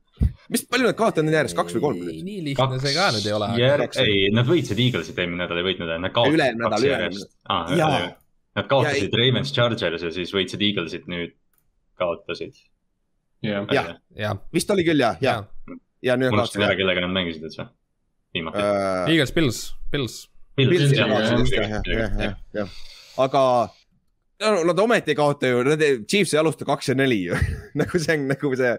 Mis 0.52 0.62
palju 0.70 0.86
nad 0.88 0.96
kaotanud 0.98 1.30
on 1.32 1.36
järjest, 1.38 1.56
kaks 1.58 1.74
või 1.76 1.82
kolm 1.84 2.02
nii 2.06 2.40
lihtne 2.50 2.78
see 2.82 2.92
ka 2.96 3.06
nüüd 3.16 3.26
ei 3.28 3.32
ole. 3.36 3.48
järg, 3.60 3.86
kaks- 3.88 4.02
ei, 4.04 4.18
nad 4.34 4.46
võitsid 4.50 4.82
Eaglesit 4.84 5.18
eelmine 5.18 5.42
nädal, 5.44 5.58
ei 5.62 5.66
võitnud, 5.70 5.90
nad 6.04 6.14
kaotasid. 6.14 6.36
Üle-eelmine 6.38 6.68
nädal, 6.68 6.86
üle-eelmine. 6.88 7.30
Ah. 7.50 8.04
Nad 8.54 8.68
kaotasid 8.70 9.16
Ravens 9.18 9.50
Chargers 9.56 10.04
ja 10.06 10.12
siis 10.14 10.30
võitsid 10.36 10.62
Eaglesit, 10.62 11.08
nüüd 11.10 11.32
kaotasid. 11.98 12.54
jah, 13.44 13.66
Jah. 13.74 13.90
jah, 14.16 14.38
vist 14.54 14.70
oli 14.72 14.84
küll 14.86 15.02
jah, 15.02 15.18
ja, 15.20 15.34
ja 16.02 16.14
nüüd 16.16 16.30
unustasin 16.32 16.62
kaotasid 16.62 16.68
ära, 16.70 16.76
kellega 16.78 17.02
nad 17.04 17.12
mängisid 17.16 17.42
üldse. 17.48 17.66
viimati. 18.34 18.62
jah. 18.62 19.08
Eagles, 19.10 19.32
Pils, 19.34 19.58
Pils. 19.92 20.20
Jah, 20.56 20.70
jah, 20.70 21.08
jah, 21.50 21.82
jah, 21.84 22.12
jah, 22.22 22.36
jah, 22.54 22.68
aga 23.18 23.40
no, 24.44 24.62
nad 24.70 24.78
ometi 24.78 25.10
ei 25.10 25.18
kaota 25.18 25.50
ju, 25.50 25.64
nad 25.66 25.82
ei, 25.82 25.98
Chiefs 26.06 26.34
ei 26.36 26.38
alusta 26.38 26.64
kaks 26.68 26.92
ja 26.92 26.94
neli 26.94 27.24
ju 27.24 27.34
nagu 27.80 27.98
see 27.98 28.14
on 28.14 28.28
nagu 28.30 28.50
see, 28.60 28.70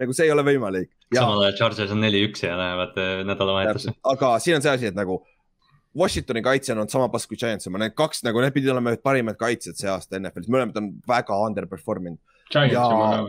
nagu 0.00 0.12
see 0.14 0.26
ei 0.28 0.30
ole 0.34 0.42
võimalik. 0.46 0.90
samal 1.14 1.42
ajal 1.42 1.56
Chargers 1.58 1.90
on 1.94 2.00
neli-üks 2.04 2.42
ja 2.46 2.56
lähevad 2.58 2.96
äh, 2.98 3.24
nädalavahetusse. 3.28 3.94
aga 4.04 4.38
siin 4.44 4.56
on 4.56 4.62
see 4.62 4.70
asi, 4.76 4.86
et 4.92 4.94
nagu 4.98 5.20
Washingtoni 5.98 6.42
kaitse 6.44 6.72
on 6.72 6.78
olnud 6.82 6.92
sama 6.92 7.08
pass 7.08 7.26
kui 7.26 7.36
Giants 7.40 7.66
oma, 7.66 7.78
need 7.82 7.94
kaks 7.98 8.20
nagu, 8.22 8.40
need 8.44 8.52
pidid 8.54 8.70
olema 8.70 8.92
ühed 8.92 9.02
parimad 9.02 9.36
kaitsjad 9.40 9.74
see 9.80 9.88
aasta 9.90 10.18
NFL-is, 10.20 10.48
mõlemad 10.52 10.76
on 10.78 10.90
väga 11.08 11.38
underperform 11.48 12.06
inud. 12.12 12.18
Ka. 12.52 13.28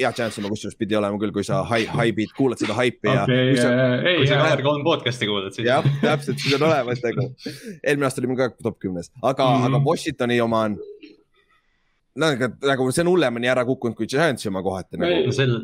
ja 0.00 0.10
Giants 0.16 0.38
oma 0.40 0.48
kusjuures 0.50 0.74
pidi 0.78 0.96
olema 0.96 1.18
küll, 1.20 1.30
kui 1.34 1.44
sa 1.44 1.58
hai-, 1.68 1.84
hai'id, 1.90 2.30
kuulad 2.38 2.58
seda 2.62 2.74
haipi 2.78 3.10
ja 3.12 3.26
kui 3.26 3.58
sa- 3.60 3.74
ei 4.08 4.16
kui 4.22 4.26
sa 4.30 4.38
jaa, 4.38 4.46
VR3 4.56 4.82
podcast'i 4.86 5.28
kuulad, 5.28 5.52
siis 5.54 5.66
jah, 5.68 5.84
täpselt, 6.00 6.40
siis 6.40 6.54
on 6.56 6.64
olemas 6.70 7.02
nagu. 7.04 7.26
eelmine 7.84 8.08
aasta 8.08 8.22
oli 8.22 8.30
mul 8.32 8.40
ka 8.40 8.48
top 8.62 8.78
kümnes, 8.82 9.12
aga 9.22 9.44
mm, 9.44 9.52
Mhm. 9.52 9.62
-hmm. 9.66 9.76
aga 9.76 9.84
Washingtoni 9.90 10.40
oma 10.40 10.60
on. 10.70 10.78
No 12.20 12.32
aga 12.34 12.50
nagu 12.72 12.90
see 12.92 13.04
on 13.04 13.12
hullemini 13.14 13.50
ära 13.52 13.64
kukkunud 13.68 13.96
kui 13.96 14.10
Giantsi 14.10 14.50
oma 14.50 14.62
kohati 14.64 14.98
Ei. 14.98 15.02
nagu. 15.02 15.30
no 15.30 15.36
sel, 15.36 15.56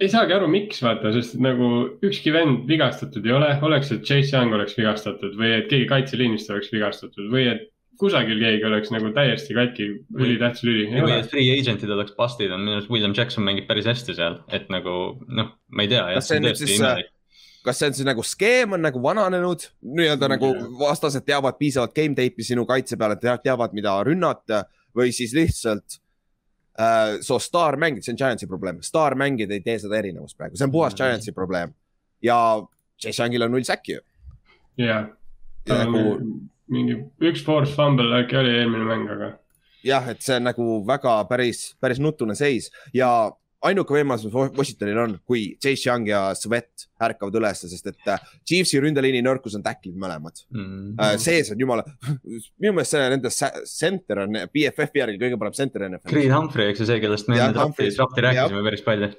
ei 0.00 0.08
saagi 0.12 0.36
aru, 0.36 0.48
miks 0.50 0.80
vaata, 0.84 1.12
sest 1.16 1.36
nagu 1.42 1.66
ükski 2.06 2.32
vend 2.34 2.64
vigastatud 2.70 3.26
ei 3.26 3.34
ole, 3.36 3.50
oleks, 3.66 3.90
et 3.96 4.06
Chase 4.06 4.32
Young 4.36 4.54
oleks 4.56 4.78
vigastatud 4.78 5.36
või 5.40 5.52
et 5.58 5.68
keegi 5.72 5.90
kaitseliinist 5.90 6.50
oleks 6.54 6.72
vigastatud 6.72 7.28
või 7.32 7.50
et 7.52 7.68
kusagil 8.00 8.40
keegi 8.40 8.64
oleks 8.64 8.90
nagu 8.94 9.10
täiesti 9.16 9.54
katki, 9.56 9.86
ülitähtis 10.16 10.64
lüli, 10.64 10.86
ei 10.88 11.04
või 11.04 11.18
et 11.18 11.28
free 11.28 11.52
agent'id 11.52 11.90
oleks 11.92 12.14
bust'id 12.16 12.52
on, 12.54 12.64
minu 12.64 12.78
arust 12.78 12.92
William 12.92 13.14
Jackson 13.16 13.44
mängib 13.44 13.68
päris 13.68 13.88
hästi 13.90 14.16
seal, 14.16 14.40
et 14.56 14.70
nagu 14.72 14.94
noh, 15.28 15.50
ma 15.68 15.84
ei 15.84 15.90
tea, 15.92 16.06
Kas 16.16 16.30
see 16.30 16.40
on 16.40 16.46
nüüd 16.48 16.60
siis, 16.60 16.78
imelik. 16.78 17.10
kas 17.66 17.82
see 17.82 17.90
on 17.90 17.98
siis 17.98 18.08
nagu 18.08 18.24
skeem 18.24 18.78
on 18.78 18.86
nagu 18.86 19.02
vananenud, 19.04 19.68
nii-öelda 19.98 20.30
nagu 20.32 20.54
vastased 20.80 21.28
teavad 21.28 21.60
piisavalt 21.60 21.92
game 21.96 22.16
tape'i 22.16 22.46
sinu 22.46 22.64
kaitse 22.68 22.96
peale, 22.96 23.20
teavad, 23.20 23.76
mida 23.76 23.98
rünnata 24.08 24.64
või 24.96 25.12
siis 25.12 25.34
lihtsalt 25.36 25.98
äh, 26.80 27.18
so 27.22 27.38
staarmängijad, 27.38 28.04
see 28.06 28.12
on 28.14 28.20
Giantsi 28.20 28.46
probleem, 28.50 28.78
staarmängijad 28.82 29.50
ei 29.56 29.60
tee 29.64 29.78
seda 29.82 29.98
erinevust 29.98 30.36
praegu, 30.38 30.56
see 30.56 30.64
on 30.68 30.72
puhas 30.72 30.94
Mhm. 30.94 31.02
Giantsi 31.02 31.32
probleem. 31.36 31.74
Ja 32.22 32.38
Chase 33.00 33.22
Youngil 33.22 33.42
on 33.42 33.50
null 33.52 33.64
säkki 33.64 33.92
ju. 33.98 34.00
jah, 34.78 35.08
Ja 35.68 35.74
nagu 35.84 36.18
mingi 36.70 36.94
üks 37.20 37.42
force 37.44 37.74
fumble 37.76 38.22
äkki 38.22 38.36
oli 38.36 38.50
eelmine 38.58 38.84
mäng, 38.88 39.10
aga 39.12 39.32
jah, 39.84 40.08
et 40.08 40.20
see 40.22 40.36
on 40.36 40.44
nagu 40.44 40.66
väga 40.86 41.24
päris, 41.28 41.74
päris 41.80 41.98
nutune 42.00 42.34
seis. 42.34 42.70
Ja 42.94 43.32
ainuke 43.68 43.92
võimalus, 43.92 44.24
mis 44.24 44.56
Washingtonil 44.56 44.98
on, 45.02 45.14
kui 45.28 45.42
Chase 45.60 45.88
Young 45.88 46.08
ja 46.08 46.20
Svet 46.38 46.86
ärkavad 47.00 47.34
ülesse, 47.40 47.68
sest 47.68 47.90
et 47.90 48.08
äh, 48.12 48.22
Chiefsi 48.48 48.80
ründeliini 48.80 49.20
nõrkus 49.24 49.56
on 49.58 49.64
tacklid 49.64 49.96
mõlemad 50.00 50.40
Mm. 50.50 50.94
äh,. 51.00 51.16
sees 51.20 51.50
on 51.52 51.60
jumala, 51.60 51.84
minu 52.60 52.72
meelest 52.76 52.94
see 52.94 53.08
nende 53.12 53.30
center 53.68 54.22
on 54.24 54.38
BFF-i 54.52 55.02
järgi 55.02 55.20
kõige 55.20 55.38
parem 55.40 55.56
center 55.56 55.84
NFL-is. 55.88 56.10
Creed 56.12 56.32
Humphrey, 56.34 56.70
eks 56.72 56.80
ju 56.84 56.88
see, 56.88 57.00
kellest 57.02 57.28
me 57.28 57.36
enne 57.38 57.52
drafti, 57.56 57.90
drafti 57.96 58.24
rääkisime 58.26 58.64
päris 58.66 58.84
palju. 58.86 59.10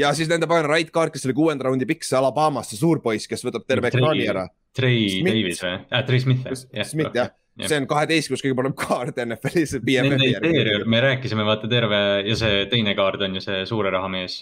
ja 0.00 0.12
siis 0.16 0.30
nende 0.32 0.48
pagan 0.50 0.68
right 0.70 0.92
guard, 0.94 1.12
kes 1.14 1.24
oli 1.28 1.36
kuuenda 1.36 1.68
raundi 1.68 1.88
pikk, 1.88 2.04
see 2.08 2.16
Alabamast, 2.18 2.72
see 2.72 2.80
suur 2.80 3.00
poiss, 3.04 3.28
kes 3.30 3.44
võtab 3.44 3.64
terve 3.68 3.92
ekraani 3.92 4.28
ära. 4.28 4.46
Trey. 4.76 5.20
Davis 5.26 5.60
või 5.60 5.76
äh,, 5.92 6.04
Trey 6.08 6.20
Smith? 6.24 6.48
Smith 6.88 7.16
jah, 7.16 7.32
see 7.60 7.80
on 7.82 7.88
kaheteistkümnes 7.90 8.44
kõige 8.44 8.56
parem 8.58 8.76
kaart 8.78 9.18
NFL-is 9.26 9.76
Nende 9.82 10.30
interior, 10.30 10.86
me 10.88 11.02
rääkisime, 11.04 11.44
vaata 11.44 11.68
terve 11.68 11.98
ja 12.26 12.38
see 12.38 12.64
teine 12.72 12.96
kaard 12.98 13.24
on 13.26 13.36
ju 13.36 13.44
see 13.44 13.66
suure 13.68 13.92
raha 13.92 14.08
mees, 14.12 14.38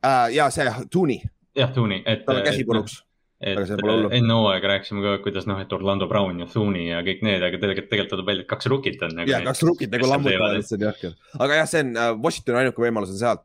Äh, 0.00 0.32
ja 0.34 0.48
see 0.52 0.64
Tooney, 0.90 1.20
jah, 1.56 1.70
Tooney, 1.74 2.00
et. 2.08 2.24
tal 2.24 2.40
on 2.40 2.46
käsi 2.46 2.64
puruks. 2.64 3.02
et 3.40 3.56
hullu. 3.56 4.08
enne 4.12 4.34
hooaega 4.36 4.68
rääkisime 4.74 5.02
ka, 5.04 5.12
kuidas 5.24 5.46
noh, 5.48 5.60
et 5.60 5.72
Orlando 5.72 6.08
Brown 6.08 6.40
ja 6.40 6.46
Tooney 6.48 6.90
ja 6.90 7.00
kõik 7.04 7.22
need, 7.24 7.40
aga 7.44 7.60
tegelikult, 7.60 7.90
tegelikult 7.92 8.14
tuleb 8.14 8.30
välja, 8.30 8.44
et 8.44 8.50
kaks 8.50 8.68
rukit 8.72 9.04
on. 9.04 9.22
ja 9.28 9.40
kaks 9.44 9.62
rukit 9.68 9.92
nagu 9.92 10.08
lammutavad, 10.08 10.56
et 10.60 10.72
on 10.76 10.84
jahke. 10.88 11.12
aga 11.36 11.60
jah, 11.60 11.68
see 11.68 11.84
on 11.84 11.92
äh, 11.96 12.12
Washingtoni 12.24 12.62
ainuke 12.62 12.84
võimalus 12.84 13.12
on 13.12 13.20
sealt, 13.20 13.44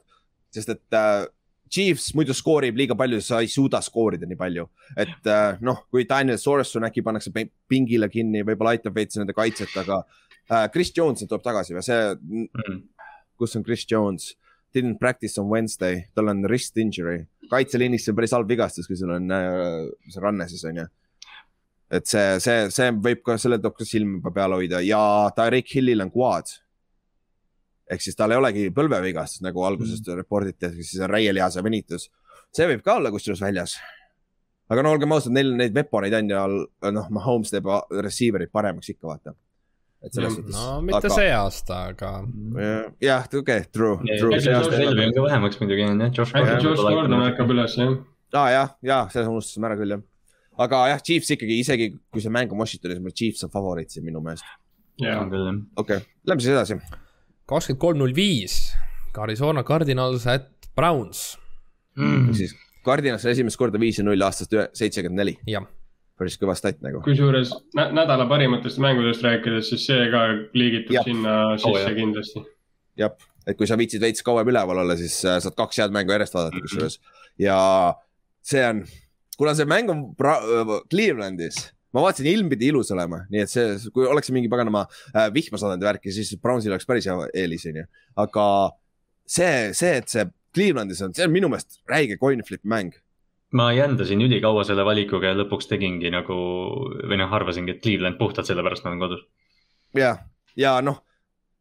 sest 0.56 0.72
et 0.76 1.00
äh, 1.00 1.28
Chiefs 1.72 2.12
muidu 2.16 2.34
skoorib 2.36 2.78
liiga 2.78 2.96
palju, 2.98 3.20
sa 3.24 3.42
ei 3.44 3.50
suuda 3.52 3.82
skoorida 3.84 4.28
nii 4.30 4.38
palju. 4.40 4.68
et 4.98 5.30
äh, 5.32 5.58
noh, 5.66 5.86
kui 5.92 6.06
Daniel 6.10 6.38
Sorenson 6.38 6.86
äkki 6.88 7.04
pannakse 7.06 7.34
pingile 7.70 8.10
kinni, 8.10 8.44
võib-olla 8.46 8.76
aitab 8.76 8.96
veits 8.96 9.18
nende 9.18 9.34
kaitset, 9.34 9.74
aga 9.82 10.04
äh, 10.52 10.68
Chris 10.74 10.94
Jones 10.96 11.26
tuleb 11.26 11.46
tagasi 11.46 11.76
või 11.76 11.86
see, 11.86 12.02
mm.. 12.16 12.82
kus 13.40 13.58
on 13.58 13.66
Chris 13.66 13.86
Jones? 13.90 14.34
Didn't 14.76 15.00
practice 15.00 15.40
on 15.40 15.48
Wednesday, 15.48 16.02
tal 16.16 16.28
on 16.28 16.44
wrist 16.50 16.78
injury, 16.78 17.24
kaitseliinis 17.50 18.04
see 18.06 18.12
on 18.12 18.20
päris 18.20 18.36
halb 18.36 18.50
vigastus, 18.50 18.90
kui 18.90 19.00
sul 19.00 19.14
on 19.16 19.32
äh, 19.32 19.88
see 20.12 20.24
ranne 20.24 20.48
siis 20.52 20.66
on 20.70 20.84
ju. 20.84 20.86
et 21.96 22.06
see, 22.10 22.28
see, 22.44 22.70
see 22.76 22.92
võib 23.08 23.24
ka, 23.26 23.40
selle 23.42 23.58
tuleb 23.62 23.80
ka 23.80 23.88
silma 23.88 24.34
peal 24.36 24.58
hoida 24.58 24.84
ja 24.84 25.02
Tyreek 25.38 25.74
Hillil 25.78 26.06
on 26.06 26.14
quad. 26.14 26.52
Ehk 27.92 28.02
siis 28.02 28.18
tal 28.18 28.34
ei 28.34 28.40
olegi 28.40 28.70
põlvevigastust 28.76 29.46
nagu 29.46 29.64
alguses 29.68 30.02
mm. 30.02 30.18
reportiti, 30.22 30.70
ehk 30.70 30.82
siis 30.82 31.04
on 31.06 31.12
reielihase 31.14 31.64
venitus. 31.66 32.10
see 32.56 32.68
võib 32.70 32.84
ka 32.86 32.98
olla 33.00 33.12
kusjuures 33.14 33.44
väljas. 33.44 33.76
aga 34.70 34.84
no 34.86 34.94
olgem 34.96 35.14
ausad, 35.14 35.36
neil 35.36 35.54
neid 35.58 35.76
veponeid 35.76 36.16
on 36.18 36.32
ja 36.34 36.46
noh, 36.92 37.10
Mahomes 37.14 37.54
teeb 37.54 37.70
receiver'id 38.08 38.54
paremaks 38.54 38.90
ikka 38.96 39.12
vaata. 39.12 39.36
et 40.06 40.14
selles 40.14 40.34
Ja, 40.34 40.42
suhtes. 40.42 40.56
no 40.56 40.82
mitte 40.82 41.04
aga... 41.04 41.14
see 41.20 41.30
aasta, 41.36 41.84
aga 41.94 42.12
jah, 43.04 43.30
okei 43.42 43.70
true, 43.72 44.00
relvi 44.02 45.08
on 45.08 45.16
ka 45.20 45.30
vähemaks 45.30 45.62
muidugi 45.62 45.88
on 45.92 46.04
jah, 46.08 46.12
Josh 46.18 46.42
äkki 46.42 46.58
Josh 46.66 46.82
Gordon 46.82 47.30
ärkab 47.30 47.54
üles 47.54 47.78
jah. 47.78 47.96
aa 48.34 48.44
ah, 48.44 48.52
jah, 48.58 48.76
ja 48.82 49.00
selle 49.14 49.30
unustasime 49.30 49.70
ära 49.70 49.80
küll 49.80 49.98
jah. 49.98 50.06
aga 50.58 50.84
jah, 50.96 51.06
Chiefs 51.06 51.34
ikkagi 51.38 51.62
isegi 51.62 51.94
kui 52.10 52.26
see 52.26 52.34
mäng 52.34 52.50
on 52.50 52.66
Washingtonis, 52.66 53.02
Chiefs 53.14 53.46
on 53.46 53.54
favoriit 53.54 53.94
siin 53.94 54.10
minu 54.10 54.26
meelest. 54.26 54.46
jaa, 55.06 55.22
okei 55.78 56.02
lähme 56.26 56.42
siis 56.42 56.56
edasi. 56.58 56.82
Kakskümmend 57.50 57.80
kolm, 57.82 57.98
null 58.02 58.14
viis, 58.16 58.60
Arizona 59.18 59.64
Cardinals 59.64 60.28
at 60.28 60.50
Browns, 60.76 61.38
Mm. 61.98 62.34
siis 62.36 62.52
Cardinals 62.86 63.24
esimest 63.26 63.56
korda 63.58 63.80
viis 63.80 63.98
ja 63.98 64.04
null 64.04 64.20
aastast 64.22 64.52
seitsekümmend 64.76 65.16
neli, 65.22 65.38
jah. 65.48 65.64
päris 66.20 66.36
kõva 66.40 66.56
stat 66.56 66.82
nagu. 66.84 67.00
kusjuures 67.04 67.54
nä 67.76 67.86
nädala 67.96 68.26
parimatest 68.28 68.78
mängudest 68.84 69.24
rääkides, 69.24 69.70
siis 69.70 69.86
see 69.88 70.10
ka 70.12 70.26
liigitub 70.54 70.92
Jah. 70.94 71.04
sinna 71.08 71.58
sisse 71.58 71.86
Oh, 71.86 71.96
kindlasti. 71.96 72.44
jah, 72.98 73.12
et 73.48 73.58
kui 73.58 73.68
sa 73.68 73.78
viitsid 73.78 74.02
veits 74.02 74.24
kauem 74.24 74.48
üleval 74.48 74.78
olla, 74.84 74.96
siis 75.00 75.24
äh, 75.26 75.40
saad 75.40 75.56
kaks 75.56 75.78
head 75.80 75.92
mängu 75.96 76.12
järjest 76.12 76.34
vaadata 76.36 76.62
kusjuures 76.62 77.00
ja 77.40 77.96
see 78.42 78.64
on, 78.68 78.84
kuna 79.38 79.54
see 79.56 79.66
mäng 79.66 79.90
on 79.90 80.04
äh, 80.20 80.82
Clevelandis, 80.92 81.72
ma 81.96 82.04
vaatasin, 82.04 82.28
ilm 82.28 82.50
pidi 82.52 82.68
ilus 82.74 82.92
olema, 82.92 83.22
nii 83.32 83.44
et 83.46 83.52
see, 83.52 83.78
kui 83.96 84.04
oleks 84.12 84.30
mingi 84.36 84.50
paganama 84.52 84.84
äh, 85.16 85.30
vihmasadandi 85.36 85.88
värki, 85.88 86.12
siis 86.16 86.34
Brownsil 86.44 86.74
oleks 86.76 86.88
päris 86.90 87.08
hea 87.08 87.30
eelis, 87.40 87.64
onju. 87.72 87.86
aga 88.26 88.48
see, 89.26 89.72
see, 89.78 89.96
et 90.04 90.12
see 90.12 90.28
Clevelandis 90.56 91.02
on, 91.04 91.16
see 91.16 91.26
on 91.28 91.34
minu 91.34 91.50
meelest 91.52 91.82
räige 91.92 92.20
coin 92.22 92.44
flip 92.48 92.64
mäng. 92.68 92.94
ma 93.56 93.70
jändasin 93.72 94.20
ülikaua 94.26 94.64
selle 94.68 94.84
valikuga 94.84 95.30
ja 95.32 95.36
lõpuks 95.40 95.70
tegingi 95.72 96.10
nagu 96.12 96.36
või 97.08 97.18
noh, 97.22 97.32
arvasingi, 97.40 97.78
et 97.78 97.82
Cleveland 97.84 98.18
puhtalt 98.20 98.48
sellepärast 98.50 98.84
nad 98.86 98.96
on 98.98 99.04
kodus. 99.08 99.26
ja, 99.96 100.18
ja 100.60 100.78
noh, 100.84 101.02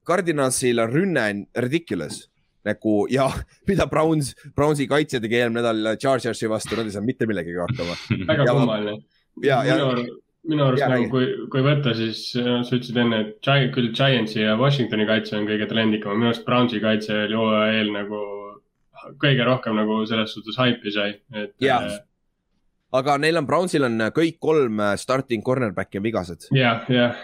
Cardinalsil 0.07 0.83
on 0.83 0.91
rünne 0.93 1.23
on 1.31 1.45
ridiculous 1.65 2.25
nagu 2.65 3.05
ja 3.13 3.29
mida 3.69 3.87
Browns, 3.87 4.33
Brownsi 4.57 4.87
kaitsja 4.91 5.21
tegi 5.23 5.39
eelmine 5.39 5.63
nädal 5.63 5.97
Chargersi 6.01 6.49
vastu, 6.51 6.77
nad 6.79 6.89
ei 6.89 6.95
saanud 6.97 7.11
mitte 7.13 7.27
millegagi 7.31 7.61
hakkama. 7.61 7.97
väga 8.27 8.47
Ja 8.49 8.55
ma- 8.55 8.61
kummaline. 8.65 8.95
ja, 9.45 9.59
ja 9.69 9.79
arust, 9.87 10.13
minu 10.51 10.67
arust 10.67 10.85
nagu 10.89 11.09
kui, 11.13 11.29
kui 11.53 11.65
võtta, 11.65 11.95
siis 11.97 12.27
äh, 12.41 12.61
sa 12.67 12.77
ütlesid 12.77 12.99
enne, 13.01 13.21
et 13.25 13.51
küll 13.75 13.93
Giantsi 13.97 14.43
ja 14.43 14.57
Washingtoni 14.61 15.07
kaitse 15.09 15.39
on 15.39 15.47
kõige 15.49 15.69
trendikam, 15.71 16.19
minu 16.19 16.33
arust 16.33 16.45
Brownsi 16.47 16.81
kaitse 16.85 17.25
oli 17.27 17.39
hooaja 17.39 17.79
eel 17.79 17.93
nagu 17.95 18.25
kõige 19.21 19.47
rohkem 19.47 19.77
nagu 19.79 20.01
selles 20.09 20.35
suhtes 20.37 20.59
haipi 20.61 20.93
sai, 20.95 21.15
et. 21.37 21.55
Jah. 21.63 21.87
aga 22.95 23.17
neil 23.21 23.41
on, 23.41 23.49
Brownsil 23.49 23.87
on 23.89 24.09
kõik 24.15 24.39
kolm 24.43 24.83
äh, 24.85 24.95
starting 25.01 25.45
cornerback'i 25.45 26.01
on 26.01 26.07
vigased, 26.07 26.49
jah, 26.57 26.85
jah. 26.93 27.17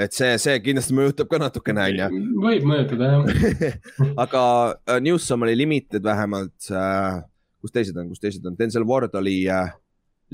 et 0.00 0.16
see, 0.16 0.34
see 0.42 0.58
kindlasti 0.64 0.96
mõjutab 0.98 1.30
ka 1.30 1.40
natukene, 1.42 1.86
onju. 1.92 2.24
võib 2.44 2.68
mõjutada 2.70 3.12
jah. 3.14 3.78
aga 4.26 4.42
äh, 4.74 5.00
Newsom 5.04 5.46
oli 5.46 5.56
limited 5.62 6.04
vähemalt 6.04 6.70
äh,, 6.70 7.22
kus 7.62 7.74
teised 7.74 7.98
on, 7.98 8.10
kus 8.12 8.22
teised 8.22 8.46
on, 8.46 8.58
Denzel 8.58 8.86
Ward 8.88 9.14
oli 9.18 9.42
äh, 9.50 9.70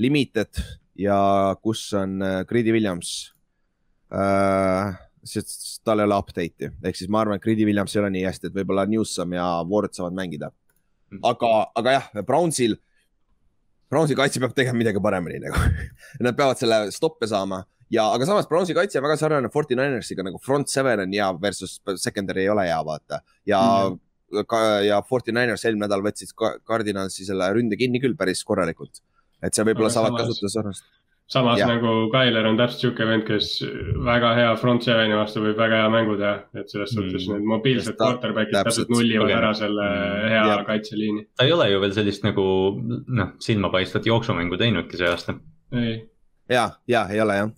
limited 0.01 0.63
ja 1.01 1.19
kus 1.63 1.85
on 1.97 2.21
äh, 2.25 2.41
Greedy 2.49 2.73
Williams 2.75 3.31
äh,. 4.13 4.93
sest 5.23 5.81
tal 5.85 6.01
ei 6.01 6.07
ole 6.09 6.17
update'i, 6.17 6.71
ehk 6.81 6.97
siis 6.97 7.09
ma 7.09 7.21
arvan, 7.21 7.37
et 7.37 7.43
Greedy 7.43 7.65
Williams 7.67 7.93
ei 7.95 8.01
ole 8.01 8.13
nii 8.13 8.23
hästi, 8.25 8.49
et 8.49 8.55
võib-olla 8.55 8.87
Newsom 8.89 9.35
ja 9.37 9.49
Ward 9.69 9.93
saavad 9.97 10.17
mängida. 10.17 10.49
aga, 11.23 11.51
aga 11.77 11.97
jah, 11.97 12.07
Brownsil, 12.25 12.77
Brownsi 13.91 14.17
kaitse 14.17 14.41
peab 14.41 14.55
tegema 14.57 14.79
midagi 14.79 15.01
paremini 15.03 15.41
nagu. 15.43 15.59
Nad 16.25 16.37
peavad 16.37 16.57
selle 16.57 16.85
stoppe 16.95 17.27
saama 17.29 17.61
ja, 17.91 18.05
aga 18.15 18.27
samas 18.27 18.47
Brownsi 18.49 18.75
kaitse 18.77 18.99
on 18.99 19.05
väga 19.05 19.17
sarnane 19.19 19.51
Forty 19.53 19.75
Ninersiga 19.77 20.23
nagu 20.25 20.39
front 20.43 20.71
seven 20.71 21.03
on 21.03 21.15
hea 21.15 21.27
versus 21.41 21.77
secondary 21.99 22.45
ei 22.45 22.53
ole 22.53 22.65
hea, 22.69 22.79
vaata. 22.87 23.21
ja 23.45 23.61
mm, 23.61 23.99
-hmm. 24.31 24.85
ja 24.87 25.01
Forty 25.01 25.31
Niners 25.31 25.65
eelmine 25.65 25.85
nädal 25.85 26.03
võtsid 26.05 26.31
Cardinalsi 26.67 27.25
selle 27.27 27.51
ründe 27.53 27.77
kinni 27.77 27.99
küll 27.99 28.15
päris 28.15 28.43
korralikult. 28.43 29.03
Et 29.43 29.53
see 29.55 29.63
võib-olla 29.67 29.89
saavad 29.93 30.17
kasutada 30.19 30.49
sarnast. 30.53 30.83
samas 31.31 31.59
ja. 31.61 31.67
nagu 31.69 32.09
Tyler 32.11 32.45
on 32.49 32.57
täpselt 32.59 32.81
sihuke 32.83 33.05
vend, 33.07 33.23
kes 33.27 33.63
väga 34.05 34.33
hea 34.35 34.49
front 34.59 34.83
seveni 34.83 35.15
vastu 35.15 35.39
võib 35.45 35.55
väga 35.57 35.77
hea 35.83 35.89
mängu 35.93 36.17
teha, 36.19 36.33
et 36.59 36.69
selles 36.69 36.91
suhtes 36.91 37.27
Mm. 37.27 37.33
need 37.37 37.47
mobiilsed 37.53 37.95
quarterback'id 38.01 38.51
täpselt, 38.57 38.65
täpselt 38.87 38.89
nullivad 38.91 39.27
kogenud. 39.29 39.37
ära 39.43 39.53
selle 39.55 39.87
Mm. 39.87 40.27
hea 40.29 40.45
Jah. 40.51 40.65
kaitseliini. 40.67 41.25
ta 41.37 41.45
ei 41.45 41.51
ole 41.55 41.69
ju 41.71 41.79
veel 41.79 41.93
sellist 41.93 42.23
nagu 42.27 42.45
noh, 43.07 43.31
silmapaistvat 43.39 44.05
jooksumängu 44.05 44.57
teinudki 44.57 44.97
see 44.97 45.07
aasta. 45.07 45.37
ei, 45.73 46.09
ja, 46.49 46.69
ja 46.87 47.07
ei 47.09 47.21
ole 47.21 47.35
jah, 47.35 47.51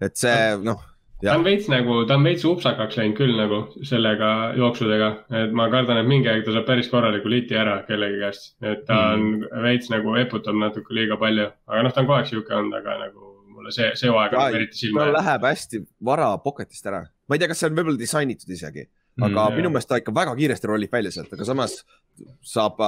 et 0.00 0.16
see 0.16 0.56
noh, 0.64 0.82
ta 1.24 1.34
on 1.36 1.44
veits 1.44 1.68
nagu, 1.72 1.96
ta 2.08 2.16
on 2.18 2.26
veits 2.26 2.44
upsakaks 2.48 2.98
läinud 3.00 3.16
küll 3.18 3.34
nagu 3.38 3.60
sellega 3.86 4.30
jooksudega, 4.58 5.10
et 5.42 5.56
ma 5.56 5.68
kardan, 5.72 6.00
et 6.00 6.08
mingi 6.08 6.30
aeg 6.32 6.44
ta 6.46 6.54
saab 6.56 6.68
päris 6.68 6.90
korraliku 6.92 7.32
liti 7.32 7.58
ära 7.58 7.80
kellegi 7.88 8.20
käest, 8.22 8.54
et 8.64 8.86
ta 8.88 9.00
on 9.14 9.44
veits 9.64 9.90
nagu 9.92 10.16
eputab 10.20 10.58
natuke 10.60 10.96
liiga 10.96 11.18
palju, 11.20 11.50
aga 11.68 11.84
noh, 11.86 11.94
ta 11.94 12.02
on 12.02 12.08
kogu 12.08 12.18
aeg 12.18 12.30
sihuke 12.30 12.56
olnud, 12.56 12.78
aga 12.80 12.96
nagu 13.04 13.26
mulle 13.56 13.74
see, 13.76 13.90
see 14.00 14.12
hooaeg 14.12 14.36
on 14.38 14.56
eriti 14.60 14.84
silma 14.84 15.02
ta 15.02 15.08
jäänud. 15.10 15.20
läheb 15.20 15.48
hästi 15.50 15.82
vara 16.10 16.30
pocket'ist 16.44 16.88
ära, 16.92 17.04
ma 17.28 17.36
ei 17.36 17.42
tea, 17.42 17.50
kas 17.52 17.62
see 17.62 17.70
on 17.70 17.76
võib-olla 17.78 18.00
disainitud 18.00 18.56
isegi, 18.56 18.86
aga 19.20 19.48
Mm, 19.50 19.56
minu 19.56 19.70
meelest 19.70 19.88
ta 19.90 19.98
ikka 20.00 20.12
väga 20.14 20.34
kiiresti 20.38 20.68
rollib 20.70 20.92
välja 20.92 21.10
sealt, 21.14 21.32
aga 21.34 21.44
samas 21.44 21.80
saab, 22.44 22.80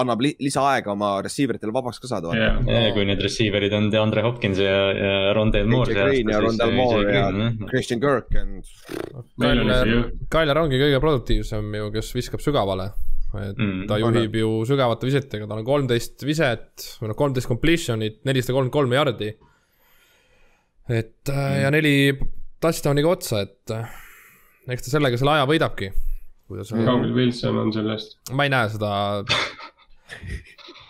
annab 0.00 0.20
li 0.20 0.34
lisaaega 0.44 0.92
oma 0.92 1.14
receiver 1.24 1.56
itele 1.56 1.72
vabaks 1.72 2.00
ka 2.02 2.10
saada. 2.10 2.34
jah, 2.36 2.58
Ja 2.68 2.92
kui 2.96 3.04
need 3.08 3.22
receiver'id 3.24 3.72
on 3.76 3.90
DeAndre 3.92 4.22
Hopkins 4.26 4.58
ja, 4.60 4.74
ja 4.92 5.32
Rondale 5.36 5.68
Moore 5.70 5.94
AJ 5.94 6.00
Green 6.02 6.32
ja 6.34 6.40
Rondell 6.44 6.74
Moore 6.76 7.14
ja 7.14 7.24
ja. 7.30 7.48
Christian 7.70 8.00
Kirk 8.02 8.36
and 8.40 8.64
Tyler 10.32 10.60
ongi 10.60 10.80
kõige 10.80 11.00
produktiivsem 11.02 11.74
ju, 11.80 11.90
kes 11.94 12.12
viskab 12.16 12.44
sügavale. 12.44 12.90
et 13.34 13.58
Mm, 13.58 13.86
ta 13.90 13.98
juhib 13.98 14.36
ju 14.38 14.50
sügavate 14.68 15.08
visetega, 15.08 15.48
tal 15.50 15.58
on 15.58 15.66
kolmteist 15.66 16.22
viset 16.22 16.84
või 17.00 17.10
noh, 17.10 17.16
kolmteist 17.18 17.48
completion'it, 17.50 18.20
nelisada 18.28 18.54
kolmkümmend 18.54 18.76
kolm 18.76 18.92
jardi. 18.94 19.34
et 20.88 21.32
mm. 21.32 21.60
ja 21.64 21.70
neli 21.74 21.94
touchdown'iga 22.62 23.10
otsa, 23.10 23.40
et 23.42 23.74
äh, 23.74 24.03
eks 24.68 24.86
ta 24.86 24.94
sellega 24.96 25.20
selle 25.20 25.36
aja 25.38 25.46
võidabki. 25.50 25.92
kuidas 26.48 26.70
kaugel 26.74 27.12
Wilson 27.16 27.58
on 27.58 27.72
sellest. 27.72 28.18
ma 28.32 28.44
ei 28.48 28.52
näe 28.52 28.68
seda 28.72 28.90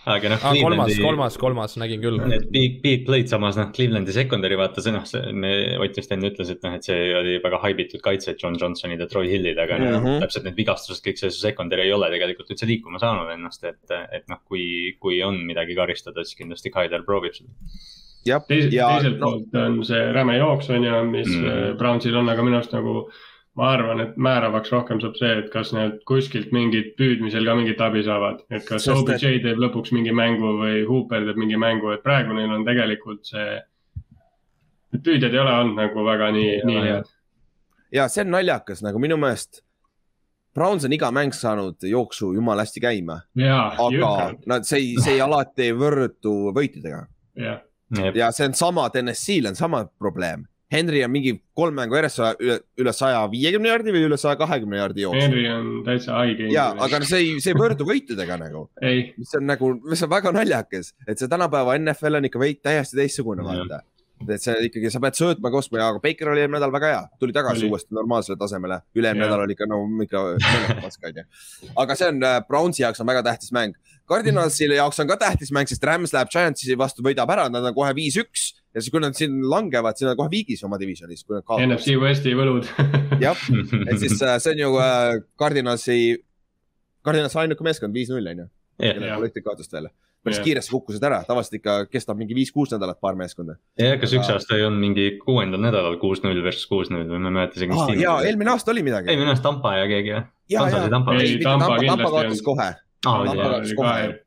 aga 0.05 0.29
noh, 0.35 0.43
ah,, 0.45 0.57
kolmas, 0.61 0.93
kolmas, 1.01 1.37
kolmas 1.41 1.75
nägin 1.81 2.03
küll. 2.03 2.19
Need 2.29 2.51
big, 2.53 2.75
big 2.85 3.05
play'd 3.07 3.31
samas 3.31 3.57
noh, 3.57 3.71
Clevelandi 3.73 4.13
secondary 4.13 4.59
vaata 4.61 4.83
see 4.85 4.93
noh, 4.93 5.07
see, 5.09 5.23
me, 5.33 5.53
Ott 5.81 5.97
vist 5.97 6.13
enne 6.13 6.29
ütles, 6.29 6.51
et 6.53 6.61
noh, 6.67 6.75
et 6.77 6.85
see 6.85 6.99
oli 7.17 7.39
väga 7.41 7.61
haibitud 7.63 8.03
kaitse, 8.05 8.35
John 8.41 8.59
Johnsonid 8.61 9.01
ja 9.01 9.09
Troy 9.09 9.31
Hillid, 9.31 9.59
aga 9.63 9.79
mm 9.79 9.85
Mhm. 9.95 10.05
-hmm. 10.07 10.21
täpselt 10.27 10.45
need 10.45 10.59
vigastused, 10.61 11.01
kõik 11.07 11.23
see 11.23 11.31
secondary 11.33 11.87
ei 11.89 11.93
ole 11.97 12.11
tegelikult 12.13 12.51
üldse 12.53 12.69
liikuma 12.69 13.01
saanud 13.01 13.33
ennast, 13.33 13.65
et, 13.65 13.97
et 14.13 14.29
noh, 14.29 14.43
kui, 14.45 14.97
kui 15.01 15.23
on 15.25 15.41
midagi 15.47 15.75
karistada, 15.79 16.25
siis 16.25 16.37
kindlasti 16.43 16.71
Tyler 16.75 17.03
proovib 17.07 17.33
seda. 17.33 17.49
jah, 18.27 18.43
teis, 18.49 18.69
ja 18.73 18.89
teiselt 18.99 19.19
no, 19.21 19.31
poolt 19.31 19.55
on 19.55 19.85
see 19.85 20.05
räme 20.13 20.37
jooks 20.39 20.69
on 20.71 20.85
ju, 20.85 21.05
mis 21.05 21.29
Mm. 21.29 21.45
mm. 21.45 21.77
Brownsil 21.79 22.17
on, 22.17 22.29
aga 22.29 22.43
minu 22.43 22.57
arust 22.61 22.73
nagu 22.73 23.09
ma 23.59 23.69
arvan, 23.71 24.01
et 24.03 24.17
määravaks 24.19 24.73
rohkem 24.75 25.01
saab 25.03 25.19
see, 25.19 25.33
et 25.43 25.51
kas 25.53 25.71
need 25.77 26.01
kuskilt 26.09 26.51
mingid 26.55 26.95
püüdmisel 26.99 27.47
ka 27.47 27.55
mingit 27.59 27.83
abi 27.85 28.03
saavad, 28.07 28.41
et 28.51 28.65
kas 28.67 28.87
Sest 28.87 29.05
OBJ 29.05 29.43
teeb 29.45 29.61
lõpuks 29.63 29.95
mingi 29.95 30.15
mängu 30.15 30.57
või 30.59 30.81
Hooper 30.89 31.27
teeb 31.29 31.39
mingi 31.39 31.59
mängu, 31.61 31.93
et 31.95 32.03
praegu 32.07 32.35
neil 32.35 32.51
on 32.55 32.67
tegelikult 32.67 33.23
see. 33.31 33.61
Need 34.95 35.05
püüdjad 35.07 35.35
ei 35.35 35.43
ole 35.43 35.53
olnud 35.61 35.79
nagu 35.79 36.07
väga 36.07 36.33
nii 36.35 36.57
nii 36.67 36.83
head. 36.89 37.13
ja 37.95 38.09
see 38.11 38.25
on 38.27 38.35
naljakas 38.35 38.83
nagu 38.87 39.03
minu 39.03 39.19
meelest. 39.21 39.63
Browns 40.55 40.85
on 40.87 40.93
iga 40.95 41.09
mäng 41.11 41.35
saanud 41.35 41.83
jooksu 41.91 42.33
jumala 42.35 42.63
hästi 42.63 42.83
käima, 42.83 43.21
aga 43.35 43.87
jõhkralt, 43.91 44.45
nad, 44.51 44.67
see 44.67 44.79
ei, 44.79 44.91
see 45.03 45.17
ei 45.17 45.23
alati 45.23 45.69
ei 45.69 45.79
võrdu 45.79 46.35
võitudega 46.55 47.01
ja 48.15 48.31
see 48.33 48.47
on 48.49 48.55
sama, 48.55 48.89
TNS-il 48.91 49.47
on 49.51 49.59
sama 49.59 49.85
probleem. 49.99 50.47
Henry 50.75 51.05
on 51.07 51.13
mingi 51.15 51.35
kolm 51.57 51.77
mängu 51.79 51.97
järjest 51.99 52.21
üle, 52.43 52.59
üle 52.81 52.93
saja 52.97 53.23
viiekümne 53.31 53.71
jardi 53.71 53.95
või 53.95 54.05
üle 54.09 54.19
saja 54.21 54.39
kahekümne 54.41 54.81
jardi 54.81 55.05
jooksu. 55.05 55.23
Henry 55.23 55.47
on 55.53 55.71
täitsa 55.87 56.19
haige. 56.19 56.51
ja, 56.53 56.69
aga 56.87 57.01
see 57.07 57.23
ei, 57.23 57.33
see 57.45 57.55
ei 57.55 57.59
võrdu 57.59 57.87
võitudega 57.89 58.39
nagu, 58.41 58.67
ei, 58.83 59.09
mis 59.21 59.35
on 59.39 59.47
nagu, 59.49 59.75
mis 59.87 60.03
on 60.05 60.13
väga 60.13 60.35
naljakas, 60.35 60.95
et 61.07 61.21
see 61.21 61.31
tänapäeva 61.31 61.77
NFL 61.79 62.21
on 62.21 62.31
ikka 62.31 62.43
veidi 62.43 62.63
täiesti 62.65 62.99
teistsugune, 62.99 63.47
vaata. 63.47 63.83
et 64.25 64.43
see 64.43 64.57
ikkagi, 64.69 64.91
sa 64.91 65.03
pead 65.05 65.19
söötma 65.19 65.53
ka 65.53 65.61
ostma 65.61 65.81
ja, 65.81 65.89
aga 65.93 66.03
Baker 66.03 66.33
oli 66.33 66.43
eelmine 66.43 66.59
nädal 66.59 66.75
väga 66.75 66.91
hea, 66.91 67.05
tuli 67.23 67.37
tagasi 67.37 67.65
Oli. 67.65 67.71
uuesti 67.75 67.99
normaalsele 67.99 68.39
tasemele, 68.41 68.81
üle-eelmine 68.97 69.29
nädal 69.29 69.45
oli 69.47 69.57
ikka 69.57 69.71
no 69.71 69.83
ikka 70.07 70.25
pask 70.83 71.11
onju. 71.11 71.27
aga 71.85 71.99
see 72.01 72.11
on 72.11 72.23
äh, 72.25 72.41
Brownsi 72.49 72.87
jaoks 72.87 73.05
on 73.05 73.11
väga 73.11 73.25
tähtis 73.31 73.55
mäng. 73.55 73.79
Cardinalsile 74.09 74.77
jaoks 74.77 75.01
on 75.01 75.09
ka 75.09 75.17
tähtis 75.21 75.53
mäng, 75.55 75.71
sest 75.71 75.85
Rams 75.85 76.13
läheb 76.13 76.33
Giantsi 76.33 76.77
vastu, 76.79 77.05
võidab 77.05 77.31
ära, 77.33 77.49
nad 77.53 77.65
on 77.65 77.77
kohe 77.77 77.95
viis-üks 77.97 78.51
ja 78.75 78.83
siis, 78.83 78.91
kui 78.93 79.01
nad 79.03 79.15
siin 79.19 79.41
langevad, 79.51 79.97
siis 79.97 80.09
nad 80.09 80.15
on 80.17 80.23
kohe 80.25 80.33
viigis 80.33 80.65
oma 80.67 80.79
divisionis, 80.81 81.25
kui 81.25 81.37
nad 81.39 81.45
kaotavad. 81.47 81.71
NFC 81.77 81.95
Westi 82.03 82.35
võlud. 82.39 82.67
jah, 83.27 83.39
et 83.89 83.99
siis 84.03 84.19
äh, 84.23 84.37
see 84.43 84.55
on 84.57 84.63
ju 84.65 84.71
äh, 84.83 85.21
Cardinalsi, 85.41 85.99
Cardinalsi 87.05 87.39
ainuke 87.45 87.65
meeskond 87.67 87.95
viis-null 87.95 88.27
onju, 88.35 88.49
kellel 88.81 89.07
Jah. 89.09 89.19
pole 89.21 89.31
ühtegi 89.31 89.45
kaotust 89.47 89.73
veel. 89.77 89.91
päris 90.25 90.39
Jah. 90.41 90.45
kiiresti 90.47 90.73
kukkusid 90.73 91.03
ära, 91.05 91.19
tavaliselt 91.29 91.59
ikka 91.59 91.73
kestab 91.93 92.17
mingi 92.17 92.33
viis-kuus 92.39 92.71
nädalat 92.73 92.97
paar 93.05 93.13
meeskonda. 93.19 93.59
ja 93.79 93.99
kas 94.01 94.15
üks 94.17 94.31
aasta 94.33 94.57
ei 94.57 94.65
olnud 94.65 94.81
mingi 94.81 95.19
kuuendal 95.21 95.61
nädalal 95.61 95.99
kuus-null 96.01 96.41
versus 96.47 96.65
kuus-null 96.71 97.05
või 97.11 97.21
ma 97.21 97.29
ei 97.29 97.35
mäleta 97.39 97.59
isegi, 97.61 97.75
mis 97.75 97.83
Ah, 97.83 97.91
tiim 97.91 98.01
ja 98.01 98.09
see 98.15 98.23
oli. 98.23 98.31
eelmine 98.31 98.51
aasta 98.55 98.73
oli 98.73 98.81
ei, 98.81 98.87
midagi. 98.89 99.17
minu 99.21 99.35
arust 99.35 99.45
Tampa 99.45 99.75
ja 99.77 99.85
keegi 99.91 100.15
jah. 100.15 100.25
Tampa 100.95 101.13
Ei, 101.13 101.19
või? 101.21 101.29
ei, 101.29 101.43
Tampa 101.45 101.69
Tampa, 101.85 102.11
kaotas 102.17 102.41
on. 102.41 102.45
kohe. 102.49 102.71
Tampa 103.05 103.27
jah, 103.37 103.43
kaotas 103.53 103.75
kohe. 103.77 104.24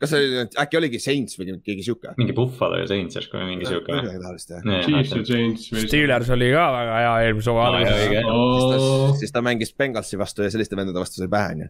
Kas 0.00 0.12
see 0.14 0.20
oli, 0.20 0.44
äkki 0.62 0.78
oligi 0.78 1.00
Saints 1.02 1.36
või 1.38 1.54
keegi 1.64 1.84
sihuke? 1.84 2.14
mingi 2.18 2.34
Buffalo 2.36 2.78
ja 2.80 2.86
Saints 2.88 3.18
järsku 3.18 3.36
või 3.36 3.50
mingi 3.52 3.68
siuke. 3.68 3.92
midagi 3.98 4.22
taolist 4.22 4.54
jah. 4.54 4.64
Chiefs 4.86 5.12
ja 5.12 5.24
Saints. 5.28 5.66
Steelers 5.84 6.30
oli 6.36 6.48
ka 6.54 6.66
väga 6.74 7.00
hea 7.02 7.12
eelmise 7.26 7.54
hooaja 7.54 7.92
alguses. 7.92 8.24
Oh. 8.30 8.54
siis 8.56 8.72
ta, 8.72 9.18
siis 9.24 9.36
ta 9.36 9.44
mängis 9.44 9.74
Bengalsi 9.76 10.20
vastu 10.20 10.46
ja 10.46 10.52
selliste 10.52 10.78
vendade 10.78 11.02
vastu 11.02 11.20
sai 11.20 11.28
pähe 11.32 11.54
onju. 11.56 11.68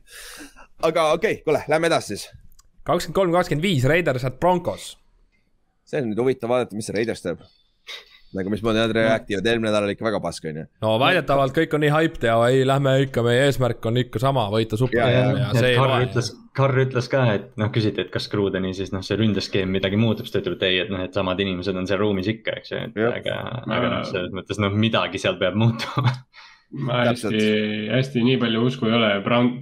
aga 0.86 1.08
okei 1.16 1.40
okay,, 1.40 1.44
kuule, 1.46 1.64
lähme 1.72 1.90
edasi 1.90 2.14
siis. 2.14 2.28
kakskümmend 2.86 3.18
kolm, 3.18 3.34
kakskümmend 3.34 3.66
viis, 3.66 3.88
Raiders 3.90 4.26
at 4.28 4.38
Broncos. 4.40 4.92
see 5.90 6.02
on 6.02 6.12
nüüd 6.12 6.22
huvitav 6.22 6.52
vaadata, 6.52 6.78
mis 6.78 6.86
see 6.86 6.96
Raiders 6.96 7.26
teeb. 7.26 7.42
Nagu 8.36 8.52
mismoodi 8.52 8.78
nad 8.78 8.92
reaktiivad, 8.94 9.46
eelmine 9.50 9.70
nädal 9.70 9.86
oli 9.86 9.96
ikka 9.96 10.06
väga 10.06 10.20
pask 10.22 10.44
onju. 10.50 10.66
no 10.84 10.92
väidetavalt 11.02 11.54
kõik 11.56 11.74
on 11.76 11.82
nii 11.84 11.92
hyped 11.94 12.26
ja 12.28 12.36
ei, 12.50 12.62
lähme 12.68 12.94
ikka, 13.06 13.24
meie 13.26 13.46
eesmärk 13.48 13.88
on 13.90 13.98
ikka 14.04 14.22
sama, 14.22 14.46
võita 14.52 14.78
Ja, 14.94 15.08
ja, 15.10 15.24
ja, 15.34 15.48
ja 15.54 15.72
Carr 15.78 15.90
loe. 15.94 16.04
ütles, 16.06 16.30
Carr 16.56 16.82
ütles 16.84 17.10
ka, 17.10 17.24
et 17.34 17.50
noh, 17.60 17.72
küsiti, 17.74 18.04
et 18.04 18.12
kas 18.14 18.28
Grudeni 18.30 18.72
siis 18.76 18.92
noh, 18.94 19.02
see 19.06 19.18
ründeskeem 19.18 19.70
midagi 19.70 19.98
muutub, 20.00 20.28
siis 20.28 20.36
ta 20.36 20.44
ütleb, 20.44 20.58
et 20.60 20.68
ei, 20.68 20.78
et 20.84 20.92
noh, 20.92 21.02
et 21.04 21.16
samad 21.16 21.42
inimesed 21.42 21.76
on 21.76 21.90
seal 21.90 22.02
ruumis 22.02 22.30
ikka, 22.30 22.58
eks 22.60 22.74
ju, 22.74 22.84
et 22.88 23.02
Jah. 23.02 23.18
aga, 23.18 23.40
aga 23.66 23.92
noh, 23.96 24.06
selles 24.08 24.34
mõttes 24.34 24.62
noh, 24.62 24.74
midagi 24.86 25.22
seal 25.22 25.38
peab 25.40 25.58
muutuma. 25.58 26.14
ma 26.70 27.00
hästi, 27.08 27.40
hästi 27.90 28.22
nii 28.24 28.36
palju 28.40 28.62
usku 28.68 28.86
ei 28.86 28.94
ole, 28.94 29.08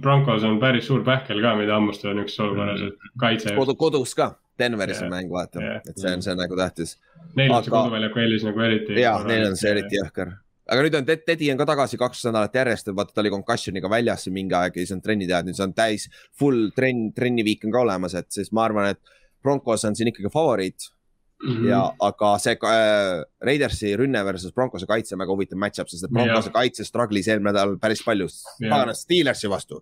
Broncos 0.01 0.43
on 0.45 0.59
päris 0.61 0.87
suur 0.89 1.03
pähkel 1.07 1.41
ka, 1.41 1.55
mida 1.57 1.77
hammustada 1.77 2.13
niisuguses 2.17 2.43
olukorras, 2.45 2.83
et 2.89 3.07
kaitse. 3.21 3.55
kodu, 3.57 3.75
kodus 3.79 4.13
ka, 4.17 4.35
Denveris 4.59 4.99
on 5.01 5.07
Jah. 5.07 5.15
mäng, 5.15 5.31
vaata 5.31 5.63
Jah., 5.63 5.81
et 5.87 5.97
see 5.97 6.13
on, 6.13 6.21
see 6.21 6.35
on 6.35 6.43
nagu 6.43 6.57
tähtis. 6.59 6.97
Neil 7.35 7.53
on 7.53 7.63
see 7.63 7.71
aga- 7.71 7.81
koduväljaku 7.81 8.19
eelis 8.25 8.45
nagu 8.45 8.61
eriti. 8.67 8.99
ja, 9.01 9.15
neil 9.25 9.47
on 9.49 9.57
see 9.57 9.71
eriti 9.71 9.97
jõhker. 9.97 10.35
aga 10.69 10.85
nüüd 10.85 10.99
on 10.99 11.05
Ted, 11.07 11.23
Teddy 11.25 11.49
on 11.51 11.57
ka 11.57 11.65
tagasi 11.65 11.97
kaks 11.97 12.25
nädalat 12.29 12.53
järjest, 12.61 12.91
vaata 12.95 13.15
ta 13.15 13.21
oli 13.23 13.33
concussion'iga 13.33 13.89
väljas 13.89 14.27
siin 14.27 14.35
mingi 14.37 14.53
aeg 14.53 14.75
ja 14.77 14.85
siis 14.85 14.93
on 14.93 15.01
trenni 15.01 15.27
teha, 15.27 15.41
nüüd 15.47 15.57
see 15.57 15.65
on 15.65 15.73
täis, 15.73 16.09
full 16.37 16.69
trenn, 16.75 17.09
trenniviik 17.15 17.65
on 17.65 17.73
ka 17.73 17.81
olemas, 17.87 18.13
et 18.19 18.29
siis 18.29 18.51
ma 18.53 18.67
arvan, 18.69 18.91
et 18.93 19.17
Broncos 19.41 19.85
on 19.87 19.95
siin 19.95 20.11
ikkagi 20.11 20.29
favoriit 20.29 20.91
Mhm. 21.39 21.67
ja, 21.69 21.83
aga 22.03 22.33
see 22.43 22.57
äh, 22.67 23.21
Raidersi 23.47 23.93
rünne 23.99 24.23
versus 24.27 24.51
Broncose 24.55 24.87
kaitse 24.89 25.15
on 25.15 25.21
väga 25.23 25.35
huvitav 25.35 25.61
match-up, 25.61 25.87
sest 25.87 26.09
et 26.09 26.11
Broncose 26.11 26.51
kaitse 26.51 26.83
struggle'is 26.87 27.29
eelmine 27.31 27.53
nädal 27.53 27.77
päris 27.79 28.03
palju, 28.03 28.27
Jah. 28.59 28.73
pagana 28.73 28.95
Steelersi 28.97 29.47
vastu, 29.51 29.79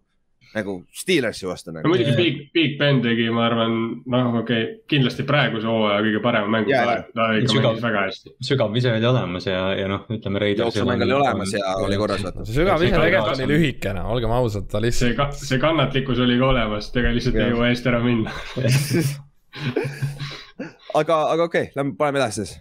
nagu 0.53 0.75
Steelersi 0.93 1.49
vastu 1.49 1.73
no 1.73 1.79
nagu. 1.79 1.89
muidugi 1.89 2.13
Big, 2.19 2.37
Big 2.53 2.77
Ben 2.77 3.01
tegi, 3.01 3.25
ma 3.33 3.47
arvan, 3.47 3.73
noh, 4.05 4.29
okei 4.43 4.61
okay,, 4.67 4.77
kindlasti 4.93 5.25
praeguse 5.25 5.65
hooaja 5.65 6.05
kõige 6.05 6.21
parema 6.27 6.53
mängu 6.59 6.75
jaa., 6.75 6.99
ta 7.17 7.27
ikka 7.39 7.55
Sügav. 7.55 7.69
mängis 7.71 7.85
väga 7.89 8.05
hästi. 8.05 8.37
sügav 8.51 8.73
vise 8.77 8.93
oli 8.93 9.11
olemas 9.15 9.49
ja, 9.49 9.67
ja 9.81 9.89
noh, 9.89 10.05
ütleme 10.13 10.53
jooksumäng 10.53 11.05
oli 11.09 11.19
olemas 11.23 11.57
ja 11.57 11.75
oli 11.81 11.97
korras, 11.97 12.21
vaata. 12.27 12.45
see 12.45 12.61
sügav 12.61 12.85
ise 12.85 12.93
See 12.93 13.01
tegelikult 13.01 13.33
oli 13.33 13.53
lühikene, 13.55 14.05
olgem 14.13 14.37
ausad, 14.37 14.69
ta 14.69 14.77
see 14.77 14.91
lihtsalt, 14.91 15.17
ka,, 15.23 15.31
see 15.41 15.63
kannatlikkus 15.65 16.21
oli 16.21 16.37
ka 16.37 16.51
olemas, 16.53 16.93
ega 16.93 17.17
lihtsalt 17.17 17.41
ei 17.41 17.49
jõua 17.55 17.71
eest 17.73 17.89
ära 17.89 18.03
minna. 18.05 18.29
aga, 20.95 21.19
aga 21.33 21.47
okei 21.47 21.67
okay,, 21.67 21.75
lähme 21.75 21.95
paneme 21.99 22.21
edasi 22.21 22.45
siis. 22.45 22.59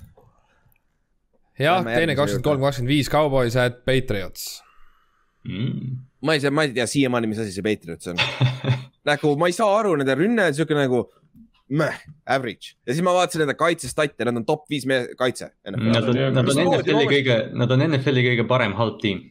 jah, 1.60 1.84
teine 1.86 2.16
kakskümmend 2.18 2.46
kolm, 2.46 2.64
kakskümmend 2.66 2.94
viis, 2.94 3.10
Cowboys 3.12 3.58
at 3.60 3.84
Patriots. 3.88 4.48
mm.. 5.44 6.00
ma 6.26 6.36
ei 6.36 6.42
tea, 6.42 6.50
ma 6.54 6.66
ei 6.66 6.74
tea 6.76 6.88
siiamaani, 6.90 7.30
mis 7.30 7.42
asi 7.44 7.54
see 7.54 7.66
Patriots 7.66 8.12
on. 8.12 8.20
nagu 9.10 9.36
ma 9.40 9.50
ei 9.50 9.56
saa 9.56 9.70
aru, 9.78 9.94
nende 10.00 10.18
rünne 10.18 10.50
on 10.50 10.58
siuke 10.58 10.76
nagu 10.78 11.04
meh, 11.66 12.02
average 12.30 12.76
ja 12.86 12.94
siis 12.94 13.02
ma 13.04 13.14
vaatasin 13.16 13.42
nende 13.44 13.56
kaitsestat'e, 13.58 14.26
nad 14.26 14.42
on 14.42 14.46
top 14.48 14.66
viis 14.70 14.86
me- 14.86 15.06
kaitse. 15.18 15.50
Nad 15.66 15.80
on, 15.80 16.20
nad 16.34 16.52
on 16.52 16.60
NFL-i 16.66 17.08
kõige, 17.10 17.40
nad 17.58 17.72
on 17.74 17.88
NFL-i 17.88 18.28
kõige 18.30 18.46
parem 18.48 18.76
halb 18.78 19.00
tiim. 19.02 19.24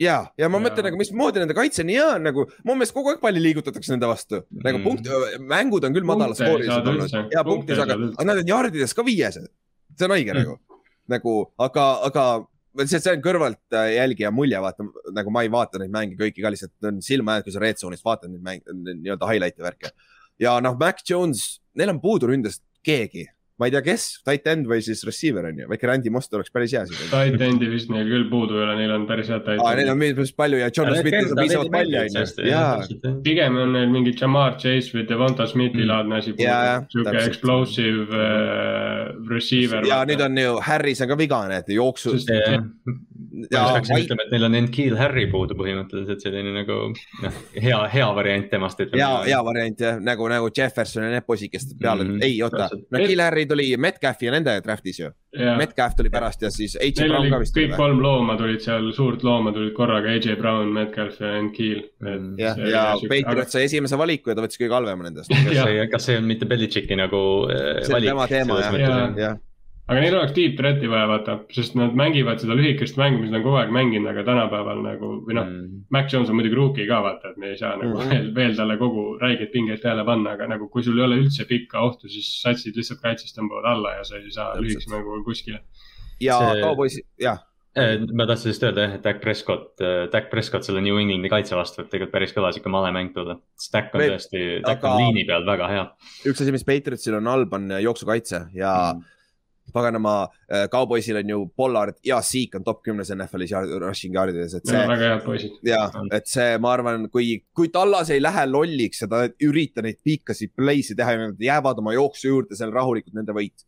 ja, 0.00 0.16
ja 0.38 0.48
ma 0.48 0.58
Jaa. 0.58 0.64
mõtlen 0.66 0.84
nagu, 0.88 0.98
mismoodi 1.00 1.40
nende 1.42 1.54
kaitse 1.56 1.84
nii 1.86 1.96
hea 1.98 2.08
on 2.16 2.26
nagu, 2.28 2.46
mu 2.64 2.74
meelest 2.74 2.94
kogu 2.96 3.12
aeg 3.14 3.20
palli 3.22 3.40
liigutatakse 3.44 3.92
nende 3.94 4.08
vastu. 4.10 4.42
nagu 4.64 4.78
Mm. 4.78 4.84
punkt, 4.84 5.08
mängud 5.40 5.84
on 5.84 5.94
küll 5.96 6.04
madala 6.08 6.34
Punkte 6.34 6.44
ei 6.44 6.50
skoorised 6.50 6.72
saada 6.74 6.90
olnud 6.90 7.14
ja 7.32 7.44
Punkte 7.44 7.50
punkti 7.50 7.72
ei 7.72 7.76
saada, 7.76 7.92
saada 7.94 8.04
üldse. 8.04 8.18
aga 8.20 8.24
nad 8.32 8.38
on 8.42 8.46
jardides 8.52 8.94
ka 8.94 9.02
viiesed. 9.06 9.48
see 9.98 10.04
on 10.04 10.10
õige 10.18 10.32
Mm. 10.34 10.38
nagu, 10.42 10.58
nagu, 11.08 11.34
aga, 11.58 11.84
aga 12.10 12.24
see, 12.84 12.98
see 13.00 13.12
on 13.16 13.22
kõrvalt 13.24 13.62
äh, 13.72 13.94
jälgija 13.96 14.30
mulje, 14.30 14.58
vaata 14.60 14.84
nagu 15.16 15.30
ma 15.30 15.42
ei 15.42 15.48
vaata 15.48 15.78
neid 15.80 15.90
mänge 15.90 16.16
kõiki 16.20 16.42
ka 16.44 16.50
lihtsalt 16.52 16.72
on 16.84 17.00
silma 17.00 17.32
jäänud, 17.38 17.44
kui 17.44 17.52
sa 17.52 17.60
red 17.60 17.76
zone'is 17.80 18.04
vaatad 18.04 18.28
neid 18.30 18.42
mänge, 18.42 18.62
nii-öelda 18.68 19.30
highlight'e 19.30 19.62
värke. 19.64 19.90
ja 20.38 20.60
noh, 20.60 20.76
Mac 20.78 21.00
Jones, 21.08 21.60
neil 21.74 21.88
on 21.94 22.00
puudu 22.00 22.28
ründest 22.28 22.60
keegi, 22.84 23.24
ma 23.58 23.66
ei 23.66 23.72
tea, 23.72 23.80
kes, 23.86 24.02
tight 24.26 24.46
end 24.52 24.66
või 24.68 24.82
siis 24.84 25.00
receiver 25.08 25.46
on 25.48 25.58
ju, 25.62 25.66
väike 25.70 25.86
Randy 25.88 26.10
Moss 26.12 26.28
oleks 26.36 26.50
päris 26.52 26.74
hea 26.76 26.82
siin. 26.90 27.08
tight 27.10 27.40
end'i 27.46 27.70
vist 27.72 27.88
neil 27.90 28.04
küll 28.10 28.26
puudu 28.30 28.58
ei 28.58 28.64
ole, 28.66 28.74
neil 28.82 28.92
on 28.98 29.06
päris 29.08 29.28
head 29.32 29.44
tight 29.46 29.62
aa, 29.64 29.74
neil 29.78 29.88
on 29.94 29.98
päris 30.02 30.32
palju 30.36 30.58
ja 30.60 30.68
John 30.76 30.92
Smith 30.96 31.16
saab 31.30 31.40
piisavalt 31.40 31.72
palju 31.72 32.00
on 32.02 32.18
ju, 32.20 32.48
jaa. 32.50 33.14
pigem 33.24 33.56
on 33.62 33.72
neil 33.72 33.88
mingi 33.94 34.12
Jamar 34.20 34.58
Chase 34.60 34.92
või 34.96 35.06
Devonta 35.08 35.46
Smithi 35.48 35.82
Mm. 35.86 35.88
laadne 35.88 36.16
asi 36.18 36.32
sihuke 36.36 37.24
explosive 37.26 38.06
äh, 38.12 39.14
receiver. 39.30 39.84
ja 39.88 40.02
nüüd 40.08 40.20
on 40.24 40.36
ju 40.40 40.56
Harris 40.66 41.00
on 41.04 41.08
ka 41.08 41.16
vigane, 41.18 41.56
et 41.62 41.68
jooksu. 41.68 42.16
Ja 43.52 43.62
ma 43.66 43.72
peaksin 43.76 43.98
ütlema, 44.00 44.24
et 44.24 44.30
neil 44.32 44.44
on 44.48 44.54
Enkeel 44.56 44.94
Harry 44.96 45.26
puudu 45.30 45.54
põhimõtteliselt 45.58 46.22
selline 46.24 46.54
nagu 46.56 46.76
noh, 47.22 47.34
hea, 47.60 47.80
hea 47.92 48.06
variant 48.16 48.46
temast. 48.50 48.80
hea, 48.80 49.10
hea 49.26 49.40
variant 49.44 49.82
jah, 49.84 49.98
nagu, 50.00 50.28
nagu 50.32 50.48
Jefferson 50.56 51.04
ja 51.04 51.10
need 51.12 51.26
poisid, 51.28 51.52
kes 51.52 51.66
peale 51.80 52.04
mm, 52.04 52.06
Mhm, 52.06 52.16
-hmm. 52.16 52.24
ei 52.24 52.42
oota 52.42 52.56
täpselt., 52.62 52.86
no 52.90 52.98
Harry 53.46 53.48
tuli 53.48 53.76
Metcalfi 53.76 54.26
ja 54.26 54.32
nende 54.34 54.54
draft'is 54.64 54.98
ju. 55.00 55.10
ja 55.36 55.56
Metcalf 55.56 55.94
tuli 55.96 56.10
pärast 56.10 56.42
ja 56.42 56.50
siis 56.50 56.76
AJ 56.80 57.00
neil 57.00 57.12
Brown 57.12 57.30
ka 57.30 57.40
vist 57.42 57.54
tuli 57.54 57.66
kõik 57.66 57.72
või? 57.72 57.78
kolm 57.80 58.02
looma 58.02 58.36
tulid 58.40 58.62
seal, 58.64 58.90
suurt 58.96 59.24
looma 59.26 59.52
tulid 59.54 59.72
korraga, 59.76 60.12
AJ 60.16 60.36
Brown, 60.40 60.72
Metcalf 60.74 61.20
ja 61.20 61.32
Enkeel. 61.40 61.82
Mm. 62.02 62.34
jah, 62.40 62.60
ja 62.70 62.84
Patriot 63.02 63.52
sai 63.52 63.66
esimese 63.68 63.98
valiku 64.00 64.32
ja 64.32 64.36
ta 64.38 64.44
võttis 64.44 64.60
kõige 64.60 64.76
halvema 64.76 65.08
nendest. 65.08 65.32
kas 65.46 65.62
see, 65.62 65.88
kas 65.92 66.08
see 66.08 66.20
on 66.20 66.30
mitte 66.30 66.48
Belichicki 66.50 66.98
nagu 66.98 67.22
äh, 67.52 67.82
see 67.82 67.92
on 67.92 67.98
valik? 67.98 68.12
tema 68.12 68.28
teema 68.32 68.60
jah, 68.62 68.80
jah, 69.20 69.38
aga 69.88 70.00
neil 70.02 70.16
oleks 70.18 70.32
deep 70.34 70.56
threat'i 70.58 70.88
vaja 70.90 71.06
vaata, 71.06 71.34
sest 71.54 71.76
nad 71.78 71.94
mängivad 71.94 72.40
seda 72.42 72.56
lühikest 72.58 72.96
mängu, 72.98 73.20
mis 73.22 73.30
nad 73.30 73.38
on 73.38 73.44
kogu 73.46 73.58
aeg 73.60 73.70
mänginud, 73.74 74.08
aga 74.10 74.24
tänapäeval 74.26 74.80
nagu 74.82 75.10
või 75.26 75.36
noh, 75.38 75.46
Mm. 75.46 75.84
Mac 75.94 76.10
Jones 76.12 76.28
on 76.32 76.34
muidugi 76.40 76.56
rookie 76.58 76.86
ka 76.88 76.98
vaata, 77.04 77.30
et 77.30 77.36
me 77.38 77.52
ei 77.52 77.56
saa 77.56 77.76
nagu 77.76 77.94
Mhm. 78.00 78.10
veel, 78.10 78.30
veel 78.34 78.56
talle 78.56 78.76
kogu 78.78 79.18
räigeid 79.22 79.52
pingeid 79.52 79.80
peale 79.82 80.04
panna, 80.04 80.32
aga 80.32 80.46
nagu 80.48 80.68
kui 80.68 80.82
sul 80.82 80.98
ei 80.98 81.04
ole 81.04 81.20
üldse 81.22 81.46
pikka 81.46 81.78
ohtu, 81.86 82.08
siis 82.08 82.42
satsid 82.42 82.74
lihtsalt 82.76 83.00
kaitsest 83.00 83.36
tõmbavad 83.38 83.64
alla 83.76 83.94
ja 83.98 84.04
sa 84.04 84.16
ei 84.16 84.30
saa 84.30 84.54
lühikese 84.56 84.90
mänguga 84.90 85.22
kuskile. 85.24 85.60
ja 86.20 86.38
See- 86.38 86.62
Cowboys, 86.62 87.00
jah, 87.20 87.38
Eh, 87.78 87.98
ma 88.14 88.24
tahtsin 88.24 88.48
just 88.48 88.62
öelda 88.62 88.86
jah, 88.86 88.94
et 88.94 89.02
Dak 89.04 89.20
Prescott, 89.20 89.76
Dak 90.10 90.30
Prescott 90.30 90.64
selle 90.64 90.80
New 90.80 90.96
Englandi 90.98 91.28
kaitse 91.28 91.52
vastu, 91.54 91.82
et 91.82 91.90
tegelikult 91.90 92.10
päris 92.10 92.32
kõva 92.32 92.50
sihuke 92.50 92.70
male 92.70 92.90
mäng 92.90 93.12
tulla. 93.12 93.36
Dak 93.70 93.90
on 93.94 94.00
tõesti, 94.00 94.62
aga- 94.64 94.88
on 94.94 94.96
liini 95.12 95.26
peal 95.26 95.44
väga 95.44 95.68
hea. 95.68 95.90
üks 96.24 96.40
asi, 96.40 96.50
mis 96.52 96.64
Patriotsil 96.64 97.14
on 97.18 97.26
halb, 97.26 97.52
on 97.52 97.68
jooksukaitse 97.68 98.48
ja 98.54 98.94
Mm. 98.94 99.02
paganama, 99.74 100.28
Cowboysil 100.72 101.16
on 101.20 101.28
ju 101.32 101.38
Pollard 101.56 101.96
ja 102.06 102.20
Seek 102.22 102.54
on 102.58 102.64
top 102.64 102.82
kümnes 102.86 103.10
NFL-is 103.14 103.52
yard- 103.52 103.74
rushing 103.82 104.14
yard'ides, 104.14 104.54
et 104.58 104.66
see 104.66 104.82
väga 104.88 105.10
head 105.12 105.24
poisid. 105.26 105.56
ja 105.66 105.84
et 106.12 106.26
see, 106.30 106.58
ma 106.62 106.72
arvan, 106.76 107.08
kui, 107.12 107.42
kui 107.54 107.68
Tallas 107.74 108.10
ei 108.14 108.20
lähe 108.22 108.46
lolliks 108.50 109.02
ja 109.02 109.08
ta 109.10 109.24
ei 109.26 109.32
ürita 109.48 109.82
neid 109.82 109.98
piikasid 110.04 110.52
play'si 110.58 110.96
teha 110.96 111.16
ja 111.16 111.24
nad 111.26 111.40
jäävad 111.40 111.78
oma 111.82 111.94
jooksu 111.96 112.28
juurde, 112.28 112.56
see 112.56 112.66
on 112.68 112.72
rahulikult 112.76 113.14
nende 113.18 113.34
võit. 113.36 113.66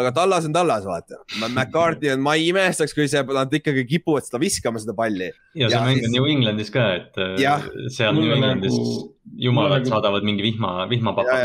Aga 0.00 0.12
Tallas 0.14 0.44
on 0.46 0.52
Tallas, 0.54 0.84
vaata. 0.86 1.18
McCarthy 1.54 2.10
on, 2.14 2.20
ma 2.24 2.34
ei 2.38 2.48
imestaks, 2.52 2.94
kui 2.94 3.08
see, 3.10 3.22
nad 3.36 3.52
ikkagi 3.60 3.86
kipuvad 3.90 4.26
seda 4.26 4.38
viskama, 4.42 4.78
seda 4.82 4.94
palli. 4.98 5.30
ja 5.58 5.68
see 5.70 5.76
Ja 5.78 5.84
mäng 5.86 6.04
on 6.06 6.12
New 6.14 6.28
Englandis 6.30 6.70
ka, 6.74 6.84
et 7.00 7.18
eh, 7.18 7.32
Jah. 7.42 7.64
seal 7.90 8.14
New 8.14 8.28
on 8.30 8.36
Englandis 8.38 8.76
nagu- 8.76 9.08
jumalad 9.40 9.82
nagu- 9.82 9.90
saadavad 9.92 10.24
mingi 10.26 10.42
vihma, 10.46 10.70
Ja, 10.82 10.86
vihmapapa. 10.90 11.38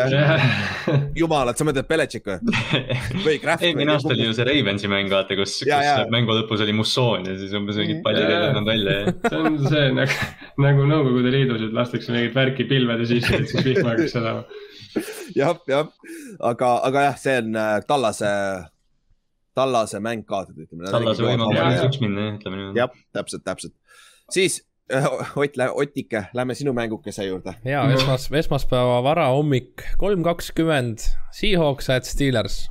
jumalad, 1.21 1.57
sa 1.57 1.65
mõtled 1.67 1.87
Belichik 1.89 2.25
või? 2.29 2.37
või 3.25 3.35
Kraft 3.41 3.65
eelmine 3.65 3.95
aasta 3.95 4.13
oli 4.13 4.27
ju 4.27 4.33
see 4.37 4.45
Ravensi 4.47 4.89
mäng, 4.91 5.09
vaata, 5.13 5.37
kus, 5.39 5.57
kus 5.61 5.69
Ja, 5.69 5.81
ja. 5.85 5.95
mängu 6.13 6.35
lõpus 6.37 6.61
oli 6.65 6.73
mussoon 6.77 7.25
ja 7.29 7.35
siis 7.39 7.53
umbes 7.57 7.79
mingid 7.81 8.01
pallid 8.05 8.25
Ja, 8.25 8.29
ei 8.29 8.35
ja. 8.37 8.43
lennanud 8.45 8.69
välja 8.71 8.95
ja 8.99 9.15
see 9.31 9.41
on 9.41 9.59
see 9.69 9.87
nagu, 9.95 10.19
nagu 10.67 10.87
Nõukogude 10.91 11.33
Liidus, 11.33 11.65
et 11.69 11.73
lastakse 11.75 12.13
mingit 12.13 12.35
värki 12.37 12.67
pilvede 12.69 13.07
sisse, 13.09 13.33
et 13.41 13.49
siis 13.51 13.65
vihma 13.65 13.93
hakkaks 13.95 14.13
sadama. 14.17 14.45
jah, 15.39 15.57
jah, 15.67 15.89
aga, 16.39 16.71
aga 16.87 17.09
jah, 17.09 17.17
see 17.19 17.35
on 17.41 17.57
äh, 17.59 17.79
Tallase, 17.87 18.29
Tallase 19.55 20.01
mäng 20.03 20.25
kaotada, 20.27 20.65
ütleme. 20.65 20.87
Tallase 20.91 21.25
võimalus 21.25 21.59
on 21.63 21.89
üks 21.89 21.99
minna 22.03 22.29
jah, 22.29 22.37
ütleme 22.39 22.61
niimoodi. 22.61 22.81
jah, 22.81 22.95
täpselt, 23.15 23.45
täpselt. 23.47 23.75
siis 24.33 24.61
äh, 24.91 25.09
Ott, 25.39 25.59
Otike, 25.73 26.27
lähme 26.37 26.55
sinu 26.57 26.75
mängukese 26.77 27.27
juurde. 27.27 27.57
ja 27.67 27.83
esmas, 27.95 28.29
esmaspäeva 28.43 29.01
varahommik, 29.05 29.83
kolm 30.01 30.23
kakskümmend, 30.25 31.09
Seahawks 31.35 31.91
at 31.93 32.07
Steelers. 32.09 32.65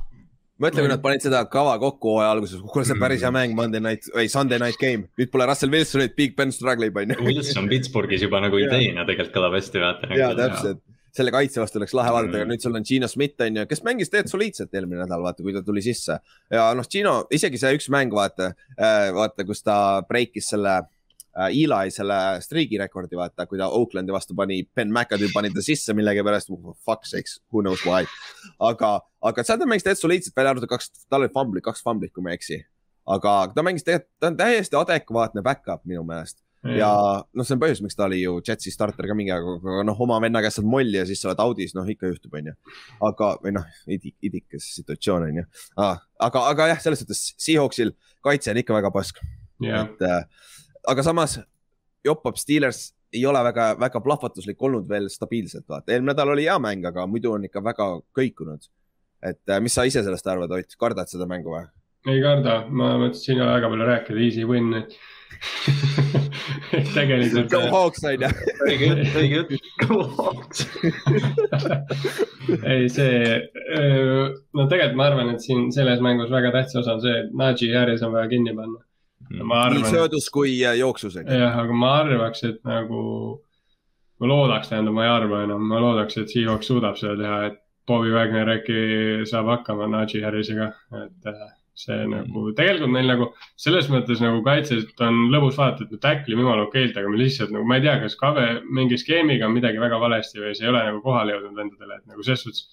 mõtle, 0.61 0.85
kui 0.85 0.89
nad 0.89 1.03
panid 1.03 1.25
seda 1.25 1.43
kava 1.51 1.75
kokku 1.81 2.15
hooaja 2.15 2.31
alguses, 2.31 2.61
kuule, 2.71 2.87
see 2.87 2.95
on 2.95 3.03
päris 3.03 3.25
hea 3.25 3.33
mäng, 3.35 3.57
Monday 3.57 3.83
night 3.83 4.07
või 4.15 4.29
Sunday 4.31 4.61
night 4.61 4.79
game. 4.81 5.09
nüüd 5.19 5.33
pole 5.33 5.49
Russell 5.49 5.73
Wilsonit, 5.73 6.15
Big 6.17 6.37
Ben 6.37 6.53
struggle 6.55 6.89
ib, 6.89 6.97
onju. 7.01 7.19
Wilson 7.27 7.69
Pittsburghis 7.71 8.23
juba 8.25 8.41
nagu 8.45 8.61
ideena 8.61 9.03
tegelikult 9.05 9.35
kõlab 9.35 9.57
hästi, 9.59 9.83
vaata. 9.83 10.13
ja 10.15 10.31
täpselt, 10.37 10.85
selle 11.15 11.31
kaitse 11.31 11.61
vastu 11.61 11.79
oleks 11.79 11.93
lahe 11.95 12.11
vaadata, 12.11 12.35
aga 12.37 12.45
Mm. 12.45 12.51
nüüd 12.51 12.63
sul 12.63 12.75
on 12.75 12.83
Gino 12.85 13.07
Schmidt 13.07 13.41
on 13.41 13.61
ju, 13.61 13.65
kes 13.69 13.83
mängis 13.87 14.11
tegelikult 14.11 14.33
soliidselt 14.33 14.73
eelmine 14.75 15.03
nädal, 15.03 15.23
vaata, 15.23 15.43
kui 15.43 15.53
ta 15.55 15.61
tuli 15.63 15.81
sisse. 15.85 16.19
ja 16.51 16.73
noh, 16.75 16.87
Gino, 16.91 17.15
isegi 17.31 17.57
see 17.61 17.77
üks 17.77 17.87
mäng, 17.93 18.11
vaata, 18.11 18.51
vaata, 19.15 19.45
kus 19.47 19.63
ta 19.63 20.03
breikis 20.09 20.49
selle 20.51 20.75
äh, 21.37 21.49
Eli 21.49 21.91
selle 21.91 22.19
streigi 22.43 22.77
rekordi, 22.79 23.15
vaata, 23.19 23.47
kui 23.47 23.59
ta 23.59 23.69
Oaklandi 23.69 24.13
vastu 24.15 24.35
pani, 24.35 24.61
Ben 24.75 24.91
McAdoo 24.91 25.31
pani 25.33 25.51
ta 25.55 25.63
sisse 25.63 25.93
millegipärast, 25.93 26.51
fuck 26.85 27.05
sakes, 27.05 27.39
who 27.51 27.61
knows 27.63 27.83
why. 27.85 28.05
aga, 28.59 29.01
aga 29.21 29.43
ta 29.43 29.57
mängis 29.65 29.83
tegelikult 29.83 30.05
soliidselt, 30.05 30.35
välja 30.35 30.55
arvatud 30.55 30.71
kaks, 30.71 30.91
tal 31.09 31.23
oli 31.23 31.33
fumblit, 31.33 31.63
kaks 31.63 31.83
fumblit, 31.83 32.13
kui 32.13 32.23
ma 32.23 32.31
ei 32.31 32.39
eksi. 32.39 32.63
aga 33.07 33.35
ta 33.55 33.63
mängis 33.63 33.83
tegelikult, 33.83 34.11
ta 34.19 34.31
on 34.31 34.37
täiesti 34.37 34.79
adekvaatne 34.79 35.43
back-up 35.43 35.85
minu 35.85 36.03
meelest 36.03 36.44
ja 36.73 36.89
noh, 37.21 37.45
see 37.45 37.55
on 37.55 37.61
põhjus, 37.61 37.81
miks 37.85 37.97
ta 37.97 38.07
oli 38.07 38.21
ju 38.21 38.39
Jetsi 38.45 38.73
starter 38.73 39.07
ka 39.09 39.17
mingi 39.17 39.33
aeg, 39.35 39.45
aga 39.61 39.85
noh, 39.87 40.01
oma 40.05 40.17
venna 40.23 40.41
käest 40.43 40.59
saad 40.59 40.69
molli 40.69 40.97
ja 40.97 41.05
siis 41.07 41.21
sa 41.21 41.29
oled 41.29 41.43
audis, 41.43 41.75
noh 41.77 41.87
ikka 41.91 42.09
juhtub, 42.09 42.33
onju. 42.39 42.55
aga, 43.09 43.31
või 43.43 43.55
noh, 43.59 43.67
idik, 43.91 44.15
idikas 44.25 44.67
situatsioon 44.79 45.27
onju. 45.29 45.45
aga, 45.77 46.43
aga 46.43 46.69
jah, 46.73 46.81
selles 46.83 47.03
suhtes 47.03 47.25
Seahawksil 47.41 47.93
kaitse 48.25 48.53
on 48.53 48.61
ikka 48.61 48.77
väga 48.79 48.91
pask, 48.95 49.21
jah, 49.63 49.85
et 49.85 50.05
äh, 50.05 50.51
aga 50.93 51.05
samas 51.05 51.39
Joppab 52.05 52.37
Steelers 52.41 52.91
ei 53.15 53.23
ole 53.25 53.41
väga, 53.47 53.69
väga 53.79 54.01
plahvatuslik 54.03 54.61
olnud 54.67 54.89
veel 54.89 55.07
stabiilselt, 55.13 55.67
vaata, 55.69 55.93
eelmine 55.93 56.11
nädal 56.11 56.33
oli 56.33 56.49
hea 56.49 56.57
mäng, 56.61 56.85
aga 56.89 57.05
muidu 57.09 57.35
on 57.37 57.47
ikka 57.47 57.63
väga 57.63 57.89
kõikunud. 58.17 58.69
et 59.25 59.41
äh, 59.49 59.61
mis 59.63 59.73
sa 59.73 59.85
ise 59.87 60.03
sellest 60.03 60.27
arvad, 60.27 60.51
Ott, 60.51 60.75
kardad 60.77 61.09
seda 61.09 61.25
mängu 61.29 61.53
või? 61.53 61.65
ei 62.11 62.21
karda, 62.21 62.59
ma 62.69 62.95
mõtlesin, 63.01 63.21
siin 63.23 63.39
ei 63.39 63.43
ole 63.45 63.53
väga 63.55 63.69
palju 63.71 63.85
rääkida, 63.89 64.23
easy 64.27 64.45
win, 64.45 64.73
et 64.77 64.93
tegelikult 66.95 67.51
Go 67.51 67.61
Hawks 67.71 68.03
onju. 68.05 68.29
õige 68.67 68.89
jutt, 68.89 69.17
õige 69.19 69.39
jutt. 69.39 69.69
Go 69.81 70.01
Hawks. 70.17 70.65
ei, 72.71 72.87
see, 72.91 73.39
no 74.55 74.67
tegelikult 74.69 74.99
ma 74.99 75.09
arvan, 75.09 75.33
et 75.35 75.45
siin 75.45 75.67
selles 75.75 76.03
mängus 76.05 76.33
väga 76.33 76.53
tähtis 76.55 76.79
osa 76.81 76.95
on 76.97 77.03
see, 77.03 77.15
et 77.23 77.33
Najee 77.37 77.75
Harris 77.75 78.03
on 78.05 78.13
vaja 78.15 78.29
kinni 78.31 78.55
panna. 78.57 78.79
ma 79.41 79.65
nii 79.73 79.81
arvan, 79.81 79.91
söödus 79.97 80.29
kui 80.33 80.55
äh, 80.61 80.77
jooksus 80.79 81.17
jah, 81.17 81.59
aga 81.63 81.73
ma 81.73 81.91
arvaks, 82.03 82.45
et 82.49 82.63
nagu, 82.67 83.03
ma 84.21 84.31
loodaks, 84.31 84.71
tähendab, 84.71 84.97
ma 84.97 85.05
ei 85.07 85.13
arva 85.17 85.43
enam, 85.47 85.67
ma 85.71 85.81
loodaks, 85.83 86.19
et 86.21 86.33
Seahawks 86.33 86.71
suudab 86.71 86.99
seda 87.01 87.17
teha, 87.21 87.43
et 87.51 87.61
Bobby 87.85 88.13
Wagner 88.13 88.49
äkki 88.55 88.79
saab 89.29 89.51
hakkama 89.51 89.87
Najee 89.91 90.25
Harrisega, 90.25 90.71
et 91.03 91.33
see 91.75 92.05
nagu 92.07 92.45
tegelikult 92.55 92.91
meil 92.93 93.09
nagu 93.11 93.27
selles 93.59 93.89
mõttes 93.91 94.21
nagu 94.23 94.39
kaitset 94.45 95.01
on 95.03 95.25
lõbus 95.33 95.57
vaadata, 95.59 95.85
et 95.85 95.95
me 95.95 95.99
tacklime 96.03 96.45
jumala 96.45 96.67
okeilt, 96.69 96.95
aga 96.97 97.11
me 97.11 97.19
lihtsalt 97.19 97.51
nagu, 97.51 97.67
ma 97.67 97.79
ei 97.79 97.83
tea, 97.83 97.97
kas 98.03 98.15
Kave 98.19 98.45
mingi 98.79 98.99
skeemiga 99.01 99.49
on 99.49 99.57
midagi 99.57 99.81
väga 99.83 99.99
valesti 99.99 100.39
või 100.39 100.53
see 100.55 100.67
ei 100.67 100.71
ole 100.71 100.85
nagu 100.87 101.01
kohale 101.03 101.35
jõudnud 101.35 101.59
vendadele, 101.59 101.99
et 101.99 102.13
nagu 102.13 102.23
selles 102.23 102.45
suhtes. 102.47 102.65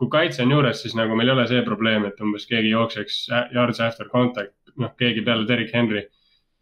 kui 0.00 0.08
kaitse 0.08 0.40
on 0.40 0.52
juures, 0.54 0.78
siis 0.80 0.94
nagu 0.96 1.12
meil 1.12 1.28
ei 1.28 1.34
ole 1.34 1.42
see 1.50 1.60
probleem, 1.60 2.06
et 2.08 2.20
umbes 2.24 2.46
keegi 2.48 2.70
jookseks 2.70 3.18
yards 3.52 3.80
after 3.84 4.08
contact, 4.08 4.56
noh, 4.80 4.94
keegi 4.96 5.20
peale 5.26 5.44
Derek 5.44 5.74
Henry 5.74 6.06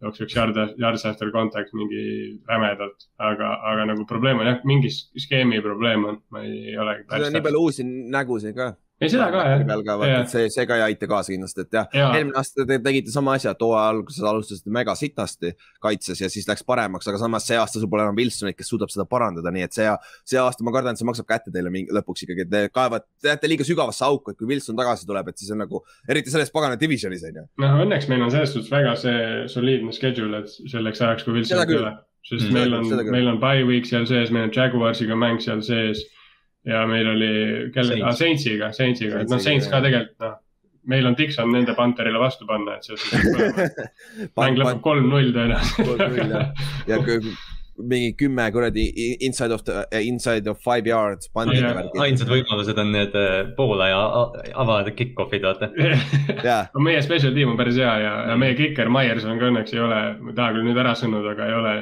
jookseks 0.03 0.35
yard, 0.35 0.59
yards 0.79 1.05
after 1.07 1.31
contact 1.31 1.71
mingi 1.75 2.41
rämedalt, 2.49 3.07
aga, 3.19 3.53
aga 3.71 3.87
nagu 3.93 4.07
probleem 4.11 4.43
on 4.43 4.51
jah, 4.51 4.59
mingi 4.67 4.91
skeemi 4.91 5.63
probleem 5.63 6.05
on, 6.11 6.21
ma 6.35 6.43
ei 6.43 6.77
olegi 6.79 7.07
seal 7.07 7.29
on 7.29 7.39
nii 7.39 7.47
palju 7.47 7.63
uusi 7.69 7.87
nägusid 7.87 8.59
ka. 8.59 8.73
ei, 9.01 9.11
seda 9.12 9.29
ka 9.33 9.43
jah. 9.47 9.65
peal 9.69 9.83
ka 9.87 9.97
vaata, 10.01 10.20
et 10.25 10.33
see, 10.33 10.49
see 10.53 10.66
ka 10.69 10.79
ei 10.79 10.85
aita 10.89 11.09
kaasa 11.11 11.33
kindlasti, 11.35 11.65
et 11.66 11.77
jah 11.79 11.95
ja., 11.95 12.09
eelmine 12.19 12.39
aasta 12.41 12.66
te 12.69 12.79
tegite 12.83 13.15
sama 13.15 13.37
asja, 13.39 13.53
et 13.55 13.62
hooaja 13.62 13.93
alguses 13.93 14.25
alustasite 14.31 14.73
mega 14.75 14.95
sitasti 14.99 15.53
kaitses 15.85 16.23
ja 16.25 16.31
siis 16.33 16.49
läks 16.51 16.66
paremaks, 16.66 17.09
aga 17.11 17.20
samas 17.23 17.47
see 17.49 17.59
aasta 17.61 17.83
sul 17.83 17.91
pole 17.93 18.07
enam 18.07 18.19
Wilsonit, 18.19 18.57
kes 18.59 18.73
suudab 18.73 18.93
seda 18.95 19.07
parandada, 19.11 19.53
nii 19.55 19.66
et 19.69 19.79
see, 19.79 19.87
see 20.33 20.41
aasta 20.43 20.66
ma 20.66 20.75
kardan, 20.75 20.99
et 20.99 21.03
see 21.03 21.09
maksab 21.09 21.29
kätte 21.31 21.55
teile 21.55 21.73
mingi 21.75 21.95
lõpuks 21.95 22.27
ikkagi, 22.27 22.47
et 22.49 22.53
te 22.53 22.65
kaevad, 22.75 23.07
te 23.23 23.33
jääte 23.33 23.53
liiga 23.53 23.69
sügavasse 23.69 24.05
auku, 24.09 24.35
et 24.35 24.41
kui 24.41 24.51
Wilson 24.51 24.79
tagasi 24.79 25.07
tuleb, 25.09 25.31
et 25.31 25.39
siis 25.39 25.55
on 25.55 25.62
nagu, 25.62 25.85
eriti 26.11 26.35
selles 26.35 26.53
pagana 26.55 26.79
divisionis 26.81 27.25
on 27.31 27.43
ju. 27.43 27.47
noh, 27.65 27.79
õnneks 27.87 28.11
meil 28.11 28.27
on 28.27 28.35
selles 28.35 28.55
suhtes 28.57 28.70
väga 28.75 28.97
see 28.99 29.49
soliidne 29.55 29.95
schedule, 29.95 30.43
et 30.43 30.70
selleks 30.75 31.03
ajaks, 31.07 31.27
kui 31.27 31.39
Wilson 31.39 31.62
ei 31.65 31.81
ole. 31.81 31.97
sest 32.29 32.49
Mm. 32.49 32.53
meil 32.53 32.75
on 32.75 32.85
seda, 32.85 33.03
küll. 33.05 33.15
meil 33.15 33.29
on 33.31 33.39
bye 33.41 33.65
week 33.65 33.87
seal 33.87 34.07
sees, 34.07 34.33
meil 34.35 34.49
on 34.49 34.55
Jaguarsiga 34.55 35.16
mäng 35.16 35.41
seal 35.41 35.62
sees. 35.65 36.03
Ja 36.69 36.85
meil 36.90 37.09
oli, 37.15 37.32
kelle, 37.74 37.99
Saints. 37.99 38.20
Saintsiga, 38.23 38.73
Saintsiga, 38.77 39.24
et 39.24 39.32
noh, 39.32 39.43
Saints 39.43 39.69
ka 39.73 39.82
tegelikult 39.85 40.24
noh. 40.24 40.39
meil 40.89 41.09
on 41.09 41.16
Dixon 41.19 41.53
nende 41.53 41.74
Panterile 41.77 42.20
vastu 42.20 42.49
panna, 42.49 42.78
et 42.78 42.89
see 42.89 42.97
mäng 44.40 44.59
lõpeb 44.61 44.82
kolm-null 44.85 45.32
tõenäoliselt. 45.36 46.66
ja 46.89 47.01
mingi 47.78 48.12
kümme 48.19 48.51
kuradi 48.53 48.89
inside 49.20 49.55
of 49.55 49.62
the, 49.65 49.86
inside 50.03 50.51
of 50.51 50.59
five 50.65 50.86
yards 50.89 51.31
ainsad 51.36 52.31
võimalused 52.31 52.78
on 52.81 52.90
need 52.95 53.15
äh, 53.19 53.53
poolaja 53.57 53.99
a- 53.99 54.43
avada 54.62 54.93
kick-off'id, 54.95 55.45
vaata. 55.47 55.70
jaa, 56.49 56.65
aga 56.66 56.82
meie 56.85 57.03
special 57.05 57.35
tiim 57.36 57.53
on 57.55 57.61
päris 57.61 57.78
hea 57.78 57.95
ja, 58.03 58.15
ja 58.32 58.36
meie 58.40 58.57
kiker 58.59 58.90
Myers 58.93 59.27
on 59.28 59.39
ka 59.39 59.51
õnneks 59.53 59.74
ei 59.77 59.82
ole, 59.85 60.01
ma 60.19 60.32
ei 60.32 60.39
taha 60.39 60.57
küll 60.57 60.69
nüüd 60.69 60.82
ära 60.85 60.95
sõnuda, 60.99 61.35
aga 61.36 61.49
ei 61.49 61.59
ole, 61.59 61.74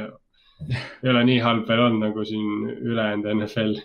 ei 1.05 1.13
ole 1.15 1.25
nii 1.31 1.39
halb 1.45 1.69
veel 1.71 1.85
olnud 1.89 2.09
nagu 2.09 2.27
siin 2.29 2.77
ülejäänud 2.77 3.31
NFL. 3.39 3.79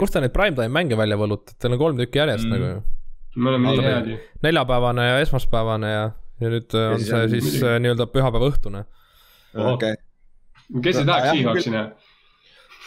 Kust 0.00 0.12
te 0.16 0.20
neid 0.24 0.32
primetime 0.32 0.68
mänge 0.72 0.96
välja 0.96 1.16
võlutate, 1.20 1.56
teil 1.60 1.74
on 1.76 1.78
kolm 1.82 1.98
tükki 2.00 2.18
järjest 2.22 2.44
Mm. 2.46 2.50
nagu 2.54 2.64
ju. 2.70 2.82
me 3.36 3.50
oleme 3.50 3.68
nii 3.74 3.82
head 3.84 4.06
ju. 4.12 4.18
neljapäevane 4.42 5.04
ja 5.08 5.18
esmaspäevane 5.24 5.90
ja, 5.92 6.04
ja 6.40 6.48
nüüd 6.54 6.74
äh, 6.74 6.92
on 6.94 7.00
see 7.04 7.18
on 7.22 7.30
siis 7.30 7.62
äh, 7.62 7.76
nii-öelda 7.82 8.06
pühapäeva 8.10 8.48
õhtune. 8.50 8.84
okei. 9.54 9.94
kes 10.82 10.96
ei 10.96 11.04
No, 11.04 11.12
tahaks 11.12 11.30
Seahawksi 11.36 11.70
näha? 11.70 11.90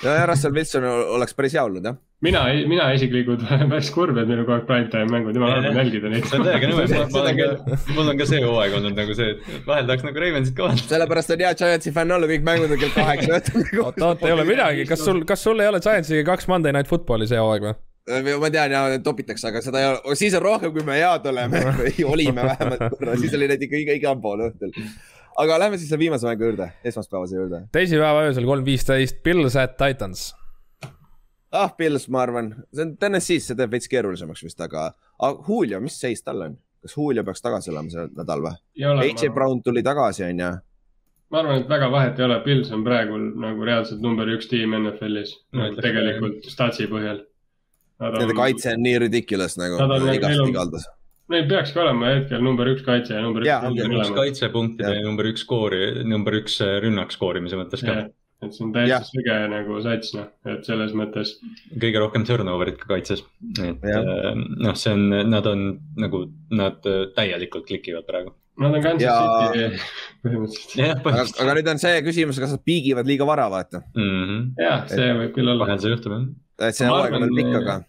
ja, 0.03 0.15
ja 0.19 0.25
Russell 0.25 0.53
Wilson 0.55 0.83
oleks 1.17 1.33
päris 1.37 1.53
hea 1.53 1.63
olnud 1.63 1.85
jah. 1.85 1.95
mina, 2.25 2.41
mina 2.69 2.87
isiklikult 2.95 3.43
olen 3.49 3.69
päris 3.71 3.91
kurb, 3.93 4.17
et 4.21 4.29
meil 4.29 4.41
on 4.41 4.47
kogu 4.47 4.55
aeg 4.57 4.65
primetime 4.69 5.09
mängud, 5.11 5.37
jumala 5.37 5.57
halb 5.57 5.69
on 5.71 5.79
jälgida 5.81 6.11
neid. 6.13 6.25
see 6.29 6.39
on 6.39 6.47
täiega 6.47 6.71
nõme, 6.71 6.87
ma 7.01 7.21
olen 7.21 7.39
ka, 7.39 7.51
mul 7.97 8.11
on 8.13 8.19
ka 8.21 8.27
see 8.29 8.41
hooaeg 8.45 8.79
olnud 8.79 8.97
nagu 9.01 9.15
see, 9.17 9.35
et 9.35 9.67
vahel 9.67 9.87
tahaks 9.89 10.07
nagu 10.07 10.25
Ravensit 10.25 10.57
ka 10.57 10.67
vaadata. 10.67 10.89
sellepärast 10.95 11.35
on 11.35 11.45
hea 11.45 11.53
Giantsi 11.61 11.93
fänn 11.95 12.17
olla, 12.17 12.29
kõik 12.31 12.43
mängud 12.47 12.75
on 12.75 12.81
kell 12.81 12.97
kaheksa 12.97 13.31
õhtul 13.39 13.85
oot, 13.85 14.03
oot, 14.09 14.27
ei 14.27 14.35
ole 14.35 14.45
midagi, 14.49 14.89
kas 14.89 15.05
sul, 15.05 15.23
kas 15.27 15.45
sul 15.47 15.63
ei 15.63 15.71
ole 15.71 15.81
Giantsiga 15.83 16.27
kaks 16.33 16.49
Monday 16.51 16.75
Night 16.75 16.91
Football'i 16.91 17.29
see 17.29 17.41
hooaeg 17.41 17.69
või? 17.69 17.79
ma 18.41 18.49
tean 18.53 18.73
ja 18.73 18.83
topitakse, 19.03 19.47
aga 19.51 19.61
seda 19.63 19.81
ei 19.81 19.87
ole, 19.91 20.17
siis 20.19 20.35
on 20.37 20.43
rohkem, 20.45 20.73
kui 20.73 20.83
me 20.85 20.97
head 20.97 21.25
oleme 21.29 21.61
või 21.77 22.05
olime 22.09 22.45
vähemalt 22.49 22.97
korra, 22.97 23.15
siis 23.21 23.37
oli 23.37 23.49
neid 23.51 23.65
ikka 23.67 23.77
iga, 23.77 23.97
igal 23.97 24.17
pool 24.21 24.41
õhtul. 24.49 24.73
aga 25.41 25.59
lähme 25.61 25.77
siis 25.77 25.89
selle 25.89 26.01
viimase 26.01 26.27
mängu 26.27 26.49
juurde, 26.49 26.71
esmaspäevase 26.83 27.37
juurde. 27.37 27.63
teisipäeva 27.71 28.25
öösel 28.27 28.49
kolm 28.49 28.65
viisteist, 28.65 29.21
Pils 29.23 29.55
at 29.55 29.77
Titans. 29.77 30.31
ah, 31.51 31.71
Pils, 31.77 32.07
ma 32.11 32.23
arvan, 32.25 32.51
see 32.73 32.85
on 32.85 32.97
TNS-is, 32.99 33.47
see 33.49 33.57
teeb 33.59 33.71
veits 33.75 33.89
keerulisemaks 33.91 34.43
vist, 34.45 34.59
aga, 34.63 34.89
aga 35.19 35.47
Julio, 35.47 35.81
mis 35.83 35.97
seis 36.01 36.23
tal 36.25 36.45
on? 36.47 36.59
kas 36.81 36.95
Julio 36.97 37.23
peaks 37.23 37.43
tagasi 37.45 37.69
olema 37.69 37.93
see 37.93 38.07
nädal 38.17 38.43
või? 38.45 38.55
AJ 39.05 39.33
Brown 39.35 39.59
tuli 39.65 39.83
tagasi, 39.85 40.23
onju. 40.29 40.47
ma 41.31 41.43
arvan, 41.43 41.59
et 41.61 41.67
väga 41.69 41.91
vahet 41.93 42.21
ei 42.21 42.25
ole, 42.25 42.39
Pils 42.45 42.71
on 42.73 42.85
praegu 42.87 43.19
nagu 43.43 43.67
reaalselt 43.67 44.01
number 44.01 44.31
üks 44.33 44.49
tiim 44.49 44.73
NFL-is 44.79 45.35
no,, 45.57 45.69
tegelikult 45.77 46.47
statsi 46.49 46.89
põhjal. 46.91 47.21
Nende 48.01 48.33
kaitse 48.33 48.73
on 48.73 48.81
nii 48.81 48.97
ridiculous 49.03 49.59
nagu 49.61 49.77
igast 50.15 50.47
igaldas. 50.47 50.89
Neil 51.31 51.45
peakski 51.47 51.79
olema 51.79 52.09
hetkel 52.15 52.41
number 52.43 52.67
üks 52.73 52.81
kaitse 52.83 53.13
ja 53.13 53.21
number 53.23 53.45
üks 53.45 53.67
number 53.69 54.01
üks 54.01 54.15
kaitsepunktide 54.17 54.95
ja 54.97 55.03
number 55.05 55.29
üks 55.29 55.45
skoori, 55.45 55.83
number 56.03 56.35
üks 56.41 56.57
äh, 56.65 56.79
rünnak 56.83 57.13
skoorimise 57.13 57.59
mõttes 57.59 57.85
ka 57.85 57.93
Jah,. 57.93 58.09
Et 58.41 58.55
see 58.55 58.65
on 58.65 58.73
täiesti 58.73 59.19
süge 59.19 59.37
nagu 59.51 59.79
sats, 59.85 60.13
noh, 60.17 60.29
et 60.49 60.65
selles 60.65 60.93
mõttes 60.97 61.35
kõige 61.81 62.01
rohkem 62.01 62.25
turnover'it 62.27 62.79
ka 62.81 62.89
kaitses. 62.95 63.23
et 63.61 63.83
äh, 63.85 64.31
noh, 64.35 64.77
see 64.77 64.93
on, 64.95 65.09
nad 65.29 65.49
on 65.49 65.67
nagu, 66.01 66.23
nad 66.49 66.89
äh, 66.89 67.03
täielikult 67.17 67.67
klikivad 67.69 68.07
praegu. 68.09 68.33
nad 68.61 68.77
on 68.77 68.83
Kansas 68.83 69.05
Ja- 69.05 69.51
City 69.53 69.83
põhimõtteliselt. 70.25 70.75
jah, 70.79 70.95
aga, 70.95 71.03
põhimõtteliselt. 71.05 71.43
aga 71.45 71.57
nüüd 71.59 71.71
on 71.75 71.83
see 71.85 72.01
küsimus, 72.09 72.41
kas 72.41 72.57
nad 72.57 72.65
piigivad 72.65 73.09
liiga 73.09 73.29
vara, 73.29 73.47
vaata. 73.53 73.85
jah, 74.57 74.83
see 74.89 75.13
võib 75.21 75.37
küll 75.37 75.53
olla. 75.53 75.65
vahel 75.65 75.83
see 75.83 75.93
juhtub 75.93 76.17
jah. 76.17 76.27
et 76.69 76.77
see 76.77 76.89
hooaeg 76.89 77.17
on 77.19 77.27
veel 77.27 77.39
pikk, 77.41 77.55
aga 77.61 77.79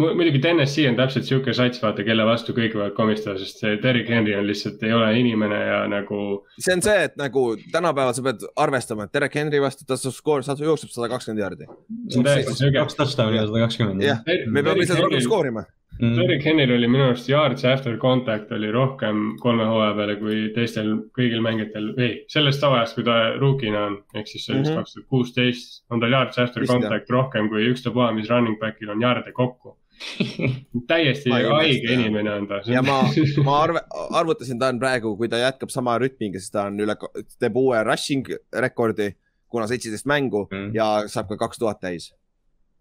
muidugi 0.00 0.40
TNS-i 0.42 0.86
on 0.90 0.96
täpselt 0.98 1.26
sihuke 1.28 1.54
sats, 1.56 1.80
vaata, 1.82 2.04
kelle 2.06 2.24
vastu 2.28 2.54
kõik 2.56 2.76
võivad 2.76 2.94
komistada, 2.96 3.38
sest 3.40 3.62
see 3.62 3.78
Derek 3.82 4.08
Henry 4.12 4.34
on 4.38 4.46
lihtsalt, 4.48 4.82
ei 4.86 4.94
ole 4.96 5.10
inimene 5.20 5.58
ja 5.60 5.80
nagu 5.90 6.20
see 6.58 6.76
on 6.76 6.84
see, 6.86 6.96
et 7.08 7.18
nagu 7.20 7.44
tänapäeval 7.72 8.14
sa 8.16 8.24
pead 8.28 8.46
arvestama, 8.56 9.08
et 9.08 9.16
Derek 9.16 9.36
Henry 9.40 9.62
vastu 9.62 9.86
ta 9.88 9.98
skoor, 10.00 10.46
jookseb 10.46 10.92
sada 10.94 11.10
kakskümmend 11.12 11.44
jaardi. 11.44 11.68
see 12.10 12.22
on 12.22 12.30
täiesti 12.30 12.56
süge. 12.58 12.78
kaks 12.78 12.98
touchdown'i 12.98 13.40
ja 13.42 13.46
sada 13.50 13.66
kakskümmend. 13.66 14.02
jah, 14.06 14.24
me 14.46 14.62
peame 14.62 14.80
lihtsalt 14.82 15.04
rohkem 15.06 15.22
skoorima. 15.26 15.66
Mm. 16.00 16.14
Derek 16.16 16.44
Henryl 16.46 16.70
oli 16.72 16.88
minu 16.88 17.04
arust 17.10 17.26
yards 17.28 17.64
after 17.68 17.96
contact 18.00 18.52
oli 18.56 18.70
rohkem 18.72 19.34
kolme 19.42 19.66
hooaja 19.68 19.92
peale 19.98 20.14
kui 20.16 20.38
teistel 20.54 20.94
kõigil 21.18 21.42
mängijatel, 21.44 21.90
ei, 22.00 22.14
sellest 22.32 22.62
hooajast, 22.64 22.96
kui 22.96 23.04
ta 23.04 23.16
rookina 23.40 23.82
on, 23.90 23.98
ehk 24.16 24.30
siis 24.30 24.46
see 24.46 24.54
on 24.54 24.62
vist 24.62 24.72
Mhm. 24.72 24.78
kaks 24.80 24.94
tuhat 24.94 25.08
kuusteist, 25.12 25.82
on 25.90 26.00
tal 26.00 26.16
yards 26.16 26.38
after 26.38 26.62
Vist, 26.64 26.72
jah. 26.72 26.80
contact 26.80 27.10
rohkem 27.12 27.50
kui 27.52 27.68
ükstapuha, 27.68 28.14
mis 28.16 28.30
running 28.30 28.56
back'il 28.62 28.88
on 28.94 29.02
yard'e 29.04 29.32
kokku. 29.32 29.76
täiesti 30.90 31.32
haige 31.32 31.92
inimene 31.94 32.32
on 32.32 32.46
ta. 32.50 32.60
ja 32.70 32.82
ma, 32.84 33.00
ma 33.46 33.56
arve, 33.64 33.82
arvutasin, 34.16 34.58
ta 34.60 34.70
on 34.72 34.80
praegu, 34.82 35.14
kui 35.18 35.28
ta 35.28 35.40
jätkab 35.42 35.72
sama 35.72 35.96
rütmiga, 36.00 36.40
siis 36.40 36.52
ta 36.54 36.68
on 36.70 36.80
üle, 36.80 36.96
teeb 37.40 37.58
uue 37.60 37.82
rushing 37.86 38.30
rekordi, 38.64 39.12
kuna 39.50 39.66
seitseteist 39.70 40.08
mängu 40.08 40.46
Mm. 40.50 40.70
ja 40.74 40.86
saab 41.10 41.28
ka 41.28 41.36
kaks 41.44 41.58
tuhat 41.58 41.80
täis. 41.82 42.12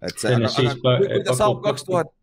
et 0.02 0.16
see, 0.16 0.32
aga, 0.32 0.48
aga 0.48 0.76
kui, 0.80 1.08
kui 1.12 1.24
ta 1.28 1.36
saab 1.36 1.62
kaks 1.64 1.84
tuhat, 1.84 2.14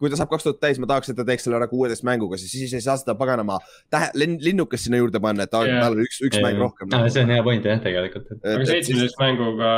kui 0.00 0.10
ta 0.12 0.18
saab 0.20 0.30
kaks 0.32 0.44
tuhat 0.44 0.60
täis, 0.60 0.78
ma 0.80 0.88
tahaks, 0.90 1.08
et 1.12 1.16
ta 1.16 1.24
teeks 1.24 1.46
selle 1.46 1.56
ära 1.56 1.68
kuueteist 1.70 2.04
mänguga, 2.04 2.36
siis, 2.40 2.52
siis 2.52 2.74
ei 2.76 2.84
saa 2.84 2.98
seda 3.00 3.14
paganama 3.16 3.56
tähe, 3.92 4.10
linnukest 4.20 4.88
sinna 4.88 5.00
juurde 5.00 5.20
panna, 5.22 5.46
et 5.48 5.56
yeah., 5.56 5.80
tal 5.80 5.96
on 5.96 6.04
üks, 6.04 6.20
üks 6.28 6.40
mäng 6.44 6.60
rohkem. 6.60 6.92
Ah, 6.96 7.08
see 7.08 7.24
on 7.24 7.32
hea 7.32 7.44
point 7.46 7.64
jah, 7.68 7.80
tegelikult. 7.84 8.28
aga 8.40 8.68
seitsmeteist 8.68 9.20
mänguga, 9.20 9.72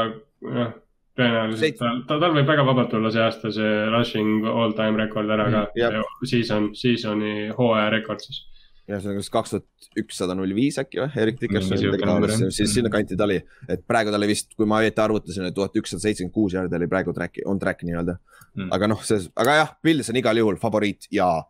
noh, 0.50 0.74
tõenäoliselt 1.18 1.60
Seit- 1.60 1.78
tal, 2.08 2.20
tal 2.20 2.32
võib 2.36 2.46
väga 2.48 2.64
vabalt 2.66 2.94
olla 2.96 3.10
see 3.12 3.20
aasta 3.22 3.50
see 3.52 3.72
rushing 3.92 4.46
all 4.48 4.72
time 4.76 4.96
rekord 5.00 5.28
ära 5.30 5.44
ka 5.50 5.60
Mm, 5.66 5.76
jah. 5.76 5.92
mm,. 6.00 6.26
Season, 6.26 6.70
season'i 6.74 7.34
hooaja 7.58 7.90
rekord 7.92 8.20
siis. 8.24 8.42
ja 8.88 8.98
see 9.00 9.10
on 9.12 9.16
kas 9.20 9.28
kaks 9.30 9.50
tuhat 9.50 9.66
ükssada 10.00 10.34
null 10.34 10.54
viis 10.56 10.78
äkki 10.80 10.98
või, 11.02 11.10
Erik 11.22 11.38
Dickerson 11.40 11.76
jah. 11.78 12.50
siis 12.50 12.72
sinna 12.74 12.88
kanti 12.90 13.16
ta 13.16 13.24
oli, 13.28 13.36
et 13.68 13.84
praegu 13.86 14.10
ta 14.10 14.16
oli 14.16 14.26
vist, 14.32 14.54
kui 14.56 14.66
ma 14.66 14.80
õieti 14.80 15.02
arvutasin, 15.04 15.44
et 15.46 15.54
tuhat 15.54 15.76
ükssada 15.76 16.00
seitsekümmend 16.00 16.32
kuus 16.34 16.52
jaardi 16.56 16.74
oli 16.80 16.88
praegu 16.88 17.12
track, 17.14 17.38
on 17.46 17.58
track 17.58 17.82
nii-öelda 17.84 18.18
Mm. 18.54 18.68
aga 18.72 18.86
noh, 18.86 19.00
see, 19.02 19.16
aga 19.36 19.52
jah, 19.56 19.70
Pils 19.82 20.10
on 20.10 20.16
igal 20.20 20.36
juhul 20.36 20.56
favoriit 20.60 21.06
ja 21.10 21.42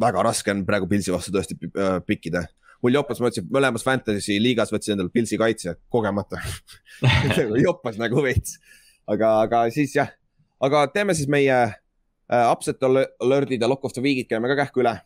väga 0.00 0.22
raske 0.26 0.50
on 0.50 0.64
praegu 0.66 0.88
Pilsi 0.90 1.12
vastu 1.14 1.30
tõesti 1.30 1.54
äh, 1.78 2.00
pikkida. 2.06 2.42
Mul 2.82 2.98
jopas, 2.98 3.20
ma 3.20 3.28
võtsin 3.30 3.48
mõlemas 3.52 3.84
fantasy 3.86 4.38
liigas 4.42 4.72
võtsin 4.74 4.94
endale 4.96 5.12
Pilsi 5.12 5.38
kaitse 5.40 5.76
kogemata 5.92 6.40
jopas 7.66 7.98
nagu 8.00 8.22
veits, 8.24 8.58
aga, 9.08 9.36
aga 9.46 9.64
siis 9.74 9.96
jah, 9.96 10.12
aga 10.62 10.86
teeme 10.94 11.16
siis 11.16 11.30
meie 11.32 11.56
äh, 11.56 12.46
upset 12.50 12.82
al- 12.86 13.04
alert'id 13.22 13.62
ja 13.62 13.70
lock 13.70 13.84
of 13.84 13.94
the 13.96 14.04
week'id 14.04 14.30
käime 14.30 14.50
ka 14.52 14.58
kähku 14.64 14.84
üle. 14.84 14.96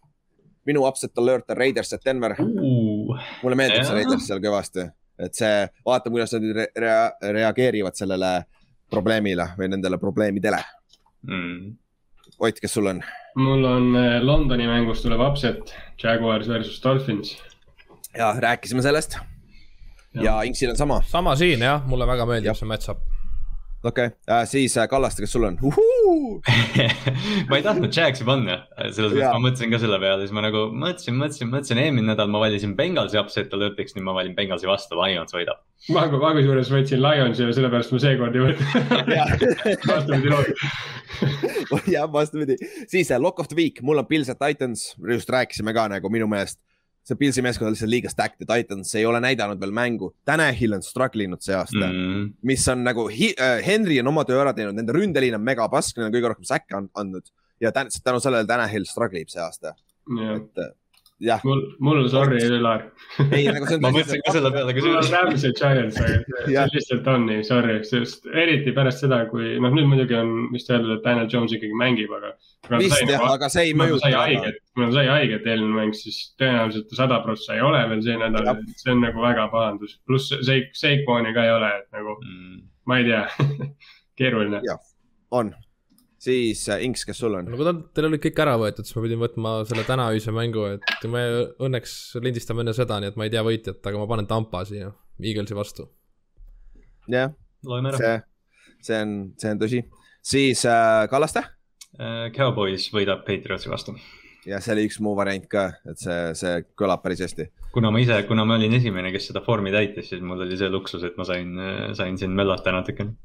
minu 0.69 0.85
upset 0.87 1.19
alert 1.19 1.51
on 1.51 1.57
Raiders 1.57 1.93
at 1.97 2.05
Denver, 2.05 2.35
mulle 2.39 3.57
meeldib 3.57 3.85
see. 3.85 3.95
Raiders 3.97 4.27
seal 4.29 4.43
kõvasti, 4.45 4.85
et 5.19 5.35
see, 5.35 5.69
vaatame, 5.87 6.19
kuidas 6.19 6.35
nad 6.37 6.45
re 6.57 6.67
re 6.77 7.33
reageerivad 7.39 7.97
sellele 7.97 8.35
probleemile 8.91 9.53
või 9.57 9.71
nendele 9.73 9.99
probleemidele. 10.03 10.61
Mm. 11.27 11.73
Ott, 12.41 12.61
kes 12.61 12.73
sul 12.77 12.93
on? 12.93 13.01
mul 13.35 13.65
on 13.65 13.97
eh, 13.97 14.19
Londoni 14.23 14.67
mängust 14.67 15.05
tuleb 15.07 15.21
upset, 15.23 15.75
Jaguars 16.03 16.49
versus 16.49 16.81
Dolphins. 16.83 17.37
Ja 18.17 18.35
rääkisime 18.39 18.83
sellest 18.83 19.19
ja, 20.15 20.23
ja 20.23 20.43
Inksil 20.43 20.71
on 20.71 20.77
sama, 20.77 21.03
sama 21.07 21.37
siin 21.37 21.63
jah, 21.63 21.87
mulle 21.87 22.07
väga 22.07 22.27
meeldib 22.27 22.51
Jah. 22.51 22.59
see 22.59 22.69
match-up. 22.69 23.03
okei 23.85 24.07
okay. 24.07 24.17
äh,, 24.29 24.45
siis 24.49 24.77
äh, 24.79 24.89
Kallaste, 24.89 25.23
kes 25.23 25.33
sul 25.33 25.47
on? 25.47 25.59
ma 27.51 27.57
ei 27.57 27.63
tahtnud 27.63 27.95
Jagsi 27.95 28.27
panna, 28.27 28.59
selles 28.91 29.15
mõttes 29.15 29.31
ma 29.31 29.43
mõtlesin 29.47 29.73
ka 29.73 29.81
selle 29.83 30.01
peale, 30.03 30.25
siis 30.25 30.35
ma 30.37 30.45
nagu 30.45 30.67
mõtlesin, 30.75 31.17
mõtlesin, 31.21 31.51
mõtlesin, 31.53 31.83
eelmine 31.85 32.11
nädal 32.11 32.31
ma 32.33 32.43
valisin 32.43 32.75
Bengalsi 32.79 33.21
upset 33.21 33.55
alert'iks, 33.57 33.95
nüüd 33.97 34.07
ma 34.09 34.17
valin 34.17 34.35
Bengalsi 34.37 34.69
vastu, 34.69 34.99
Lions 34.99 35.37
võidab. 35.37 35.63
ma, 35.95 36.07
ma 36.11 36.33
kusjuures 36.39 36.73
võtsin 36.75 37.03
Lionsi 37.05 37.47
ja 37.47 37.53
sellepärast 37.57 37.95
ma 37.95 38.03
seekord 38.03 38.41
ei 38.41 38.49
võtnud. 38.49 38.67
vastupidi 39.87 40.35
lood. 40.35 40.51
jah, 41.95 42.11
vastupidi, 42.11 42.59
siis 42.91 43.15
äh, 43.15 43.23
Lock 43.23 43.41
of 43.41 43.53
the 43.53 43.57
Week, 43.59 43.81
mul 43.87 44.03
on 44.03 44.11
Pils 44.11 44.33
ja 44.33 44.37
Titans, 44.39 44.91
just 45.15 45.31
rääkisime 45.31 45.77
ka 45.77 45.87
nagu 45.95 46.13
minu 46.13 46.29
meelest. 46.31 46.59
See 47.11 47.19
Pilsi 47.21 47.43
meeskond 47.45 47.69
on 47.69 47.75
lihtsalt 47.75 47.91
liiga 47.93 48.11
stacked 48.13 48.41
ja 48.45 48.49
Titans 48.55 48.95
ei 48.99 49.05
ole 49.11 49.21
näidanud 49.21 49.61
veel 49.61 49.75
mängu. 49.77 50.13
Tanahil 50.29 50.75
on 50.79 50.83
struggle 50.87 51.27
inud 51.27 51.43
see 51.45 51.55
aasta 51.59 51.85
mm., 51.91 52.01
Mm. 52.15 52.33
mis 52.47 52.65
on 52.73 52.85
nagu 52.87 53.09
hi, 53.11 53.33
äh, 53.37 53.61
Henry 53.67 53.99
on 54.01 54.09
oma 54.15 54.25
töö 54.29 54.41
ära 54.43 54.55
teinud, 54.57 54.75
nende 54.79 54.95
ründeliin 54.97 55.35
on 55.37 55.45
megapask, 55.45 55.97
neil 55.99 56.09
on 56.09 56.15
kõige 56.17 56.31
rohkem 56.33 56.47
säkke 56.49 56.77
and- 56.79 56.91
andnud 56.95 57.27
ja 57.61 57.71
tän- 57.77 57.91
tänu 58.05 58.21
sellele 58.23 58.47
Tanahil 58.49 58.87
struggle 58.89 59.21
ib 59.21 59.29
see 59.29 59.43
aasta, 59.43 59.75
et 60.41 60.59
äh, 60.65 60.71
jah, 61.21 61.41
mul, 61.45 61.61
mul, 61.85 61.99
sorry, 62.09 62.39
Ülar. 62.49 62.87
ei 63.31 63.45
nagu 63.53 63.67
see 63.69 63.77
on. 63.77 63.83
ma 63.85 63.91
mõtlesin 63.93 64.23
ka 64.27 64.33
selle 64.37 64.51
peale, 64.55 64.73
mul 64.73 64.73
on 64.73 64.79
kusjuures. 64.81 65.11
Rams 65.15 65.45
ja 65.45 65.51
Giants, 65.59 65.99
aga 66.01 66.15
see- 66.17 66.55
see 66.55 66.65
lihtsalt 66.77 67.11
on 67.13 67.27
nii, 67.29 67.43
sorry, 67.49 67.77
sest 67.85 68.27
eriti 68.33 68.73
pärast 68.77 69.05
seda, 69.05 69.19
kui 69.33 69.53
noh, 69.61 69.75
nüüd 69.77 69.89
muidugi 69.93 70.17
on 70.17 70.33
vist 70.55 70.73
öeldud, 70.73 70.95
et 70.99 71.05
Daniel 71.05 71.29
Jones 71.33 71.53
ikkagi 71.59 71.77
mängib, 71.83 72.15
aga. 72.17 72.33
vist 72.81 73.05
jah, 73.11 73.27
aga 73.35 73.51
see 73.53 73.67
ei 73.69 73.77
mõjuta 73.77 74.07
sai 74.09 74.15
haiget, 74.17 74.59
kuna 74.75 74.89
ta 74.91 74.97
sai 74.99 75.07
haiget 75.13 75.47
eelmine 75.53 75.77
mäng, 75.83 75.95
siis 75.99 76.21
tõenäoliselt 76.41 76.89
ta 76.91 77.01
sada 77.03 77.21
prossa 77.27 77.55
ei 77.59 77.65
ole 77.69 77.83
veel 77.93 78.03
see 78.09 78.17
nädal 78.21 78.51
see 78.81 78.93
on 78.97 79.05
nagu 79.05 79.21
väga 79.27 79.49
pahandus, 79.53 79.99
pluss 80.09 80.33
Seik, 80.47 80.71
Seikoni 80.79 81.35
ka 81.37 81.45
ei 81.49 81.53
ole, 81.59 81.73
et 81.83 81.89
nagu 82.01 82.17
Mm. 82.25 82.61
ma 82.89 82.97
ei 82.99 83.05
tea, 83.05 83.27
keeruline. 84.19 84.61
On, 85.31 85.53
siis 86.21 86.65
äh, 86.69 86.83
Inks, 86.85 87.05
kes 87.09 87.21
sul 87.23 87.37
on? 87.39 87.49
no 87.49 87.59
kui 87.59 87.67
ta, 87.67 87.75
teil 87.97 88.11
olid 88.11 88.23
kõik 88.23 88.41
ära 88.45 88.57
võetud, 88.61 88.87
siis 88.87 88.97
ma 88.97 89.05
pidin 89.07 89.23
võtma 89.23 89.55
selle 89.69 89.85
tänaöise 89.89 90.35
mängu, 90.37 90.67
et 90.77 91.07
me 91.11 91.23
õnneks 91.63 91.97
lindistame 92.25 92.65
enne 92.65 92.75
seda, 92.77 93.01
nii 93.01 93.13
et 93.13 93.21
ma 93.21 93.27
ei 93.27 93.33
tea 93.33 93.45
võitjat, 93.47 93.81
aga 93.81 94.01
ma 94.01 94.09
panen 94.11 94.29
Tampa 94.31 94.63
siia, 94.69 94.93
Eaglesi 95.21 95.57
vastu. 95.57 95.89
jah, 97.11 97.33
see, 97.97 98.15
see 98.87 99.03
on, 99.05 99.15
see 99.41 99.55
on 99.55 99.63
tõsi. 99.65 99.85
siis 100.35 100.65
äh, 100.69 101.05
Kallaste 101.13 101.47
Cowboys 102.37 102.85
võidab 102.95 103.25
Patriotsi 103.27 103.69
vastu. 103.73 103.97
ja 104.49 104.61
see 104.63 104.77
oli 104.77 104.85
üks 104.89 105.01
mu 105.05 105.17
variant 105.19 105.49
ka, 105.51 105.67
et 105.89 106.01
see, 106.01 106.19
see 106.39 106.61
kõlab 106.79 107.03
päris 107.05 107.25
hästi. 107.25 107.49
kuna 107.73 107.91
ma 107.93 108.03
ise, 108.05 108.21
kuna 108.29 108.45
ma 108.45 108.61
olin 108.61 108.77
esimene, 108.77 109.13
kes 109.17 109.33
seda 109.33 109.41
vormi 109.47 109.73
täitis, 109.73 110.13
siis 110.13 110.21
mul 110.21 110.45
oli 110.45 110.61
see 110.61 110.69
luksus, 110.69 111.09
et 111.09 111.17
ma 111.17 111.25
sain, 111.29 111.57
sain 111.97 112.21
siin 112.21 112.37
möllata 112.37 112.77
natukene 112.77 113.17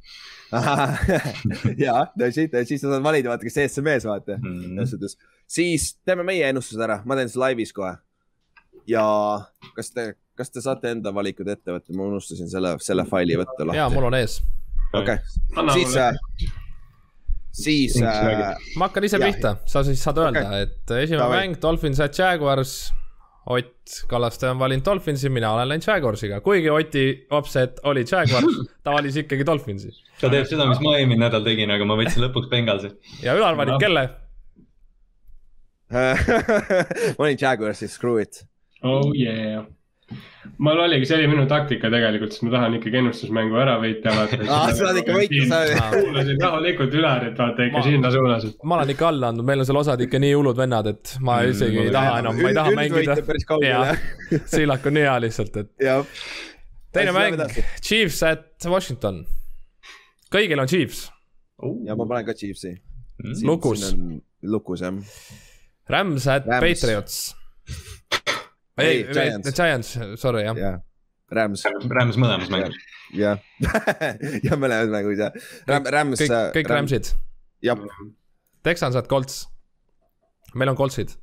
ja 1.85 1.95
tõsi, 2.17 2.47
tõsi, 2.51 2.79
sa 2.81 2.91
saad 2.91 3.05
valida, 3.05 3.31
vaata, 3.31 3.47
kes 3.47 3.57
ees, 3.63 3.77
see 3.77 3.85
mees, 3.85 4.07
vaata 4.07 4.37
mm. 4.39 4.75
selles. 4.75 4.93
suhtes. 4.93 5.17
siis 5.57 5.87
teeme 6.07 6.25
meie 6.27 6.49
ennustused 6.49 6.81
ära, 6.81 7.01
ma 7.05 7.17
teen 7.19 7.31
selle 7.31 7.49
laivis 7.49 7.73
kohe. 7.75 7.95
ja 8.89 9.05
kas 9.77 9.93
te, 9.95 10.11
kas 10.37 10.53
te 10.53 10.63
saate 10.65 10.91
enda 10.95 11.13
valikud 11.15 11.49
ette 11.51 11.73
võtta, 11.73 11.95
ma 11.97 12.09
unustasin 12.11 12.51
selle, 12.51 12.75
selle 12.83 13.07
faili 13.09 13.39
võtta 13.41 13.61
ja 13.63 13.71
lahti. 13.71 13.95
mul 13.95 14.09
on 14.11 14.19
ees. 14.19 14.39
okei, 14.93 15.17
siis 15.73 15.97
äh,, 16.01 16.19
siis 17.55 17.97
äh, 18.01 18.55
ma 18.75 18.89
hakkan 18.89 19.07
ise 19.07 19.19
Jah. 19.19 19.31
pihta, 19.31 19.55
sa 19.69 19.83
siis 19.87 20.03
saad 20.03 20.19
öelda 20.21 20.45
Okei. 20.45 20.67
et 20.67 20.95
esimene 20.99 21.23
Davai. 21.23 21.41
mäng 21.41 21.59
Dolphins 21.61 22.01
at 22.03 22.17
Jaguars. 22.17 22.93
Ott 23.45 24.05
Kallaste 24.09 24.49
on 24.49 24.59
valinud 24.59 24.85
Dolphinsi, 24.85 25.29
mina 25.29 25.51
olen 25.53 25.69
läinud 25.69 25.85
Jaguarsiga, 25.85 26.39
kuigi 26.41 26.69
Oti 26.73 27.05
upset 27.37 27.77
oli 27.83 28.01
Jaguars, 28.11 28.57
ta 28.83 28.95
valis 28.95 29.19
ikkagi 29.21 29.45
Dolphinsi. 29.45 29.91
ta 30.21 30.31
teeb 30.33 30.47
seda, 30.49 30.65
mis 30.65 30.81
ma 30.81 30.95
eelmine 30.97 31.21
nädal 31.27 31.45
tegin, 31.45 31.69
aga 31.69 31.85
ma 31.85 31.97
võtsin 31.99 32.25
lõpuks 32.25 32.49
Bengalsi. 32.49 32.89
ja 33.21 33.35
Ülar 33.37 33.57
valib 33.59 33.77
kelle? 33.81 34.07
ma 35.93 37.27
olin 37.27 37.37
Jaguarsis, 37.41 37.93
screw 37.99 38.17
it. 38.21 38.41
oh 38.81 39.13
yeah. 39.13 39.67
Mul 40.61 40.79
oligi, 40.79 41.05
see 41.09 41.17
oli 41.17 41.27
minu 41.31 41.43
taktika 41.49 41.89
tegelikult, 41.91 42.31
sest 42.35 42.43
ma 42.45 42.51
tahan 42.53 42.75
ikkagi 42.77 42.99
ennustusmängu 43.01 43.57
ära 43.59 43.73
võita. 43.81 44.11
Aa, 44.15 44.67
sa 44.71 44.83
tahad 44.85 44.99
ikka 45.01 45.15
võita, 45.17 45.47
sa- 45.49 45.87
kuulasin 45.95 46.41
rahulikult 46.43 46.93
Ülarit, 46.99 47.37
vaata 47.41 47.65
ikka 47.69 47.79
Ma- 47.81 47.85
sinna 47.87 48.11
suunas. 48.13 48.45
ma 48.63 48.77
olen 48.79 48.93
ikka 48.93 49.07
alla 49.09 49.31
andnud, 49.33 49.47
meil 49.49 49.63
on 49.63 49.69
seal 49.69 49.79
osad 49.81 50.03
ikka 50.05 50.21
nii 50.21 50.33
hullud 50.37 50.59
vennad, 50.61 50.91
et 50.93 51.15
ma 51.25 51.39
Mm, 51.41 51.51
isegi 51.55 51.81
ei 51.87 51.91
taha 51.95 52.19
enam, 52.21 52.37
ma 52.41 52.51
ei 52.51 52.57
taha 52.59 52.75
mängida. 52.77 53.17
Siilak 54.53 54.85
on 54.89 54.95
nii 54.99 55.05
hea 55.07 55.15
lihtsalt, 55.25 55.57
et 55.63 55.73
teine 56.95 57.11
mäng 57.15 57.41
Chiefs 57.83 58.21
at 58.23 58.69
Washington. 58.71 59.23
kõigil 60.31 60.59
on 60.61 60.67
Chiefs, 60.71 61.07
ja 61.87 61.95
ma 61.97 62.05
panen 62.09 62.25
ka 62.29 62.33
Chiefsi. 62.37 62.75
lukus, 63.43 63.89
lukus 64.43 64.81
jah. 64.85 64.93
Rams 65.89 66.25
at. 66.27 66.45
Patriots. 66.49 67.35
Ei 68.77 69.03
Giants. 69.13 69.53
Giants, 69.55 69.97
sorry 70.21 70.43
jah. 70.45 70.57
jah, 70.59 70.79
Rams, 71.31 71.63
Rams 71.89 72.17
mõlemas 72.21 72.51
mängus. 72.51 72.77
jah. 73.15 73.39
ja 74.47 74.57
mõlemas 74.59 74.91
mängus 74.91 75.21
jah. 75.21 75.37
Ram-, 75.69 75.87
Rams. 75.95 76.21
kõik, 76.21 76.35
kõik. 76.57 76.71
Ramsid. 76.71 77.11
jah, 77.65 77.79
Texans 78.65 78.97
at 78.99 79.07
Colts. 79.11 79.45
meil 80.55 80.71
on 80.71 80.79
Coltsid, 80.79 81.15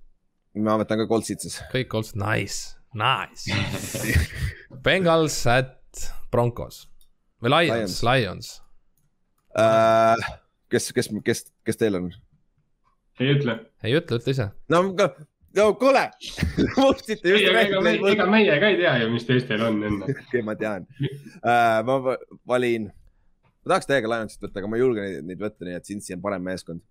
ma 0.55 0.79
võtan 0.81 1.03
ka 1.03 1.09
Coltsid 1.11 1.45
siis. 1.45 1.61
kõik 1.75 1.91
Coltsid, 1.93 2.19
nice, 2.23 2.77
nice. 2.97 3.53
Bengals 4.85 5.39
at 5.51 6.09
Broncos 6.33 6.87
või 7.43 7.53
Lions, 7.57 8.01
Lions. 8.07 8.53
Äh, 9.59 10.29
kes, 10.73 10.93
kes, 10.97 11.11
kes, 11.27 11.49
kes 11.67 11.81
teil 11.81 11.99
on? 11.99 12.13
ei 13.21 13.35
ütle. 13.35 13.59
ei 13.85 13.97
ütle, 13.99 14.19
ütle 14.21 14.33
ise. 14.35 14.49
no, 14.73 14.87
no 15.57 15.69
kuule, 15.81 16.03
muutsite 16.79 17.29
just 17.35 17.45
ega 17.49 17.81
me- 17.85 17.95
ega 17.97 18.07
rääkida. 18.07 18.27
meie 18.31 18.59
ka 18.61 18.71
ei 18.73 18.77
tea 18.81 18.97
ju, 19.03 19.11
mis 19.13 19.27
teistel 19.29 19.63
on 19.67 19.79
enne. 19.89 20.09
okei, 20.27 20.43
ma 20.47 20.55
tean 20.59 20.87
uh,. 20.89 21.79
ma 21.89 21.97
va- 22.07 22.19
valin, 22.55 22.89
ma 23.63 23.75
tahaks 23.75 23.89
täiega 23.91 24.11
Lionsit 24.13 24.43
võtta, 24.45 24.61
aga 24.63 24.71
ma 24.71 24.79
ei 24.79 24.85
julge 24.85 25.07
neid, 25.07 25.25
neid 25.31 25.43
võtta, 25.43 25.67
nii 25.69 25.79
et 25.81 25.89
Cincy 25.89 26.17
on 26.17 26.23
parem 26.25 26.45
meeskond. 26.47 26.85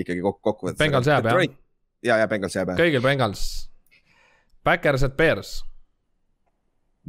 ikkagi 0.00 0.22
kokku, 0.24 0.40
kokkuvõttes. 0.50 0.78
Bengals 0.80 1.10
jääb, 1.10 1.26
jah? 1.28 1.58
ja, 2.06 2.20
ja 2.22 2.28
Bengals 2.30 2.56
jääb 2.56 2.72
jah. 2.72 2.78
kõigil 2.80 3.02
Bengals. 3.04 3.42
Backers 4.64 5.02
at 5.04 5.16
Bears. 5.16 5.58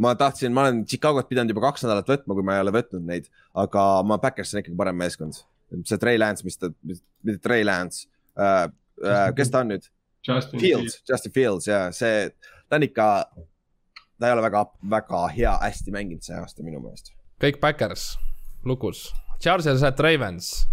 ma 0.02 0.14
tahtsin, 0.16 0.54
ma 0.56 0.66
olen 0.66 0.84
Chicago't 0.88 1.28
pidanud 1.30 1.52
juba 1.52 1.68
kaks 1.70 1.84
nädalat 1.86 2.08
võtma, 2.10 2.36
kui 2.36 2.46
ma 2.48 2.56
ei 2.58 2.64
ole 2.64 2.72
võtnud 2.76 3.04
neid, 3.08 3.28
aga 3.60 3.86
ma 4.08 4.18
Backers 4.24 4.54
on 4.56 4.62
ikkagi 4.64 4.78
parem 4.80 4.98
meeskond. 4.98 5.44
see 5.88 5.98
Trey 6.00 6.18
Lance, 6.20 6.44
mis 6.44 6.58
ta, 6.60 6.68
mitte 6.84 7.40
Trey 7.44 7.64
Lance 7.64 8.08
uh,, 8.36 8.68
uh, 9.04 9.30
kes 9.36 9.52
ta 9.52 9.62
on 9.64 9.72
nüüd? 9.72 9.86
Justin 10.28 10.60
Fields, 10.60 11.00
Justin 11.10 11.34
Fields 11.34 11.68
ja 11.68 11.80
see, 11.96 12.30
ta 12.70 12.78
on 12.78 12.86
ikka, 12.86 13.08
ta 14.20 14.30
ei 14.30 14.36
ole 14.36 14.44
väga, 14.46 14.66
väga 14.90 15.22
hea, 15.36 15.54
hästi 15.64 15.94
mänginud 15.96 16.26
see 16.26 16.38
aasta 16.38 16.66
minu 16.66 16.82
meelest. 16.84 17.14
kõik 17.42 17.58
Backers, 17.64 18.16
lukus. 18.66 19.08
Chargers 19.42 19.82
at 19.84 20.00
Ravens. 20.00 20.68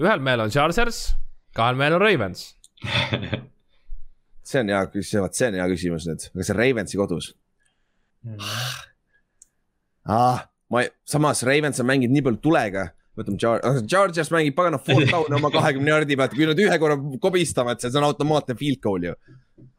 ühel 0.00 0.22
mehel 0.24 0.46
on 0.46 0.52
Chargers, 0.52 1.10
kahel 1.56 1.76
mehel 1.76 1.98
on 1.98 2.04
Ravens. 2.04 2.48
see 4.48 4.62
on 4.62 4.72
hea 4.72 4.84
küsimus, 4.92 5.36
see 5.36 5.50
on 5.50 5.60
hea 5.60 5.68
küsimus 5.72 6.08
nüüd, 6.08 6.28
aga 6.32 6.48
see 6.48 6.56
Ravensi 6.56 7.00
kodus 7.00 7.32
ah,. 10.06 10.44
ma, 10.70 10.84
samas 11.08 11.42
Ravens 11.46 11.80
on 11.82 11.88
mänginud 11.88 12.14
nii 12.14 12.24
palju 12.26 12.42
tulega, 12.44 12.88
võtame 13.16 13.40
Char-, 13.40 13.64
Chargers 13.88 14.30
mängib 14.34 14.56
pagana 14.58 14.78
fourth 14.82 15.10
down'i 15.14 15.38
oma 15.38 15.50
kahekümne 15.54 15.92
jardi 15.92 16.18
pealt, 16.18 16.36
kui 16.36 16.48
nad 16.48 16.60
ühe 16.62 16.78
korra 16.82 16.98
kobistavad, 17.22 17.80
see 17.82 17.92
on 17.96 18.08
automaatne 18.10 18.56
field 18.58 18.82
goal 18.84 19.08
ju. 19.08 19.16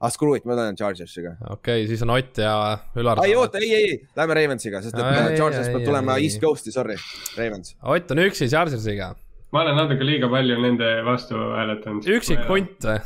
ah 0.01 0.11
screw 0.13 0.35
it, 0.37 0.45
ma 0.45 0.57
lähen 0.57 0.77
Chargersiga. 0.77 1.35
okei 1.49 1.83
okay,, 1.83 1.87
siis 1.89 2.01
on 2.05 2.13
Ott 2.13 2.41
ja 2.41 2.55
Ülar. 2.97 3.21
ei 3.25 3.35
oota, 3.37 3.61
ei, 3.61 3.71
ei, 3.73 3.91
ei, 3.91 4.01
lähme 4.17 4.37
Ravensiga, 4.37 4.81
sest 4.81 4.97
et 4.97 5.05
Ai, 5.05 5.37
Chargers 5.37 5.69
peab 5.73 5.85
tulema 5.85 6.17
ai. 6.17 6.27
East 6.27 6.41
Coast'i, 6.41 6.73
sorry, 6.73 6.97
Ravens. 7.37 7.75
Ott 7.83 8.11
on 8.13 8.25
üksi 8.25 8.49
Chargersiga. 8.49 9.13
ma 9.53 9.63
olen 9.63 9.79
natuke 9.79 10.05
liiga 10.05 10.29
palju 10.29 10.59
nende 10.61 10.91
vastu 11.05 11.39
hääletanud. 11.55 12.09
üksik. 12.17 12.43
hunt 12.49 12.89
või? 12.89 12.99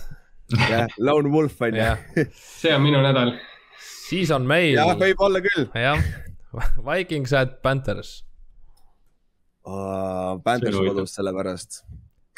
jah, 0.71 0.87
Lone 0.99 1.31
Wolf 1.31 1.61
on 1.63 1.79
ju. 1.79 2.25
see 2.33 2.75
on 2.75 2.83
minu 2.83 3.03
nädal. 3.03 3.35
siis 4.07 4.31
on 4.35 4.47
meil, 4.47 4.75
jah, 4.75 4.95
võib 4.99 5.23
olla 5.23 5.43
küll 5.43 5.69
jah, 5.75 6.03
Vikings 6.83 7.33
at 7.37 7.61
Panthers. 7.63 8.21
uh,. 9.65 10.38
Panthers 10.43 10.77
kodus 10.77 11.15
sellepärast. 11.17 11.81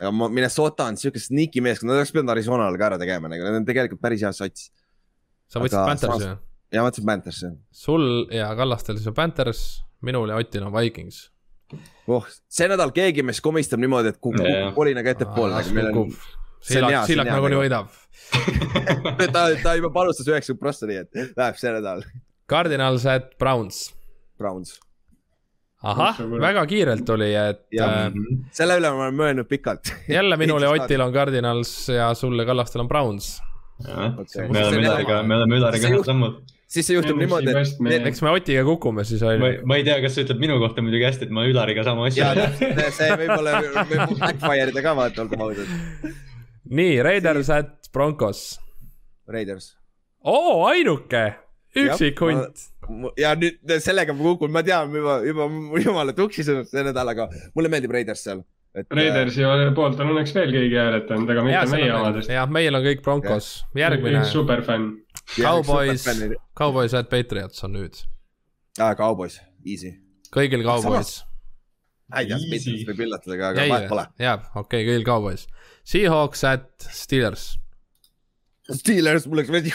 aga 0.01 0.11
ma, 0.15 0.29
Minnesota 0.29 0.87
on 0.91 0.97
siuke 0.99 1.21
sneaky 1.21 1.63
meeskond, 1.63 1.91
nad 1.91 2.01
oleks 2.01 2.13
pidanud 2.15 2.33
Arizonale 2.35 2.79
ka 2.79 2.89
ära 2.91 3.01
tegema, 3.01 3.31
nagu 3.31 3.45
nad 3.45 3.59
on 3.61 3.67
tegelikult 3.67 4.01
päris 4.03 4.25
hea 4.25 4.33
sats. 4.35 4.71
sa 5.47 5.61
võtsid 5.61 5.79
Aga 5.79 5.91
Panthersi 5.91 6.27
või? 6.27 6.37
ja 6.73 6.81
ma 6.81 6.89
mõtlesin 6.89 7.09
Panthersi. 7.11 7.51
sul 7.85 8.07
ja 8.33 8.49
Kallastel 8.57 8.99
siis 8.99 9.11
on 9.11 9.17
Panthers, 9.17 9.63
minul 10.01 10.33
ja 10.33 10.39
Otil 10.41 10.67
on 10.67 10.73
Vikings. 10.75 11.25
oh, 12.07 12.27
see 12.51 12.69
nädal 12.69 12.93
keegi 12.95 13.25
meist 13.25 13.43
komistab 13.45 13.81
niimoodi, 13.81 14.13
et 14.13 14.21
kukub 14.21 14.75
kolinaga 14.75 15.15
ettepoole, 15.15 15.55
nagu 15.55 15.75
meil 15.77 15.91
on. 15.91 16.03
on 16.07 16.89
hea 16.91 17.23
nagunii 17.23 17.57
nagu. 17.57 17.63
võidab. 17.63 17.99
ta, 19.35 19.47
ta 19.63 19.73
juba 19.77 19.91
panustas 19.95 20.29
üheksakümmend 20.29 20.61
prossa, 20.61 20.89
nii 20.89 21.01
et 21.01 21.37
läheb 21.37 21.59
see 21.59 21.73
nädal. 21.75 22.05
Cardinals 22.49 23.05
at 23.09 23.33
Browns. 23.39 23.87
Browns. 24.39 24.75
ahah, 25.83 26.19
väga 26.41 26.63
kiirelt 26.69 27.03
tuli, 27.07 27.29
et 27.35 27.65
äh, 27.79 28.15
selle 28.55 28.77
üle 28.79 28.91
ma 28.95 29.07
olen 29.07 29.17
mõelnud 29.19 29.49
pikalt. 29.49 29.91
jälle 30.07 30.37
minul 30.39 30.63
ja 30.63 30.71
Otil 30.73 31.03
on 31.03 31.13
Cardinals 31.13 31.73
ja 31.91 32.13
sul 32.17 32.39
ja 32.39 32.45
Kallastel 32.47 32.85
on 32.85 32.87
Browns. 32.91 33.35
Okei. 33.83 34.47
me 34.49 34.63
oleme 34.63 34.81
Ülariga, 34.85 35.21
me 35.27 35.35
oleme 35.35 35.57
Ülariga 35.59 35.87
See 35.87 35.95
ühed 35.97 36.07
sammud. 36.07 36.37
siis 36.71 36.87
see 36.87 36.95
juhtub 36.95 37.17
niimoodi, 37.19 37.51
et 37.51 38.07
eks 38.07 38.21
me 38.23 38.31
Otiga 38.31 38.63
kukume 38.67 39.03
siis 39.07 39.23
on 39.27 39.41
ma 39.41 39.49
ju. 39.51 39.63
ma 39.67 39.79
ei 39.79 39.83
tea, 39.87 39.97
kas 40.05 40.15
sa 40.15 40.23
ütled 40.23 40.39
minu 40.39 40.59
kohta 40.61 40.85
muidugi 40.85 41.07
hästi, 41.09 41.27
et 41.27 41.33
ma 41.35 41.43
Ülariga 41.49 41.83
sama 41.83 42.07
asja 42.07 42.31
see 42.99 43.09
võib-olla 43.19 43.59
võib 43.89 44.17
backfire 44.21 44.69
ida 44.71 44.85
ka 44.85 44.95
vaata, 45.01 45.25
olgem 45.25 45.43
ausad. 45.47 46.11
nii, 46.79 46.99
Raiders 47.03 47.49
at 47.53 47.89
Broncos. 47.93 48.45
Raiders. 49.27 49.73
oo, 50.23 50.63
ainuke, 50.69 51.25
üksik 51.75 52.23
hunt. 52.23 52.69
Ja 53.19 53.33
nüüd 53.39 53.75
sellega 53.83 54.15
ma 54.15 54.25
kukun, 54.25 54.51
ma 54.53 54.63
tean 54.65 54.93
juba, 54.95 55.19
juba 55.27 55.47
jumala 55.83 56.15
tuksi 56.17 56.45
sõnum 56.47 56.67
see 56.69 56.83
nädal, 56.85 57.13
aga 57.13 57.29
mulle 57.55 57.71
meeldib 57.73 57.93
Raiders 57.95 58.23
seal. 58.27 58.43
et 58.73 58.87
äh, 58.87 58.97
Raidersi 58.99 59.47
poolt 59.77 60.01
on 60.03 60.13
õnneks 60.13 60.35
veel 60.35 60.53
keegi 60.55 60.79
hääletanud, 60.79 61.33
aga 61.33 61.45
mitte 61.47 61.65
meie 61.75 61.91
omadest. 61.97 62.33
jah, 62.33 62.49
meil 62.59 62.79
on 62.79 62.85
kõik 62.85 63.03
Broncos, 63.05 63.51
järgmine 63.77 64.23
superfänn. 64.29 64.91
Cowboys, 65.37 66.07
Cowboys 66.57 66.95
at 66.97 67.11
Patriots 67.11 67.63
on 67.63 67.77
nüüd, 67.77 68.01
aa, 68.79 68.93
Cowboys, 68.99 69.39
easy. 69.65 69.95
kõigil 70.33 70.65
Cowboys. 70.67 71.21
ma 72.11 72.23
ei 72.23 72.31
tea. 72.31 72.39
Patriots 72.51 72.87
võib 72.91 73.05
üllatada 73.07 73.39
ka, 73.39 73.53
aga 73.53 73.67
vahet 73.71 73.91
pole. 73.91 74.07
jääb, 74.21 74.47
okei 74.53 74.63
okay,, 74.65 74.87
kõigil 74.91 75.07
Cowboys. 75.07 75.47
Seahawks 75.83 76.43
at 76.47 76.87
Steelers. 76.91 77.53
Steelers, 78.63 79.25
mul 79.27 79.41
läks 79.41 79.51
veidi 79.51 79.71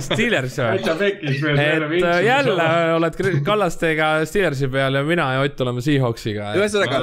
Steelers 0.00 0.54
või? 0.56 0.78
et 0.80 2.06
äh, 2.08 2.20
jälle 2.24 2.68
oled 2.96 3.18
Kallastega 3.44 4.06
Steelersi 4.28 4.68
peal 4.72 4.96
ja 4.96 5.02
mina 5.04 5.26
ja 5.36 5.42
Ott 5.44 5.60
oleme 5.60 5.82
Seahawksiga. 5.84 6.54
ühesõnaga, 6.56 7.00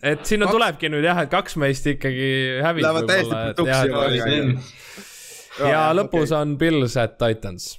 et 0.00 0.24
sinna 0.28 0.48
Kaks- 0.48 0.56
tulebki 0.56 0.90
nüüd 0.94 1.04
jah, 1.04 1.20
et 1.26 1.30
kaks 1.32 1.58
meist 1.60 1.90
ikkagi 1.92 2.30
hävib 2.64 2.86
Lähevad 2.86 3.10
täiesti 3.10 3.90
juba, 3.90 4.06
ja, 4.16 5.68
ja 5.74 5.82
lõpus 5.98 6.32
on 6.40 6.56
Bills 6.60 6.96
at 7.00 7.18
Titans, 7.20 7.74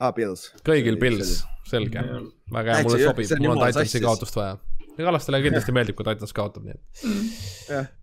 aa, 0.00 0.12
Bills. 0.12 0.50
kõigil 0.68 1.00
Bills, 1.00 1.38
selge, 1.70 2.04
väga 2.52 2.76
hea, 2.76 2.84
mulle 2.90 3.08
sobib 3.08 3.34
mul 3.40 3.56
on 3.56 3.64
Titansi 3.72 4.04
kaotust 4.04 4.36
vaja. 4.36 4.58
ja 4.98 5.08
Kallastele 5.08 5.40
kindlasti 5.48 5.72
meeldib, 5.80 5.96
kui 5.96 6.12
Titans 6.12 6.36
kaotab, 6.36 6.68
nii 6.68 6.76
et. 6.76 7.98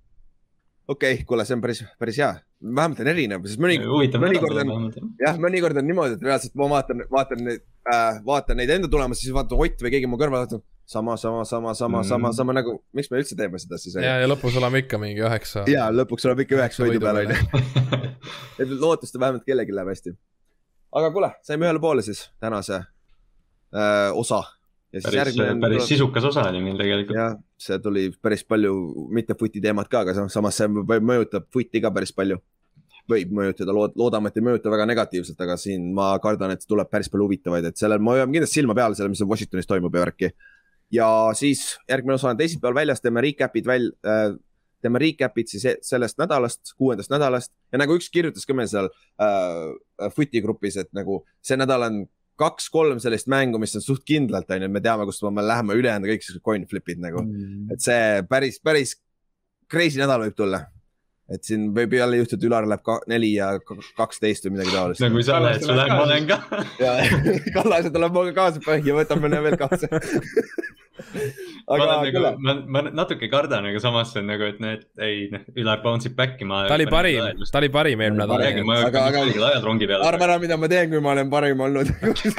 Okei 0.90 1.14
okay,, 1.20 1.26
kuule, 1.30 1.46
see 1.46 1.56
on 1.58 1.62
päris, 1.64 1.84
päris 2.02 2.18
hea. 2.22 2.32
vähemalt 2.66 3.00
on 3.04 3.08
erinev, 3.12 3.46
sest 3.48 3.62
mõni, 3.62 3.78
mõnikord 3.84 4.58
on- 4.64 4.90
jah, 5.22 5.38
mõnikord 5.40 5.78
on 5.80 5.86
niimoodi, 5.88 6.18
et 6.18 6.26
reaalselt 6.26 6.56
ma 6.60 6.68
vaatan, 6.74 7.06
vaatan 7.14 7.44
neid 7.46 7.62
äh,, 7.94 8.18
vaatan 8.26 8.58
neid 8.60 8.74
enda 8.74 8.90
tulemusi, 8.92 9.28
siis 9.28 9.36
vaatan 9.38 9.62
Ott 9.62 9.82
või 9.86 9.94
keegi 9.94 10.10
mu 10.10 10.18
kõrval, 10.20 10.44
vaatan 10.48 10.64
sama, 10.90 11.16
sama, 11.22 11.44
sama, 11.46 11.74
sama, 11.78 12.02
sama, 12.04 12.28
Mm. 12.32 12.34
sama 12.40 12.54
nagu, 12.58 12.74
miks 12.98 13.12
me 13.12 13.20
üldse 13.22 13.36
teeme 13.38 13.60
seda 13.62 13.78
siis? 13.78 13.94
ja, 14.02 14.18
ja 14.24 14.28
lõpus 14.28 14.58
oleme 14.58 14.82
ikka 14.82 14.98
mingi 14.98 15.22
üheksa. 15.22 15.64
ja 15.70 15.88
lõpuks 15.94 16.26
oleme 16.26 16.42
ikka 16.48 16.58
üheksa 16.58 16.84
võidu 16.88 17.00
peal, 17.04 17.22
onju. 17.22 17.38
et 18.60 18.70
lootust 18.82 19.16
on 19.16 19.22
vähemalt 19.28 19.46
kellelgi 19.46 19.76
läheb 19.78 19.92
hästi. 19.94 20.16
aga 21.00 21.12
kuule, 21.14 21.30
saime 21.46 21.68
ühele 21.70 21.80
poole 21.84 22.02
siis 22.02 22.24
tänase 22.42 22.80
äh, 22.82 24.10
osa. 24.18 24.42
Ja 24.94 25.02
siis 25.02 25.16
järgmine. 25.16 25.60
päris 25.62 25.88
sisukas 25.90 26.26
osa 26.32 26.46
oli 26.50 26.62
meil 26.64 26.78
tegelikult. 26.78 27.18
jah, 27.18 27.36
see 27.62 27.80
tuli 27.84 28.08
päris 28.22 28.44
palju 28.48 28.74
mitte 29.14 29.36
footi 29.40 29.62
teemat 29.62 29.90
ka, 29.92 30.04
aga 30.06 30.16
sam- 30.18 30.32
samas 30.34 30.58
see 30.58 30.70
mõjutab 30.70 31.50
footi 31.54 31.82
ka 31.84 31.94
päris 31.94 32.14
palju. 32.16 32.40
võib 33.10 33.32
mõjutada, 33.34 33.74
lood-, 33.74 33.96
loodame, 33.98 34.30
et 34.30 34.36
ei 34.38 34.44
mõjuta 34.46 34.70
väga 34.70 34.86
negatiivselt, 34.86 35.40
aga 35.42 35.56
siin 35.58 35.88
ma 35.98 36.12
kardan, 36.22 36.52
et 36.54 36.62
tuleb 36.70 36.92
päris 36.94 37.08
palju 37.10 37.26
huvitavaid, 37.26 37.66
et 37.66 37.80
sellel 37.82 37.98
ma 38.06 38.14
hoian 38.14 38.30
kindlasti 38.30 38.60
silma 38.60 38.76
peal, 38.78 38.94
sellel, 38.94 39.10
mis 39.10 39.24
Washingtonis 39.26 39.66
toimub 39.66 39.96
ja 39.98 40.04
värki. 40.04 40.30
ja 40.94 41.08
siis 41.34 41.80
järgmine 41.90 42.20
osa 42.20 42.30
on 42.30 42.38
teisipäeval 42.38 42.76
väljas, 42.84 43.02
teeme 43.02 43.22
recap'id 43.26 43.66
välja 43.66 43.90
äh,, 44.06 44.38
teeme 44.82 45.02
recap'id 45.02 45.50
siis 45.50 45.66
e- 45.66 45.80
sellest 45.86 46.20
nädalast, 46.22 46.74
kuuendast 46.78 47.10
nädalast 47.10 47.52
ja 47.72 47.82
nagu 47.82 47.98
üks 47.98 48.10
kirjutas 48.14 48.46
ka 48.46 48.54
meil 48.54 48.70
seal 48.72 48.90
äh, 49.22 50.10
footi 50.16 50.42
grupis, 50.46 50.78
et 50.78 50.94
nagu 50.94 51.24
see 51.42 51.58
nädal 51.58 51.88
on 51.90 52.00
kaks-kolm 52.40 53.00
sellist 53.04 53.30
mängu, 53.32 53.60
mis 53.62 53.76
on 53.78 53.84
suht 53.86 54.06
kindlalt, 54.08 54.50
onju, 54.56 54.72
me 54.72 54.82
teame, 54.84 55.06
kust 55.10 55.24
me 55.28 55.46
läheme, 55.46 55.78
ülejäänud 55.80 56.08
on 56.08 56.14
kõik 56.14 56.26
siuksed 56.26 56.44
coin 56.46 56.66
flip'id 56.70 57.04
nagu. 57.04 57.24
et 57.74 57.84
see 57.84 58.26
päris, 58.30 58.60
päris 58.64 58.96
crazy 59.72 60.02
nädal 60.02 60.26
võib 60.26 60.38
tulla. 60.38 60.64
et 61.30 61.46
siin 61.46 61.68
võib 61.76 61.94
jälle 61.94 62.18
juhtuda, 62.18 62.48
Ülar 62.48 62.66
läheb 62.66 62.82
ka 62.82 62.96
neli 63.12 63.36
ja 63.36 63.52
kaksteist 63.98 64.48
või 64.48 64.56
midagi 64.56 64.74
taolist 64.74 65.04
no 65.04 65.12
kui 65.14 65.26
sa 65.28 65.38
lähed, 65.44 65.62
siis 65.62 65.92
ma 65.94 66.08
lähen 66.10 66.26
ka. 66.32 66.40
ja 66.82 66.96
Kallased 67.54 67.94
tuleb 67.94 68.16
minuga 68.16 68.34
kaasa 68.42 68.64
põhja, 68.66 68.98
võtame 68.98 69.30
veel 69.46 69.60
kaasa. 69.62 69.92
ma 71.00 71.76
aga 71.76 71.86
kuule 71.86 72.12
nagu, 72.12 72.42
ma, 72.46 72.56
ma 72.76 72.82
natuke 73.02 73.30
kardan, 73.32 73.68
aga 73.70 73.82
samas 73.84 74.14
see 74.14 74.22
on 74.22 74.30
nagu, 74.32 74.48
et 74.52 74.62
et 74.70 75.04
ei 75.06 75.28
noh, 75.34 75.44
Ülar 75.62 75.82
bounce 75.84 76.10
ib 76.10 76.16
back'i 76.20 76.48
ma. 76.50 76.64
ta 76.70 76.78
oli 76.78 76.88
parim, 76.92 77.30
ta 77.52 77.62
oli 77.62 77.70
parim 77.74 78.04
eelmine 78.06 78.26
nädal 78.26 78.66
ma 78.70 78.80
Aga- 78.80 78.88
aga- 78.90 79.04
hakkan 79.08 79.48
ajad 79.50 79.68
rongi 79.68 79.90
peale. 79.90 80.08
arva 80.10 80.28
ära, 80.30 80.40
mida 80.44 80.58
ma 80.58 80.72
teen, 80.72 80.90
kui 80.94 81.04
ma 81.04 81.14
olen 81.16 81.30
parim 81.34 81.66
olnud. 81.68 81.92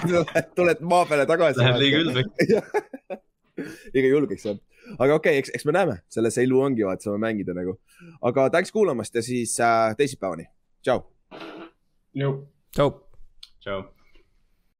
tuled 0.58 0.82
maa 0.92 1.04
peale 1.10 1.26
tagasi. 1.30 1.62
Läheb 1.62 1.80
liiga 1.84 2.02
ülbeks. 2.04 3.20
liiga 3.94 4.08
julgeks 4.14 4.48
jah. 4.48 4.58
aga 4.98 5.14
okei 5.14 5.36
okay,, 5.36 5.44
eks, 5.44 5.52
eks 5.54 5.68
me 5.68 5.76
näeme, 5.76 6.00
selles 6.12 6.36
see 6.36 6.46
ilu 6.48 6.62
ongi, 6.64 6.86
vaata, 6.86 7.08
saame 7.08 7.22
mängida 7.26 7.54
nagu. 7.56 7.76
aga 8.30 8.48
tänks 8.56 8.74
kuulamast 8.74 9.14
ja 9.14 9.22
siis 9.22 9.56
äh, 9.60 9.94
teisipäevani. 9.96 10.48
tšau. 10.82 11.06
tšau. 12.74 12.92
tšau. 13.62 13.80